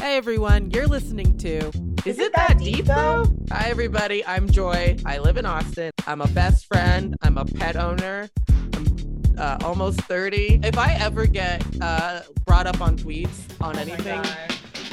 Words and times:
Hey 0.00 0.16
everyone, 0.16 0.70
you're 0.70 0.86
listening 0.86 1.36
to 1.38 1.58
Is, 2.06 2.18
It 2.18 2.32
That, 2.32 2.56
Deep 2.58 2.86
Though? 2.86 3.26
Hi 3.52 3.68
everybody, 3.68 4.24
I'm 4.24 4.48
Joy. 4.48 4.96
I 5.04 5.18
live 5.18 5.36
in 5.36 5.44
Austin. 5.44 5.90
I'm 6.06 6.22
a 6.22 6.26
best 6.28 6.66
friend, 6.68 7.14
I'm 7.20 7.36
a 7.36 7.44
pet 7.44 7.76
owner. 7.76 8.30
I'm 8.48 9.22
uh, 9.36 9.58
almost 9.62 10.00
30. 10.00 10.60
If 10.64 10.78
I 10.78 10.94
ever 10.94 11.26
get 11.26 11.62
uh, 11.82 12.22
brought 12.46 12.66
up 12.66 12.80
on 12.80 12.96
tweets 12.96 13.40
on 13.60 13.78
anything, 13.78 14.20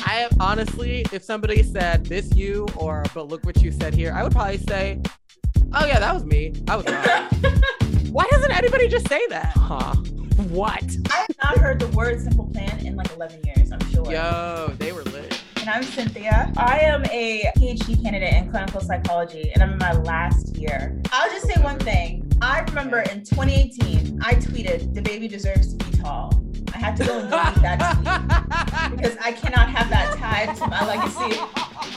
I 0.05 0.15
have 0.15 0.33
honestly, 0.41 1.05
if 1.13 1.23
somebody 1.23 1.63
said 1.63 2.05
this 2.05 2.35
you 2.35 2.67
or 2.75 3.05
but 3.13 3.29
look 3.29 3.45
what 3.45 3.61
you 3.61 3.71
said 3.71 3.93
here, 3.95 4.11
I 4.13 4.23
would 4.23 4.33
probably 4.33 4.57
say, 4.57 5.01
oh 5.73 5.85
yeah, 5.85 5.99
that 5.99 6.13
was 6.13 6.25
me. 6.25 6.51
I 6.67 6.75
was. 6.75 6.85
Why 8.11 8.25
doesn't 8.29 8.51
anybody 8.51 8.89
just 8.89 9.07
say 9.07 9.25
that? 9.27 9.53
Huh? 9.55 9.95
What? 10.49 10.95
I 11.11 11.15
have 11.17 11.35
not 11.43 11.57
heard 11.57 11.79
the 11.79 11.87
word 11.89 12.21
simple 12.21 12.47
plan 12.47 12.79
in 12.85 12.95
like 12.95 13.11
11 13.11 13.41
years, 13.43 13.69
I'm 13.69 13.81
sure. 13.91 14.09
Yo, 14.09 14.73
they 14.77 14.93
were 14.93 15.03
lit. 15.03 15.41
And 15.59 15.69
I'm 15.69 15.83
Cynthia. 15.83 16.53
I 16.55 16.79
am 16.79 17.03
a 17.11 17.51
PhD 17.57 18.01
candidate 18.01 18.33
in 18.33 18.49
clinical 18.49 18.79
psychology, 18.79 19.51
and 19.53 19.61
I'm 19.61 19.73
in 19.73 19.77
my 19.77 19.91
last 19.91 20.55
year. 20.55 20.97
I'll 21.11 21.29
just 21.29 21.47
say 21.47 21.61
one 21.61 21.77
thing. 21.79 22.31
I 22.41 22.61
remember 22.61 23.01
in 23.01 23.25
2018, 23.25 24.21
I 24.23 24.35
tweeted, 24.35 24.93
"The 24.93 25.01
baby 25.01 25.27
deserves 25.27 25.73
to 25.73 25.83
be 25.83 25.97
tall." 25.97 26.41
I 26.73 26.77
had 26.77 26.95
to 26.97 27.05
go 27.05 27.19
and 27.19 27.29
delete 27.29 27.61
that 27.61 28.87
tweet 28.87 28.91
because 28.97 29.17
I 29.17 29.33
cannot 29.33 29.69
have 29.69 29.89
that 29.89 30.17
tied 30.17 30.55
to 30.55 30.67
my 30.67 30.85
legacy 30.87 31.41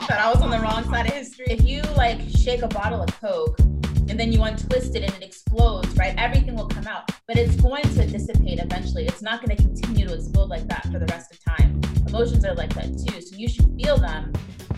that 0.09 0.19
I 0.19 0.29
was 0.29 0.43
on 0.43 0.51
the 0.51 0.59
wrong 0.59 0.83
side 0.85 1.07
of 1.07 1.13
history. 1.13 1.47
If 1.49 1.65
you 1.65 1.83
like 1.97 2.21
shake 2.37 2.63
a 2.63 2.69
bottle 2.69 3.01
of 3.01 3.21
Coke 3.21 3.61
and 4.11 4.19
then 4.19 4.33
you 4.33 4.43
untwist 4.43 4.97
it 4.97 5.05
and 5.05 5.15
it 5.15 5.23
explodes, 5.23 5.89
right? 5.97 6.15
Everything 6.19 6.57
will 6.57 6.67
come 6.67 6.87
out, 6.89 7.09
but 7.29 7.37
it's 7.37 7.55
going 7.55 7.85
to 7.85 8.07
dissipate 8.07 8.59
eventually. 8.59 9.07
It's 9.07 9.23
not 9.23 9.41
going 9.41 9.57
to 9.57 9.63
continue 9.63 10.09
to 10.09 10.15
explode 10.15 10.51
like 10.51 10.67
that 10.67 10.83
for 10.91 10.99
the 10.99 11.07
rest 11.07 11.33
of 11.33 11.39
time. 11.45 11.81
Emotions 12.09 12.45
are 12.45 12.55
like 12.55 12.75
that 12.75 12.89
too. 12.99 13.21
So 13.21 13.37
you 13.37 13.49
should 13.49 13.73
feel 13.81 13.99
them 13.99 14.33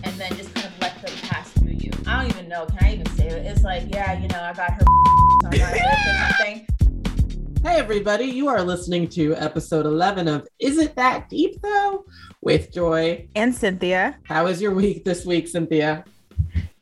and 0.04 0.14
then 0.16 0.36
just 0.36 0.54
kind 0.54 0.66
of 0.66 0.78
let 0.82 1.00
them 1.00 1.16
pass 1.22 1.48
through 1.52 1.70
you. 1.70 1.90
I 2.06 2.20
don't 2.20 2.30
even 2.30 2.46
know. 2.46 2.66
Can 2.66 2.78
I 2.82 2.92
even 2.92 3.06
say 3.06 3.28
it? 3.28 3.46
It's 3.46 3.62
like, 3.62 3.84
yeah, 3.88 4.20
you 4.20 4.28
know, 4.28 4.42
I 4.42 4.52
got 4.52 4.70
her 4.72 4.82
on 5.46 5.50
my 5.50 6.28
something. 6.36 6.66
Hey, 7.64 7.78
everybody, 7.78 8.26
you 8.26 8.48
are 8.48 8.62
listening 8.62 9.08
to 9.10 9.34
episode 9.36 9.86
11 9.86 10.28
of 10.28 10.46
Is 10.58 10.76
It 10.76 10.94
That 10.96 11.30
Deep 11.30 11.62
Though? 11.62 12.04
with 12.42 12.70
Joy 12.70 13.28
and 13.34 13.54
Cynthia. 13.54 14.18
How 14.24 14.44
was 14.44 14.60
your 14.60 14.72
week 14.74 15.04
this 15.04 15.24
week, 15.24 15.48
Cynthia? 15.48 16.04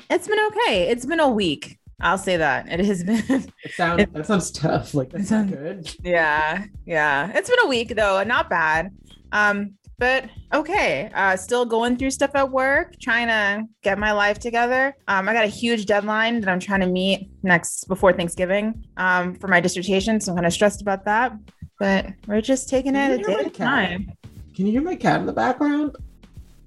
It's 0.09 0.27
been 0.27 0.41
okay. 0.49 0.89
It's 0.89 1.07
been 1.07 1.21
a 1.21 1.29
week. 1.29 1.80
I'll 2.01 2.19
say 2.19 2.37
that 2.37 2.69
it 2.69 2.85
has 2.85 3.05
been. 3.05 3.53
It 3.65 3.73
sounds 3.73 4.07
that 4.13 4.27
sounds 4.27 4.51
tough. 4.51 4.95
Like 4.95 5.11
that's 5.11 5.29
sounds, 5.29 5.51
good. 5.51 5.95
Yeah, 6.03 6.65
yeah. 6.87 7.31
It's 7.35 7.51
been 7.51 7.59
a 7.65 7.69
week 7.69 7.95
though, 7.95 8.23
not 8.25 8.49
bad. 8.49 8.91
Um, 9.33 9.75
but 10.01 10.31
okay. 10.55 11.11
Uh, 11.15 11.37
still 11.37 11.67
going 11.67 11.99
through 11.99 12.11
stuff 12.11 12.31
at 12.35 12.51
work, 12.51 12.99
trying 13.01 13.29
to 13.29 13.69
get 13.83 13.99
my 13.99 14.13
life 14.13 14.39
together. 14.39 14.97
Um, 15.09 15.29
I 15.29 15.35
got 15.35 15.45
a 15.45 15.49
huge 15.49 15.85
deadline 15.85 16.41
that 16.41 16.49
I'm 16.49 16.59
trying 16.59 16.81
to 16.81 16.87
meet 16.87 17.29
next 17.43 17.87
before 17.87 18.15
Thanksgiving. 18.15 18.83
Um, 18.97 19.35
for 19.35 19.49
my 19.49 19.61
dissertation, 19.61 20.19
so 20.19 20.33
I'm 20.33 20.37
kind 20.37 20.47
of 20.47 20.55
stressed 20.55 20.81
about 20.81 21.05
that. 21.05 21.35
But 21.79 22.07
we're 22.27 22.41
just 22.41 22.71
taking 22.71 22.95
Can 22.95 23.13
it 23.13 23.21
a 23.21 23.25
day 23.25 23.35
at 23.35 23.47
a 23.47 23.51
time. 23.51 24.11
Can 24.55 24.65
you 24.65 24.73
hear 24.73 24.83
my 24.83 24.97
cat 24.97 25.21
in 25.21 25.27
the 25.27 25.35
background? 25.35 25.97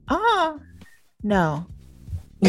Oh, 0.10 0.60
no. 1.24 1.66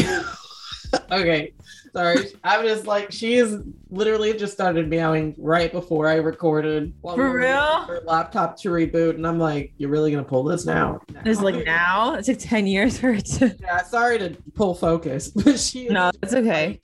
okay. 1.11 1.51
Sorry. 1.95 2.27
I'm 2.43 2.65
just 2.65 2.85
like, 2.85 3.09
she 3.13 3.35
is 3.35 3.61
literally 3.89 4.33
just 4.33 4.51
started 4.51 4.89
meowing 4.89 5.33
right 5.37 5.71
before 5.71 6.09
I 6.09 6.15
recorded. 6.15 6.93
For 7.01 7.15
we 7.15 7.23
real? 7.23 7.83
Her 7.83 8.01
laptop 8.03 8.57
to 8.57 8.69
reboot. 8.69 9.11
And 9.11 9.25
I'm 9.25 9.39
like, 9.39 9.71
you're 9.77 9.89
really 9.89 10.11
going 10.11 10.21
to 10.21 10.29
pull 10.29 10.43
this 10.43 10.65
now? 10.65 10.99
It's 11.23 11.39
like 11.39 11.63
now? 11.63 12.15
It 12.15 12.25
took 12.25 12.37
10 12.37 12.67
years 12.67 12.97
for 12.97 13.11
it 13.11 13.25
to. 13.25 13.55
Yeah, 13.61 13.81
sorry 13.83 14.19
to 14.19 14.35
pull 14.55 14.75
focus, 14.75 15.29
but 15.35 15.57
she. 15.57 15.87
No, 15.87 16.11
it's 16.21 16.33
okay. 16.33 16.81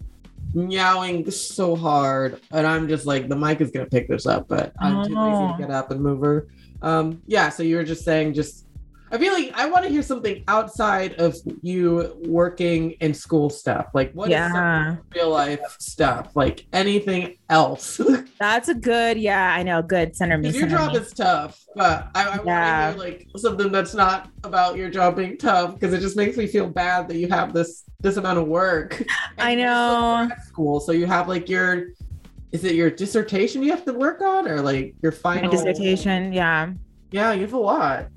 Meowing 0.54 1.30
so 1.30 1.76
hard. 1.76 2.40
And 2.52 2.66
I'm 2.66 2.88
just 2.88 3.06
like, 3.06 3.28
the 3.28 3.36
mic 3.36 3.60
is 3.60 3.70
going 3.70 3.86
to 3.86 3.90
pick 3.90 4.08
this 4.08 4.26
up, 4.26 4.48
but 4.48 4.72
I'm 4.80 5.00
oh. 5.00 5.04
too 5.04 5.14
lazy 5.14 5.54
to 5.54 5.56
get 5.60 5.72
up 5.72 5.92
and 5.92 6.00
move 6.00 6.22
her. 6.22 6.48
Um, 6.82 7.22
yeah, 7.28 7.50
so 7.50 7.64
you 7.64 7.76
were 7.76 7.84
just 7.84 8.06
saying, 8.06 8.34
just 8.34 8.66
I 9.12 9.18
feel 9.18 9.34
like 9.34 9.52
I 9.56 9.68
want 9.68 9.84
to 9.84 9.92
hear 9.92 10.02
something 10.02 10.42
outside 10.48 11.16
of 11.16 11.36
you 11.62 12.18
working 12.28 12.92
in 13.02 13.14
school 13.14 13.50
stuff. 13.50 13.88
Like 13.94 14.14
what 14.14 14.30
yeah. 14.30 14.96
real 15.14 15.30
life 15.30 15.60
stuff? 15.80 16.32
Like 16.34 16.66
anything 16.72 17.38
else? 17.50 18.00
That's 18.40 18.70
a 18.70 18.74
good, 18.74 19.18
yeah, 19.18 19.54
I 19.54 19.64
know. 19.64 19.82
Good. 19.82 20.16
Center 20.16 20.38
me. 20.38 20.52
Your 20.52 20.68
job 20.68 20.94
me. 20.94 21.00
is 21.00 21.12
tough, 21.12 21.62
but 21.76 22.10
I, 22.16 22.24
I 22.24 22.40
yeah. 22.46 22.86
want 22.86 23.00
to 23.00 23.04
hear 23.04 23.12
like 23.12 23.28
something 23.36 23.72
that's 23.72 23.94
not 23.94 24.30
about 24.44 24.78
your 24.78 24.90
job 24.90 25.18
being 25.18 25.38
tough 25.38 25.74
because 25.74 25.94
it 25.94 26.00
just 26.00 26.16
makes 26.16 26.38
me 26.38 26.48
feel 26.48 26.70
bad 26.70 27.10
that 27.10 27.18
you 27.18 27.28
have 27.28 27.54
this 27.54 27.84
this 28.00 28.16
amount 28.16 28.40
of 28.40 28.48
work. 28.48 29.04
I 29.38 29.56
know. 29.56 30.30
School, 30.48 30.80
so 30.80 30.94
you 30.94 31.06
have 31.06 31.28
like 31.28 31.50
your 31.50 31.88
is 32.52 32.64
it 32.64 32.76
your 32.76 32.90
dissertation 32.90 33.64
you 33.64 33.72
have 33.72 33.86
to 33.86 33.94
work 33.94 34.22
on 34.22 34.48
or 34.48 34.62
like 34.62 34.96
your 35.02 35.12
final 35.12 35.52
My 35.52 35.52
dissertation? 35.52 36.32
Yeah. 36.32 36.72
Yeah, 37.12 37.34
you 37.34 37.42
have 37.42 37.54
a 37.54 37.58
lot. 37.58 38.08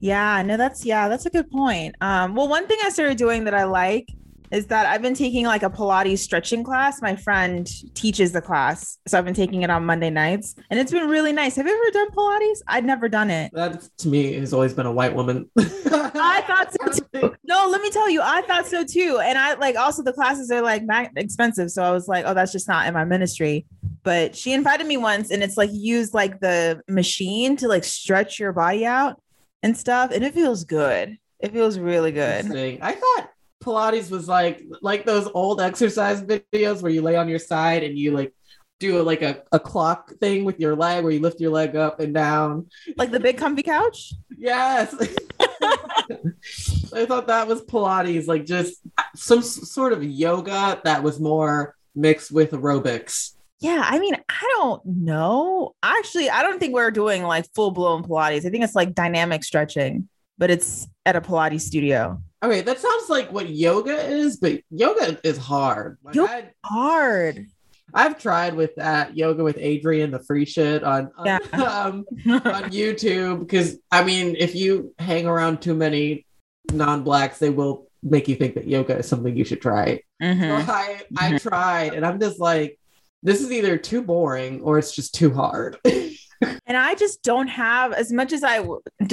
Yeah, 0.00 0.42
no, 0.42 0.56
that's 0.56 0.84
yeah, 0.84 1.08
that's 1.08 1.26
a 1.26 1.30
good 1.30 1.50
point. 1.50 1.96
Um, 2.00 2.34
well, 2.34 2.48
one 2.48 2.66
thing 2.66 2.78
I 2.84 2.90
started 2.90 3.16
doing 3.16 3.44
that 3.44 3.54
I 3.54 3.64
like 3.64 4.08
is 4.54 4.66
that 4.66 4.86
I've 4.86 5.02
been 5.02 5.14
taking 5.14 5.46
like 5.46 5.64
a 5.64 5.70
Pilates 5.70 6.18
stretching 6.18 6.62
class. 6.62 7.02
My 7.02 7.16
friend 7.16 7.68
teaches 7.94 8.32
the 8.32 8.40
class, 8.40 8.98
so 9.06 9.18
I've 9.18 9.24
been 9.24 9.34
taking 9.34 9.62
it 9.62 9.70
on 9.70 9.84
Monday 9.84 10.10
nights, 10.10 10.54
and 10.70 10.78
it's 10.78 10.92
been 10.92 11.08
really 11.08 11.32
nice. 11.32 11.56
Have 11.56 11.66
you 11.66 11.74
ever 11.74 11.90
done 11.90 12.10
Pilates? 12.10 12.60
I'd 12.68 12.84
never 12.84 13.08
done 13.08 13.30
it. 13.30 13.50
That 13.52 13.88
to 13.98 14.08
me 14.08 14.34
has 14.34 14.52
always 14.52 14.72
been 14.72 14.86
a 14.86 14.92
white 14.92 15.14
woman. 15.14 15.50
I 15.58 16.42
thought 16.46 16.72
so 16.72 17.02
too. 17.20 17.34
No, 17.44 17.68
let 17.68 17.80
me 17.82 17.90
tell 17.90 18.08
you, 18.08 18.20
I 18.22 18.42
thought 18.42 18.66
so 18.66 18.84
too. 18.84 19.20
And 19.22 19.36
I 19.36 19.54
like 19.54 19.76
also 19.76 20.02
the 20.02 20.12
classes 20.12 20.50
are 20.50 20.62
like 20.62 20.84
expensive, 21.16 21.70
so 21.70 21.82
I 21.82 21.90
was 21.90 22.06
like, 22.06 22.24
oh, 22.26 22.34
that's 22.34 22.52
just 22.52 22.68
not 22.68 22.86
in 22.86 22.94
my 22.94 23.04
ministry. 23.04 23.66
But 24.04 24.36
she 24.36 24.52
invited 24.52 24.86
me 24.86 24.98
once, 24.98 25.30
and 25.30 25.42
it's 25.42 25.56
like 25.56 25.70
use 25.72 26.14
like 26.14 26.38
the 26.40 26.80
machine 26.88 27.56
to 27.56 27.66
like 27.66 27.82
stretch 27.82 28.38
your 28.38 28.52
body 28.52 28.86
out 28.86 29.20
and 29.64 29.76
stuff, 29.76 30.10
and 30.12 30.22
it 30.22 30.34
feels 30.34 30.62
good. 30.64 31.16
It 31.40 31.52
feels 31.52 31.78
really 31.78 32.12
good. 32.12 32.44
I 32.82 32.92
thought 32.92 33.30
Pilates 33.62 34.10
was 34.10 34.28
like 34.28 34.62
like 34.82 35.04
those 35.06 35.28
old 35.32 35.60
exercise 35.60 36.22
videos 36.22 36.82
where 36.82 36.92
you 36.92 37.00
lay 37.00 37.16
on 37.16 37.28
your 37.28 37.38
side 37.38 37.82
and 37.82 37.98
you 37.98 38.12
like 38.12 38.32
do 38.78 39.00
a, 39.00 39.02
like 39.02 39.22
a, 39.22 39.42
a 39.52 39.58
clock 39.58 40.12
thing 40.16 40.44
with 40.44 40.60
your 40.60 40.76
leg 40.76 41.02
where 41.02 41.12
you 41.12 41.20
lift 41.20 41.40
your 41.40 41.50
leg 41.50 41.76
up 41.76 41.98
and 41.98 42.12
down. 42.12 42.68
Like 42.96 43.10
the 43.10 43.20
big 43.20 43.38
comfy 43.38 43.62
couch? 43.62 44.12
Yes. 44.36 44.94
I 45.40 47.06
thought 47.06 47.28
that 47.28 47.48
was 47.48 47.62
Pilates, 47.62 48.26
like 48.26 48.44
just 48.44 48.80
some 49.16 49.40
sort 49.42 49.94
of 49.94 50.04
yoga 50.04 50.80
that 50.84 51.02
was 51.02 51.18
more 51.18 51.74
mixed 51.94 52.30
with 52.30 52.50
aerobics. 52.50 53.32
Yeah, 53.64 53.82
I 53.82 53.98
mean, 53.98 54.14
I 54.28 54.50
don't 54.56 54.84
know. 54.84 55.74
Actually, 55.82 56.28
I 56.28 56.42
don't 56.42 56.58
think 56.58 56.74
we're 56.74 56.90
doing 56.90 57.22
like 57.22 57.46
full 57.54 57.70
blown 57.70 58.02
Pilates. 58.04 58.44
I 58.44 58.50
think 58.50 58.62
it's 58.62 58.74
like 58.74 58.94
dynamic 58.94 59.42
stretching, 59.42 60.06
but 60.36 60.50
it's 60.50 60.86
at 61.06 61.16
a 61.16 61.22
Pilates 61.22 61.62
studio. 61.62 62.20
Okay, 62.42 62.60
that 62.60 62.78
sounds 62.78 63.08
like 63.08 63.32
what 63.32 63.48
yoga 63.48 63.96
is, 64.06 64.36
but 64.36 64.60
yoga 64.68 65.18
is 65.24 65.38
hard. 65.38 65.96
Like 66.04 66.14
yoga 66.14 66.50
hard. 66.62 67.46
I've 67.94 68.20
tried 68.20 68.54
with 68.54 68.74
that 68.74 69.16
yoga 69.16 69.42
with 69.42 69.56
Adriene 69.56 70.10
the 70.10 70.18
free 70.18 70.44
shit 70.44 70.84
on, 70.84 71.10
on, 71.16 71.24
yeah. 71.24 71.38
um, 71.54 72.04
on 72.26 72.70
YouTube 72.70 73.40
because 73.40 73.78
I 73.90 74.04
mean, 74.04 74.36
if 74.38 74.54
you 74.54 74.94
hang 74.98 75.26
around 75.26 75.62
too 75.62 75.74
many 75.74 76.26
non-blacks, 76.70 77.38
they 77.38 77.48
will 77.48 77.88
make 78.02 78.28
you 78.28 78.36
think 78.36 78.56
that 78.56 78.68
yoga 78.68 78.98
is 78.98 79.08
something 79.08 79.34
you 79.34 79.46
should 79.46 79.62
try. 79.62 80.02
Mm-hmm. 80.22 80.66
So 80.66 80.70
I 80.70 81.00
I 81.16 81.28
mm-hmm. 81.30 81.48
tried, 81.48 81.94
and 81.94 82.04
I'm 82.04 82.20
just 82.20 82.38
like, 82.38 82.78
this 83.24 83.40
is 83.40 83.50
either 83.50 83.76
too 83.76 84.02
boring 84.02 84.60
or 84.60 84.78
it's 84.78 84.94
just 84.94 85.14
too 85.14 85.32
hard. 85.32 85.78
and 85.84 86.76
I 86.76 86.94
just 86.94 87.22
don't 87.22 87.48
have 87.48 87.92
as 87.92 88.12
much 88.12 88.32
as 88.32 88.44
I 88.44 88.64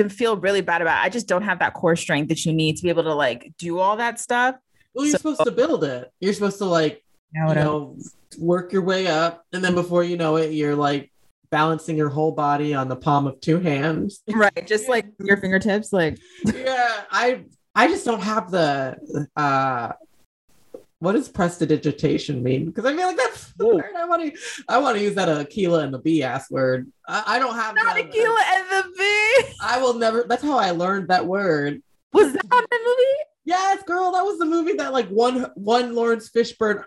feel 0.10 0.38
really 0.38 0.62
bad 0.62 0.82
about. 0.82 1.02
It, 1.02 1.06
I 1.06 1.10
just 1.10 1.28
don't 1.28 1.44
have 1.44 1.60
that 1.60 1.74
core 1.74 1.96
strength 1.96 2.28
that 2.28 2.46
you 2.46 2.54
need 2.54 2.76
to 2.78 2.84
be 2.84 2.90
able 2.90 3.04
to 3.04 3.16
like 3.16 3.54
do 3.58 3.80
all 3.80 3.98
that 3.98 4.20
stuff. 4.20 4.56
Well, 4.94 5.06
you're 5.06 5.14
so, 5.14 5.18
supposed 5.18 5.46
to 5.46 5.52
build 5.52 5.86
it. 5.86 6.12
You're 6.20 6.34
supposed 6.34 6.58
to 6.58 6.66
like 6.66 7.04
you 7.34 7.56
know 7.56 7.98
work 8.38 8.74
your 8.74 8.82
way 8.82 9.08
up, 9.08 9.46
and 9.54 9.64
then 9.64 9.74
before 9.74 10.04
you 10.04 10.18
know 10.18 10.36
it, 10.36 10.52
you're 10.52 10.76
like 10.76 11.10
balancing 11.50 11.98
your 11.98 12.10
whole 12.10 12.32
body 12.32 12.74
on 12.74 12.90
the 12.90 12.96
palm 12.98 13.28
of 13.28 13.40
two 13.40 13.60
hands. 13.60 14.22
Right, 14.34 14.68
just 14.68 14.90
like 14.90 15.06
your 15.20 15.38
fingertips. 15.38 15.94
Like 15.94 16.20
yeah, 16.46 17.04
I 17.10 17.46
I 17.74 17.88
just 17.88 18.04
don't 18.04 18.22
have 18.22 18.52
the 18.52 19.28
uh 19.38 19.94
what 21.02 21.14
does 21.14 21.28
prestidigitation 21.28 22.44
mean? 22.44 22.68
Because 22.68 22.86
I 22.86 22.96
feel 22.96 23.08
like 23.08 23.18
that's 23.18 23.54
the 23.54 23.68
word 23.68 23.86
I 23.98 24.06
want 24.06 24.22
to. 24.22 24.40
I 24.70 24.78
want 24.78 24.98
to 24.98 25.04
use 25.04 25.16
that 25.16 25.28
Akeelah 25.28 25.84
and 25.84 25.92
the 25.92 25.98
bee 25.98 26.22
ass 26.22 26.50
word. 26.52 26.92
I, 27.08 27.24
I 27.26 27.40
don't 27.40 27.56
have 27.56 27.74
not 27.74 27.96
that, 27.96 28.06
Akeelah 28.06 28.44
and 28.54 28.70
the 28.70 28.92
Bee. 28.96 29.54
I 29.64 29.80
will 29.82 29.96
never. 29.96 30.26
That's 30.30 30.44
how 30.44 30.60
I 30.60 30.70
learned 30.72 31.08
that 31.08 31.26
word. 31.26 31.82
Was 32.14 32.32
that 32.34 32.48
the 32.48 32.80
movie? 32.86 33.24
Yes, 33.46 33.82
girl, 33.84 34.12
that 34.12 34.24
was 34.24 34.38
the 34.38 34.46
movie 34.46 34.74
that 34.74 34.94
like 34.94 35.08
one 35.10 35.48
one 35.56 35.96
Laurence 35.96 36.30
Fishburne 36.30 36.84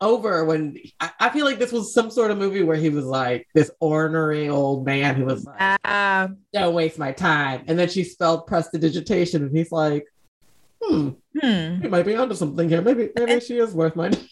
over 0.00 0.46
when 0.46 0.78
I, 0.98 1.10
I 1.20 1.28
feel 1.28 1.44
like 1.44 1.58
this 1.58 1.70
was 1.70 1.92
some 1.92 2.10
sort 2.10 2.30
of 2.30 2.38
movie 2.38 2.62
where 2.62 2.78
he 2.78 2.88
was 2.88 3.04
like 3.04 3.46
this 3.54 3.70
ornery 3.78 4.48
old 4.48 4.86
man 4.86 5.16
who 5.16 5.26
was 5.26 5.44
like, 5.44 5.78
Uh, 5.84 6.28
don't 6.54 6.74
waste 6.74 6.98
my 6.98 7.12
time. 7.12 7.64
And 7.66 7.78
then 7.78 7.90
she 7.90 8.04
spelled 8.04 8.46
prestidigitation, 8.46 9.42
and 9.44 9.54
he's 9.54 9.70
like, 9.70 10.06
hmm, 10.88 11.08
hmm. 11.38 11.82
he 11.82 11.88
might 11.88 12.04
be 12.04 12.14
onto 12.16 12.34
something 12.34 12.68
here. 12.68 12.82
Maybe, 12.82 13.10
maybe 13.16 13.40
she 13.40 13.58
is 13.58 13.74
worth 13.74 13.96
my. 13.96 14.10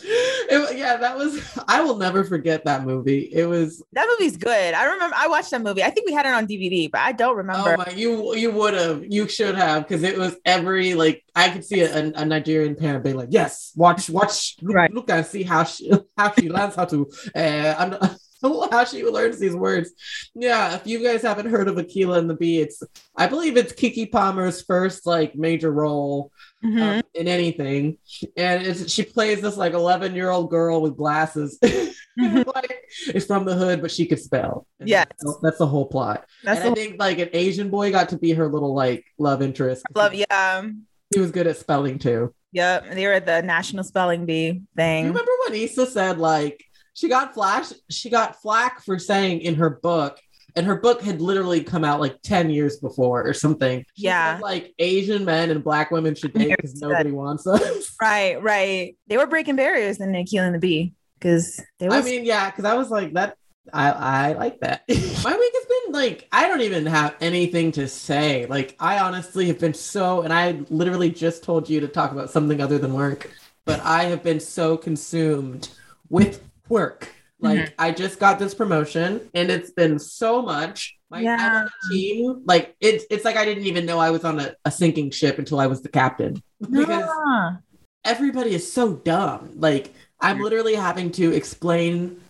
It- 0.00 0.78
yeah, 0.78 0.96
that 0.96 1.18
was. 1.18 1.42
I 1.68 1.80
will 1.82 1.96
never 1.96 2.22
forget 2.24 2.64
that 2.66 2.84
movie. 2.84 3.28
It 3.32 3.46
was. 3.46 3.82
That 3.92 4.06
movie's 4.08 4.36
good. 4.36 4.72
I 4.74 4.84
remember 4.84 5.14
I 5.18 5.26
watched 5.26 5.50
that 5.50 5.60
movie. 5.60 5.82
I 5.82 5.90
think 5.90 6.06
we 6.06 6.12
had 6.14 6.24
it 6.24 6.32
on 6.32 6.46
DVD, 6.46 6.88
but 6.90 7.00
I 7.00 7.10
don't 7.12 7.36
remember. 7.36 7.74
Oh 7.74 7.76
my! 7.76 7.90
You 7.90 8.34
you 8.36 8.52
would 8.52 8.74
have. 8.74 9.04
You 9.08 9.28
should 9.28 9.56
have 9.56 9.86
because 9.86 10.04
it 10.04 10.16
was 10.16 10.36
every 10.44 10.94
like 10.94 11.24
I 11.34 11.50
could 11.50 11.64
see 11.64 11.80
a, 11.80 12.12
a 12.14 12.24
Nigerian 12.24 12.76
parent 12.76 13.02
being 13.02 13.16
like, 13.16 13.28
"Yes, 13.32 13.72
watch 13.74 14.08
watch 14.08 14.56
look, 14.62 14.74
Right. 14.76 14.94
look 14.94 15.10
and 15.10 15.26
see 15.26 15.42
how 15.42 15.64
she 15.64 15.90
how 16.16 16.32
she 16.32 16.48
learns 16.48 16.76
how 16.76 16.84
to 16.86 17.10
uh 17.34 18.14
how 18.70 18.84
she 18.84 19.04
learns 19.04 19.38
these 19.38 19.54
words." 19.56 19.92
Yeah, 20.34 20.74
if 20.76 20.86
you 20.86 21.02
guys 21.02 21.22
haven't 21.22 21.50
heard 21.50 21.68
of 21.68 21.76
Akeelah 21.76 22.18
and 22.18 22.28
the 22.30 22.34
Bee, 22.34 22.60
it's 22.60 22.82
I 23.16 23.26
believe 23.26 23.56
it's 23.56 23.72
Keke 23.72 24.10
Palmer's 24.10 24.62
first 24.62 25.06
like 25.06 25.34
major 25.36 25.70
role 25.70 26.30
Mhm. 26.64 26.80
um, 26.98 27.02
in 27.14 27.28
anything, 27.28 27.98
and 28.36 28.66
it's, 28.66 28.90
she 28.92 29.04
plays 29.04 29.40
this 29.40 29.56
like 29.56 29.74
eleven 29.74 30.14
year 30.16 30.30
old 30.30 30.50
girl 30.50 30.80
with 30.82 30.96
glasses. 30.96 31.58
Mhm. 31.62 32.46
like 32.54 32.82
it's 33.06 33.26
from 33.26 33.44
the 33.44 33.54
hood, 33.54 33.80
but 33.80 33.92
she 33.92 34.06
could 34.06 34.18
spell. 34.18 34.66
And 34.80 34.88
Yes. 34.88 35.06
that's, 35.20 35.38
that's 35.40 35.58
the 35.58 35.66
whole 35.68 35.86
plot. 35.86 36.24
That's 36.42 36.60
and 36.60 36.70
I 36.70 36.74
think 36.74 36.96
like 36.98 37.18
an 37.20 37.28
Asian 37.32 37.70
boy 37.70 37.92
got 37.92 38.08
to 38.08 38.18
be 38.18 38.32
her 38.32 38.48
little 38.48 38.74
like 38.74 39.04
love 39.18 39.40
interest. 39.40 39.84
love. 39.94 40.14
Yeah. 40.14 40.66
He 41.14 41.20
was 41.20 41.30
good 41.30 41.46
at 41.46 41.56
spelling 41.56 41.98
too. 42.00 42.34
Yep. 42.52 42.90
They 42.94 43.06
were 43.06 43.12
at 43.12 43.26
the 43.26 43.40
National 43.42 43.84
Spelling 43.84 44.26
Bee 44.26 44.62
thing. 44.74 45.04
You 45.04 45.10
remember 45.10 45.30
when 45.46 45.54
Issa 45.60 45.86
said 45.86 46.18
like 46.18 46.64
she 46.98 47.08
got 47.08 47.32
flash 47.32 47.72
she 47.88 48.10
got 48.10 48.40
flack 48.42 48.82
for 48.84 48.98
saying 48.98 49.40
in 49.42 49.54
her 49.54 49.70
book, 49.70 50.18
and 50.56 50.66
her 50.66 50.74
book 50.74 51.00
had 51.00 51.20
literally 51.20 51.62
come 51.62 51.84
out 51.84 52.00
like 52.00 52.20
10 52.22 52.50
years 52.50 52.78
before 52.78 53.24
or 53.24 53.32
something. 53.32 53.84
She 53.94 54.04
Yeah. 54.04 54.34
said, 54.34 54.42
like 54.42 54.74
Asian 54.80 55.24
men 55.24 55.50
and 55.50 55.62
black 55.62 55.92
women 55.92 56.16
should 56.16 56.32
date 56.32 56.56
because 56.56 56.80
nobody 56.80 57.12
wants 57.12 57.46
us. 57.46 57.94
Right, 58.00 58.42
right. 58.42 58.96
They 59.06 59.16
were 59.16 59.26
breaking 59.26 59.56
barriers 59.56 60.00
in 60.00 60.10
Akeelah 60.12 60.46
and 60.46 60.54
the 60.54 60.58
Bee 60.58 60.94
because 61.18 61.60
they 61.78 61.88
was 61.88 61.98
I 61.98 62.02
mean, 62.02 62.24
yeah, 62.24 62.50
because 62.50 62.64
I 62.64 62.74
was 62.74 62.90
like 62.90 63.12
that. 63.14 63.36
I 63.72 63.90
I 63.90 64.32
like 64.32 64.60
that. 64.60 64.82
My 64.88 65.36
week 65.36 65.52
has 65.54 65.66
been 65.66 65.92
like 65.92 66.26
I 66.32 66.48
don't 66.48 66.62
even 66.62 66.86
have 66.86 67.14
anything 67.20 67.70
to 67.72 67.86
say. 67.86 68.46
Like 68.46 68.74
I 68.80 68.98
honestly 68.98 69.46
have 69.48 69.60
been 69.60 69.74
so, 69.74 70.22
and 70.22 70.32
I 70.32 70.62
literally 70.70 71.10
just 71.10 71.44
told 71.44 71.68
you 71.70 71.78
to 71.80 71.88
talk 71.88 72.10
about 72.12 72.30
something 72.30 72.60
other 72.60 72.78
than 72.78 72.92
work, 72.94 73.30
but 73.66 73.78
I 73.80 74.04
have 74.04 74.22
been 74.24 74.40
so 74.40 74.76
consumed 74.76 75.68
with 76.08 76.47
work. 76.68 77.08
Like 77.40 77.72
I 77.78 77.92
just 77.92 78.18
got 78.18 78.38
this 78.40 78.52
promotion, 78.52 79.20
and 79.32 79.48
it's 79.50 79.70
been 79.70 79.98
so 80.00 80.42
much. 80.42 80.96
Like 81.10 81.20
I'm 81.20 81.24
Yeah. 81.24 81.60
on 81.60 81.66
a 81.66 81.92
team. 81.92 82.42
Like 82.44 82.74
it's 82.80 83.04
it's 83.10 83.24
like 83.24 83.36
I 83.36 83.44
didn't 83.44 83.64
even 83.66 83.86
know 83.86 83.98
I 84.00 84.10
was 84.10 84.24
on 84.24 84.40
a, 84.40 84.54
a 84.64 84.70
sinking 84.72 85.10
ship 85.12 85.38
until 85.38 85.60
I 85.60 85.68
was 85.68 85.80
the 85.80 85.88
captain 85.88 86.42
because 86.60 87.04
Ah. 87.08 87.58
everybody 88.04 88.54
is 88.54 88.70
so 88.70 88.94
dumb. 88.94 89.52
Like 89.56 89.94
I'm 90.20 90.40
literally 90.40 90.74
having 90.74 91.12
to 91.12 91.32
explain 91.32 92.20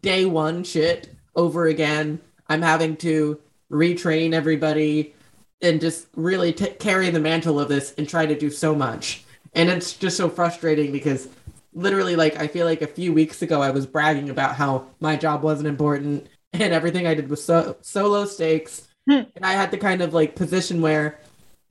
day 0.00 0.24
one 0.24 0.64
shit 0.64 1.08
over 1.36 1.66
again. 1.66 2.18
I'm 2.48 2.62
having 2.62 2.96
to 2.96 3.38
retrain 3.70 4.32
everybody 4.34 5.14
and 5.62 5.80
just 5.80 6.08
really 6.16 6.52
t- 6.52 6.66
carry 6.80 7.10
the 7.10 7.20
mantle 7.20 7.60
of 7.60 7.68
this 7.68 7.94
and 7.96 8.08
try 8.08 8.26
to 8.26 8.36
do 8.36 8.50
so 8.50 8.74
much. 8.74 9.22
And 9.54 9.68
it's 9.70 9.92
just 9.92 10.16
so 10.16 10.28
frustrating 10.28 10.90
because 10.90 11.28
literally, 11.74 12.16
like, 12.16 12.36
I 12.38 12.46
feel 12.46 12.66
like 12.66 12.82
a 12.82 12.86
few 12.86 13.12
weeks 13.12 13.42
ago 13.42 13.62
I 13.62 13.70
was 13.70 13.86
bragging 13.86 14.30
about 14.30 14.56
how 14.56 14.86
my 15.00 15.16
job 15.16 15.42
wasn't 15.42 15.68
important 15.68 16.26
and 16.52 16.72
everything 16.72 17.06
I 17.06 17.14
did 17.14 17.30
was 17.30 17.44
so 17.44 17.76
so 17.82 18.08
low 18.08 18.24
stakes. 18.26 18.88
Hmm. 19.10 19.22
and 19.34 19.44
I 19.44 19.54
had 19.54 19.72
the 19.72 19.78
kind 19.78 20.00
of 20.00 20.14
like 20.14 20.36
position 20.36 20.80
where 20.80 21.18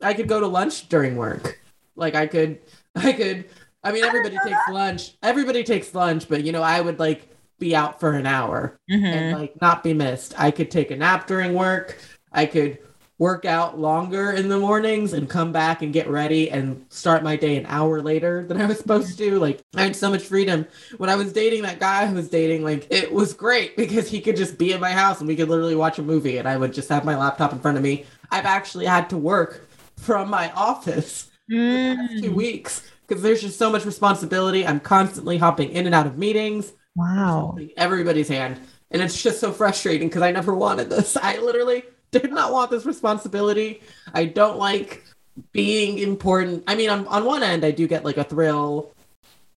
I 0.01 0.13
could 0.13 0.27
go 0.27 0.41
to 0.41 0.47
lunch 0.47 0.89
during 0.89 1.15
work. 1.15 1.61
Like 1.95 2.13
I 2.13 2.27
could, 2.27 2.59
I 2.95 3.13
could. 3.13 3.45
I 3.85 3.93
mean, 3.93 4.03
everybody 4.03 4.35
takes 4.43 4.59
lunch. 4.69 5.13
Everybody 5.23 5.63
takes 5.63 5.95
lunch, 5.95 6.27
but 6.27 6.43
you 6.43 6.51
know, 6.51 6.61
I 6.61 6.81
would 6.81 6.99
like 6.99 7.29
be 7.57 7.73
out 7.73 8.01
for 8.01 8.11
an 8.11 8.25
hour 8.25 8.77
Mhm. 8.91 9.05
and 9.05 9.39
like 9.39 9.61
not 9.61 9.81
be 9.81 9.93
missed. 9.93 10.33
I 10.37 10.51
could 10.51 10.69
take 10.69 10.91
a 10.91 10.97
nap 10.97 11.25
during 11.25 11.53
work. 11.53 11.97
I 12.33 12.45
could 12.45 12.79
work 13.21 13.45
out 13.45 13.77
longer 13.79 14.31
in 14.31 14.49
the 14.49 14.57
mornings 14.57 15.13
and 15.13 15.29
come 15.29 15.51
back 15.51 15.83
and 15.83 15.93
get 15.93 16.09
ready 16.09 16.49
and 16.49 16.83
start 16.89 17.21
my 17.21 17.35
day 17.35 17.55
an 17.55 17.67
hour 17.67 18.01
later 18.01 18.43
than 18.47 18.59
I 18.59 18.65
was 18.65 18.79
supposed 18.79 19.15
to. 19.19 19.37
Like 19.37 19.61
I 19.75 19.83
had 19.83 19.95
so 19.95 20.09
much 20.09 20.23
freedom. 20.23 20.65
When 20.97 21.07
I 21.07 21.15
was 21.15 21.31
dating 21.31 21.61
that 21.61 21.79
guy 21.79 22.07
who 22.07 22.15
was 22.15 22.29
dating, 22.29 22.63
like 22.63 22.87
it 22.89 23.13
was 23.13 23.33
great 23.35 23.77
because 23.77 24.09
he 24.09 24.21
could 24.21 24.35
just 24.35 24.57
be 24.57 24.71
in 24.73 24.81
my 24.81 24.89
house 24.89 25.19
and 25.19 25.27
we 25.27 25.35
could 25.35 25.49
literally 25.49 25.75
watch 25.75 25.99
a 25.99 26.01
movie 26.01 26.37
and 26.37 26.47
I 26.47 26.57
would 26.57 26.73
just 26.73 26.89
have 26.89 27.05
my 27.05 27.15
laptop 27.15 27.53
in 27.53 27.59
front 27.59 27.77
of 27.77 27.83
me. 27.83 28.05
I've 28.31 28.47
actually 28.47 28.87
had 28.87 29.07
to 29.11 29.17
work 29.17 29.69
from 29.97 30.27
my 30.27 30.51
office 30.53 31.29
the 31.47 31.95
past 31.95 32.13
Mm. 32.13 32.21
two 32.23 32.31
weeks 32.33 32.89
because 33.07 33.21
there's 33.21 33.41
just 33.41 33.59
so 33.59 33.69
much 33.69 33.85
responsibility. 33.85 34.65
I'm 34.65 34.79
constantly 34.79 35.37
hopping 35.37 35.69
in 35.69 35.85
and 35.85 35.93
out 35.93 36.07
of 36.07 36.17
meetings 36.17 36.73
Wow. 36.95 37.49
holding 37.51 37.69
everybody's 37.77 38.29
hand. 38.29 38.59
And 38.89 38.99
it's 38.99 39.21
just 39.21 39.39
so 39.39 39.51
frustrating 39.51 40.07
because 40.07 40.23
I 40.23 40.31
never 40.31 40.55
wanted 40.55 40.89
this. 40.89 41.15
I 41.17 41.37
literally 41.37 41.83
did 42.11 42.31
not 42.31 42.51
want 42.51 42.71
this 42.71 42.85
responsibility. 42.85 43.81
I 44.13 44.25
don't 44.25 44.57
like 44.57 45.03
being 45.51 45.99
important. 45.99 46.63
I 46.67 46.75
mean, 46.75 46.89
on, 46.89 47.07
on 47.07 47.25
one 47.25 47.43
end, 47.43 47.65
I 47.65 47.71
do 47.71 47.87
get 47.87 48.05
like 48.05 48.17
a 48.17 48.23
thrill 48.23 48.93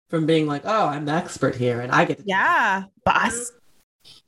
from 0.08 0.26
being 0.26 0.46
like, 0.46 0.62
oh, 0.64 0.86
I'm 0.86 1.04
the 1.04 1.12
expert 1.12 1.56
here 1.56 1.80
and 1.80 1.92
I 1.92 2.04
get 2.04 2.18
to 2.18 2.24
Yeah. 2.26 2.84
Boss. 3.04 3.52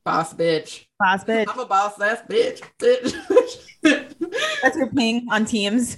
boss 0.04 0.34
bitch. 0.34 0.86
Boss 0.98 1.24
bitch. 1.24 1.46
I'm 1.48 1.60
a 1.60 1.66
boss 1.66 2.00
ass 2.00 2.22
bitch. 2.28 2.62
bitch. 2.78 3.62
That's 4.62 4.76
your 4.76 4.90
ping 4.90 5.26
on 5.30 5.44
Teams. 5.44 5.96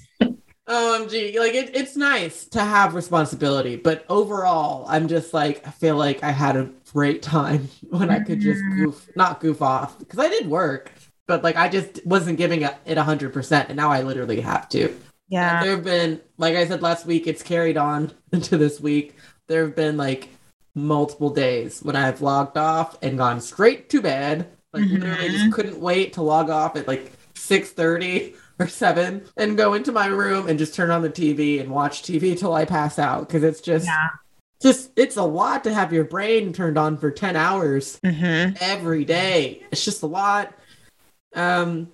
OMG, 0.69 1.39
like 1.39 1.55
it, 1.55 1.75
it's 1.75 1.97
nice 1.97 2.45
to 2.45 2.61
have 2.61 2.95
responsibility, 2.95 3.77
but 3.77 4.05
overall, 4.11 4.85
I'm 4.87 5.09
just 5.09 5.33
like 5.33 5.67
I 5.67 5.71
feel 5.71 5.97
like 5.97 6.23
I 6.23 6.31
had 6.31 6.57
a 6.57 6.71
great 6.93 7.23
time 7.23 7.69
when 7.89 8.11
I 8.11 8.21
could 8.21 8.41
just 8.41 8.61
mm-hmm. 8.61 8.85
goof, 8.85 9.09
not 9.17 9.41
goof 9.41 9.63
off, 9.63 9.99
because 9.99 10.19
I 10.19 10.29
did 10.29 10.47
work, 10.47 10.93
but 11.29 11.45
like 11.45 11.55
I 11.57 11.69
just 11.69 12.05
wasn't 12.05 12.39
giving 12.39 12.63
it 12.63 12.75
a 12.99 13.03
hundred 13.05 13.33
percent, 13.33 13.69
and 13.69 13.77
now 13.77 13.91
I 13.93 14.03
literally 14.03 14.41
have 14.41 14.69
to. 14.71 14.93
Yeah. 15.29 15.63
there 15.63 15.73
have 15.77 15.85
been, 15.85 16.21
like 16.39 16.57
I 16.57 16.67
said 16.67 16.81
last 16.83 17.05
week, 17.07 17.27
it's 17.27 17.43
carried 17.43 17.77
on 17.77 18.11
into 18.33 18.57
this 18.59 18.81
week. 18.81 19.15
There 19.47 19.63
have 19.65 19.77
been 19.77 19.97
like 19.97 20.31
multiple 20.75 21.31
days 21.31 21.83
when 21.83 21.97
I've 21.97 22.21
logged 22.23 22.57
off 22.57 22.97
and 23.03 23.19
gone 23.19 23.41
straight 23.41 23.89
to 23.91 24.01
bed. 24.03 24.49
Like 24.73 24.85
literally, 24.89 25.29
just 25.31 25.53
couldn't 25.53 25.79
wait 25.81 26.15
to 26.15 26.23
log 26.23 26.51
off 26.51 26.77
at 26.77 26.89
like 26.89 27.13
six 27.35 27.71
thirty 27.71 28.35
or 28.59 28.67
seven 28.69 29.25
and 29.37 29.57
go 29.57 29.75
into 29.75 29.93
my 29.93 30.07
room 30.07 30.49
and 30.49 30.59
just 30.59 30.75
turn 30.75 30.91
on 30.91 31.03
the 31.03 31.09
TV 31.11 31.61
and 31.61 31.71
watch 31.71 32.03
TV 32.03 32.37
till 32.39 32.53
I 32.55 32.65
pass 32.65 32.99
out 32.99 33.29
because 33.29 33.45
it's 33.45 33.61
just 33.61 33.87
Yeah. 33.87 34.09
just 34.61 34.91
it's 34.97 35.17
a 35.17 35.23
lot 35.23 35.63
to 35.65 35.73
have 35.73 35.93
your 35.93 36.05
brain 36.05 36.53
turned 36.53 36.77
on 36.77 36.97
for 36.99 37.11
10 37.11 37.37
hours 37.37 38.01
Mm-hmm. 38.05 38.57
every 38.61 39.05
day. 39.05 39.63
It's 39.71 39.85
just 39.85 40.03
a 40.03 40.07
lot. 40.07 40.53
Um 41.35 41.89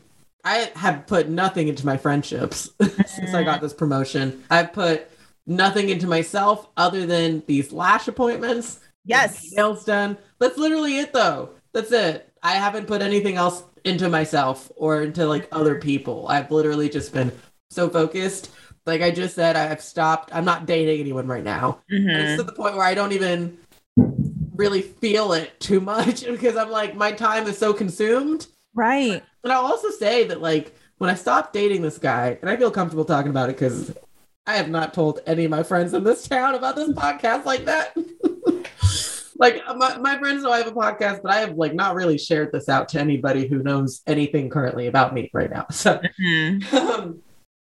I 0.45 0.71
have 0.77 1.07
put 1.07 1.29
nothing 1.29 1.69
into 1.69 1.87
my 1.87 1.97
friendships 1.97 2.71
since 3.07 3.33
I 3.33 3.43
got 3.45 3.63
this 3.63 3.73
promotion. 3.73 4.45
I've 4.51 4.73
put 4.75 5.11
nothing 5.47 5.89
into 5.89 6.07
myself 6.07 6.69
other 6.77 7.07
than 7.07 7.43
these 7.47 7.73
lash 7.73 8.09
appointments. 8.09 8.81
Yes. 9.07 9.53
Nails 9.53 9.85
done. 9.85 10.19
That's 10.39 10.59
literally 10.59 10.99
it 10.99 11.13
though. 11.13 11.51
That's 11.73 11.93
it. 11.93 12.31
I 12.43 12.53
haven't 12.53 12.87
put 12.87 13.01
anything 13.01 13.37
else 13.37 13.65
into 13.85 14.09
myself 14.09 14.71
or 14.77 15.03
into 15.03 15.27
like 15.27 15.49
other 15.51 15.77
people. 15.77 16.27
I've 16.29 16.51
literally 16.51 16.89
just 16.89 17.13
been 17.13 17.33
so 17.71 17.89
focused. 17.89 18.51
Like 18.87 19.01
I 19.01 19.11
just 19.11 19.35
said, 19.35 19.57
I've 19.57 19.81
stopped. 19.83 20.31
I'm 20.35 20.45
not 20.45 20.67
dating 20.67 21.01
anyone 21.01 21.27
right 21.27 21.45
now. 21.45 21.81
And 22.11 22.11
it's 22.11 22.37
to 22.41 22.45
the 22.45 22.53
point 22.53 22.77
where 22.77 22.87
I 22.87 22.95
don't 22.95 23.13
even 23.13 23.57
really 24.55 24.83
feel 24.83 25.33
it 25.33 25.59
too 25.59 25.81
much 25.81 26.25
because 26.27 26.57
I'm 26.57 26.71
like, 26.71 26.95
my 26.95 27.13
time 27.13 27.47
is 27.47 27.59
so 27.59 27.73
consumed. 27.73 28.47
Right. 28.75 29.23
But 29.43 29.53
I'll 29.53 29.65
also 29.67 29.91
say 29.91 30.25
that, 30.25 30.41
like, 30.41 30.75
when 30.99 31.11
I 31.11 31.15
stopped 31.15 31.53
dating 31.53 31.83
this 31.83 31.99
guy, 31.99 32.39
and 32.41 32.51
I 32.51 32.57
feel 32.57 32.71
comfortable 32.71 33.05
talking 33.05 33.31
about 33.31 33.51
it 33.51 33.57
because 33.57 33.97
I 34.47 34.57
have 34.57 34.69
not 34.69 34.95
told 34.95 35.21
any 35.27 35.45
of 35.45 35.51
my 35.51 35.63
friends 35.63 35.95
in 35.95 36.05
this 36.05 36.27
town 36.29 36.55
about 36.55 36.77
this 36.77 36.91
podcast 36.91 37.45
like 37.45 37.65
that. 37.67 37.97
like, 39.37 39.63
my, 39.77 39.97
my 39.99 40.19
friends 40.19 40.43
know 40.43 40.53
I 40.53 40.59
have 40.59 40.67
a 40.67 40.73
podcast, 40.73 41.23
but 41.23 41.31
I 41.33 41.41
have, 41.41 41.55
like, 41.57 41.75
not 41.75 41.95
really 41.95 42.19
shared 42.19 42.53
this 42.53 42.69
out 42.69 42.89
to 42.91 43.01
anybody 43.01 43.47
who 43.47 43.63
knows 43.63 44.03
anything 44.07 44.51
currently 44.51 44.87
about 44.87 45.15
me 45.15 45.31
right 45.33 45.51
now. 45.51 45.67
So, 45.73 46.01
Mhm. 46.21 46.73
um, 46.75 47.23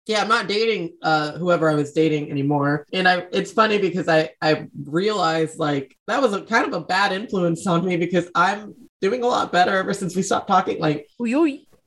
yeah, 0.06 0.22
I'm 0.22 0.30
not 0.30 0.48
dating 0.48 0.94
uh 1.02 1.34
whoever 1.34 1.70
I 1.70 1.76
was 1.76 1.92
dating 1.92 2.32
anymore. 2.32 2.86
And 2.94 3.10
I 3.10 3.26
it's 3.34 3.52
funny 3.52 3.78
because 3.78 4.08
I 4.08 4.30
I 4.42 4.68
realized 4.86 5.60
like 5.60 5.98
that 6.08 6.22
was 6.22 6.32
a 6.32 6.44
kind 6.44 6.66
of 6.66 6.72
a 6.74 6.80
bad 6.86 7.12
influence 7.12 7.68
on 7.68 7.84
me 7.86 7.98
because 7.98 8.30
I'm 8.34 8.74
doing 9.02 9.24
a 9.24 9.28
lot 9.28 9.52
better 9.52 9.76
ever 9.78 9.94
since 9.94 10.16
we 10.16 10.22
stopped 10.22 10.48
talking. 10.48 10.80
Like 10.80 11.08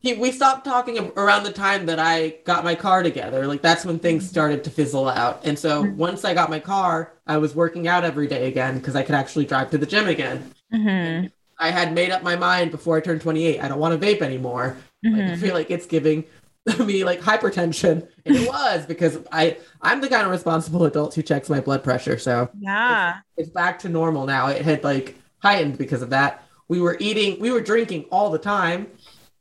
he, 0.02 0.14
we 0.14 0.33
stopped 0.33 0.64
talking 0.64 1.12
around 1.17 1.45
the 1.45 1.52
time 1.52 1.87
that 1.87 1.99
I 1.99 2.37
got 2.45 2.64
my 2.64 2.75
car 2.75 3.02
together. 3.02 3.47
Like 3.47 3.62
that's 3.62 3.85
when 3.85 3.99
things 3.99 4.29
started 4.29 4.64
to 4.64 4.71
fizzle 4.71 5.09
out. 5.09 5.40
And 5.45 5.59
so 5.59 5.83
Mm-hmm. 5.85 5.97
once 5.97 6.25
I 6.25 6.35
got 6.35 6.50
my 6.50 6.61
car, 6.61 7.12
I 7.26 7.37
was 7.38 7.55
working 7.55 7.88
out 7.88 8.05
every 8.05 8.26
day 8.26 8.49
again 8.49 8.79
because 8.79 8.97
I 8.97 9.02
could 9.02 9.14
actually 9.14 9.45
drive 9.45 9.71
to 9.71 9.79
the 9.79 9.87
gym 9.87 10.09
again. 10.09 10.50
Mm-hmm. 10.73 11.26
I 11.59 11.71
had 11.71 11.93
made 11.93 12.11
up 12.11 12.23
my 12.23 12.37
mind 12.37 12.71
before 12.71 12.97
I 12.97 13.00
turned 13.00 13.21
28. 13.21 13.61
I 13.61 13.69
don't 13.69 13.79
want 13.79 14.00
to 14.00 14.07
vape 14.07 14.23
anymore. 14.23 14.76
Like, 15.05 15.14
I 15.14 15.19
Mhm. 15.33 15.38
feel 15.38 15.55
like 15.55 15.71
it's 15.71 15.87
giving 15.87 16.25
me 16.79 17.05
like 17.05 17.21
hypertension, 17.21 18.07
and 18.25 18.37
it 18.37 18.47
was 18.49 18.87
because 18.87 19.19
I 19.33 19.57
I'm 19.83 20.00
the 20.00 20.09
kind 20.09 20.25
of 20.25 20.31
responsible 20.31 20.85
adult 20.87 21.14
who 21.14 21.23
checks 21.23 21.49
my 21.50 21.61
blood 21.61 21.83
pressure. 21.85 22.19
So 22.19 22.49
Yeah. 22.59 23.19
it's 23.37 23.50
back 23.50 23.79
to 23.81 23.88
normal 23.90 24.25
now. 24.26 24.47
It 24.49 24.62
had 24.62 24.85
like 24.85 25.17
heightened 25.43 25.76
because 25.79 26.00
of 26.02 26.11
that. 26.11 26.43
We 26.71 26.81
were 26.81 26.97
eating, 27.00 27.41
we 27.41 27.50
were 27.50 27.61
drinking 27.61 28.05
all 28.12 28.31
the 28.31 28.39
time 28.39 28.87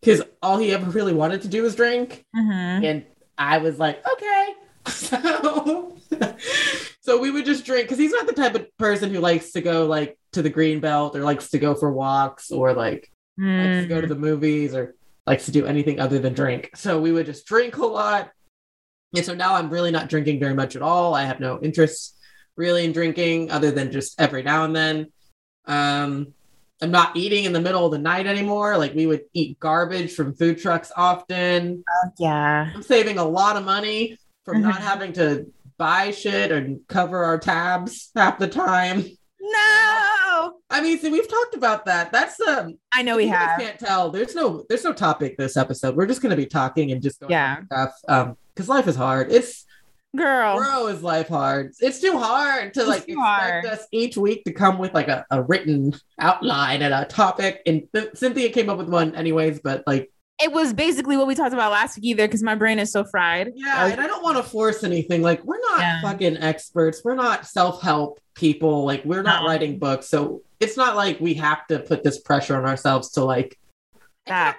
because 0.02 0.22
all 0.42 0.58
he 0.58 0.72
ever 0.74 0.90
really 0.90 1.14
wanted 1.14 1.44
to 1.44 1.48
do 1.48 1.62
was 1.62 1.76
drink. 1.76 2.26
Mhm. 2.36 2.84
And 2.84 3.06
I 3.38 3.60
was 3.60 3.78
like, 3.80 4.04
okay. 4.14 4.48
So, 4.88 5.96
so 7.02 7.20
we 7.20 7.30
would 7.30 7.46
just 7.46 7.64
drink 7.66 7.86
because 7.86 8.00
he's 8.00 8.12
not 8.12 8.26
the 8.26 8.34
type 8.34 8.56
of 8.56 8.66
person 8.78 9.14
who 9.14 9.20
likes 9.20 9.52
to 9.52 9.62
go 9.62 9.86
like 9.86 10.18
to 10.34 10.42
the 10.42 10.50
green 10.50 10.80
belt 10.80 11.16
or 11.16 11.20
likes 11.24 11.52
to 11.52 11.60
go 11.60 11.76
for 11.76 11.92
walks 11.94 12.50
or 12.50 12.74
like 12.74 13.12
likes 13.38 13.84
to 13.84 13.88
go 13.88 14.02
to 14.02 14.08
Mm. 14.08 14.10
the 14.10 14.16
movies 14.16 14.74
or 14.74 14.96
likes 15.28 15.46
to 15.46 15.52
do 15.52 15.68
anything 15.68 16.00
other 16.00 16.18
than 16.18 16.34
drink. 16.34 16.72
So 16.76 17.00
we 17.00 17.12
would 17.12 17.28
just 17.28 17.46
drink 17.46 17.78
a 17.78 17.86
lot. 17.86 18.32
And 19.16 19.24
so 19.24 19.36
now 19.36 19.54
I'm 19.54 19.70
really 19.70 19.92
not 19.92 20.10
drinking 20.10 20.40
very 20.40 20.56
much 20.56 20.76
at 20.76 20.82
all. 20.82 21.14
I 21.14 21.26
have 21.26 21.40
no 21.40 21.60
interest 21.62 22.18
really 22.58 22.84
in 22.86 22.92
drinking 22.92 23.52
other 23.52 23.70
than 23.70 23.92
just 23.92 24.20
every 24.20 24.42
now 24.42 24.66
and 24.66 24.76
then. 24.76 25.08
Um, 25.66 26.34
I'm 26.82 26.92
not 26.92 27.16
eating 27.18 27.44
in 27.44 27.54
the 27.54 27.60
middle 27.60 27.86
of 27.86 27.92
the 27.92 27.98
night 27.98 28.26
anymore. 28.26 28.78
Like 28.78 28.94
we 28.96 29.06
would 29.06 29.22
eat 29.34 29.60
garbage 29.60 30.14
from 30.14 30.34
food 30.34 30.60
trucks 30.60 30.92
often. 30.96 31.84
Yeah. 32.18 32.72
I'm 32.74 32.84
saving 32.84 33.18
a 33.18 33.26
lot 33.26 33.58
of 33.58 33.66
money 33.66 34.18
from 34.46 34.62
not 34.62 34.76
Mhm. 34.76 34.80
having 34.82 35.14
to 35.14 35.48
buy 35.78 36.12
shit 36.12 36.52
and 36.52 36.80
cover 36.88 37.24
our 37.24 37.38
tabs 37.38 38.12
half 38.16 38.40
the 38.40 38.48
time. 38.48 39.04
No. 39.42 40.54
I 40.70 40.82
mean, 40.82 40.98
see, 41.00 41.10
we've 41.10 41.28
talked 41.28 41.56
about 41.56 41.86
that. 41.86 42.12
That's 42.12 42.40
um 42.42 42.78
I 42.94 43.02
know 43.02 43.18
we 43.18 43.26
you 43.26 43.32
have. 43.32 43.60
can't 43.60 43.80
tell. 43.80 44.10
There's 44.12 44.36
no 44.36 44.64
there's 44.70 44.84
no 44.84 44.94
topic 44.94 45.38
this 45.38 45.58
episode. 45.58 45.96
We're 45.96 46.06
just 46.06 46.22
gonna 46.22 46.36
be 46.38 46.46
talking 46.46 46.92
and 46.92 47.02
just 47.02 47.20
going 47.20 47.32
Yeah. 47.32 47.64
stuff. 47.66 47.92
Um, 48.08 48.38
because 48.56 48.70
life 48.70 48.88
is 48.88 48.96
hard. 48.96 49.32
It's 49.32 49.66
Girl. 50.18 50.58
bro, 50.58 50.88
is 50.88 51.04
life 51.04 51.28
hard. 51.28 51.72
It's 51.80 52.00
too 52.01 52.18
hard 52.18 52.74
to 52.74 52.84
like 52.84 53.04
expect 53.08 53.20
hard. 53.20 53.66
us 53.68 53.86
each 53.92 54.18
week 54.18 54.44
to 54.46 54.51
come 54.54 54.80
with 54.80 54.94
like 54.94 55.08
a, 55.08 55.24
a 55.30 55.44
written 55.44 55.94
outline 56.20 56.82
and 56.82 56.94
a 56.94 57.06
topic. 57.06 57.62
And 57.68 57.84
Th- 57.94 58.10
Cynthia 58.16 58.50
came 58.50 58.70
up 58.70 58.80
with 58.80 58.89
one 58.89 59.13
anyways, 59.16 59.60
but 59.60 59.84
like 59.86 60.12
It 60.42 60.51
was 60.51 60.74
basically 60.74 61.16
what 61.16 61.28
we 61.28 61.36
talked 61.36 61.54
about 61.54 61.72
last 61.72 61.96
week 61.98 62.06
either 62.06 62.28
because 62.28 62.42
my 62.42 62.56
brain 62.56 62.80
is 62.80 62.92
so 62.92 63.04
fried. 63.04 63.51
yeah, 63.56 63.86
and 63.86 64.01
I 64.01 64.08
don't 64.08 64.24
want 64.24 64.38
to 64.38 64.44
force 64.44 64.84
anything. 64.84 65.22
Like 65.22 65.44
we're 65.46 65.62
not 65.62 65.80
Yeah. 65.80 66.01
fucking 66.01 66.38
experts. 66.38 67.01
We're 67.04 67.13
not 67.16 67.46
self-help 67.46 68.20
people. 68.34 68.86
Like 68.86 69.06
we're 69.06 69.22
not 69.22 69.44
No. 69.44 69.48
writing 69.50 69.78
books. 69.78 70.08
So 70.08 70.42
it's 70.60 70.75
not 70.75 70.96
like 70.96 71.20
we 71.20 71.36
have 71.36 71.68
to 71.68 71.80
put 71.80 72.04
this 72.04 72.20
pressure 72.20 72.58
on 72.58 72.66
ourselves 72.66 73.12
to 73.12 73.24
like 73.24 73.60
That. 74.25 74.58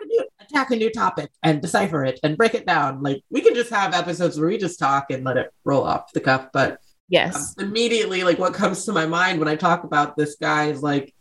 Attack 0.50 0.70
a, 0.70 0.76
new, 0.76 0.76
attack 0.76 0.76
a 0.76 0.76
new 0.76 0.90
topic 0.90 1.30
and 1.42 1.62
decipher 1.62 2.04
it 2.04 2.20
and 2.22 2.36
break 2.36 2.54
it 2.54 2.66
down. 2.66 3.02
Like 3.02 3.22
we 3.30 3.40
can 3.40 3.54
just 3.54 3.70
have 3.70 3.94
episodes 3.94 4.38
where 4.38 4.48
we 4.48 4.58
just 4.58 4.78
talk 4.78 5.10
and 5.10 5.24
let 5.24 5.36
it 5.36 5.50
roll 5.64 5.84
off 5.84 6.12
the 6.12 6.20
cuff. 6.20 6.48
But 6.52 6.72
um, 6.72 6.76
Yes. 7.08 7.54
immediately, 7.58 8.22
like 8.22 8.38
what 8.38 8.54
comes 8.54 8.84
to 8.84 8.92
my 8.92 9.04
mind 9.06 9.38
when 9.40 9.48
I 9.48 9.56
talk 9.56 9.82
about 9.84 10.16
this 10.16 10.36
guy 10.40 10.66
is 10.66 10.80
like 10.82 11.12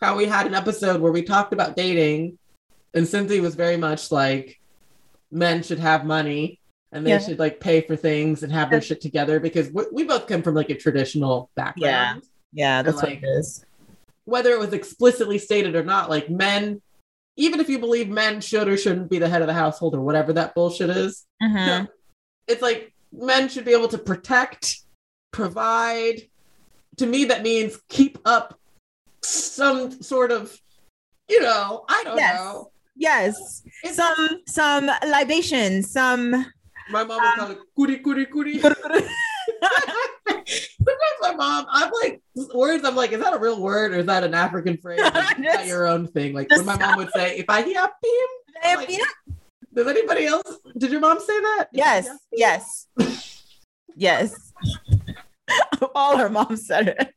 how 0.00 0.16
we 0.16 0.24
had 0.26 0.46
an 0.46 0.54
episode 0.54 1.00
where 1.02 1.12
we 1.12 1.22
talked 1.22 1.52
about 1.52 1.76
dating, 1.76 2.38
and 2.94 3.06
Cynthia 3.06 3.42
was 3.42 3.54
very 3.54 3.76
much 3.76 4.10
like 4.10 4.58
men 5.30 5.62
should 5.62 5.78
have 5.80 6.06
money 6.06 6.58
and 6.92 7.04
they 7.06 7.10
Yeah. 7.10 7.18
should 7.18 7.38
like 7.38 7.60
pay 7.60 7.82
for 7.82 7.94
things 7.96 8.42
and 8.42 8.50
have 8.50 8.70
their 8.70 8.80
shit 8.80 9.02
together 9.02 9.38
because 9.40 9.70
we, 9.70 9.84
we 9.92 10.04
both 10.04 10.26
come 10.26 10.40
from 10.42 10.54
like 10.54 10.70
a 10.70 10.74
traditional 10.74 11.50
background 11.54 12.22
Yeah, 12.54 12.80
that's 12.82 13.02
what 13.02 13.12
it 13.12 13.22
is. 13.22 13.62
whether 14.24 14.50
it 14.52 14.58
was 14.58 14.72
explicitly 14.72 15.36
stated 15.36 15.76
or 15.76 15.82
not, 15.84 16.08
like 16.08 16.30
men, 16.30 16.80
even 17.38 17.60
if 17.60 17.68
you 17.70 17.78
believe 17.78 18.08
men 18.10 18.40
should 18.40 18.68
or 18.68 18.76
shouldn't 18.76 19.08
be 19.08 19.18
the 19.18 19.28
head 19.28 19.40
of 19.42 19.46
the 19.46 19.54
household 19.54 19.94
or 19.94 20.00
whatever 20.00 20.32
that 20.34 20.54
bullshit 20.54 20.90
is, 20.90 21.24
Mhm. 21.42 21.88
it's 22.48 22.60
like 22.60 22.92
men 23.12 23.48
should 23.48 23.64
be 23.64 23.72
able 23.72 23.88
to 23.88 23.96
protect, 23.98 24.80
provide. 25.32 26.28
To 26.96 27.06
me, 27.06 27.24
that 27.26 27.42
means 27.44 27.78
keep 27.88 28.18
up 28.24 28.58
some 29.22 30.02
sort 30.02 30.32
of, 30.32 30.60
you 31.28 31.40
know, 31.40 31.84
I 31.88 32.02
don't 32.04 32.16
Yes. 32.18 32.34
know. 32.40 32.70
Yes. 32.96 33.62
It's- 33.84 33.94
Some 33.94 34.42
some 34.48 34.90
libation, 35.06 35.82
some 35.84 36.30
my 36.90 37.04
mom 37.04 37.20
would 37.22 37.34
call 37.38 37.50
it 37.52 37.58
cootie 37.76 37.98
cootie 37.98 38.26
cootie. 38.26 38.60
Sometimes 40.88 41.20
my 41.22 41.34
mom, 41.34 41.66
I'm 41.70 41.90
like 42.02 42.22
words. 42.54 42.84
I'm 42.84 42.96
like, 42.96 43.12
is 43.12 43.20
that 43.20 43.34
a 43.34 43.38
real 43.38 43.60
word 43.60 43.92
or 43.92 43.98
is 43.98 44.06
that 44.06 44.24
an 44.24 44.34
African 44.34 44.76
phrase? 44.78 45.00
Like, 45.02 45.14
is 45.38 45.44
that 45.44 45.66
your 45.66 45.86
own 45.86 46.06
thing? 46.08 46.32
Like 46.34 46.50
when 46.50 46.64
my 46.64 46.76
mom 46.76 46.96
would 46.96 47.12
say, 47.12 47.36
"If 47.36 47.46
I 47.48 47.62
hear 47.62 47.82
him," 47.82 47.90
Like, 48.76 48.90
Does 49.74 49.86
anybody 49.86 50.26
else? 50.26 50.58
Did 50.76 50.90
your 50.90 51.00
mom 51.00 51.20
say 51.20 51.38
that? 51.40 51.66
Yes, 51.72 52.08
yes, 52.32 52.86
yes. 53.96 54.52
All 55.94 56.16
her 56.16 56.30
mom 56.30 56.56
said 56.56 56.88
it. 56.88 57.14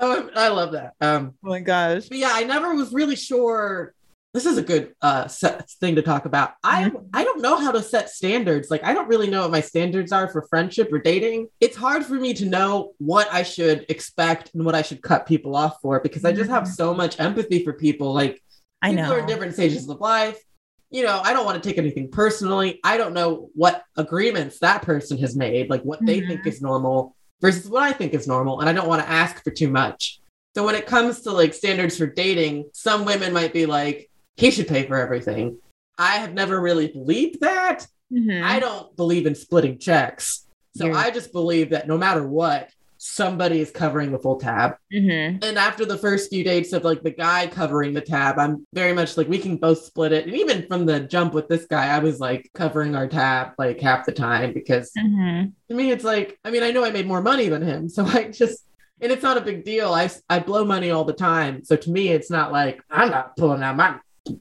Oh, 0.00 0.30
I 0.36 0.48
love 0.48 0.72
that. 0.72 0.94
Um, 1.00 1.34
Oh 1.44 1.48
my 1.48 1.60
gosh. 1.60 2.08
but 2.08 2.18
yeah, 2.18 2.30
I 2.32 2.44
never 2.44 2.74
was 2.74 2.92
really 2.92 3.16
sure. 3.16 3.94
This 4.34 4.46
is 4.46 4.56
a 4.56 4.62
good 4.62 4.94
uh 5.02 5.28
set 5.28 5.68
thing 5.72 5.96
to 5.96 6.02
talk 6.02 6.24
about. 6.24 6.54
I 6.64 6.84
Mm-hmm. 6.84 7.06
I 7.12 7.24
don't 7.24 7.42
know 7.42 7.56
how 7.58 7.70
to 7.70 7.82
set 7.82 8.08
standards. 8.08 8.70
Like 8.70 8.82
I 8.82 8.94
don't 8.94 9.08
really 9.08 9.28
know 9.28 9.42
what 9.42 9.50
my 9.50 9.60
standards 9.60 10.10
are 10.10 10.28
for 10.28 10.42
friendship 10.48 10.90
or 10.92 10.98
dating. 10.98 11.48
It's 11.60 11.76
hard 11.76 12.04
for 12.04 12.14
me 12.14 12.32
to 12.34 12.46
know 12.46 12.92
what 12.98 13.28
I 13.32 13.42
should 13.42 13.84
expect 13.90 14.54
and 14.54 14.64
what 14.64 14.74
I 14.74 14.82
should 14.82 15.02
cut 15.02 15.26
people 15.26 15.54
off 15.54 15.76
for 15.82 16.00
because 16.00 16.24
I 16.24 16.32
just 16.32 16.50
have 16.50 16.66
so 16.66 16.94
much 16.94 17.20
empathy 17.20 17.62
for 17.64 17.72
people. 17.74 18.12
Like 18.12 18.42
Mm-hmm. 18.84 18.84
I 18.84 18.90
people 18.96 19.04
know. 19.10 19.14
are 19.14 19.20
in 19.20 19.26
different 19.26 19.54
stages 19.54 19.88
of 19.88 20.00
life. 20.00 20.42
You 20.90 21.04
know, 21.04 21.20
I 21.22 21.32
don't 21.32 21.44
want 21.46 21.62
to 21.62 21.68
take 21.68 21.78
anything 21.78 22.10
personally. 22.10 22.80
I 22.82 22.96
don't 22.96 23.12
know 23.14 23.48
what 23.54 23.84
agreements 23.96 24.58
that 24.58 24.82
person 24.82 25.18
has 25.18 25.36
made, 25.36 25.70
like 25.70 25.82
what 25.82 26.04
they 26.04 26.20
Mhm. 26.20 26.26
think 26.28 26.46
is 26.48 26.60
normal 26.60 27.14
versus 27.40 27.68
what 27.68 27.82
I 27.84 27.92
think 27.92 28.12
is 28.12 28.26
normal. 28.26 28.58
And 28.60 28.68
I 28.68 28.72
don't 28.72 28.88
want 28.88 29.00
to 29.02 29.08
ask 29.08 29.42
for 29.44 29.52
too 29.52 29.68
much. 29.70 30.20
So 30.56 30.64
when 30.66 30.74
it 30.74 30.86
comes 30.86 31.20
to 31.22 31.30
like 31.30 31.54
standards 31.54 31.96
for 31.96 32.06
dating, 32.06 32.70
some 32.74 33.04
women 33.04 33.32
might 33.32 33.52
be 33.52 33.66
like, 33.66 34.10
he 34.36 34.50
should 34.50 34.68
pay 34.68 34.86
for 34.86 34.96
everything. 34.96 35.58
I 35.98 36.16
have 36.16 36.32
never 36.34 36.60
really 36.60 36.88
believed 36.88 37.40
that. 37.40 37.86
Mhm. 38.12 38.42
I 38.42 38.60
don't 38.60 38.96
believe 38.96 39.26
in 39.26 39.34
splitting 39.34 39.78
checks. 39.78 40.46
So 40.76 40.86
Yeah. 40.86 40.96
I 40.96 41.10
just 41.10 41.32
believe 41.32 41.70
that 41.70 41.86
no 41.86 41.98
matter 41.98 42.26
what, 42.26 42.70
somebody 43.04 43.60
is 43.60 43.70
covering 43.70 44.12
the 44.12 44.18
full 44.18 44.36
tab. 44.36 44.76
Mhm. 44.92 45.44
And 45.44 45.58
after 45.58 45.84
the 45.84 45.98
first 45.98 46.30
few 46.30 46.44
dates 46.44 46.72
of 46.72 46.84
like 46.84 47.02
the 47.02 47.10
guy 47.10 47.48
covering 47.48 47.94
the 47.94 48.00
tab, 48.00 48.38
I'm 48.38 48.64
very 48.72 48.92
much 48.92 49.16
like 49.16 49.28
we 49.28 49.38
can 49.38 49.56
both 49.56 49.82
split 49.84 50.12
it. 50.12 50.26
And 50.26 50.36
even 50.36 50.66
from 50.68 50.86
the 50.86 51.00
jump 51.00 51.34
with 51.34 51.48
this 51.48 51.66
guy, 51.66 51.88
I 51.94 51.98
was 51.98 52.20
like 52.20 52.48
covering 52.54 52.94
our 52.94 53.08
tab 53.08 53.54
like 53.58 53.80
half 53.80 54.06
the 54.06 54.12
time 54.12 54.52
because 54.52 54.92
Mhm. 54.96 55.52
to 55.68 55.74
me 55.74 55.90
it's 55.90 56.04
like 56.04 56.38
I 56.44 56.50
mean 56.52 56.62
I 56.62 56.70
know 56.70 56.84
I 56.84 56.90
made 56.92 57.06
more 57.08 57.22
money 57.22 57.48
than 57.48 57.62
him, 57.62 57.88
so 57.88 58.04
I 58.06 58.24
just 58.30 58.64
and 59.00 59.10
it's 59.10 59.22
not 59.22 59.36
a 59.36 59.40
big 59.40 59.64
deal. 59.64 59.92
I 59.92 60.08
I 60.30 60.38
blow 60.38 60.64
money 60.64 60.90
all 60.92 61.04
the 61.04 61.12
time, 61.12 61.64
so 61.64 61.74
to 61.74 61.90
me 61.90 62.08
it's 62.10 62.30
not 62.30 62.52
like 62.52 62.80
I'm 62.88 63.10
not 63.10 63.36
pulling 63.36 63.62
out 63.64 63.76
my 63.76 63.96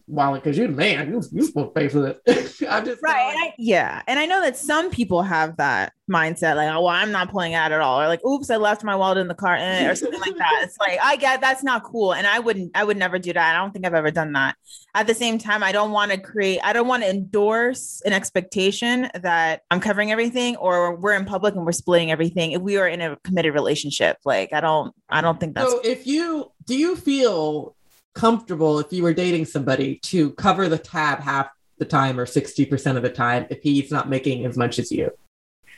wallet 0.08 0.44
because 0.44 0.58
you're 0.58 0.68
the 0.68 0.74
man. 0.74 1.10
You 1.10 1.24
you 1.32 1.46
supposed 1.46 1.74
to 1.74 1.80
pay 1.80 1.88
for 1.88 2.20
this. 2.26 2.62
I'm 2.70 2.86
just 2.86 3.02
Right. 3.02 3.34
Like, 3.36 3.50
I, 3.50 3.54
yeah. 3.58 4.02
And 4.08 4.20
I 4.20 4.26
know 4.26 4.42
that 4.42 4.58
some 4.58 4.92
people 4.92 5.24
have 5.24 5.58
that 5.58 5.94
mindset, 6.10 6.56
like, 6.56 6.70
oh, 6.70 6.82
well, 6.82 6.90
I'm 6.90 7.12
not 7.12 7.32
pulling 7.32 7.54
out 7.54 7.72
at 7.72 7.82
all. 7.82 8.02
Or 8.02 8.08
like, 8.08 8.24
oops, 8.26 8.50
I 8.50 8.58
left 8.58 8.84
my 8.84 8.96
wallet 8.96 9.18
in 9.18 9.28
the 9.28 9.36
car 9.36 9.56
eh, 9.56 9.88
or 9.90 9.96
something 9.96 10.20
like 10.20 10.38
that. 10.38 10.62
It's 10.64 10.78
like, 10.78 11.00
I 11.02 11.16
get 11.16 11.42
that's 11.42 11.64
not 11.64 11.84
cool. 11.84 12.14
And 12.14 12.28
I 12.28 12.40
wouldn't, 12.40 12.72
I 12.76 12.84
would 12.84 12.98
never 12.98 13.18
do 13.18 13.34
that. 13.34 13.56
I 13.56 13.60
don't 13.60 13.72
think 13.72 13.86
I've 13.86 13.94
ever 13.94 14.12
done 14.12 14.34
that. 14.34 14.56
At 14.94 15.08
the 15.08 15.14
same 15.14 15.38
time, 15.38 15.64
I 15.64 15.72
don't 15.72 15.92
want 15.92 16.12
to 16.12 16.20
create, 16.20 16.60
I 16.64 16.74
don't 16.74 16.88
want 16.88 17.04
to 17.04 17.10
endorse 17.10 18.02
an 18.06 18.14
expectation 18.14 19.10
that 19.22 19.62
I'm 19.72 19.80
covering 19.80 20.12
everything 20.12 20.58
or 20.58 20.96
we're 20.96 21.14
in 21.14 21.26
public 21.26 21.56
and 21.56 21.66
we're 21.66 21.72
splitting 21.72 22.12
everything 22.12 22.52
if 22.52 22.62
we 22.62 22.78
are 22.78 22.88
in 22.88 23.02
a 23.02 23.16
committed 23.24 23.54
relationship. 23.54 24.18
Like, 24.26 24.54
I 24.54 24.62
don't, 24.62 24.94
I 25.10 25.22
don't 25.22 25.40
think 25.40 25.56
that's 25.56 25.72
so 25.72 25.82
if 25.84 26.06
you 26.06 26.52
do 26.66 26.78
you 26.78 26.96
feel 26.96 27.76
comfortable 28.14 28.80
if 28.80 28.92
you 28.92 29.04
were 29.04 29.14
dating 29.14 29.46
somebody 29.46 29.98
to 29.98 30.32
cover 30.32 30.68
the 30.68 30.78
tab 30.78 31.20
half 31.20 31.50
the 31.78 31.86
time 31.86 32.20
or 32.20 32.26
60% 32.26 32.98
of 32.98 33.04
the 33.04 33.10
time 33.10 33.46
if 33.50 33.62
he's 33.64 33.92
not 33.92 34.10
making 34.10 34.46
as 34.46 34.58
much 34.58 34.78
as 34.80 34.92
you 34.92 35.12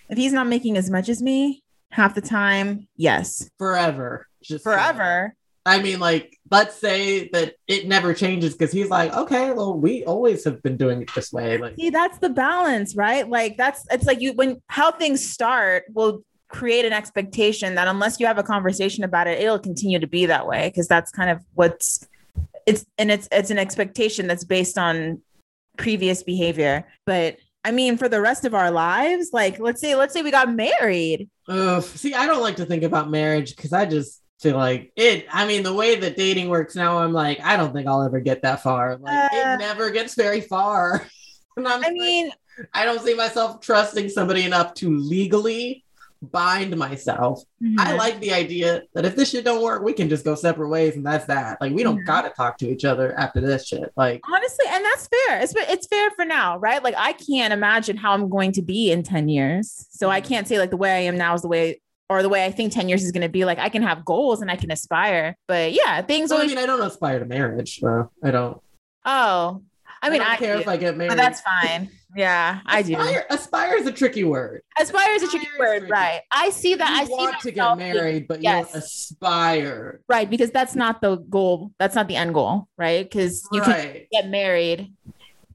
if 0.09 0.17
he's 0.17 0.33
not 0.33 0.47
making 0.47 0.77
as 0.77 0.89
much 0.89 1.09
as 1.09 1.21
me 1.21 1.63
half 1.91 2.13
the 2.15 2.21
time, 2.21 2.87
yes. 2.97 3.49
forever 3.57 4.27
just 4.43 4.63
Forever. 4.63 5.33
i 5.65 5.81
mean 5.81 5.99
like 5.99 6.37
let's 6.51 6.75
say 6.75 7.29
that 7.29 7.53
it 7.67 7.87
never 7.87 8.13
changes 8.13 8.53
because 8.53 8.71
he's 8.71 8.89
like 8.89 9.13
okay 9.13 9.51
well 9.53 9.73
we 9.73 10.03
always 10.03 10.43
have 10.43 10.61
been 10.61 10.75
doing 10.75 11.01
it 11.01 11.09
this 11.15 11.31
way 11.31 11.57
like 11.57 11.75
See, 11.75 11.89
that's 11.89 12.17
the 12.19 12.29
balance, 12.29 12.95
right? 12.95 13.27
Like 13.27 13.57
that's 13.57 13.85
it's 13.89 14.05
like 14.05 14.21
you 14.21 14.33
when 14.33 14.61
how 14.67 14.91
things 14.91 15.27
start 15.27 15.85
will 15.93 16.23
create 16.49 16.85
an 16.85 16.93
expectation 16.93 17.75
that 17.75 17.87
unless 17.87 18.19
you 18.19 18.27
have 18.27 18.37
a 18.37 18.43
conversation 18.43 19.03
about 19.03 19.27
it, 19.27 19.41
it'll 19.41 19.59
continue 19.59 19.99
to 19.99 20.07
be 20.07 20.27
that 20.27 20.45
way 20.45 20.69
because 20.69 20.87
that's 20.87 21.11
kind 21.11 21.29
of 21.29 21.43
what's 21.55 22.07
it's 22.65 22.85
and 22.97 23.11
it's 23.11 23.27
it's 23.31 23.49
an 23.49 23.57
expectation 23.59 24.27
that's 24.27 24.43
based 24.43 24.77
on 24.77 25.21
previous 25.77 26.23
behavior. 26.23 26.87
But 27.05 27.37
I 27.65 27.71
mean, 27.71 27.97
for 27.97 28.09
the 28.09 28.21
rest 28.21 28.45
of 28.45 28.53
our 28.53 28.71
lives, 28.71 29.29
like 29.33 29.59
let's 29.59 29.79
say, 29.81 29.95
let's 29.95 30.13
say 30.13 30.21
we 30.21 30.31
got 30.31 30.53
married. 30.53 31.29
Ugh. 31.47 31.81
See, 31.83 32.13
I 32.13 32.25
don't 32.25 32.41
like 32.41 32.57
to 32.57 32.65
think 32.65 32.83
about 32.83 33.09
marriage 33.09 33.55
because 33.55 33.73
I 33.73 33.85
just 33.85 34.21
feel 34.41 34.57
like 34.57 34.91
it. 34.95 35.25
I 35.31 35.47
mean, 35.47 35.63
the 35.63 35.73
way 35.73 35.95
that 35.95 36.17
dating 36.17 36.49
works 36.49 36.75
now, 36.75 36.99
I'm 36.99 37.13
like, 37.13 37.39
I 37.41 37.55
don't 37.55 37.73
think 37.73 37.87
I'll 37.87 38.03
ever 38.03 38.19
get 38.19 38.41
that 38.41 38.61
far. 38.63 38.97
Like, 38.97 39.13
Uh, 39.13 39.29
it 39.31 39.59
never 39.59 39.91
gets 39.91 40.15
very 40.15 40.41
far. 40.41 41.07
I 41.57 41.61
like, 41.61 41.93
mean, 41.93 42.31
I 42.73 42.83
don't 42.83 43.01
see 43.01 43.13
myself 43.13 43.61
trusting 43.61 44.09
somebody 44.09 44.43
enough 44.43 44.73
to 44.75 44.97
legally 44.97 45.82
bind 46.31 46.75
myself. 46.77 47.43
I 47.77 47.93
mhm. 47.93 47.97
like 47.97 48.19
the 48.19 48.33
idea 48.33 48.83
that 48.93 49.05
if 49.05 49.15
this 49.15 49.31
shit 49.31 49.45
don't 49.45 49.61
work, 49.61 49.83
we 49.83 49.93
can 49.93 50.09
just 50.09 50.23
go 50.25 50.35
separate 50.35 50.69
ways 50.69 50.95
and 50.95 51.05
that's 51.05 51.25
that. 51.25 51.59
Like 51.61 51.73
we 51.73 51.83
don't 51.83 51.99
Mhm. 51.99 52.05
gotta 52.05 52.29
talk 52.29 52.57
to 52.59 52.69
each 52.69 52.85
other 52.85 53.17
after 53.17 53.41
this 53.41 53.67
shit. 53.67 53.91
Like 53.95 54.21
honestly, 54.31 54.65
and 54.69 54.83
that's 54.83 55.07
fair. 55.07 55.39
It's 55.41 55.53
it's 55.55 55.87
fair 55.87 56.09
for 56.11 56.25
now, 56.25 56.57
right? 56.57 56.83
Like 56.83 56.95
I 56.97 57.13
can't 57.13 57.53
imagine 57.53 57.97
how 57.97 58.13
I'm 58.13 58.29
going 58.29 58.51
to 58.53 58.61
be 58.61 58.91
in 58.91 59.03
10 59.03 59.29
years. 59.29 59.87
So 59.91 60.09
I 60.09 60.21
can't 60.21 60.47
say 60.47 60.59
like 60.59 60.69
the 60.69 60.77
way 60.77 60.91
I 60.91 60.99
am 60.99 61.17
now 61.17 61.33
is 61.33 61.41
the 61.41 61.47
way 61.47 61.81
or 62.09 62.21
the 62.21 62.29
way 62.29 62.45
I 62.45 62.51
think 62.51 62.73
10 62.73 62.89
years 62.89 63.03
is 63.03 63.11
going 63.11 63.21
to 63.23 63.29
be. 63.29 63.45
Like 63.45 63.59
I 63.59 63.69
can 63.69 63.81
have 63.83 64.05
goals 64.05 64.41
and 64.41 64.51
I 64.51 64.55
can 64.55 64.71
aspire. 64.71 65.35
But 65.47 65.73
yeah, 65.73 66.01
things 66.01 66.29
so, 66.29 66.37
I 66.37 66.47
mean, 66.47 66.57
I 66.57 66.65
don't 66.65 66.81
aspire 66.81 67.19
to 67.19 67.25
marriage. 67.25 67.79
So 67.79 68.11
I 68.23 68.31
don't. 68.31 68.61
Oh, 69.05 69.61
I 70.01 70.09
mean, 70.09 70.21
I, 70.21 70.25
don't 70.25 70.33
I, 70.33 70.37
care 70.37 70.55
do, 70.55 70.61
if 70.61 70.67
I 70.67 70.77
get 70.77 70.97
married. 70.97 71.17
that's 71.17 71.41
fine. 71.41 71.89
Yeah, 72.15 72.59
I 72.65 72.81
do. 72.81 72.93
aspire, 72.95 73.25
Aspire 73.29 73.75
is 73.77 73.87
a 73.87 73.91
tricky 73.91 74.23
word. 74.23 74.61
Aspire 74.79 75.11
is 75.13 75.23
a 75.23 75.27
tricky 75.27 75.47
Aspire 75.47 75.59
word, 75.59 75.79
tricky. 75.79 75.91
right? 75.91 76.21
I 76.31 76.49
see 76.51 76.75
that. 76.75 76.89
you 76.89 76.95
I 77.01 77.05
see 77.05 77.11
want 77.11 77.39
to 77.41 77.51
get 77.51 77.77
being- 77.77 77.93
married, 77.93 78.27
but 78.27 78.41
yes. 78.43 78.67
you 78.67 78.73
don't 78.73 78.83
aspire. 78.83 80.01
right? 80.07 80.29
Because 80.29 80.51
that's 80.51 80.75
not 80.75 81.01
the 81.01 81.17
goal. 81.17 81.71
That's 81.79 81.95
not 81.95 82.07
the 82.07 82.15
end 82.15 82.33
goal, 82.33 82.67
right? 82.77 83.03
Because 83.09 83.47
you 83.51 83.61
can 83.61 83.71
right. 83.71 84.07
get 84.11 84.29
married, 84.29 84.93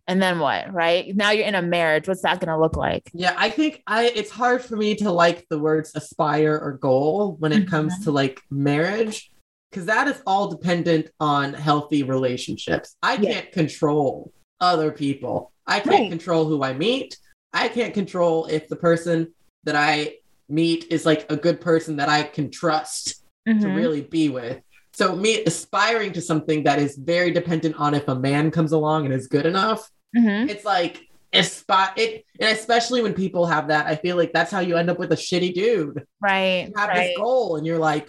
and 0.06 0.20
then 0.22 0.38
what? 0.38 0.72
Right 0.72 1.14
now 1.14 1.30
you're 1.30 1.46
in 1.46 1.54
a 1.54 1.62
marriage. 1.62 2.08
What's 2.08 2.22
that 2.22 2.40
going 2.40 2.48
to 2.54 2.58
look 2.60 2.76
like? 2.76 3.10
Yeah, 3.14 3.34
I 3.36 3.50
think 3.50 3.82
I 3.86 4.06
it's 4.14 4.30
hard 4.30 4.62
for 4.62 4.76
me 4.76 4.94
to 4.96 5.10
like 5.12 5.46
the 5.50 5.58
words 5.58 5.92
aspire 5.94 6.58
or 6.58 6.72
goal 6.72 7.36
when 7.38 7.52
it 7.52 7.68
comes 7.68 7.94
Mm-hmm. 7.94 8.04
to 8.04 8.10
like 8.12 8.40
marriage 8.50 9.30
because 9.70 9.84
that 9.86 10.08
is 10.08 10.20
all 10.26 10.48
dependent 10.48 11.10
on 11.20 11.52
healthy 11.52 12.02
relationships. 12.02 12.96
I 13.02 13.14
Yeah. 13.16 13.32
can't 13.34 13.52
control 13.52 14.32
other 14.60 14.90
people. 14.90 15.52
I 15.68 15.80
can't 15.80 15.86
Right. 16.00 16.10
control 16.10 16.46
who 16.46 16.62
I 16.64 16.72
meet. 16.72 17.16
I 17.52 17.68
can't 17.68 17.94
control 17.94 18.46
if 18.46 18.68
the 18.68 18.76
person 18.76 19.32
that 19.64 19.76
I 19.76 20.16
meet 20.48 20.86
is 20.90 21.04
like 21.06 21.30
a 21.30 21.36
good 21.36 21.60
person 21.60 21.96
that 21.96 22.08
I 22.08 22.22
can 22.24 22.50
trust 22.50 23.22
to 23.46 23.52
Mhm. 23.54 23.76
really 23.76 24.00
be 24.00 24.28
with. 24.30 24.58
So 24.92 25.14
me 25.14 25.44
aspiring 25.44 26.12
to 26.14 26.20
something 26.20 26.64
that 26.64 26.78
is 26.78 26.96
very 26.96 27.30
dependent 27.30 27.78
on 27.78 27.94
if 27.94 28.08
a 28.08 28.14
man 28.14 28.50
comes 28.50 28.72
along 28.72 29.04
and 29.04 29.14
is 29.14 29.26
good 29.28 29.46
enough 29.46 29.90
Mhm. 30.16 30.48
it's 30.48 30.64
like 30.64 31.02
spot 31.42 31.98
it 31.98 32.24
and 32.40 32.50
especially 32.56 33.02
when 33.02 33.12
people 33.12 33.44
have 33.44 33.68
that 33.68 33.86
i 33.86 33.94
feel 33.94 34.16
like 34.16 34.32
that's 34.32 34.50
how 34.50 34.60
you 34.60 34.78
end 34.78 34.88
up 34.88 34.98
with 34.98 35.12
a 35.12 35.16
shitty 35.16 35.52
dude 35.52 36.02
Right. 36.22 36.68
you 36.68 36.72
have 36.74 36.88
right. 36.88 37.08
this 37.08 37.16
goal 37.18 37.56
and 37.56 37.66
you're 37.66 37.78
like 37.78 38.08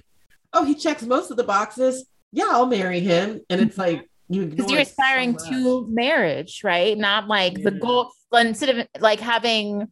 oh 0.54 0.64
he 0.64 0.74
checks 0.74 1.04
most 1.04 1.30
of 1.30 1.36
the 1.36 1.44
boxes 1.44 2.06
yeah 2.32 2.46
i'll 2.48 2.66
marry 2.66 3.02
him 3.02 3.42
and 3.50 3.60
it's 3.60 3.78
like 3.78 4.10
you 4.30 4.46
because 4.46 4.70
you're 4.72 4.80
it 4.82 4.88
so 4.88 4.92
aspiring 4.94 5.36
to 5.50 5.88
marriage, 5.90 6.62
right? 6.64 6.98
Not 6.98 7.28
like 7.28 7.62
the 7.64 7.72
goal. 7.72 8.12
Instead 8.34 8.78
of 8.78 8.88
like 9.02 9.20
having 9.20 9.92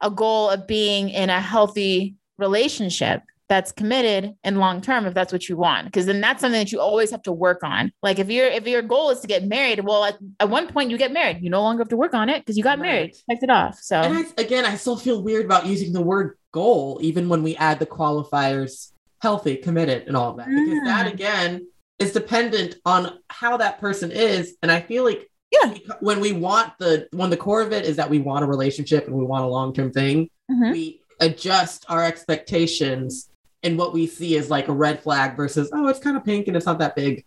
a 0.00 0.10
goal 0.10 0.50
of 0.50 0.66
being 0.66 1.08
in 1.08 1.30
a 1.30 1.40
healthy 1.40 2.14
relationship 2.38 3.22
that's 3.48 3.72
committed 3.72 4.34
and 4.44 4.58
long 4.58 4.80
term, 4.80 5.06
if 5.06 5.14
that's 5.14 5.32
what 5.32 5.48
you 5.48 5.56
want, 5.56 5.86
because 5.86 6.06
then 6.06 6.20
that's 6.20 6.40
something 6.40 6.60
that 6.60 6.70
you 6.72 6.80
always 6.80 7.10
have 7.10 7.22
to 7.22 7.32
work 7.32 7.64
on. 7.64 7.90
Like 8.02 8.18
if 8.18 8.30
your 8.30 8.46
if 8.46 8.66
your 8.66 8.82
goal 8.82 9.10
is 9.10 9.20
to 9.20 9.26
get 9.26 9.44
married, 9.44 9.80
well, 9.84 10.04
at, 10.04 10.18
at 10.38 10.48
one 10.50 10.68
point 10.68 10.90
you 10.90 10.98
get 10.98 11.12
married, 11.12 11.38
you 11.42 11.50
no 11.50 11.62
longer 11.62 11.80
have 11.80 11.88
to 11.88 11.96
work 11.96 12.14
on 12.14 12.28
it 12.28 12.40
because 12.40 12.56
you 12.56 12.62
got 12.62 12.78
Right. 12.78 12.86
married, 12.86 13.14
checked 13.30 13.42
it 13.42 13.50
off. 13.50 13.78
So 13.80 14.00
and 14.00 14.14
I, 14.18 14.42
again 14.42 14.64
i 14.64 14.76
still 14.76 14.96
feel 14.96 15.22
weird 15.22 15.44
about 15.46 15.66
using 15.66 15.92
the 15.92 16.00
word 16.02 16.36
goal 16.52 16.98
even 17.02 17.28
when 17.28 17.42
we 17.42 17.56
add 17.56 17.78
the 17.78 17.86
qualifiers 17.86 18.92
healthy 19.22 19.56
committed 19.56 20.06
and 20.08 20.16
all 20.16 20.34
that 20.34 20.46
because 20.46 20.80
that 20.84 21.06
Mm. 21.06 21.12
again 21.12 21.66
is 22.00 22.12
dependent 22.12 22.76
on 22.84 23.18
how 23.28 23.56
that 23.58 23.78
person 23.80 24.10
is 24.10 24.56
and 24.62 24.72
i 24.72 24.80
feel 24.80 25.04
like 25.04 25.28
Yeah. 25.52 25.74
when 26.00 26.18
we 26.20 26.32
want 26.32 26.72
the 26.78 27.06
when 27.12 27.30
the 27.30 27.36
core 27.36 27.60
of 27.62 27.72
it 27.72 27.84
is 27.84 27.96
that 27.96 28.10
we 28.10 28.18
want 28.18 28.44
a 28.44 28.48
relationship 28.48 29.06
and 29.06 29.14
we 29.14 29.24
want 29.24 29.44
a 29.44 29.48
long-term 29.48 29.92
thing 29.92 30.28
Mhm. 30.50 30.72
we 30.72 31.02
adjust 31.20 31.84
our 31.88 32.02
expectations 32.04 33.28
and 33.62 33.76
what 33.78 33.92
we 33.92 34.06
see 34.06 34.34
is 34.36 34.48
like 34.50 34.68
a 34.68 34.72
red 34.72 35.02
flag 35.02 35.36
versus 35.36 35.70
oh 35.74 35.86
it's 35.88 36.00
kind 36.00 36.16
of 36.16 36.24
pink 36.24 36.48
and 36.48 36.56
it's 36.56 36.66
not 36.66 36.78
that 36.78 36.96
big 36.96 37.24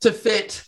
to 0.00 0.10
fit 0.12 0.64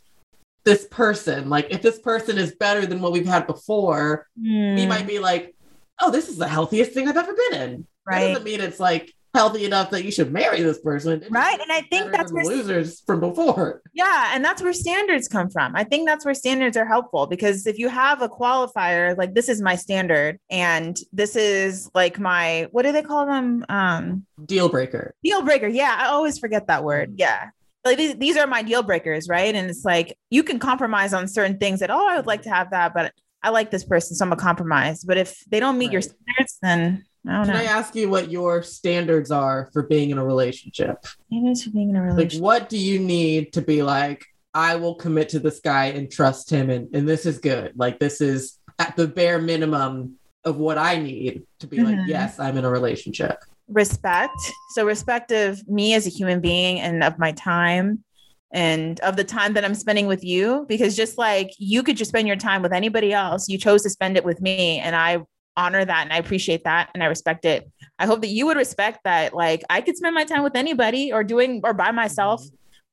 this 0.65 0.87
person 0.91 1.51
like 1.51 1.67
if 1.71 1.83
this 1.83 1.99
person 1.99 2.39
is 2.39 2.55
better 2.55 2.87
than 2.87 3.01
what 3.03 3.11
we've 3.13 3.27
had 3.27 3.47
before 3.49 4.29
we 4.37 4.45
Mm, 4.85 4.89
might 4.89 5.07
be 5.09 5.19
like 5.19 5.55
oh 6.01 6.11
this 6.13 6.29
is 6.29 6.37
the 6.39 6.47
healthiest 6.47 6.93
thing 6.93 7.09
i've 7.09 7.17
ever 7.17 7.35
been 7.35 7.61
in 7.61 7.71
that 7.79 7.87
right. 8.07 8.29
doesn't 8.29 8.45
mean 8.45 8.61
it's 8.61 8.79
like 8.79 9.13
healthy 9.35 9.65
enough 9.65 9.91
that 9.91 10.05
you 10.05 10.11
should 10.11 10.33
marry 10.33 10.61
this 10.63 10.79
person 10.81 11.25
Right, 11.31 11.59
and 11.59 11.73
I 11.73 11.83
think 11.83 12.13
that's 12.13 12.33
where- 12.33 12.45
losers 12.45 13.01
from 13.07 13.21
before 13.21 13.83
Yeah, 13.95 14.31
and 14.35 14.45
that's 14.45 14.63
where 14.63 14.73
standards 14.73 15.29
come 15.29 15.49
from. 15.51 15.75
I 15.75 15.85
think 15.85 16.07
that's 16.07 16.25
where 16.25 16.35
standards 16.35 16.77
are 16.77 16.87
helpful 16.87 17.27
because 17.27 17.67
if 17.67 17.79
you 17.79 17.89
have 17.89 18.21
a 18.23 18.29
qualifier, 18.29 19.17
like 19.17 19.35
this 19.35 19.49
is 19.49 19.63
my 19.63 19.77
standard 19.77 20.39
and 20.51 20.99
this 21.13 21.37
is 21.37 21.91
like 21.95 22.19
my 22.19 22.69
what 22.73 22.83
do 22.85 22.93
they 22.93 23.03
call 23.03 23.27
them? 23.27 23.65
Um 23.69 24.27
deal 24.45 24.69
breaker 24.69 25.15
deal 25.23 25.43
breaker. 25.43 25.67
Yeah, 25.69 25.97
I 25.99 26.07
always 26.07 26.39
forget 26.39 26.67
that 26.67 26.85
word. 26.85 27.15
Yeah. 27.17 27.51
Like 27.85 27.97
these, 27.99 28.15
these 28.17 28.37
are 28.37 28.47
my 28.47 28.63
deal 28.63 28.83
breakers, 28.85 29.29
right? 29.29 29.55
And 29.55 29.69
it's 29.69 29.85
like 29.85 30.17
you 30.31 30.43
can 30.45 30.59
compromise 30.61 31.13
on 31.13 31.27
certain 31.27 31.59
things 31.59 31.81
that, 31.81 31.91
oh, 31.91 32.09
I 32.09 32.17
would 32.17 32.27
like 32.27 32.43
to 32.43 32.51
have 32.51 32.71
that, 32.71 32.95
but 32.95 33.13
I 33.43 33.49
like 33.51 33.73
this 33.73 33.83
person, 33.85 34.15
so 34.15 34.25
I'm 34.25 34.33
a 34.33 34.37
compromise. 34.37 35.03
But 35.03 35.17
if 35.17 35.43
they 35.49 35.59
don't 35.59 35.79
meet 35.79 35.91
your 35.91 36.01
standards, 36.01 36.59
then 36.63 37.05
I 37.27 37.33
don't 37.33 37.45
can 37.47 37.55
know. 37.55 37.61
i 37.61 37.65
ask 37.65 37.95
you 37.95 38.09
what 38.09 38.31
your 38.31 38.63
standards 38.63 39.31
are 39.31 39.71
for 39.73 39.83
being 39.85 40.11
in 40.11 40.19
a 40.19 40.25
relationship 40.25 40.97
Standards 41.29 41.63
for 41.65 41.71
being 41.71 41.91
in 41.91 41.97
a 41.97 42.15
like 42.15 42.33
what 42.35 42.69
do 42.69 42.79
you 42.79 42.99
need 42.99 43.53
to 43.53 43.63
be 43.63 43.83
like 43.83 44.25
i 44.55 44.75
will 44.77 44.95
commit 44.95 45.29
to 45.31 45.39
this 45.39 45.61
guy 45.61 45.87
and 45.87 46.11
trust 46.11 46.51
him 46.51 46.71
and, 46.71 46.95
and 46.95 47.09
this 47.09 47.27
is 47.27 47.39
good 47.39 47.73
like 47.77 47.99
this 47.99 48.21
is 48.21 48.59
at 48.79 48.97
the 48.97 49.07
bare 49.07 49.41
minimum 49.41 50.17
of 50.45 50.57
what 50.57 50.79
i 50.79 50.97
need 50.99 51.43
to 51.61 51.67
be 51.67 51.79
like 51.83 51.97
Mhm. 51.97 52.09
yes 52.09 52.39
i'm 52.39 52.57
in 52.57 52.65
a 52.65 52.71
relationship 52.71 53.39
respect. 53.69 54.37
So 54.75 54.85
respect 54.85 55.33
of 55.33 55.67
me 55.67 55.95
as 55.95 56.07
a 56.07 56.11
human 56.11 56.41
being 56.41 56.79
and 56.81 57.03
of 57.03 57.19
my 57.19 57.33
time 57.33 58.05
and 58.53 59.01
of 59.01 59.17
the 59.17 59.25
time 59.25 59.55
that 59.55 59.65
I'm 59.65 59.75
spending 59.75 60.07
with 60.07 60.23
you. 60.23 60.67
Because 60.69 60.95
just 60.95 61.17
like 61.17 61.53
you 61.59 61.83
could 61.83 61.97
just 61.97 62.11
spend 62.11 62.27
your 62.29 62.37
time 62.37 62.61
with 62.61 62.73
anybody 62.73 63.15
else, 63.15 63.49
you 63.49 63.57
chose 63.57 63.83
to 63.85 63.89
spend 63.91 64.19
it 64.19 64.25
with 64.27 64.43
me. 64.43 64.79
And 64.81 64.95
I 64.95 65.21
honor 65.57 65.85
that 65.85 66.03
and 66.05 66.13
I 66.13 66.17
appreciate 66.19 66.65
that 66.65 66.91
and 66.95 67.03
I 67.03 67.07
respect 67.07 67.45
it. 67.45 67.71
I 67.99 68.07
hope 68.07 68.21
that 68.23 68.29
you 68.29 68.47
would 68.47 68.57
respect 68.57 69.01
that. 69.05 69.35
Like 69.35 69.63
I 69.71 69.81
could 69.81 69.97
spend 69.97 70.15
my 70.15 70.25
time 70.25 70.43
with 70.43 70.57
anybody 70.57 71.13
or 71.13 71.23
doing 71.25 71.61
or 71.65 71.75
by 71.75 71.91
myself. 71.91 72.43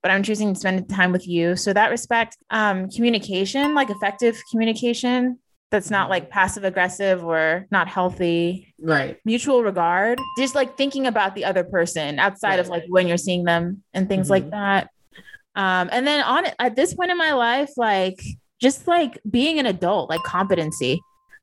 But 0.02 0.12
I'm 0.12 0.24
choosing 0.24 0.54
to 0.54 0.60
spend 0.60 0.88
time 0.88 1.12
with 1.12 1.28
you. 1.28 1.58
So 1.58 1.74
that 1.74 1.90
respect, 1.90 2.38
um, 2.52 2.90
communication, 2.90 3.76
like 3.76 3.90
effective 3.90 4.42
communication, 4.50 5.40
that's 5.72 5.92
not 5.92 6.10
like 6.10 6.30
passive 6.30 6.64
aggressive 6.64 7.24
or 7.24 7.68
not 7.70 7.88
healthy 7.88 8.74
right 8.82 9.18
mutual 9.24 9.62
regard 9.62 10.18
just 10.36 10.56
like 10.56 10.76
thinking 10.78 11.06
about 11.06 11.36
the 11.36 11.46
other 11.46 11.64
person 11.64 12.18
outside 12.18 12.58
of 12.60 12.68
like 12.70 12.84
when 12.88 13.08
you're 13.08 13.18
seeing 13.18 13.44
them 13.44 13.84
and 13.94 14.10
things 14.10 14.32
like 14.32 14.46
Mhm. 14.46 14.50
that 14.52 14.90
um 15.56 15.90
and 15.92 16.08
then 16.08 16.24
on 16.24 16.46
at 16.58 16.76
this 16.76 16.96
point 16.96 17.12
in 17.12 17.18
my 17.20 17.34
life 17.34 17.70
like 17.78 18.20
just 18.60 18.88
like 18.88 19.20
being 19.30 19.60
an 19.60 19.68
adult 19.68 20.10
like 20.10 20.24
competency 20.24 21.00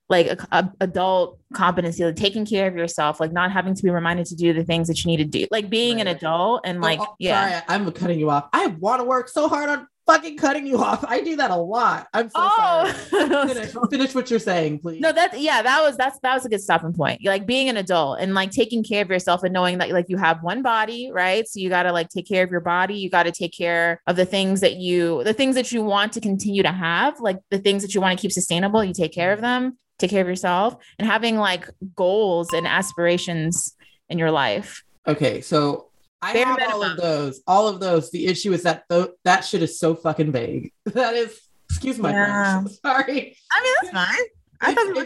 like 0.09 0.27
a, 0.27 0.47
a- 0.53 0.73
adult 0.81 1.38
competency 1.53 2.05
like 2.05 2.16
taking 2.16 2.47
care 2.47 2.66
of 2.66 2.77
yourself 2.77 3.21
like 3.21 3.33
not 3.33 3.51
having 3.51 3.75
to 3.75 3.83
be 3.83 3.90
reminded 3.90 4.27
to 4.27 4.37
do 4.37 4.53
the 4.53 4.64
things 4.64 4.88
that 4.88 5.05
you 5.05 5.11
need 5.11 5.16
to 5.19 5.25
do 5.25 5.47
like 5.51 5.69
being 5.71 6.01
an 6.01 6.07
adult 6.07 6.61
and 6.64 6.79
oh, 6.79 6.81
like 6.81 7.01
Oh, 7.01 7.07
oh, 7.09 7.16
yeah 7.19 7.62
sorry, 7.62 7.81
i'm 7.81 7.92
cutting 7.92 8.19
you 8.19 8.31
off 8.31 8.49
i 8.53 8.66
want 8.66 9.01
to 9.01 9.05
work 9.05 9.29
so 9.29 9.49
hard 9.49 9.69
on 9.69 9.87
fucking 10.07 10.37
cutting 10.37 10.66
you 10.66 10.79
off 10.79 11.05
i 11.09 11.21
do 11.21 11.37
that 11.37 11.51
a 11.51 11.57
lot 11.57 12.07
i'm 12.14 12.31
so 12.31 12.38
sorry 12.57 12.92
oh. 13.12 13.49
finish, 13.49 13.75
finish 13.90 14.14
what 14.14 14.31
you're 14.31 14.38
saying 14.38 14.79
please 14.79 14.97
Oh. 14.97 15.09
No, 15.09 15.12
that's 15.12 15.38
yeah, 15.38 15.62
that 15.62 15.83
was 15.83 15.97
that's 15.97 16.19
that 16.21 16.35
was 16.35 16.45
a 16.45 16.49
good 16.49 16.61
stopping 16.61 16.92
point. 16.92 17.25
Like 17.25 17.47
being 17.47 17.69
an 17.69 17.77
adult 17.77 18.21
and 18.21 18.35
like 18.35 18.51
taking 18.51 18.83
care 18.83 19.03
of 19.03 19.11
yourself 19.11 19.42
and 19.42 19.53
knowing 19.53 19.79
that 19.79 19.90
like 19.90 20.07
you 20.09 20.16
have 20.16 20.42
one 20.42 20.62
body, 20.62 21.11
right? 21.12 21.47
So 21.47 21.61
you 21.61 21.69
got 21.69 21.85
to 21.85 21.92
like 21.92 22.09
take 22.09 22.27
care 22.27 22.45
of 22.45 22.51
your 22.51 22.61
body. 22.61 22.97
You 22.97 23.11
got 23.11 23.25
to 23.25 23.33
take 23.33 23.53
care 23.57 24.01
of 24.07 24.16
the 24.16 24.25
things 24.25 24.61
that 24.61 24.77
you 24.77 25.23
the 25.25 25.33
things 25.35 25.55
that 25.55 25.71
you 25.73 25.83
want 25.83 26.12
to 26.14 26.21
continue 26.21 26.62
to 26.62 26.73
have, 26.73 27.21
like 27.21 27.38
the 27.51 27.59
things 27.59 27.83
that 27.83 27.95
you 27.95 28.01
want 28.01 28.19
to 28.19 28.23
keep 28.23 28.33
sustainable, 28.33 28.83
you 28.83 28.95
take 28.95 29.12
care 29.12 29.33
of 29.33 29.40
them, 29.40 29.77
take 29.99 30.11
care 30.11 30.23
of 30.23 30.29
yourself 30.29 30.77
and 30.99 31.09
having 31.09 31.37
like 31.37 31.71
goals 31.95 32.53
and 32.53 32.67
aspirations 32.67 33.75
in 34.09 34.19
your 34.19 34.31
life. 34.31 34.83
okay 35.07 35.41
so 35.41 35.89
i 36.23 36.33
Bare 36.33 36.45
have 36.47 36.73
all 36.73 36.83
of 36.83 36.97
those 36.97 37.41
all 37.47 37.69
of 37.69 37.81
those 37.81 38.11
the 38.11 38.27
issue 38.27 38.53
is 38.53 38.63
that 38.63 38.85
th- 38.91 39.11
that 39.25 39.45
shit 39.45 39.63
is 39.63 39.79
so 39.79 39.95
fucking 39.95 40.33
vague 40.33 40.73
that 40.87 41.15
is 41.15 41.39
excuse 41.71 41.99
my 41.99 42.11
Yeah. 42.13 42.61
french 42.63 42.77
sorry 42.85 43.37
I 43.53 43.63
mean, 43.63 43.75
that's 43.83 43.93
fine. 43.95 44.25
I 44.61 44.71
It's- 44.71 44.75
thought 44.87 44.97
were 44.97 45.03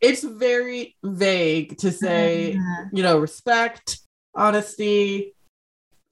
it's- 0.00 0.24
very 0.24 0.96
vague 1.04 1.76
to 1.78 1.90
say 1.92 2.54
Mhm. 2.58 2.88
you 2.92 3.02
know 3.02 3.18
respect 3.18 3.98
honesty 4.34 5.34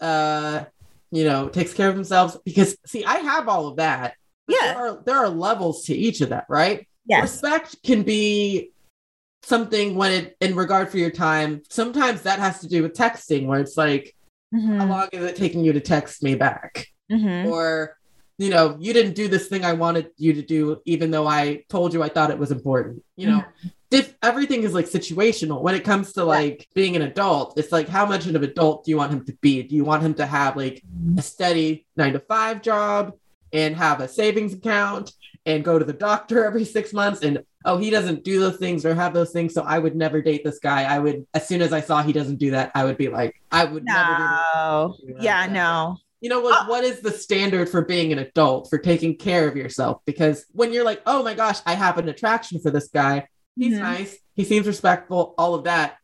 uh 0.01 0.65
you 1.11 1.25
know 1.25 1.49
takes 1.49 1.73
care 1.73 1.89
of 1.89 1.95
themselves 1.95 2.37
because 2.45 2.77
see 2.87 3.05
i 3.05 3.17
have 3.19 3.49
all 3.49 3.67
of 3.69 3.77
that 3.77 4.15
Yeah. 4.49 4.75
There 4.75 4.87
are, 4.89 5.03
there 5.07 5.17
are 5.17 5.29
levels 5.31 5.85
to 5.87 5.95
each 5.95 6.21
of 6.21 6.29
that, 6.29 6.45
right? 6.51 6.87
Yes. 7.07 7.23
Respect 7.23 7.83
can 7.83 8.03
be 8.03 8.71
something 9.43 9.95
when 9.95 10.13
it, 10.13 10.37
in 10.41 10.55
regard 10.57 10.89
for 10.89 10.99
your 10.99 11.11
time, 11.11 11.63
sometimes 11.69 12.23
that 12.23 12.39
has 12.39 12.61
to 12.61 12.69
do 12.69 12.83
with 12.83 12.95
texting, 12.95 13.47
where 13.47 13.61
it's 13.61 13.77
like, 13.77 14.17
how 14.53 14.59
Mhm. 14.59 14.89
long 14.89 15.09
is 15.13 15.25
it 15.25 15.37
taking 15.37 15.65
you 15.65 15.73
to 15.73 15.81
text 15.81 16.23
me 16.23 16.35
back? 16.35 16.87
Mhm. 17.11 17.47
Or, 17.47 17.97
you 18.39 18.51
know, 18.51 18.77
you 18.81 18.93
didn't 18.93 19.15
do 19.15 19.29
this 19.29 19.49
thing 19.49 19.65
I 19.65 19.75
wanted 19.75 20.11
you 20.17 20.33
to 20.35 20.43
do, 20.43 20.81
even 20.87 21.11
though 21.11 21.27
I 21.27 21.65
told 21.69 21.93
you 21.93 22.03
I 22.03 22.09
thought 22.09 22.31
it 22.31 22.39
was 22.39 22.51
important. 22.51 23.03
You 23.17 23.29
know, 23.29 23.45
if 23.91 24.17
everything 24.23 24.63
is 24.63 24.73
like 24.73 24.87
situational 24.87 25.61
when 25.61 25.75
it 25.75 25.85
comes 25.85 26.13
to 26.15 26.25
like 26.25 26.67
being 26.75 26.97
an 26.97 27.03
adult, 27.03 27.59
it's 27.59 27.71
like 27.71 27.89
how 27.89 28.07
much 28.07 28.27
of 28.27 28.35
an 28.35 28.43
adult 28.43 28.85
do 28.85 28.91
you 28.91 28.97
want 28.97 29.13
him 29.13 29.25
to 29.27 29.33
be? 29.41 29.63
Do 29.63 29.77
you 29.77 29.85
want 29.85 30.03
him 30.03 30.15
to 30.15 30.27
have 30.27 30.57
like 30.57 30.83
a 31.19 31.23
steady 31.23 31.87
nine 31.97 32.15
to 32.15 32.21
five 32.21 32.63
job 32.63 33.13
and 33.53 33.77
have 33.77 34.01
a 34.01 34.09
savings 34.09 34.55
account 34.55 35.13
and 35.47 35.65
go 35.65 35.79
to 35.79 35.85
the 35.85 35.93
doctor 35.93 36.45
every 36.45 36.65
six 36.65 36.93
months 36.93 37.23
and 37.23 37.43
oh 37.65 37.77
he 37.77 37.91
doesn't 37.91 38.25
do 38.25 38.41
those 38.41 38.57
things 38.57 38.85
or 38.87 38.95
have 38.95 39.13
those 39.13 39.31
things 39.31 39.53
so 39.55 39.63
i 39.63 39.79
would 39.79 39.95
never 39.95 40.23
date 40.23 40.43
this 40.45 40.59
guy 40.59 40.85
i 40.85 40.99
would 40.99 41.27
as 41.35 41.47
soon 41.47 41.61
as 41.63 41.73
i 41.73 41.81
saw 41.81 42.03
he 42.03 42.13
doesn't 42.13 42.37
do 42.37 42.51
that 42.53 42.71
i 42.75 42.85
would 42.85 42.97
be 42.97 43.09
like 43.09 43.35
i 43.53 43.65
would 43.65 43.85
never 43.85 44.19
No. 44.19 44.97
do 45.07 45.15
that. 45.15 45.23
Yeah, 45.23 45.47
no. 45.47 45.99
you 46.21 46.31
know 46.31 46.41
like 46.41 46.69
what 46.69 46.85
is 46.85 47.01
the 47.01 47.11
standard 47.11 47.69
for 47.69 47.83
being 47.85 48.13
an 48.13 48.19
adult 48.19 48.71
for 48.71 48.79
taking 48.79 49.17
care 49.17 49.47
of 49.49 49.57
yourself 49.57 50.01
because 50.07 50.47
when 50.53 50.73
you're 50.73 50.85
like 50.85 51.03
oh 51.07 51.23
my 51.23 51.35
gosh 51.35 51.59
i 51.67 51.75
have 51.75 51.99
an 51.99 52.09
attraction 52.09 52.59
for 52.61 52.71
this 52.71 52.89
guy 52.89 53.29
he's 53.57 53.75
Mhm. 53.75 53.81
nice 53.81 54.17
he 54.35 54.45
seems 54.45 54.67
respectful 54.67 55.35
all 55.37 55.55
of 55.55 55.65
that 55.65 55.97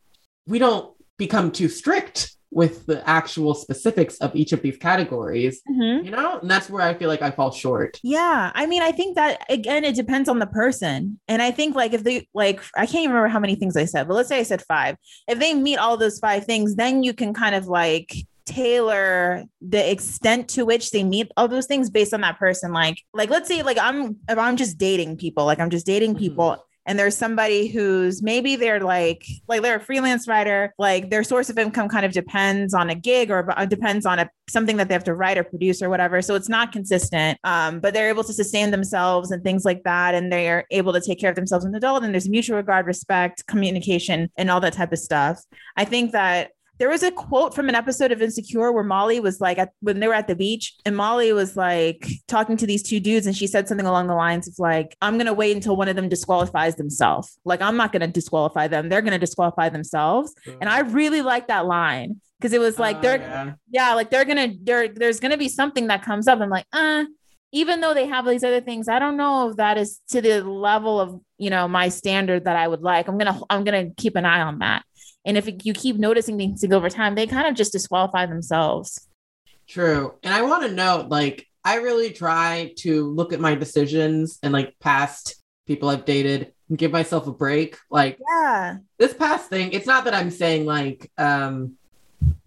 we 0.47 0.59
don't 0.59 0.93
become 1.17 1.51
too 1.51 1.67
strict 1.69 2.35
with 2.51 2.85
the 2.85 3.07
actual 3.09 3.53
specifics 3.53 4.17
of 4.17 4.35
each 4.35 4.51
of 4.51 4.61
these 4.61 4.77
categories 4.77 5.61
Mhm. 5.69 6.03
you 6.05 6.11
know 6.11 6.39
and 6.39 6.51
that's 6.51 6.69
where 6.69 6.81
i 6.83 6.93
feel 6.93 7.07
like 7.07 7.21
i 7.21 7.31
fall 7.31 7.51
short 7.51 7.99
Yeah, 8.03 8.51
I 8.53 8.65
mean, 8.65 8.81
I 8.81 8.91
think 8.91 9.15
that 9.15 9.45
again, 9.49 9.83
it 9.85 9.95
depends 9.95 10.27
on 10.29 10.39
the 10.39 10.47
person, 10.47 11.19
and 11.27 11.41
I 11.41 11.51
think 11.51 11.75
like 11.75 11.93
if 11.93 12.03
they 12.03 12.27
like, 12.33 12.59
I 12.75 12.85
can't 12.85 13.03
even 13.03 13.11
remember 13.15 13.29
how 13.29 13.39
many 13.39 13.55
things 13.55 13.75
I 13.77 13.85
said, 13.85 14.07
but 14.07 14.15
let's 14.15 14.29
say 14.29 14.39
I 14.39 14.43
said 14.43 14.61
five. 14.67 14.95
If 15.27 15.39
they 15.39 15.53
meet 15.53 15.77
all 15.77 15.95
those 15.97 16.19
five 16.19 16.45
things, 16.45 16.75
then 16.75 17.03
you 17.03 17.13
can 17.13 17.33
kind 17.33 17.55
of 17.55 17.67
like 17.67 18.09
tailor 18.45 19.43
the 19.61 19.91
extent 19.91 20.47
to 20.49 20.65
which 20.65 20.91
they 20.91 21.03
meet 21.03 21.27
all 21.37 21.47
those 21.47 21.65
things 21.67 21.89
based 21.89 22.13
on 22.13 22.21
that 22.21 22.37
person. 22.39 22.71
Like, 22.73 22.97
like 23.13 23.29
let's 23.29 23.47
say 23.47 23.63
like 23.63 23.77
I'm 23.79 24.17
if 24.29 24.37
I'm 24.37 24.57
just 24.57 24.77
dating 24.77 25.17
people, 25.17 25.45
like 25.45 25.59
I'm 25.59 25.69
just 25.69 25.85
dating 25.85 26.15
Mhm. 26.15 26.19
people. 26.19 26.57
And 26.85 26.97
there's 26.97 27.15
somebody 27.15 27.67
who's 27.67 28.21
maybe 28.23 28.55
they're 28.55 28.79
like, 28.79 29.25
like 29.47 29.61
they're 29.61 29.77
a 29.77 29.79
freelance 29.79 30.27
writer, 30.27 30.73
like 30.79 31.09
their 31.09 31.23
source 31.23 31.49
of 31.49 31.57
income 31.57 31.89
kind 31.89 32.05
of 32.05 32.11
depends 32.11 32.73
on 32.73 32.89
a 32.89 32.95
gig 32.95 33.29
or 33.29 33.51
uh, 33.57 33.65
depends 33.65 34.05
on 34.05 34.19
a 34.19 34.29
something 34.49 34.77
that 34.77 34.87
they 34.87 34.93
have 34.93 35.03
to 35.05 35.13
write 35.13 35.37
or 35.37 35.43
produce 35.43 35.81
or 35.81 35.89
whatever. 35.89 36.21
So 36.21 36.35
it's 36.35 36.49
not 36.49 36.71
consistent. 36.71 37.39
Um, 37.43 37.79
but 37.79 37.93
they're 37.93 38.09
able 38.09 38.23
to 38.23 38.33
sustain 38.33 38.71
themselves 38.71 39.31
and 39.31 39.43
things 39.43 39.63
like 39.63 39.83
that. 39.83 40.15
And 40.15 40.31
they 40.31 40.49
are 40.49 40.65
able 40.71 40.93
to 40.93 41.01
take 41.01 41.19
care 41.19 41.29
of 41.29 41.35
themselves 41.35 41.65
as 41.65 41.69
an 41.69 41.75
adult. 41.75 42.03
And 42.03 42.13
there's 42.13 42.27
mutual 42.27 42.57
regard, 42.57 42.85
respect, 42.85 43.45
communication, 43.47 44.29
and 44.35 44.49
all 44.49 44.59
that 44.61 44.73
type 44.73 44.91
of 44.91 44.99
stuff. 44.99 45.41
I 45.77 45.85
think 45.85 46.11
that 46.11 46.51
there 46.81 46.89
was 46.89 47.03
a 47.03 47.11
quote 47.11 47.53
from 47.53 47.69
an 47.69 47.75
episode 47.75 48.11
of 48.11 48.23
Insecure 48.23 48.71
where 48.71 48.83
Molly 48.83 49.19
was 49.19 49.39
like, 49.39 49.59
at, 49.59 49.71
when 49.81 49.99
they 49.99 50.07
were 50.07 50.15
at 50.15 50.27
the 50.27 50.35
beach, 50.35 50.73
and 50.83 50.97
Molly 50.97 51.31
was 51.31 51.55
like 51.55 52.07
talking 52.27 52.57
to 52.57 52.65
these 52.65 52.81
two 52.81 52.99
dudes, 52.99 53.27
and 53.27 53.37
she 53.37 53.45
said 53.45 53.67
something 53.67 53.85
along 53.85 54.07
the 54.07 54.15
lines 54.15 54.47
of 54.47 54.55
like, 54.57 54.97
"I'm 54.99 55.19
gonna 55.19 55.31
wait 55.31 55.55
until 55.55 55.75
one 55.75 55.89
of 55.89 55.95
them 55.95 56.09
disqualifies 56.09 56.77
themselves. 56.77 57.37
Like, 57.45 57.61
I'm 57.61 57.77
not 57.77 57.91
gonna 57.91 58.07
disqualify 58.07 58.67
them; 58.67 58.89
they're 58.89 59.03
gonna 59.03 59.19
disqualify 59.19 59.69
themselves." 59.69 60.33
And 60.59 60.67
I 60.67 60.79
really 60.79 61.21
like 61.21 61.49
that 61.49 61.67
line 61.67 62.19
because 62.39 62.51
it 62.51 62.59
was 62.59 62.79
like 62.79 62.95
Oh, 62.95 63.01
they're 63.01 63.19
yeah. 63.19 63.53
yeah, 63.69 63.93
like 63.93 64.09
they're 64.09 64.25
gonna 64.25 64.55
there 64.59 64.87
there's 64.87 65.19
gonna 65.19 65.37
be 65.37 65.49
something 65.49 65.85
that 65.85 66.01
comes 66.01 66.27
up. 66.27 66.41
I'm 66.41 66.49
like, 66.49 66.65
uh, 66.73 67.05
even 67.51 67.81
though 67.81 67.93
they 67.93 68.07
have 68.07 68.25
these 68.25 68.43
other 68.43 68.61
things, 68.61 68.87
I 68.87 68.97
don't 68.97 69.17
know 69.17 69.51
if 69.51 69.57
that 69.57 69.77
is 69.77 69.99
to 70.09 70.19
the 70.19 70.43
level 70.43 70.99
of 70.99 71.21
you 71.37 71.51
know 71.51 71.67
my 71.67 71.89
standard 71.89 72.45
that 72.45 72.55
I 72.55 72.67
would 72.67 72.81
like. 72.81 73.07
I'm 73.07 73.19
gonna 73.19 73.39
I'm 73.51 73.63
gonna 73.63 73.91
keep 73.97 74.15
an 74.15 74.25
eye 74.25 74.41
on 74.41 74.57
that. 74.59 74.83
And 75.25 75.37
if 75.37 75.47
you 75.65 75.73
keep 75.73 75.97
noticing 75.97 76.37
things 76.37 76.63
over 76.63 76.89
time, 76.89 77.15
they 77.15 77.27
kind 77.27 77.47
of 77.47 77.55
just 77.55 77.71
disqualify 77.71 78.25
themselves. 78.25 79.07
True. 79.67 80.15
And 80.23 80.33
I 80.33 80.41
want 80.41 80.63
to 80.63 80.71
note, 80.71 81.09
like, 81.09 81.47
I 81.63 81.75
really 81.75 82.11
try 82.11 82.73
to 82.79 83.07
look 83.09 83.33
at 83.33 83.39
my 83.39 83.53
decisions 83.55 84.39
and 84.41 84.51
like 84.51 84.73
past 84.79 85.35
people 85.67 85.89
I've 85.89 86.05
dated 86.05 86.53
and 86.69 86.77
give 86.77 86.91
myself 86.91 87.27
a 87.27 87.31
break. 87.31 87.77
Like 87.91 88.17
Yeah. 88.27 88.77
this 88.97 89.13
past 89.13 89.47
thing, 89.49 89.71
it's 89.71 89.85
not 89.85 90.05
that 90.05 90.15
I'm 90.15 90.31
saying 90.31 90.65
like 90.65 91.11
um 91.19 91.77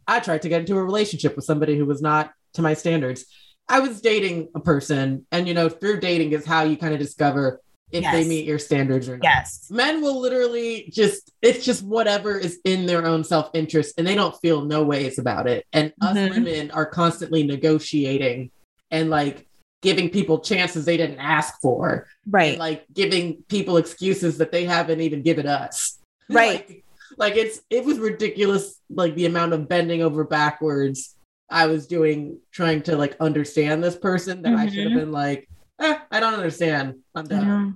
I 0.07 0.19
tried 0.21 0.43
to 0.43 0.49
get 0.49 0.61
into 0.61 0.77
a 0.77 0.83
relationship 0.85 1.37
with 1.37 1.45
somebody 1.45 1.79
who 1.79 1.87
was 1.87 2.03
not 2.03 2.33
to 2.55 2.63
my 2.63 2.75
standards. 2.75 3.25
I 3.69 3.81
was 3.81 4.01
dating 4.03 4.49
a 4.55 4.61
person, 4.61 5.27
and 5.33 5.49
you 5.49 5.55
know, 5.55 5.69
through 5.71 6.01
dating 6.01 6.33
is 6.33 6.45
how 6.45 6.65
you 6.65 6.77
kind 6.77 6.93
of 6.93 7.01
discover 7.01 7.61
if 7.95 8.11
they 8.13 8.25
meet 8.27 8.45
your 8.45 8.59
standards 8.59 9.09
or 9.09 9.17
not. 9.17 9.25
Yes. 9.25 9.69
Men 9.71 10.01
will 10.03 10.21
literally 10.21 10.91
just, 10.93 11.31
it's 11.43 11.65
just 11.65 11.83
whatever 11.85 12.37
is 12.37 12.59
in 12.65 12.87
their 12.87 13.07
own 13.07 13.23
self 13.25 13.51
interest 13.55 13.95
and 13.99 14.07
they 14.07 14.15
don't 14.15 14.35
feel 14.41 14.65
no 14.65 14.83
ways 14.83 15.19
about 15.19 15.47
it. 15.47 15.65
And 15.73 15.93
us 16.01 16.17
Mhm. 16.17 16.31
women 16.31 16.71
are 16.73 16.87
constantly 16.87 17.45
negotiating 17.45 18.51
and 18.91 19.11
like 19.11 19.47
giving 19.83 20.09
people 20.11 20.41
chances 20.41 20.85
they 20.85 20.97
didn't 20.97 21.19
ask 21.21 21.61
for, 21.61 22.07
Right. 22.29 22.51
and 22.53 22.59
like 22.59 22.85
giving 22.93 23.43
people 23.49 23.77
excuses 23.77 24.39
that 24.39 24.51
they 24.51 24.65
haven't 24.65 25.01
even 25.01 25.23
given 25.23 25.47
us. 25.47 25.99
Right. 26.31 26.67
like, 26.69 26.85
like 27.19 27.37
it's, 27.37 27.61
it 27.71 27.85
was 27.85 27.99
ridiculous, 27.99 28.81
like 28.89 29.15
the 29.15 29.27
amount 29.27 29.53
of 29.53 29.69
bending 29.69 30.03
over 30.03 30.25
backwards 30.25 31.15
I 31.51 31.67
was 31.67 31.87
doing 31.87 32.39
trying 32.51 32.81
to 32.85 32.97
like 32.97 33.15
understand 33.21 33.85
this 33.85 33.95
person 33.95 34.41
that 34.43 34.55
I 34.55 34.67
should 34.69 34.85
have 34.85 34.93
Mhm. 34.93 34.97
been 35.01 35.13
like, 35.13 35.49
eh, 35.81 35.99
I 36.11 36.21
don't 36.21 36.35
understand. 36.35 36.97
I'm 37.15 37.27
I 37.31 37.41
know. 37.41 37.75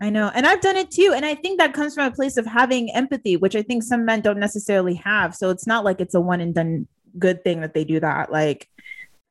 I 0.00 0.10
know. 0.10 0.30
And 0.34 0.46
I've 0.46 0.60
done 0.60 0.76
it 0.76 0.90
too. 0.90 1.12
And 1.14 1.24
I 1.24 1.34
think 1.34 1.58
that 1.58 1.74
comes 1.74 1.94
from 1.94 2.06
a 2.06 2.14
place 2.14 2.36
of 2.36 2.46
having 2.46 2.94
empathy, 2.94 3.36
which 3.36 3.56
I 3.56 3.62
think 3.62 3.82
some 3.82 4.04
men 4.04 4.20
don't 4.20 4.38
necessarily 4.38 4.94
have. 4.94 5.34
So 5.34 5.50
it's 5.50 5.66
not 5.66 5.84
like 5.84 6.00
it's 6.00 6.14
a 6.14 6.20
one 6.20 6.40
and 6.40 6.54
done 6.54 6.86
good 7.18 7.44
thing 7.44 7.60
that 7.60 7.74
they 7.74 7.84
do 7.84 8.00
that. 8.00 8.30
Like, 8.32 8.68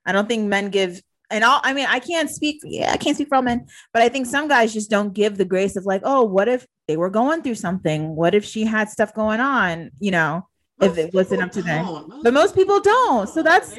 I 0.05 0.11
don't 0.11 0.27
think 0.27 0.47
men 0.47 0.69
give, 0.69 1.01
and 1.29 1.43
all, 1.43 1.59
I 1.63 1.73
mean, 1.73 1.87
I 1.89 1.99
can't 1.99 2.29
speak, 2.29 2.61
yeah, 2.63 2.91
I 2.91 2.97
can't 2.97 3.15
speak 3.15 3.27
for 3.29 3.35
all 3.35 3.41
men, 3.41 3.67
but 3.93 4.01
I 4.01 4.09
think 4.09 4.25
some 4.25 4.47
guys 4.47 4.73
just 4.73 4.89
don't 4.89 5.13
give 5.13 5.37
the 5.37 5.45
grace 5.45 5.75
of 5.75 5.85
like, 5.85 6.01
oh, 6.05 6.23
what 6.23 6.47
if 6.47 6.65
they 6.87 6.97
were 6.97 7.09
going 7.09 7.41
through 7.41 7.55
something? 7.55 8.15
What 8.15 8.33
if 8.33 8.45
she 8.45 8.63
had 8.63 8.89
stuff 8.89 9.13
going 9.13 9.39
on? 9.39 9.91
You 9.99 10.11
know, 10.11 10.47
if 10.81 10.97
it 10.97 11.13
wasn't 11.13 11.41
up 11.41 11.51
to 11.53 11.61
them. 11.61 12.21
But 12.23 12.33
most 12.33 12.55
people 12.55 12.79
don't. 12.79 13.27
So 13.27 13.43
that's. 13.43 13.77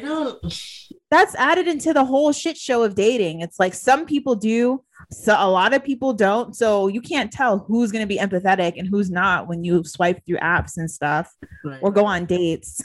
That's 1.11 1.35
added 1.37 1.67
into 1.69 1.93
the 1.93 2.05
whole 2.05 2.33
shit 2.33 2.57
show 2.57 2.83
of 2.83 2.95
dating. 2.95 3.41
It's 3.41 3.59
like 3.59 3.75
some 3.75 4.05
people 4.05 4.35
do, 4.35 4.83
so 5.11 5.35
a 5.39 5.49
lot 5.49 5.73
of 5.73 5.83
people 5.85 6.13
don't. 6.13 6.55
So 6.55 6.89
you 6.89 7.01
can't 7.01 7.33
tell 7.33 7.59
who's 7.61 7.91
going 7.93 8.03
to 8.03 8.07
be 8.07 8.19
empathetic 8.19 8.75
and 8.77 8.87
who's 8.87 9.11
not 9.11 9.49
when 9.49 9.65
you 9.65 9.85
swipe 9.85 10.25
through 10.27 10.39
apps 10.39 10.77
and 10.77 10.91
stuff 10.91 11.33
Right. 11.65 11.79
or 11.83 11.91
go 11.91 12.05
on 12.05 12.27
dates. 12.27 12.83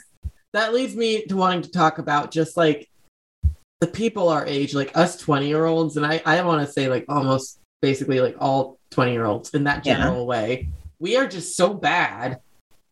that 0.52 0.72
leads 0.72 0.94
me 0.96 1.24
to 1.26 1.36
wanting 1.36 1.62
to 1.62 1.70
talk 1.70 1.98
about 1.98 2.30
just 2.30 2.56
like 2.56 2.88
the 3.80 3.86
people 3.88 4.28
our 4.28 4.46
age, 4.46 4.72
like 4.74 4.96
us 4.96 5.16
20 5.18 5.46
year 5.48 5.64
olds. 5.66 5.96
And 5.96 6.06
I, 6.06 6.22
I 6.24 6.40
want 6.42 6.64
to 6.66 6.72
say, 6.72 6.88
like, 6.88 7.04
almost 7.08 7.58
basically 7.82 8.20
like 8.20 8.36
all 8.40 8.78
20 8.92 9.12
year 9.12 9.26
olds 9.26 9.50
in 9.50 9.64
that 9.64 9.84
Yeah. 9.84 9.96
general 9.96 10.26
way. 10.26 10.68
We 10.98 11.16
are 11.16 11.26
just 11.26 11.56
so 11.56 11.74
bad 11.74 12.38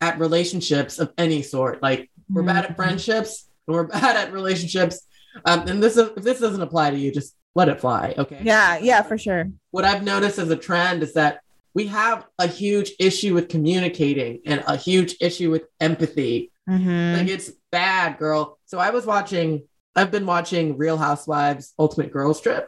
at 0.02 0.18
relationships 0.18 0.98
of 0.98 1.12
any 1.16 1.40
sort. 1.40 1.80
Like, 1.82 2.10
we're 2.28 2.42
bad 2.42 2.64
Mm-hmm. 2.64 2.70
at 2.72 2.76
friendships 2.76 3.48
and 3.66 3.76
we're 3.76 3.84
bad 4.00 4.16
at 4.16 4.32
relationships. 4.32 5.06
Um, 5.44 5.66
and 5.68 5.82
this 5.82 5.96
is, 5.96 6.10
if 6.16 6.22
this 6.24 6.40
doesn't 6.40 6.60
apply 6.62 6.90
to 6.90 6.98
you, 6.98 7.12
just 7.12 7.36
let 7.54 7.68
it 7.68 7.80
fly. 7.80 8.14
Okay. 8.16 8.40
Yeah, 8.42 8.78
yeah, 8.78 9.02
for 9.02 9.18
sure. 9.18 9.50
what 9.70 9.84
I've 9.84 10.02
noticed 10.02 10.38
as 10.38 10.50
a 10.50 10.56
trend 10.56 11.02
is 11.02 11.14
that 11.14 11.40
we 11.74 11.86
have 11.86 12.26
a 12.38 12.46
huge 12.46 12.92
issue 12.98 13.34
with 13.34 13.48
communicating 13.48 14.40
and 14.46 14.62
a 14.66 14.76
huge 14.76 15.16
issue 15.20 15.50
with 15.50 15.62
empathy. 15.80 16.50
Mhm. 16.68 17.16
Like 17.18 17.28
it's 17.28 17.50
bad, 17.70 18.18
girl. 18.18 18.58
So 18.66 18.78
I 18.78 18.90
was 18.90 19.06
watching, 19.06 19.62
I've 19.96 20.10
been 20.10 20.26
watching 20.26 20.76
Real 20.76 20.96
Housewives 20.98 21.72
Ultimate 21.78 22.12
Girls 22.12 22.40
Trip 22.40 22.66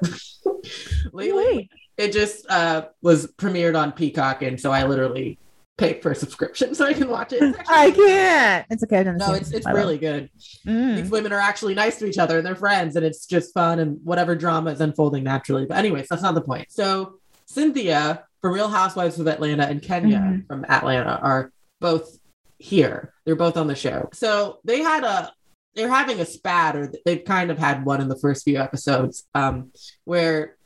lately. 1.13 1.69
It 1.97 2.13
just 2.13 2.51
uh, 2.51 2.87
was 3.03 3.27
premiered 3.39 3.79
on 3.81 3.93
Peacock, 3.93 4.43
and 4.43 4.61
so 4.61 4.73
I 4.73 4.85
literally 4.87 5.39
paid 5.77 6.01
for 6.03 6.13
a 6.13 6.15
subscription 6.15 6.75
so 6.75 6.87
I 6.87 6.93
can 6.93 7.09
watch 7.09 7.33
it. 7.33 7.43
Actually- 7.43 7.65
I 7.75 7.91
can't. 7.91 8.67
It's 8.71 8.83
okay. 8.85 8.99
I've 8.99 9.07
done 9.07 9.19
the 9.19 9.27
No, 9.27 9.33
it's 9.35 9.51
it's 9.51 9.67
really 9.67 9.99
good. 9.99 10.31
Mm. 10.67 10.97
These 10.97 11.11
women 11.11 11.33
are 11.33 11.39
actually 11.41 11.75
nice 11.75 11.99
to 11.99 12.07
each 12.07 12.19
other 12.19 12.39
and 12.39 12.47
they're 12.47 12.55
friends, 12.55 12.97
and 12.97 13.05
it's 13.05 13.27
just 13.27 13.53
fun 13.53 13.79
and 13.81 13.99
whatever 14.05 14.35
drama 14.37 14.71
is 14.71 14.81
unfolding 14.81 15.25
naturally. 15.25 15.67
But 15.67 15.79
anyways, 15.79 16.07
that's 16.09 16.23
not 16.23 16.35
the 16.35 16.43
point. 16.43 16.71
So 16.71 17.19
Cynthia 17.47 18.25
from 18.41 18.53
Real 18.55 18.69
Housewives 18.69 19.19
of 19.19 19.27
Atlanta 19.27 19.65
and 19.65 19.83
Kenya 19.83 20.19
Mhm. 20.19 20.47
from 20.47 20.65
Atlanta 20.69 21.19
are 21.23 21.51
both 21.81 22.19
here. 22.59 23.13
They're 23.25 23.37
both 23.37 23.57
on 23.57 23.67
the 23.67 23.75
show. 23.75 24.09
So 24.13 24.59
they 24.65 24.81
had 24.81 25.03
a 25.05 25.33
they're 25.75 25.91
having 25.91 26.21
a 26.21 26.25
spat, 26.25 26.77
or 26.77 26.93
they've 27.05 27.25
kind 27.25 27.51
of 27.51 27.59
had 27.59 27.85
one 27.85 28.01
in 28.01 28.07
the 28.09 28.17
first 28.17 28.45
few 28.45 28.59
episodes, 28.59 29.27
um, 29.35 29.73
where 30.05 30.57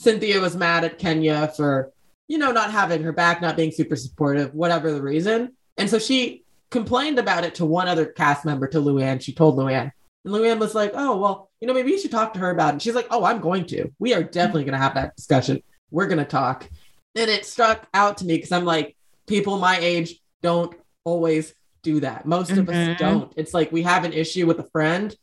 Cynthia 0.00 0.40
was 0.40 0.56
mad 0.56 0.82
at 0.82 0.98
Kenya 0.98 1.52
for 1.56 1.92
you 2.28 2.38
know 2.38 2.52
not 2.52 2.70
having 2.70 3.02
her 3.02 3.12
back, 3.12 3.40
not 3.40 3.56
being 3.56 3.70
super 3.70 3.96
supportive, 3.96 4.54
whatever 4.54 4.92
the 4.92 5.02
reason, 5.02 5.52
and 5.76 5.88
so 5.88 5.98
she 5.98 6.42
complained 6.70 7.18
about 7.18 7.44
it 7.44 7.54
to 7.56 7.64
one 7.64 7.86
other 7.88 8.06
cast 8.06 8.44
member, 8.44 8.66
to 8.66 8.78
Luann. 8.78 9.20
She 9.20 9.32
told 9.32 9.56
Luann, 9.56 9.92
And 10.24 10.34
Luann 10.34 10.58
was 10.58 10.74
like, 10.74 10.90
oh, 10.94 11.16
well, 11.16 11.48
you 11.60 11.68
know, 11.68 11.72
maybe 11.74 11.92
you 11.92 11.98
should 12.00 12.10
talk 12.10 12.32
to 12.34 12.40
her 12.40 12.50
about 12.50 12.70
it. 12.70 12.72
And 12.72 12.82
she's 12.82 12.96
like, 12.96 13.06
oh, 13.12 13.24
I'm 13.24 13.40
going 13.40 13.66
to. 13.66 13.88
We 14.00 14.14
are 14.14 14.22
definitely 14.24 14.64
going 14.64 14.72
to 14.72 14.78
have 14.78 14.94
that 14.94 15.14
discussion. 15.14 15.62
We're 15.92 16.08
going 16.08 16.18
to 16.18 16.24
talk. 16.24 16.68
And 17.14 17.30
it 17.30 17.46
struck 17.46 17.86
out 17.94 18.18
to 18.18 18.24
me 18.26 18.34
because 18.36 18.50
I'm 18.50 18.64
like, 18.64 18.96
people 19.28 19.58
my 19.58 19.78
age 19.78 20.20
don't 20.42 20.74
always 21.04 21.54
do 21.82 22.00
that. 22.00 22.26
Most 22.26 22.50
of 22.50 22.66
Mhm. 22.66 22.94
us 22.94 22.98
don't. 22.98 23.32
It's 23.36 23.54
like 23.54 23.70
we 23.70 23.82
have 23.82 24.04
an 24.04 24.12
issue 24.12 24.44
with 24.46 24.58
a 24.58 24.68
friend 24.70 25.14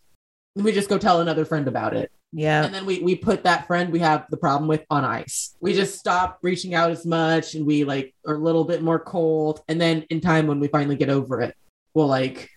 and 0.56 0.64
we 0.64 0.72
just 0.72 0.88
go 0.90 0.98
tell 0.98 1.20
another 1.20 1.44
friend 1.44 1.68
about 1.68 1.94
it. 1.94 2.10
Yeah. 2.36 2.66
And 2.66 2.74
then 2.74 2.86
we 2.86 3.00
we 3.00 3.16
put 3.16 3.44
that 3.44 3.68
friend 3.68 3.92
we 3.94 4.00
have 4.00 4.26
the 4.30 4.38
problem 4.38 4.68
with 4.68 4.84
on 4.90 5.06
ice. 5.06 5.56
We 5.62 5.74
just 5.74 6.00
stop 6.00 6.40
reaching 6.42 6.74
out 6.74 6.90
as 6.92 7.06
much 7.06 7.54
and 7.56 7.66
we 7.66 7.84
like 7.84 8.14
are 8.26 8.34
a 8.34 8.38
little 8.40 8.64
bit 8.64 8.82
more 8.82 9.00
cold. 9.00 9.62
And 9.68 9.80
then 9.80 10.02
in 10.10 10.20
time 10.20 10.48
when 10.48 10.60
we 10.60 10.68
finally 10.68 10.96
get 10.96 11.10
over 11.10 11.42
it, 11.42 11.56
we'll 11.94 12.08
like 12.08 12.50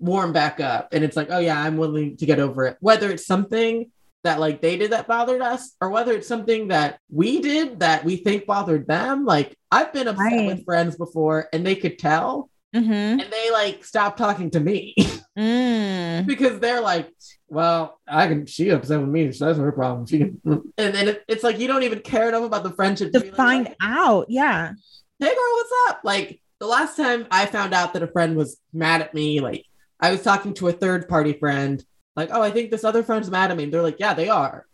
warm 0.00 0.32
back 0.32 0.60
up. 0.60 0.88
And 0.92 1.04
it's 1.04 1.16
like, 1.16 1.28
oh 1.30 1.38
yeah, 1.38 1.60
I'm 1.60 1.76
willing 1.76 2.16
to 2.16 2.26
get 2.26 2.40
over 2.40 2.66
it. 2.66 2.76
Whether 2.80 3.10
it's 3.10 3.26
something 3.26 3.90
that 4.24 4.40
like 4.40 4.62
they 4.62 4.76
did 4.78 4.92
that 4.92 5.08
bothered 5.08 5.42
us, 5.42 5.74
or 5.80 5.90
whether 5.90 6.12
it's 6.12 6.28
something 6.28 6.68
that 6.68 6.98
we 7.10 7.40
did 7.42 7.80
that 7.80 8.04
we 8.04 8.16
think 8.16 8.46
bothered 8.46 8.86
them. 8.86 9.24
Like 9.26 9.56
I've 9.70 9.92
been 9.92 10.08
upset 10.08 10.24
Right. 10.32 10.46
with 10.46 10.64
friends 10.64 10.96
before 10.96 11.48
and 11.52 11.66
they 11.66 11.74
could 11.76 11.98
tell 11.98 12.48
Mm-hmm. 12.74 12.90
and 13.20 13.20
they 13.30 13.50
like 13.50 13.84
stop 13.84 14.16
talking 14.16 14.50
to 14.52 14.60
me. 14.60 14.94
Mm. 15.38 16.26
because 16.26 16.58
they're 16.60 16.82
like, 16.82 17.08
well, 17.52 18.00
I 18.08 18.28
can. 18.28 18.46
She 18.46 18.70
upset 18.70 18.98
with 18.98 19.10
me. 19.10 19.30
So 19.30 19.44
that's 19.44 19.58
her 19.58 19.72
problem. 19.72 20.06
She 20.06 20.18
can, 20.18 20.40
and 20.44 20.94
then 20.94 21.08
it, 21.08 21.22
it's 21.28 21.44
like 21.44 21.58
you 21.58 21.68
don't 21.68 21.82
even 21.82 22.00
care 22.00 22.26
enough 22.28 22.44
about 22.44 22.62
the 22.62 22.70
friendship 22.70 23.12
To 23.12 23.20
be 23.20 23.26
like, 23.26 23.36
find 23.36 23.76
out. 23.82 24.26
Yeah. 24.30 24.72
Hey, 25.18 25.26
girl, 25.26 25.36
what's 25.36 25.72
up? 25.88 26.00
Like 26.02 26.40
the 26.60 26.66
last 26.66 26.96
time 26.96 27.26
I 27.30 27.44
found 27.44 27.74
out 27.74 27.92
that 27.92 28.02
a 28.02 28.06
friend 28.06 28.36
was 28.36 28.58
mad 28.72 29.02
at 29.02 29.12
me, 29.12 29.40
like 29.40 29.66
I 30.00 30.12
was 30.12 30.22
talking 30.22 30.54
to 30.54 30.68
a 30.68 30.72
third 30.72 31.08
party 31.10 31.34
friend, 31.34 31.84
like, 32.16 32.30
oh, 32.32 32.40
I 32.40 32.50
think 32.50 32.70
this 32.70 32.84
other 32.84 33.02
friend's 33.02 33.30
mad 33.30 33.50
at 33.50 33.56
me. 33.58 33.64
And 33.64 33.72
they're 33.74 33.82
like, 33.82 34.00
yeah, 34.00 34.14
they 34.14 34.30
are. 34.30 34.66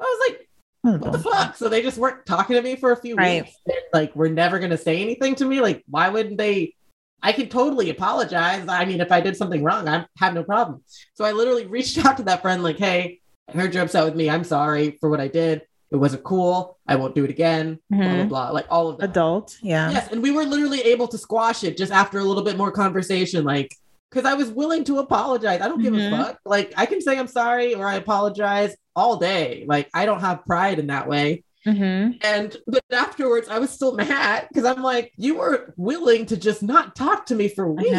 I 0.00 0.04
was 0.04 0.30
like, 0.30 0.48
hmm. 0.84 1.00
what 1.02 1.12
the 1.12 1.18
fuck? 1.18 1.56
So 1.56 1.68
they 1.68 1.82
just 1.82 1.98
weren't 1.98 2.24
talking 2.26 2.54
to 2.54 2.62
me 2.62 2.76
for 2.76 2.92
a 2.92 2.96
few 2.96 3.16
Right. 3.16 3.42
weeks. 3.42 3.56
And, 3.66 3.76
like, 3.92 4.14
we're 4.14 4.28
never 4.28 4.60
gonna 4.60 4.78
say 4.78 5.02
anything 5.02 5.34
to 5.36 5.44
me. 5.44 5.60
Like, 5.60 5.82
why 5.88 6.10
wouldn't 6.10 6.38
they? 6.38 6.76
I 7.24 7.32
can 7.32 7.48
totally 7.48 7.88
apologize. 7.88 8.66
I 8.68 8.84
mean, 8.84 9.00
if 9.00 9.10
I 9.10 9.20
did 9.22 9.34
something 9.36 9.64
wrong, 9.64 9.88
I 9.88 10.04
have 10.18 10.34
no 10.34 10.44
problem. 10.44 10.84
So 11.14 11.24
I 11.24 11.32
literally 11.32 11.66
reached 11.76 12.04
out 12.04 12.18
to 12.18 12.22
that 12.24 12.42
friend, 12.42 12.62
like, 12.62 12.78
hey, 12.78 13.20
I 13.48 13.52
heard 13.56 13.72
you're 13.74 13.82
upset 13.82 14.04
with 14.04 14.14
me. 14.14 14.28
I'm 14.28 14.44
sorry 14.44 14.98
for 15.00 15.08
what 15.08 15.20
I 15.20 15.28
did. 15.28 15.62
It 15.90 15.96
wasn't 15.96 16.22
cool. 16.22 16.76
I 16.86 16.96
won't 16.96 17.14
do 17.14 17.24
it 17.24 17.30
again. 17.30 17.78
Blah 17.88 17.98
blah 18.00 18.08
Mhm. 18.08 18.28
blah. 18.28 18.50
Like 18.50 18.66
all 18.68 18.88
of 18.88 18.98
that. 18.98 19.10
Adult. 19.10 19.56
Yeah. 19.62 19.90
Yes, 19.90 20.10
and 20.12 20.22
we 20.22 20.32
were 20.32 20.44
literally 20.44 20.80
able 20.82 21.08
to 21.08 21.16
squash 21.16 21.64
it 21.64 21.76
just 21.78 21.92
after 21.92 22.18
a 22.18 22.24
little 22.24 22.42
bit 22.42 22.56
more 22.58 22.70
conversation, 22.70 23.44
like 23.44 23.74
because 24.10 24.26
I 24.30 24.34
was 24.34 24.50
willing 24.50 24.84
to 24.84 24.98
apologize. 24.98 25.60
I 25.60 25.68
don't 25.68 25.82
give 25.82 25.94
Mhm. 25.94 26.12
a 26.12 26.24
fuck. 26.24 26.38
Like 26.44 26.72
I 26.76 26.84
can 26.86 27.00
say 27.00 27.18
I'm 27.18 27.26
sorry 27.28 27.74
or 27.74 27.86
I 27.86 27.94
apologize 27.94 28.76
all 28.96 29.16
day. 29.16 29.64
Like 29.68 29.88
I 29.94 30.04
don't 30.04 30.20
have 30.20 30.44
pride 30.44 30.78
in 30.78 30.88
that 30.88 31.08
way. 31.08 31.43
Mm-hmm. 31.66 32.18
And 32.22 32.56
but 32.66 32.82
afterwards, 32.92 33.48
I 33.48 33.58
was 33.58 33.70
still 33.70 33.94
mad 33.94 34.48
because 34.48 34.64
I'm 34.64 34.82
like, 34.82 35.12
you 35.16 35.36
were 35.38 35.72
willing 35.76 36.26
to 36.26 36.36
just 36.36 36.62
not 36.62 36.94
talk 36.94 37.26
to 37.26 37.34
me 37.34 37.48
for 37.48 37.70
weeks. 37.70 37.90